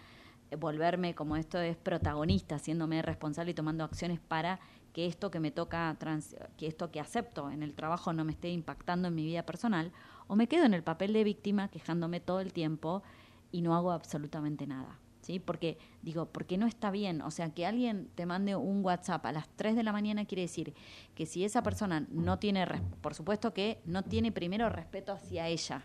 eh, 0.52 0.56
volverme, 0.56 1.14
como 1.16 1.36
esto 1.38 1.60
es 1.60 1.78
protagonista, 1.78 2.56
haciéndome 2.56 3.02
responsable 3.02 3.52
y 3.52 3.54
tomando 3.56 3.84
acciones 3.84 4.20
para 4.20 4.60
que 4.94 5.06
esto 5.06 5.30
que 5.30 5.40
me 5.40 5.52
toca, 5.52 5.96
trans- 6.00 6.36
que 6.58 6.68
esto 6.68 6.90
que 6.92 7.00
acepto 7.00 7.52
en 7.52 7.64
el 7.64 7.74
trabajo 7.76 8.14
no 8.14 8.26
me 8.26 8.32
esté 8.32 8.50
impactando 8.50 9.08
en 9.10 9.16
mi 9.16 9.26
vida 9.26 9.44
personal, 9.46 9.92
o 10.28 10.36
me 10.36 10.48
quedo 10.48 10.66
en 10.66 10.74
el 10.74 10.84
papel 10.84 11.14
de 11.14 11.24
víctima 11.24 11.68
quejándome 11.70 12.20
todo 12.20 12.40
el 12.40 12.52
tiempo 12.54 13.04
y 13.52 13.62
no 13.62 13.76
hago 13.76 13.92
absolutamente 13.92 14.66
nada. 14.68 15.00
¿Sí? 15.26 15.40
Porque 15.40 15.80
digo, 16.04 16.28
porque 16.28 16.56
no 16.56 16.68
está 16.68 16.92
bien, 16.92 17.24
o 17.24 17.32
sea, 17.32 17.50
que 17.50 17.66
alguien 17.66 18.12
te 18.14 18.28
mande 18.28 18.56
un 18.56 18.86
WhatsApp 18.86 19.26
a 19.26 19.32
las 19.32 19.50
3 19.56 19.76
de 19.76 19.82
la 19.82 19.92
mañana 19.92 20.26
quiere 20.26 20.44
decir 20.44 20.76
que 21.16 21.26
si 21.26 21.44
esa 21.44 21.64
persona 21.64 22.06
no 22.12 22.38
tiene, 22.38 22.68
por 23.02 23.16
supuesto 23.16 23.52
que 23.52 23.82
no 23.86 24.04
tiene 24.04 24.32
primero 24.32 24.70
respeto 24.70 25.14
hacia 25.14 25.48
ella. 25.48 25.82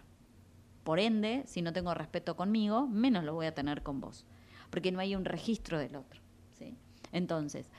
Por 0.85 1.01
ende, 1.01 1.43
si 1.47 1.63
no 1.63 1.73
tengo 1.73 1.95
respeto 1.95 2.37
conmigo, 2.37 2.87
menos 2.87 3.25
lo 3.25 3.33
voy 3.33 3.47
a 3.47 3.55
tener 3.55 3.83
con 3.83 4.03
vos, 4.03 4.27
porque 4.69 4.93
no 4.93 5.01
hay 5.01 5.17
un 5.17 5.25
registro 5.25 5.79
del 5.79 5.97
otro. 5.97 6.21
¿sí? 6.59 6.77
Entonces, 7.11 7.71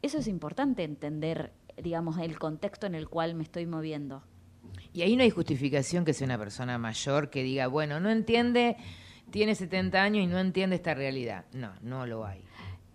eso 0.00 0.16
es 0.20 0.26
importante 0.26 0.84
entender, 0.84 1.52
digamos, 1.82 2.16
el 2.16 2.38
contexto 2.38 2.86
en 2.86 2.94
el 2.94 3.10
cual 3.10 3.34
me 3.34 3.42
estoy 3.42 3.66
moviendo. 3.66 4.22
Y 4.94 5.02
ahí 5.02 5.16
no 5.16 5.22
hay 5.22 5.28
justificación 5.28 6.06
que 6.06 6.14
sea 6.14 6.24
una 6.24 6.38
persona 6.38 6.78
mayor 6.78 7.28
que 7.28 7.42
diga, 7.42 7.66
bueno, 7.66 8.00
no 8.00 8.08
entiende, 8.08 8.78
tiene 9.32 9.56
70 9.56 10.00
años 10.00 10.22
y 10.22 10.26
no 10.28 10.38
entiende 10.38 10.76
esta 10.76 10.94
realidad. 10.94 11.44
No, 11.52 11.72
no 11.80 12.06
lo 12.06 12.24
hay. 12.24 12.44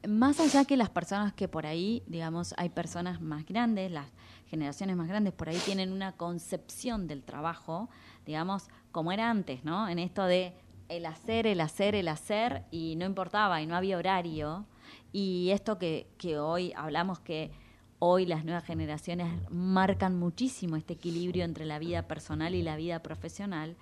Más 0.08 0.40
allá 0.40 0.64
que 0.64 0.78
las 0.78 0.90
personas 0.90 1.34
que 1.34 1.50
por 1.50 1.66
ahí, 1.66 2.04
digamos, 2.08 2.54
hay 2.56 2.70
personas 2.70 3.20
más 3.20 3.46
grandes, 3.46 3.92
las 3.92 4.08
generaciones 4.46 4.96
más 4.96 5.10
grandes 5.10 5.34
por 5.34 5.50
ahí 5.50 5.58
tienen 5.66 5.92
una 5.92 6.14
concepción 6.14 7.08
del 7.08 7.24
trabajo, 7.24 7.90
digamos, 8.26 8.70
como 8.94 9.12
era 9.12 9.30
antes, 9.30 9.66
¿no? 9.66 9.90
En 9.90 10.00
esto 10.00 10.24
de 10.24 10.54
el 10.88 11.06
hacer, 11.06 11.46
el 11.48 11.60
hacer, 11.60 11.96
el 11.96 12.08
hacer, 12.08 12.64
y 12.72 12.96
no 12.96 13.06
importaba, 13.06 13.62
y 13.62 13.66
no 13.66 13.76
había 13.76 13.98
horario. 13.98 14.66
Y 15.12 15.50
esto 15.52 15.78
que, 15.78 16.08
que 16.18 16.40
hoy 16.40 16.72
hablamos 16.78 17.20
que 17.20 17.52
hoy 18.00 18.26
las 18.26 18.46
nuevas 18.46 18.64
generaciones 18.64 19.28
marcan 19.50 20.18
muchísimo 20.18 20.76
este 20.76 20.94
equilibrio 20.94 21.44
entre 21.44 21.66
la 21.66 21.80
vida 21.80 22.08
personal 22.08 22.56
y 22.56 22.62
la 22.62 22.78
vida 22.78 23.02
profesional, 23.02 23.76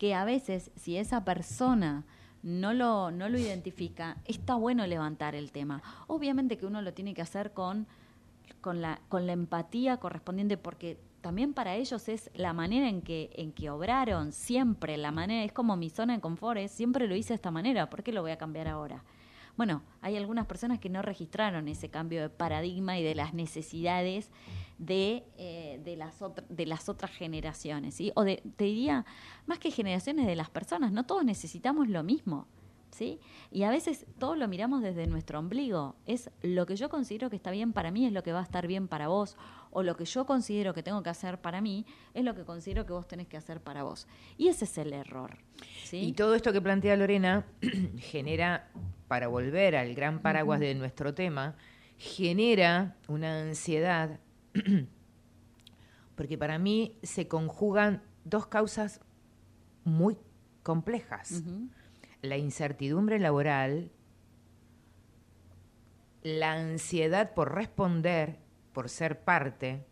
que 0.00 0.14
a 0.14 0.24
veces 0.24 0.70
si 0.76 0.96
esa 0.96 1.26
persona 1.26 2.06
no 2.42 2.72
lo, 2.72 3.10
no 3.10 3.28
lo 3.28 3.38
identifica, 3.38 4.16
está 4.24 4.54
bueno 4.54 4.86
levantar 4.86 5.34
el 5.34 5.52
tema. 5.52 5.82
Obviamente 6.06 6.56
que 6.56 6.64
uno 6.64 6.80
lo 6.80 6.94
tiene 6.94 7.12
que 7.12 7.20
hacer 7.20 7.52
con, 7.52 7.86
con, 8.62 8.80
la, 8.80 9.02
con 9.10 9.26
la 9.26 9.34
empatía 9.34 9.98
correspondiente, 9.98 10.56
porque 10.56 10.98
también 11.20 11.52
para 11.52 11.74
ellos 11.74 12.08
es 12.08 12.30
la 12.32 12.54
manera 12.54 12.88
en 12.88 13.02
que, 13.02 13.28
en 13.34 13.52
que 13.52 13.68
obraron 13.68 14.32
siempre, 14.32 14.96
la 14.96 15.12
manera, 15.12 15.44
es 15.44 15.52
como 15.52 15.76
mi 15.76 15.90
zona 15.90 16.14
de 16.14 16.20
confort, 16.22 16.58
es, 16.58 16.70
siempre 16.70 17.06
lo 17.06 17.14
hice 17.14 17.34
de 17.34 17.34
esta 17.34 17.50
manera, 17.50 17.90
¿por 17.90 18.02
qué 18.02 18.10
lo 18.10 18.22
voy 18.22 18.30
a 18.30 18.38
cambiar 18.38 18.68
ahora? 18.68 19.04
Bueno, 19.58 19.82
hay 20.00 20.16
algunas 20.16 20.46
personas 20.46 20.78
que 20.78 20.88
no 20.88 21.02
registraron 21.02 21.68
ese 21.68 21.90
cambio 21.90 22.22
de 22.22 22.30
paradigma 22.30 22.98
y 22.98 23.02
de 23.02 23.14
las 23.14 23.34
necesidades 23.34 24.30
de, 24.80 25.24
eh, 25.36 25.78
de, 25.84 25.94
las, 25.94 26.22
otr- 26.22 26.46
de 26.48 26.64
las 26.64 26.88
otras 26.88 27.10
generaciones, 27.10 27.94
¿sí? 27.94 28.12
O 28.14 28.24
de, 28.24 28.42
te 28.56 28.64
diría, 28.64 29.04
más 29.46 29.58
que 29.58 29.70
generaciones 29.70 30.26
de 30.26 30.34
las 30.34 30.48
personas, 30.48 30.90
no 30.90 31.04
todos 31.04 31.22
necesitamos 31.22 31.88
lo 31.88 32.02
mismo, 32.02 32.48
¿sí? 32.90 33.20
Y 33.52 33.64
a 33.64 33.70
veces 33.70 34.06
todo 34.18 34.36
lo 34.36 34.48
miramos 34.48 34.80
desde 34.80 35.06
nuestro 35.06 35.38
ombligo, 35.38 35.96
es 36.06 36.30
lo 36.40 36.64
que 36.64 36.76
yo 36.76 36.88
considero 36.88 37.28
que 37.28 37.36
está 37.36 37.50
bien 37.50 37.74
para 37.74 37.90
mí, 37.90 38.06
es 38.06 38.12
lo 38.12 38.22
que 38.22 38.32
va 38.32 38.40
a 38.40 38.42
estar 38.42 38.66
bien 38.66 38.88
para 38.88 39.08
vos, 39.08 39.36
o 39.70 39.82
lo 39.82 39.98
que 39.98 40.06
yo 40.06 40.24
considero 40.24 40.72
que 40.72 40.82
tengo 40.82 41.02
que 41.02 41.10
hacer 41.10 41.38
para 41.42 41.60
mí, 41.60 41.84
es 42.14 42.24
lo 42.24 42.34
que 42.34 42.44
considero 42.44 42.86
que 42.86 42.94
vos 42.94 43.06
tenés 43.06 43.28
que 43.28 43.36
hacer 43.36 43.60
para 43.60 43.82
vos. 43.82 44.08
Y 44.38 44.48
ese 44.48 44.64
es 44.64 44.78
el 44.78 44.94
error, 44.94 45.36
¿sí? 45.84 45.98
Y 45.98 46.12
todo 46.14 46.34
esto 46.34 46.54
que 46.54 46.62
plantea 46.62 46.96
Lorena 46.96 47.44
genera, 47.98 48.70
para 49.08 49.28
volver 49.28 49.76
al 49.76 49.94
gran 49.94 50.22
paraguas 50.22 50.58
de 50.58 50.74
nuestro 50.74 51.12
tema, 51.12 51.54
genera 51.98 52.96
una 53.08 53.42
ansiedad, 53.42 54.18
porque 56.14 56.38
para 56.38 56.58
mí 56.58 56.98
se 57.02 57.28
conjugan 57.28 58.02
dos 58.24 58.46
causas 58.46 59.00
muy 59.84 60.18
complejas. 60.62 61.42
La 62.22 62.36
incertidumbre 62.36 63.18
laboral, 63.18 63.90
la 66.22 66.52
ansiedad 66.52 67.32
por 67.32 67.54
responder, 67.54 68.38
por 68.72 68.88
ser 68.88 69.24
parte, 69.24 69.86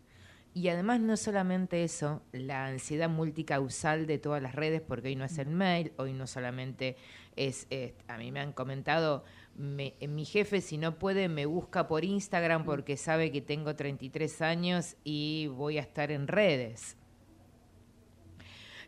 y 0.53 0.67
además 0.69 0.99
no 0.99 1.15
solamente 1.15 1.83
eso, 1.83 2.21
la 2.31 2.65
ansiedad 2.65 3.09
multicausal 3.09 4.07
de 4.07 4.17
todas 4.17 4.41
las 4.41 4.55
redes, 4.55 4.81
porque 4.81 5.09
hoy 5.09 5.15
no 5.15 5.25
es 5.25 5.37
el 5.37 5.49
mail, 5.49 5.93
hoy 5.97 6.13
no 6.13 6.27
solamente 6.27 6.97
es, 7.35 7.67
eh, 7.69 7.95
a 8.07 8.17
mí 8.17 8.31
me 8.31 8.39
han 8.39 8.51
comentado, 8.51 9.23
me- 9.59 9.93
mi 10.07 10.23
jefe 10.23 10.61
si 10.61 10.77
no 10.77 10.97
puede 10.97 11.27
me 11.27 11.45
busca 11.45 11.85
por 11.87 12.05
Instagram 12.05 12.63
porque 12.63 12.95
sabe 12.95 13.29
que 13.29 13.41
tengo 13.41 13.75
33 13.75 14.41
años 14.41 14.95
y 15.03 15.47
voy 15.47 15.77
a 15.77 15.81
estar 15.81 16.11
en 16.11 16.27
redes. 16.27 16.95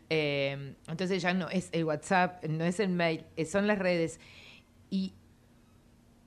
Eh, 0.08 0.74
entonces 0.88 1.22
ya 1.22 1.34
no 1.34 1.48
es 1.48 1.68
el 1.72 1.84
WhatsApp, 1.84 2.44
no 2.46 2.64
es 2.64 2.80
el 2.80 2.88
mail, 2.88 3.24
eh, 3.36 3.44
son 3.44 3.66
las 3.66 3.78
redes. 3.78 4.18
Y, 4.90 5.14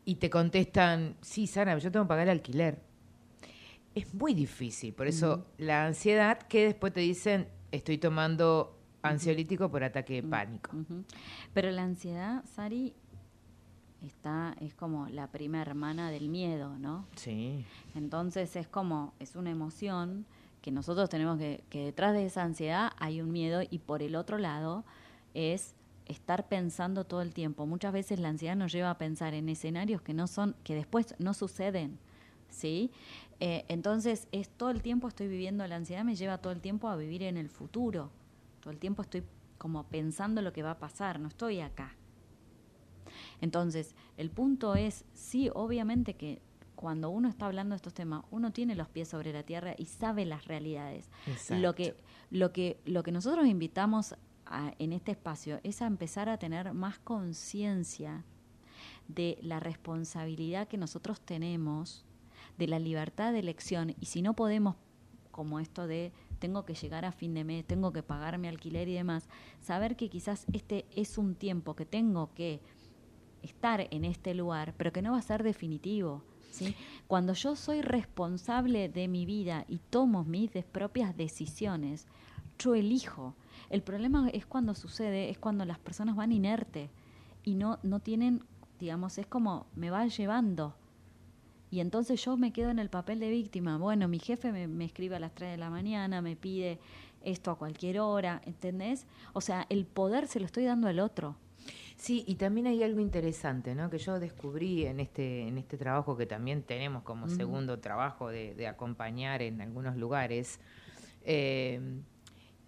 y 0.06 0.16
te 0.16 0.30
contestan, 0.30 1.18
sí, 1.22 1.48
Sara, 1.48 1.78
yo 1.78 1.92
tengo 1.92 2.06
que 2.06 2.10
pagar 2.10 2.28
el 2.28 2.32
alquiler. 2.32 2.80
Es 3.96 4.14
muy 4.14 4.34
difícil, 4.34 4.94
por 4.94 5.08
eso 5.08 5.48
la 5.58 5.86
ansiedad 5.86 6.38
que 6.40 6.66
después 6.66 6.94
te 6.94 7.00
dicen, 7.00 7.48
estoy 7.72 7.98
tomando 7.98 8.78
ansiolítico 9.02 9.70
por 9.72 9.84
ataque 9.84 10.16
de 10.22 10.24
pánico. 10.24 10.72
Pero 11.54 11.72
la 11.72 11.84
ansiedad, 11.84 12.44
Sari, 12.46 12.94
está, 14.06 14.56
es 14.60 14.74
como 14.74 15.08
la 15.10 15.28
prima 15.28 15.62
hermana 15.62 16.10
del 16.12 16.30
miedo, 16.30 16.78
¿no? 16.78 17.06
Sí. 17.16 17.66
Entonces 17.96 18.56
es 18.56 18.68
como, 18.68 19.14
es 19.20 19.36
una 19.36 19.52
emoción 19.52 20.26
que 20.62 20.72
nosotros 20.72 21.10
tenemos 21.10 21.38
que, 21.38 21.64
que 21.70 21.86
detrás 21.86 22.14
de 22.14 22.26
esa 22.26 22.44
ansiedad 22.44 22.92
hay 22.98 23.22
un 23.22 23.32
miedo 23.32 23.62
y 23.70 23.80
por 23.80 24.02
el 24.02 24.16
otro 24.16 24.38
lado 24.38 24.84
es 25.34 25.76
estar 26.06 26.48
pensando 26.48 27.04
todo 27.04 27.22
el 27.22 27.34
tiempo. 27.34 27.66
Muchas 27.66 27.94
veces 27.94 28.20
la 28.20 28.30
ansiedad 28.30 28.56
nos 28.56 28.72
lleva 28.72 28.92
a 28.92 28.98
pensar 28.98 29.34
en 29.34 29.50
escenarios 29.50 30.02
que 30.02 30.14
no 30.14 30.28
son, 30.28 30.56
que 30.64 30.76
después 30.76 31.16
no 31.20 31.34
suceden, 31.34 31.98
¿sí? 32.50 32.92
Eh, 33.40 33.66
entonces 33.68 34.28
es 34.32 34.50
todo 34.50 34.70
el 34.70 34.82
tiempo 34.82 35.08
estoy 35.08 35.28
viviendo 35.28 35.68
la 35.68 35.76
ansiedad, 35.76 36.04
me 36.04 36.16
lleva 36.16 36.38
todo 36.38 36.54
el 36.54 36.62
tiempo 36.62 36.88
a 36.88 36.96
vivir 36.96 37.24
en 37.24 37.38
el 37.38 37.50
futuro. 37.50 38.12
Todo 38.62 38.72
el 38.72 38.80
tiempo 38.80 39.02
estoy 39.02 39.24
como 39.58 39.84
pensando 39.84 40.42
lo 40.42 40.54
que 40.54 40.64
va 40.64 40.72
a 40.72 40.80
pasar, 40.80 41.20
no 41.20 41.28
estoy 41.28 41.60
acá. 41.60 41.96
Entonces, 43.42 43.96
el 44.18 44.30
punto 44.30 44.76
es, 44.76 45.06
sí, 45.14 45.50
obviamente 45.54 46.16
que 46.16 46.42
cuando 46.76 47.10
uno 47.10 47.30
está 47.30 47.46
hablando 47.46 47.74
de 47.74 47.78
estos 47.78 47.94
temas, 47.94 48.24
uno 48.32 48.52
tiene 48.52 48.76
los 48.76 48.90
pies 48.90 49.08
sobre 49.08 49.32
la 49.32 49.44
tierra 49.44 49.76
y 49.78 49.86
sabe 49.86 50.26
las 50.26 50.46
realidades. 50.46 51.10
Exacto. 51.26 51.62
Lo 51.62 51.74
que, 51.76 51.96
lo 52.32 52.52
que, 52.52 52.80
lo 52.86 53.02
que 53.04 53.12
nosotros 53.12 53.48
invitamos 53.48 54.16
a- 54.46 54.74
en 54.78 54.92
este 54.94 55.12
espacio 55.12 55.60
es 55.64 55.82
a 55.82 55.88
empezar 55.88 56.28
a 56.30 56.38
tener 56.38 56.74
más 56.74 57.00
conciencia 57.00 58.24
de 59.08 59.38
la 59.42 59.60
responsabilidad 59.60 60.68
que 60.68 60.78
nosotros 60.78 61.22
tenemos, 61.22 62.06
de 62.58 62.68
la 62.68 62.80
libertad 62.80 63.32
de 63.34 63.40
elección, 63.40 63.96
y 64.00 64.06
si 64.08 64.22
no 64.22 64.34
podemos, 64.36 64.76
como 65.32 65.60
esto 65.60 65.88
de 65.88 66.12
tengo 66.40 66.66
que 66.66 66.74
llegar 66.76 67.06
a 67.06 67.12
fin 67.12 67.34
de 67.34 67.44
mes, 67.44 67.66
tengo 67.66 67.92
que 67.92 68.04
pagar 68.04 68.38
mi 68.38 68.48
alquiler 68.48 68.88
y 68.88 68.94
demás, 68.94 69.28
saber 69.62 69.96
que 69.96 70.10
quizás 70.10 70.46
este 70.54 70.86
es 70.92 71.18
un 71.18 71.36
tiempo 71.36 71.76
que 71.76 71.86
tengo 71.86 72.34
que 72.34 72.62
estar 73.46 73.88
en 73.92 74.06
este 74.06 74.34
lugar, 74.34 74.74
pero 74.78 74.92
que 74.92 75.02
no 75.02 75.14
va 75.14 75.20
a 75.20 75.22
ser 75.22 75.44
definitivo. 75.44 76.24
¿sí? 76.52 76.76
Cuando 77.08 77.34
yo 77.34 77.56
soy 77.56 77.82
responsable 77.82 78.90
de 78.90 79.08
mi 79.08 79.26
vida 79.26 79.66
y 79.68 79.80
tomo 79.90 80.24
mis 80.24 80.52
propias 80.72 81.16
decisiones, 81.16 82.08
yo 82.60 82.76
elijo. 82.76 83.36
El 83.70 83.82
problema 83.82 84.30
es 84.30 84.46
cuando 84.46 84.76
sucede, 84.76 85.30
es 85.30 85.38
cuando 85.38 85.66
las 85.66 85.80
personas 85.80 86.16
van 86.16 86.32
inerte 86.32 86.90
y 87.44 87.56
no, 87.56 87.80
no 87.84 88.00
tienen, 88.00 88.44
digamos, 88.80 89.18
es 89.18 89.28
como 89.28 89.68
me 89.76 89.90
va 89.90 90.08
llevando. 90.08 90.76
Y 91.72 91.80
entonces 91.80 92.24
yo 92.24 92.38
me 92.38 92.54
quedo 92.54 92.70
en 92.70 92.80
el 92.80 92.90
papel 92.90 93.20
de 93.20 93.30
víctima. 93.30 93.78
Bueno, 93.78 94.08
mi 94.08 94.20
jefe 94.20 94.52
me, 94.52 94.68
me 94.68 94.86
escribe 94.86 95.16
a 95.16 95.20
las 95.20 95.34
3 95.34 95.52
de 95.52 95.58
la 95.58 95.70
mañana, 95.70 96.22
me 96.22 96.36
pide 96.36 96.80
esto 97.22 97.52
a 97.52 97.58
cualquier 97.58 98.00
hora, 98.00 98.42
¿entendés? 98.46 99.08
O 99.34 99.42
sea, 99.42 99.66
el 99.70 99.86
poder 99.86 100.28
se 100.28 100.40
lo 100.40 100.46
estoy 100.46 100.64
dando 100.64 100.88
al 100.88 101.00
otro. 101.00 101.36
Sí, 101.98 102.24
y 102.28 102.36
también 102.36 102.68
hay 102.68 102.84
algo 102.84 103.00
interesante, 103.00 103.74
¿no? 103.74 103.90
Que 103.90 103.98
yo 103.98 104.20
descubrí 104.20 104.86
en 104.86 105.00
este, 105.00 105.48
en 105.48 105.58
este 105.58 105.78
trabajo 105.78 106.18
que 106.18 106.26
también 106.26 106.64
tenemos 106.64 107.04
como 107.04 107.30
segundo 107.30 107.80
trabajo 107.80 108.30
de, 108.30 108.54
de 108.54 108.68
acompañar 108.68 109.42
en 109.42 109.62
algunos 109.62 109.96
lugares. 109.96 110.60
eh, 111.24 111.80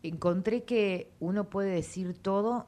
encontré 0.04 0.64
que 0.64 1.12
uno 1.20 1.50
puede 1.50 1.72
decir 1.72 2.14
todo 2.14 2.68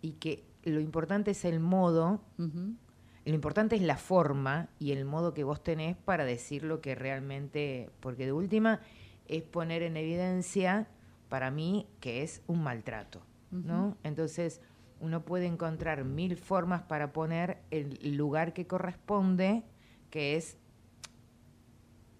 y 0.00 0.12
que 0.12 0.44
lo 0.64 0.80
importante 0.80 1.32
es 1.32 1.44
el 1.44 1.60
modo, 1.60 2.20
lo 2.38 3.34
importante 3.34 3.76
es 3.76 3.82
la 3.82 3.96
forma 3.96 4.68
y 4.78 4.92
el 4.92 5.04
modo 5.04 5.34
que 5.34 5.44
vos 5.44 5.62
tenés 5.62 5.96
para 5.96 6.24
decir 6.24 6.64
lo 6.64 6.80
que 6.80 6.94
realmente, 6.94 7.90
porque 8.00 8.26
de 8.26 8.32
última 8.32 8.80
es 9.28 9.42
poner 9.42 9.82
en 9.82 9.96
evidencia 9.96 10.88
para 11.28 11.50
mí 11.50 11.86
que 12.00 12.22
es 12.22 12.42
un 12.46 12.62
maltrato, 12.62 13.22
¿no? 13.50 13.96
Entonces 14.02 14.60
uno 15.02 15.24
puede 15.24 15.46
encontrar 15.46 16.04
mil 16.04 16.36
formas 16.36 16.82
para 16.82 17.12
poner 17.12 17.58
el 17.70 18.16
lugar 18.16 18.54
que 18.54 18.66
corresponde, 18.66 19.64
que 20.10 20.36
es 20.36 20.56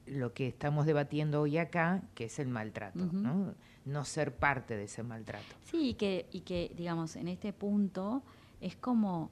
lo 0.07 0.35
que 0.35 0.49
estamos 0.49 0.85
debatiendo 0.85 1.41
hoy 1.41 1.59
acá, 1.59 2.03
que 2.15 2.25
es 2.25 2.39
el 2.41 2.49
maltrato. 2.49 2.99
¿no? 2.99 3.55
No 3.85 4.05
ser 4.05 4.35
parte 4.35 4.77
de 4.77 4.85
ese 4.85 5.05
maltrato. 5.05 5.47
Sí, 5.65 5.91
y 5.91 5.95
que, 5.95 6.27
y 6.33 6.41
que, 6.41 6.73
digamos, 6.77 7.15
en 7.17 7.29
este 7.29 7.53
punto 7.53 8.23
es 8.61 8.77
como 8.77 9.31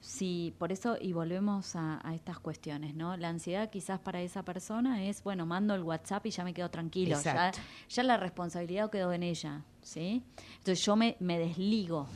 si, 0.00 0.54
por 0.58 0.70
eso, 0.70 0.96
y 1.00 1.12
volvemos 1.12 1.74
a, 1.74 2.00
a 2.06 2.14
estas 2.14 2.38
cuestiones, 2.38 2.94
¿no? 2.94 3.16
La 3.16 3.28
ansiedad 3.28 3.68
quizás 3.70 3.98
para 3.98 4.20
esa 4.20 4.44
persona 4.44 5.04
es, 5.04 5.24
bueno, 5.24 5.44
mando 5.46 5.74
el 5.74 5.82
WhatsApp 5.82 6.26
y 6.26 6.30
ya 6.30 6.44
me 6.44 6.54
quedo 6.54 6.70
tranquilo, 6.70 7.20
ya, 7.20 7.50
ya 7.88 8.02
la 8.04 8.16
responsabilidad 8.16 8.90
quedó 8.90 9.12
en 9.12 9.24
ella, 9.24 9.64
¿sí? 9.82 10.22
Entonces 10.58 10.84
yo 10.84 10.94
me, 10.94 11.16
me 11.18 11.40
desligo. 11.40 12.06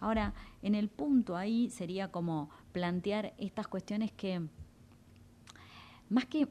Ahora, 0.00 0.34
en 0.62 0.74
el 0.74 0.88
punto 0.88 1.36
ahí 1.36 1.70
sería 1.70 2.08
como 2.10 2.50
plantear 2.72 3.34
estas 3.38 3.68
cuestiones 3.68 4.12
que, 4.12 4.42
más 6.08 6.24
que 6.26 6.48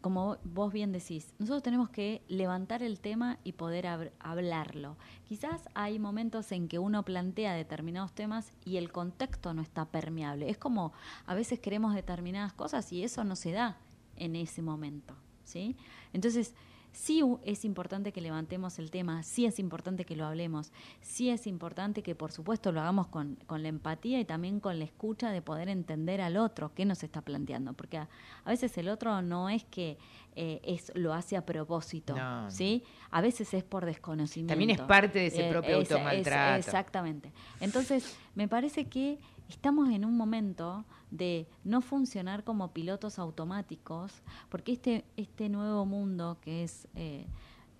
como 0.00 0.36
vos 0.44 0.70
bien 0.70 0.92
decís, 0.92 1.32
nosotros 1.38 1.62
tenemos 1.62 1.88
que 1.88 2.20
levantar 2.28 2.82
el 2.82 3.00
tema 3.00 3.38
y 3.42 3.52
poder 3.52 3.86
hab- 3.86 4.10
hablarlo. 4.18 4.98
Quizás 5.26 5.66
hay 5.72 5.98
momentos 5.98 6.52
en 6.52 6.68
que 6.68 6.78
uno 6.78 7.04
plantea 7.06 7.54
determinados 7.54 8.12
temas 8.12 8.52
y 8.66 8.76
el 8.76 8.92
contexto 8.92 9.54
no 9.54 9.62
está 9.62 9.86
permeable. 9.86 10.50
Es 10.50 10.58
como 10.58 10.92
a 11.24 11.34
veces 11.34 11.58
queremos 11.58 11.94
determinadas 11.94 12.52
cosas 12.52 12.92
y 12.92 13.02
eso 13.02 13.24
no 13.24 13.34
se 13.34 13.52
da 13.52 13.78
en 14.16 14.36
ese 14.36 14.60
momento, 14.60 15.14
¿sí? 15.44 15.74
Entonces, 16.12 16.54
sí 16.94 17.22
es 17.44 17.64
importante 17.64 18.12
que 18.12 18.20
levantemos 18.20 18.78
el 18.78 18.90
tema, 18.90 19.22
sí 19.24 19.44
es 19.46 19.58
importante 19.58 20.04
que 20.04 20.14
lo 20.16 20.24
hablemos, 20.24 20.72
sí 21.00 21.28
es 21.28 21.46
importante 21.46 22.02
que 22.02 22.14
por 22.14 22.30
supuesto 22.30 22.70
lo 22.72 22.80
hagamos 22.80 23.08
con, 23.08 23.36
con 23.46 23.62
la 23.62 23.68
empatía 23.68 24.20
y 24.20 24.24
también 24.24 24.60
con 24.60 24.78
la 24.78 24.84
escucha 24.84 25.30
de 25.32 25.42
poder 25.42 25.68
entender 25.68 26.20
al 26.20 26.36
otro 26.36 26.72
qué 26.72 26.84
nos 26.84 27.02
está 27.02 27.20
planteando, 27.20 27.72
porque 27.72 27.98
a, 27.98 28.08
a 28.44 28.50
veces 28.50 28.78
el 28.78 28.88
otro 28.88 29.20
no 29.22 29.48
es 29.50 29.64
que 29.64 29.98
eh, 30.36 30.60
es 30.64 30.92
lo 30.94 31.12
hace 31.12 31.36
a 31.36 31.44
propósito, 31.44 32.14
No. 32.16 32.50
¿sí? 32.50 32.82
A 33.10 33.20
veces 33.20 33.52
es 33.54 33.64
por 33.64 33.84
desconocimiento. 33.84 34.52
También 34.52 34.70
es 34.70 34.80
parte 34.80 35.18
de 35.18 35.26
ese 35.26 35.48
Eh, 35.48 35.50
propio 35.50 35.80
esa- 35.80 35.94
automaltrato. 35.96 36.58
Exactamente. 36.58 37.32
Entonces, 37.60 38.16
me 38.34 38.48
parece 38.48 38.86
que 38.86 39.18
estamos 39.48 39.90
en 39.90 40.04
un 40.04 40.16
momento 40.16 40.84
de 41.14 41.46
no 41.62 41.80
funcionar 41.80 42.42
como 42.42 42.72
pilotos 42.72 43.18
automáticos, 43.20 44.22
porque 44.48 44.72
este, 44.72 45.04
este 45.16 45.48
nuevo 45.48 45.86
mundo 45.86 46.38
que 46.40 46.64
es 46.64 46.88
eh, 46.96 47.26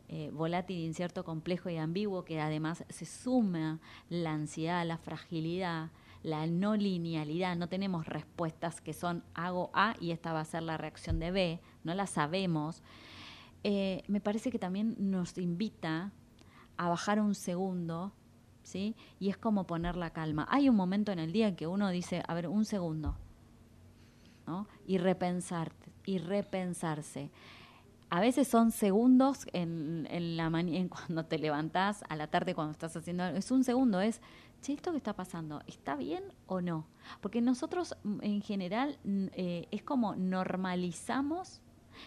eh, 0.09 0.31
volátil, 0.32 0.78
incierto, 0.78 1.24
complejo 1.24 1.69
y 1.69 1.77
ambiguo, 1.77 2.24
que 2.24 2.40
además 2.40 2.85
se 2.89 3.06
suma 3.06 3.81
la 4.09 4.32
ansiedad, 4.32 4.86
la 4.86 4.98
fragilidad, 4.98 5.90
la 6.23 6.47
no 6.47 6.77
linealidad, 6.77 7.56
no 7.56 7.69
tenemos 7.69 8.06
respuestas 8.06 8.81
que 8.81 8.93
son 8.93 9.24
hago 9.35 9.70
A 9.74 9.94
y 10.01 10.12
esta 10.12 10.32
va 10.32 10.40
a 10.40 10.44
ser 10.44 10.62
la 10.62 10.77
reacción 10.77 11.19
de 11.19 11.32
B, 11.32 11.61
no 11.82 11.93
la 11.94 12.06
sabemos, 12.06 12.82
eh, 13.65 14.05
me 14.06 14.20
parece 14.20 14.52
que 14.52 14.59
también 14.61 14.94
nos 14.98 15.36
invita 15.39 16.12
a 16.77 16.89
bajar 16.89 17.20
un 17.20 17.35
segundo, 17.35 18.12
¿sí? 18.62 18.94
Y 19.19 19.31
es 19.31 19.36
como 19.39 19.66
poner 19.66 19.97
la 19.97 20.11
calma. 20.11 20.47
Hay 20.51 20.69
un 20.69 20.77
momento 20.77 21.11
en 21.11 21.19
el 21.19 21.32
día 21.32 21.48
en 21.48 21.56
que 21.56 21.66
uno 21.66 21.89
dice, 21.89 22.23
a 22.28 22.35
ver, 22.35 22.47
un 22.47 22.65
segundo, 22.65 23.16
¿no? 24.46 24.66
Y 24.86 24.98
repensar, 24.98 25.72
y 26.04 26.18
repensarse. 26.18 27.30
A 28.10 28.20
veces 28.20 28.46
son 28.46 28.70
segundos 28.70 29.46
en, 29.52 30.06
en 30.10 30.36
la 30.36 30.46
en 30.46 30.88
cuando 30.88 31.24
te 31.24 31.38
levantás, 31.38 32.04
a 32.08 32.16
la 32.16 32.28
tarde 32.28 32.54
cuando 32.54 32.72
estás 32.72 32.96
haciendo. 32.96 33.24
Es 33.26 33.50
un 33.50 33.64
segundo, 33.64 34.00
es, 34.00 34.20
che, 34.62 34.72
¿esto 34.72 34.92
que 34.92 34.98
está 34.98 35.14
pasando? 35.14 35.62
¿Está 35.66 35.96
bien 35.96 36.22
o 36.46 36.60
no? 36.60 36.86
Porque 37.20 37.40
nosotros 37.40 37.96
mm, 38.04 38.18
en 38.22 38.42
general 38.42 38.98
eh, 39.04 39.66
es 39.70 39.82
como 39.82 40.14
normalizamos 40.14 41.60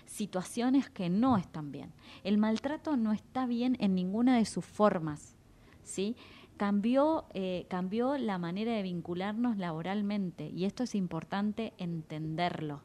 situaciones 0.06 0.90
que 0.90 1.10
no 1.10 1.38
están 1.38 1.72
bien. 1.72 1.94
El 2.24 2.38
maltrato 2.38 2.98
no 2.98 3.14
está 3.14 3.46
bien 3.46 3.78
en 3.80 3.96
ninguna 3.96 4.38
de 4.38 4.46
sus 4.46 4.66
formas, 4.66 5.36
¿sí? 5.84 6.16
Cambió, 6.58 7.26
eh, 7.34 7.66
cambió 7.70 8.18
la 8.18 8.38
manera 8.38 8.74
de 8.74 8.82
vincularnos 8.82 9.58
laboralmente 9.58 10.50
y 10.50 10.66
esto 10.66 10.84
es 10.84 10.96
importante 10.96 11.74
entenderlo. 11.78 12.82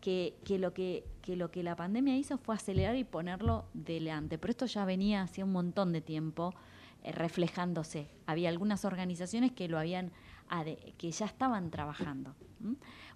Que, 0.00 0.34
que, 0.44 0.58
lo 0.58 0.72
que, 0.72 1.04
que 1.22 1.36
lo 1.36 1.50
que 1.50 1.62
la 1.62 1.76
pandemia 1.76 2.16
hizo 2.16 2.38
fue 2.38 2.54
acelerar 2.54 2.96
y 2.96 3.04
ponerlo 3.04 3.66
delante, 3.74 4.38
pero 4.38 4.50
esto 4.52 4.66
ya 4.66 4.84
venía 4.84 5.22
hace 5.22 5.44
un 5.44 5.52
montón 5.52 5.92
de 5.92 6.00
tiempo 6.00 6.54
eh, 7.02 7.12
reflejándose. 7.12 8.08
Había 8.26 8.48
algunas 8.48 8.84
organizaciones 8.84 9.52
que 9.52 9.68
lo 9.68 9.78
habían 9.78 10.12
que 10.98 11.10
ya 11.12 11.26
estaban 11.26 11.70
trabajando. 11.70 12.34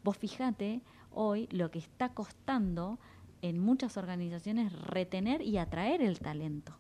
Vos 0.05 0.16
fijate 0.16 0.82
hoy 1.10 1.48
lo 1.51 1.70
que 1.70 1.81
está 1.81 2.10
costando 2.10 2.98
en 3.43 3.59
muchas 3.59 3.97
organizaciones 3.97 4.72
retener 4.72 5.43
y 5.43 5.59
atraer 5.59 6.01
el 6.01 6.20
talento. 6.20 6.78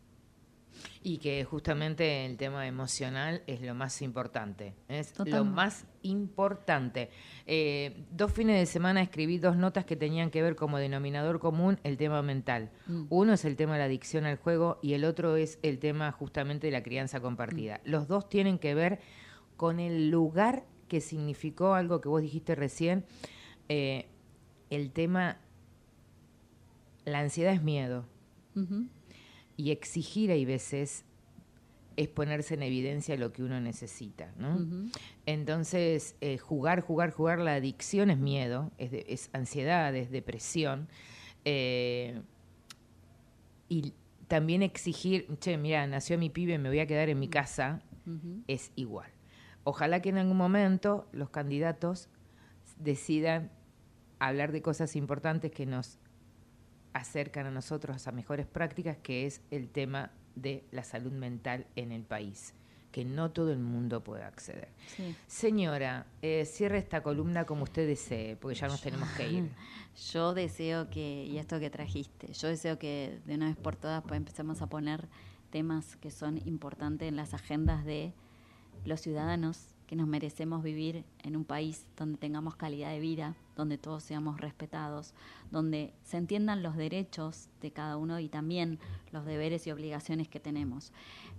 Y 1.02 1.18
que 1.18 1.44
justamente 1.44 2.26
el 2.26 2.36
tema 2.36 2.66
emocional 2.66 3.42
es 3.46 3.60
lo 3.60 3.74
más 3.74 4.02
importante. 4.02 4.74
Es 4.88 5.14
lo 5.18 5.44
más 5.44 5.86
importante. 6.02 7.10
Eh, 7.46 8.04
dos 8.10 8.32
fines 8.32 8.58
de 8.58 8.66
semana 8.66 9.02
escribí 9.02 9.38
dos 9.38 9.56
notas 9.56 9.84
que 9.84 9.96
tenían 9.96 10.30
que 10.30 10.42
ver 10.42 10.56
como 10.56 10.78
denominador 10.78 11.38
común 11.40 11.78
el 11.84 11.96
tema 11.96 12.22
mental. 12.22 12.70
Mm. 12.86 13.04
Uno 13.10 13.32
es 13.34 13.44
el 13.44 13.56
tema 13.56 13.74
de 13.74 13.80
la 13.80 13.84
adicción 13.86 14.24
al 14.24 14.36
juego 14.36 14.78
y 14.82 14.94
el 14.94 15.04
otro 15.04 15.36
es 15.36 15.58
el 15.62 15.78
tema 15.78 16.10
justamente 16.12 16.66
de 16.68 16.72
la 16.72 16.82
crianza 16.82 17.20
compartida. 17.20 17.80
Mm. 17.84 17.90
Los 17.90 18.08
dos 18.08 18.28
tienen 18.28 18.58
que 18.58 18.74
ver 18.74 19.00
con 19.56 19.80
el 19.80 20.10
lugar 20.10 20.64
que 20.88 21.00
significó 21.00 21.74
algo 21.74 22.00
que 22.00 22.08
vos 22.08 22.22
dijiste 22.22 22.54
recién. 22.54 23.04
eh, 23.68 24.08
el 24.70 24.90
tema, 24.90 25.38
la 27.04 27.20
ansiedad 27.20 27.52
es 27.52 27.62
miedo. 27.62 28.06
Ujú. 28.56 28.86
Y 29.56 29.70
exigir 29.70 30.30
hay 30.30 30.44
veces 30.44 31.04
es 31.96 32.08
ponerse 32.08 32.54
en 32.54 32.62
evidencia 32.64 33.16
lo 33.16 33.32
que 33.32 33.42
uno 33.44 33.60
necesita, 33.60 34.32
¿no? 34.36 34.66
Entonces, 35.26 36.16
eh, 36.20 36.38
jugar, 36.38 36.80
jugar, 36.80 37.12
jugar, 37.12 37.38
la 37.38 37.54
adicción 37.54 38.10
es 38.10 38.18
miedo, 38.18 38.72
es, 38.78 38.90
de- 38.90 39.04
es 39.08 39.30
ansiedad, 39.32 39.94
es 39.94 40.10
depresión. 40.10 40.88
eh, 41.44 42.20
y 43.68 43.92
también 44.28 44.62
exigir, 44.62 45.26
che, 45.38 45.56
mira, 45.56 45.86
nació 45.86 46.18
mi 46.18 46.30
pibe, 46.30 46.58
me 46.58 46.68
voy 46.68 46.80
a 46.80 46.86
quedar 46.86 47.08
en 47.08 47.18
mi 47.18 47.28
casa, 47.28 47.82
Ujú. 48.06 48.42
es 48.48 48.72
igual. 48.76 49.10
Ojalá 49.64 50.00
que 50.00 50.08
en 50.10 50.18
algún 50.18 50.36
momento 50.36 51.06
los 51.12 51.30
candidatos 51.30 52.08
decidan 52.78 53.50
hablar 54.18 54.52
de 54.52 54.62
cosas 54.62 54.96
importantes 54.96 55.50
que 55.50 55.66
nos 55.66 55.98
acercan 56.94 57.46
a 57.46 57.50
nosotros 57.50 58.06
a 58.06 58.12
mejores 58.12 58.46
prácticas, 58.46 58.96
que 58.96 59.26
es 59.26 59.42
el 59.50 59.68
tema 59.68 60.12
de 60.36 60.64
la 60.70 60.84
salud 60.84 61.12
mental 61.12 61.66
en 61.76 61.92
el 61.92 62.02
país, 62.02 62.54
que 62.92 63.04
no 63.04 63.32
todo 63.32 63.52
el 63.52 63.58
mundo 63.58 64.02
puede 64.02 64.22
acceder. 64.22 64.68
Sí. 64.96 65.14
Señora, 65.26 66.06
eh, 66.22 66.44
cierre 66.46 66.78
esta 66.78 67.02
columna 67.02 67.44
como 67.44 67.64
usted 67.64 67.86
desee, 67.86 68.36
porque 68.36 68.56
ya 68.56 68.68
nos 68.68 68.80
tenemos 68.80 69.08
que 69.10 69.28
ir. 69.28 69.50
Yo 70.12 70.34
deseo 70.34 70.88
que, 70.88 71.24
y 71.24 71.38
esto 71.38 71.60
que 71.60 71.70
trajiste, 71.70 72.32
yo 72.32 72.48
deseo 72.48 72.80
que 72.80 73.20
de 73.26 73.36
una 73.36 73.46
vez 73.46 73.56
por 73.56 73.76
todas 73.76 74.02
pues, 74.02 74.16
empecemos 74.16 74.60
a 74.60 74.66
poner 74.66 75.06
temas 75.50 75.94
que 75.94 76.10
son 76.10 76.38
importantes 76.48 77.06
en 77.06 77.14
las 77.14 77.32
agendas 77.32 77.84
de 77.84 78.12
los 78.84 79.00
ciudadanos 79.00 79.73
que 79.94 79.96
nos 79.96 80.08
merecemos 80.08 80.64
vivir 80.64 81.04
en 81.22 81.36
un 81.36 81.44
país 81.44 81.86
donde 81.96 82.18
tengamos 82.18 82.56
calidad 82.56 82.90
de 82.90 82.98
vida, 82.98 83.36
donde 83.54 83.78
todos 83.78 84.02
seamos 84.02 84.40
respetados, 84.40 85.14
donde 85.52 85.94
se 86.02 86.16
entiendan 86.16 86.64
los 86.64 86.74
derechos 86.74 87.48
de 87.60 87.70
cada 87.70 87.96
uno 87.96 88.18
y 88.18 88.28
también 88.28 88.80
los 89.12 89.24
deberes 89.24 89.68
y 89.68 89.70
obligaciones 89.70 90.26
que 90.26 90.40
tenemos. 90.40 90.92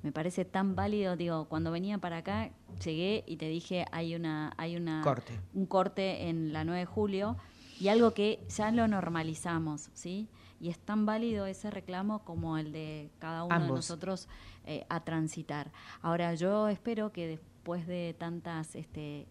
Me 0.04 0.14
parece 0.14 0.46
tan 0.46 0.74
válido, 0.74 1.18
digo, 1.18 1.50
cuando 1.50 1.70
venía 1.70 1.98
para 1.98 2.20
acá, 2.20 2.52
llegué 2.82 3.26
y 3.28 3.36
te 3.36 3.50
dije, 3.50 3.84
hay 3.92 4.16
una, 4.16 4.54
hay 4.56 4.78
una 4.78 5.02
Corte. 5.02 5.38
un 5.54 5.66
corte 5.66 6.30
en 6.30 6.54
la 6.54 6.64
9 6.64 6.80
de 6.80 6.86
julio 6.86 7.36
y 7.78 7.90
algo 7.90 8.14
que 8.14 8.40
ya 8.48 8.72
lo 8.72 8.88
normalizamos, 8.88 9.90
¿sí? 9.94 10.30
Y 10.60 10.70
es 10.70 10.80
tan 10.80 11.06
válido 11.06 11.46
ese 11.46 11.70
reclamo 11.70 12.24
como 12.24 12.58
el 12.58 12.72
de 12.72 13.12
cada 13.20 13.44
uno 13.44 13.60
de 13.60 13.68
nosotros 13.68 14.28
eh, 14.66 14.86
a 14.90 15.04
transitar. 15.04 15.72
Ahora, 16.02 16.34
yo 16.36 16.70
espero 16.70 17.12
que 17.12 17.28
después 17.28 17.86
de 17.88 18.16
tantas, 18.18 18.76
este, 18.76 19.28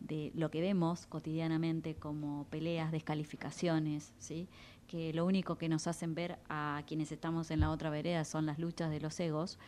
de 0.00 0.30
lo 0.34 0.50
que 0.50 0.60
vemos 0.60 1.06
cotidianamente 1.06 1.94
como 1.94 2.46
peleas, 2.50 2.92
descalificaciones, 2.92 4.12
¿sí? 4.18 4.48
que 4.86 5.12
lo 5.12 5.26
único 5.26 5.58
que 5.58 5.68
nos 5.68 5.86
hacen 5.86 6.14
ver 6.14 6.38
a 6.48 6.82
quienes 6.86 7.12
estamos 7.12 7.50
en 7.50 7.60
la 7.60 7.70
otra 7.70 7.90
vereda 7.90 8.24
son 8.24 8.46
las 8.46 8.58
luchas 8.58 8.90
de 8.90 9.00
los 9.00 9.20
egos, 9.20 9.58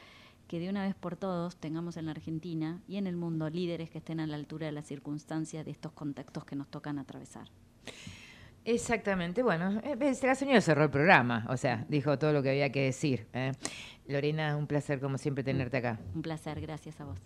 que 0.49 0.59
de 0.59 0.69
una 0.69 0.83
vez 0.83 0.97
por 0.97 1.17
todos 1.17 1.57
tengamos 1.57 1.97
en 1.97 2.07
la 2.07 2.13
Argentina 2.13 2.83
y 2.89 2.97
en 2.97 3.07
el 3.07 3.17
mundo 3.17 3.49
líderes 3.51 3.91
que 3.91 3.99
estén 3.99 4.19
a 4.19 4.27
la 4.27 4.37
altura 4.37 4.67
de 4.67 4.73
las 4.73 4.87
circunstancias 4.87 5.65
de 5.65 5.71
estos 5.71 5.93
contextos 5.93 6.45
que 6.45 6.57
nos 6.57 6.69
tocan 6.69 6.99
atravesar. 6.99 7.49
Exactamente, 8.71 9.43
bueno, 9.43 9.81
eh, 9.83 9.97
la 10.23 10.35
señora 10.37 10.61
cerró 10.61 10.85
el 10.85 10.91
programa, 10.91 11.45
o 11.49 11.57
sea, 11.57 11.85
dijo 11.89 12.17
todo 12.21 12.33
lo 12.33 12.41
que 12.41 12.51
había 12.51 12.71
que 12.71 12.85
decir. 12.85 13.27
¿eh? 13.33 13.51
Lorena, 14.07 14.57
un 14.57 14.69
placer 14.69 15.01
como 15.01 15.19
siempre 15.19 15.43
tenerte 15.43 15.79
acá. 15.79 15.99
Un 16.15 16.23
placer, 16.23 16.61
gracias 16.61 17.01
a 17.01 17.05
vos. 17.05 17.19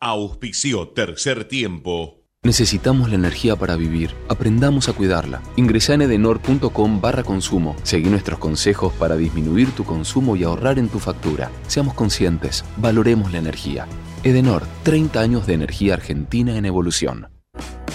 Auspicio 0.00 0.88
Tercer 0.88 1.48
Tiempo. 1.48 2.20
Necesitamos 2.42 3.08
la 3.08 3.14
energía 3.14 3.56
para 3.56 3.76
vivir. 3.76 4.10
Aprendamos 4.28 4.90
a 4.90 4.92
cuidarla. 4.92 5.42
Ingresa 5.56 5.94
en 5.94 6.02
edenor.com 6.02 7.00
barra 7.00 7.24
consumo. 7.24 7.74
Seguí 7.82 8.10
nuestros 8.10 8.38
consejos 8.38 8.92
para 8.92 9.16
disminuir 9.16 9.70
tu 9.70 9.84
consumo 9.84 10.36
y 10.36 10.44
ahorrar 10.44 10.78
en 10.78 10.90
tu 10.90 10.98
factura. 10.98 11.50
Seamos 11.68 11.94
conscientes. 11.94 12.66
Valoremos 12.76 13.32
la 13.32 13.38
energía. 13.38 13.88
Edenor, 14.22 14.64
30 14.82 15.20
años 15.20 15.46
de 15.46 15.54
energía 15.54 15.94
argentina 15.94 16.58
en 16.58 16.66
evolución. 16.66 17.28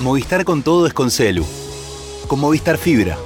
Movistar 0.02 0.44
con 0.46 0.64
todo 0.64 0.88
es 0.88 0.94
con 0.94 1.12
Celu. 1.12 1.46
Con 2.32 2.40
Movistar 2.40 2.78
Fibra. 2.78 3.18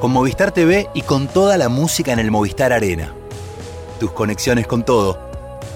Con 0.00 0.10
Movistar 0.10 0.52
TV 0.52 0.88
y 0.94 1.02
con 1.02 1.28
toda 1.28 1.58
la 1.58 1.68
música 1.68 2.14
en 2.14 2.18
el 2.18 2.30
Movistar 2.30 2.72
Arena. 2.72 3.12
Tus 4.00 4.10
conexiones 4.12 4.66
con 4.66 4.86
todo. 4.86 5.18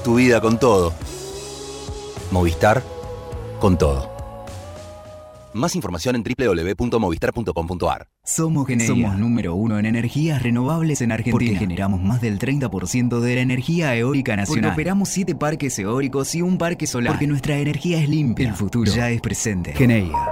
Tu 0.03 0.15
vida 0.15 0.41
con 0.41 0.59
todo. 0.59 0.95
Movistar 2.31 2.83
con 3.61 3.77
todo. 3.77 4.11
Más 5.53 5.77
información 5.77 6.17
en 6.17 6.25
www.movistar.com.ar. 6.25 8.09
Somos 8.25 8.67
Geneia. 8.67 8.89
Somos 8.89 9.19
número 9.19 9.55
uno 9.55 9.79
en 9.79 9.85
energías 9.85 10.43
renovables 10.43 11.03
en 11.03 11.13
Argentina. 11.13 11.33
Porque 11.33 11.55
generamos 11.55 12.01
más 12.01 12.23
del 12.23 12.39
30% 12.39 13.21
de 13.21 13.35
la 13.35 13.41
energía 13.43 13.95
eólica 13.95 14.35
nacional. 14.35 14.71
Porque 14.71 14.81
operamos 14.81 15.11
7 15.11 15.35
parques 15.35 15.79
eólicos 15.79 16.35
y 16.35 16.41
un 16.41 16.57
parque 16.57 16.87
solar. 16.87 17.13
Porque 17.13 17.27
nuestra 17.27 17.59
energía 17.59 18.01
es 18.01 18.09
limpia. 18.09 18.49
El 18.49 18.55
futuro 18.55 18.91
ya 18.91 19.11
es 19.11 19.21
presente. 19.21 19.75
Geneia. 19.75 20.32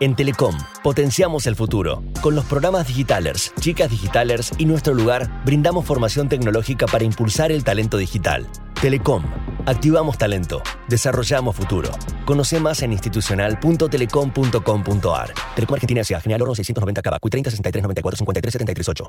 En 0.00 0.14
Telecom, 0.14 0.56
potenciamos 0.84 1.48
el 1.48 1.56
futuro. 1.56 2.04
Con 2.22 2.36
los 2.36 2.44
programas 2.44 2.86
Digitalers, 2.86 3.52
Chicas 3.58 3.90
Digitalers 3.90 4.52
y 4.56 4.64
Nuestro 4.64 4.94
Lugar, 4.94 5.42
brindamos 5.44 5.86
formación 5.86 6.28
tecnológica 6.28 6.86
para 6.86 7.02
impulsar 7.02 7.50
el 7.50 7.64
talento 7.64 7.96
digital. 7.96 8.46
Telecom, 8.80 9.24
activamos 9.66 10.16
talento, 10.16 10.62
desarrollamos 10.88 11.56
futuro. 11.56 11.90
Conoce 12.24 12.60
más 12.60 12.80
en 12.82 12.92
institucional.telecom.com.ar. 12.92 15.34
Telecom 15.56 15.74
Argentina 15.74 16.02
S.A. 16.02 16.20
General 16.20 16.42
Oro 16.42 16.54
690 16.54 17.02
Cava, 17.02 17.18
30 17.18 17.50
63 17.50 17.82
94 17.82 18.18
53 18.18 18.52
73 18.52 18.88
8. 18.88 19.08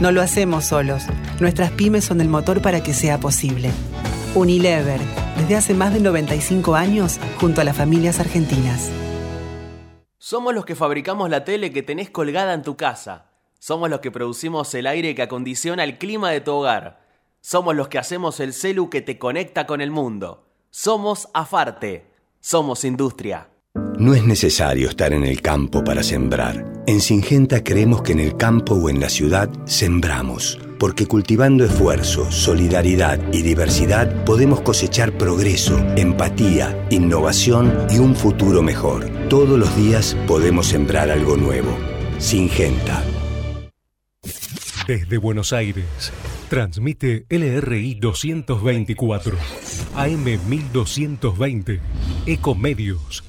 No 0.00 0.10
lo 0.10 0.22
hacemos 0.22 0.64
solos. 0.64 1.04
Nuestras 1.38 1.70
pymes 1.70 2.04
son 2.04 2.20
el 2.20 2.28
motor 2.28 2.60
para 2.60 2.82
que 2.82 2.92
sea 2.92 3.20
posible. 3.20 3.70
Unilever, 4.34 5.00
desde 5.36 5.54
hace 5.54 5.72
más 5.72 5.94
de 5.94 6.00
95 6.00 6.74
años, 6.74 7.20
junto 7.40 7.60
a 7.60 7.64
las 7.64 7.76
familias 7.76 8.18
argentinas. 8.18 8.90
Somos 10.18 10.52
los 10.52 10.64
que 10.64 10.74
fabricamos 10.74 11.30
la 11.30 11.44
tele 11.44 11.72
que 11.72 11.82
tenés 11.82 12.10
colgada 12.10 12.54
en 12.54 12.62
tu 12.62 12.76
casa. 12.76 13.26
Somos 13.60 13.88
los 13.88 14.00
que 14.00 14.10
producimos 14.10 14.74
el 14.74 14.88
aire 14.88 15.14
que 15.14 15.22
acondiciona 15.22 15.84
el 15.84 15.96
clima 15.96 16.30
de 16.30 16.40
tu 16.40 16.52
hogar. 16.52 17.00
Somos 17.40 17.76
los 17.76 17.86
que 17.86 17.98
hacemos 17.98 18.40
el 18.40 18.52
celu 18.52 18.90
que 18.90 19.00
te 19.00 19.16
conecta 19.16 19.64
con 19.64 19.80
el 19.80 19.92
mundo. 19.92 20.48
Somos 20.70 21.28
Afarte. 21.34 22.10
Somos 22.40 22.84
industria. 22.84 23.48
No 23.98 24.14
es 24.14 24.24
necesario 24.24 24.88
estar 24.88 25.12
en 25.12 25.24
el 25.24 25.40
campo 25.40 25.82
para 25.82 26.02
sembrar. 26.04 26.64
En 26.86 27.00
Singenta 27.00 27.64
creemos 27.64 28.02
que 28.02 28.12
en 28.12 28.20
el 28.20 28.36
campo 28.36 28.74
o 28.74 28.88
en 28.88 29.00
la 29.00 29.08
ciudad 29.08 29.50
sembramos, 29.64 30.60
porque 30.78 31.06
cultivando 31.06 31.64
esfuerzo, 31.64 32.30
solidaridad 32.30 33.18
y 33.32 33.42
diversidad 33.42 34.24
podemos 34.24 34.60
cosechar 34.60 35.18
progreso, 35.18 35.76
empatía, 35.96 36.86
innovación 36.90 37.86
y 37.90 37.98
un 37.98 38.14
futuro 38.14 38.62
mejor. 38.62 39.08
Todos 39.28 39.58
los 39.58 39.76
días 39.76 40.16
podemos 40.28 40.66
sembrar 40.66 41.10
algo 41.10 41.36
nuevo. 41.36 41.76
Singenta. 42.18 43.02
Desde 44.86 45.18
Buenos 45.18 45.52
Aires, 45.52 46.12
transmite 46.48 47.26
LRI 47.28 47.94
224, 47.94 49.36
AM 49.96 50.24
1220, 50.48 51.80
Ecomedios 52.26 53.24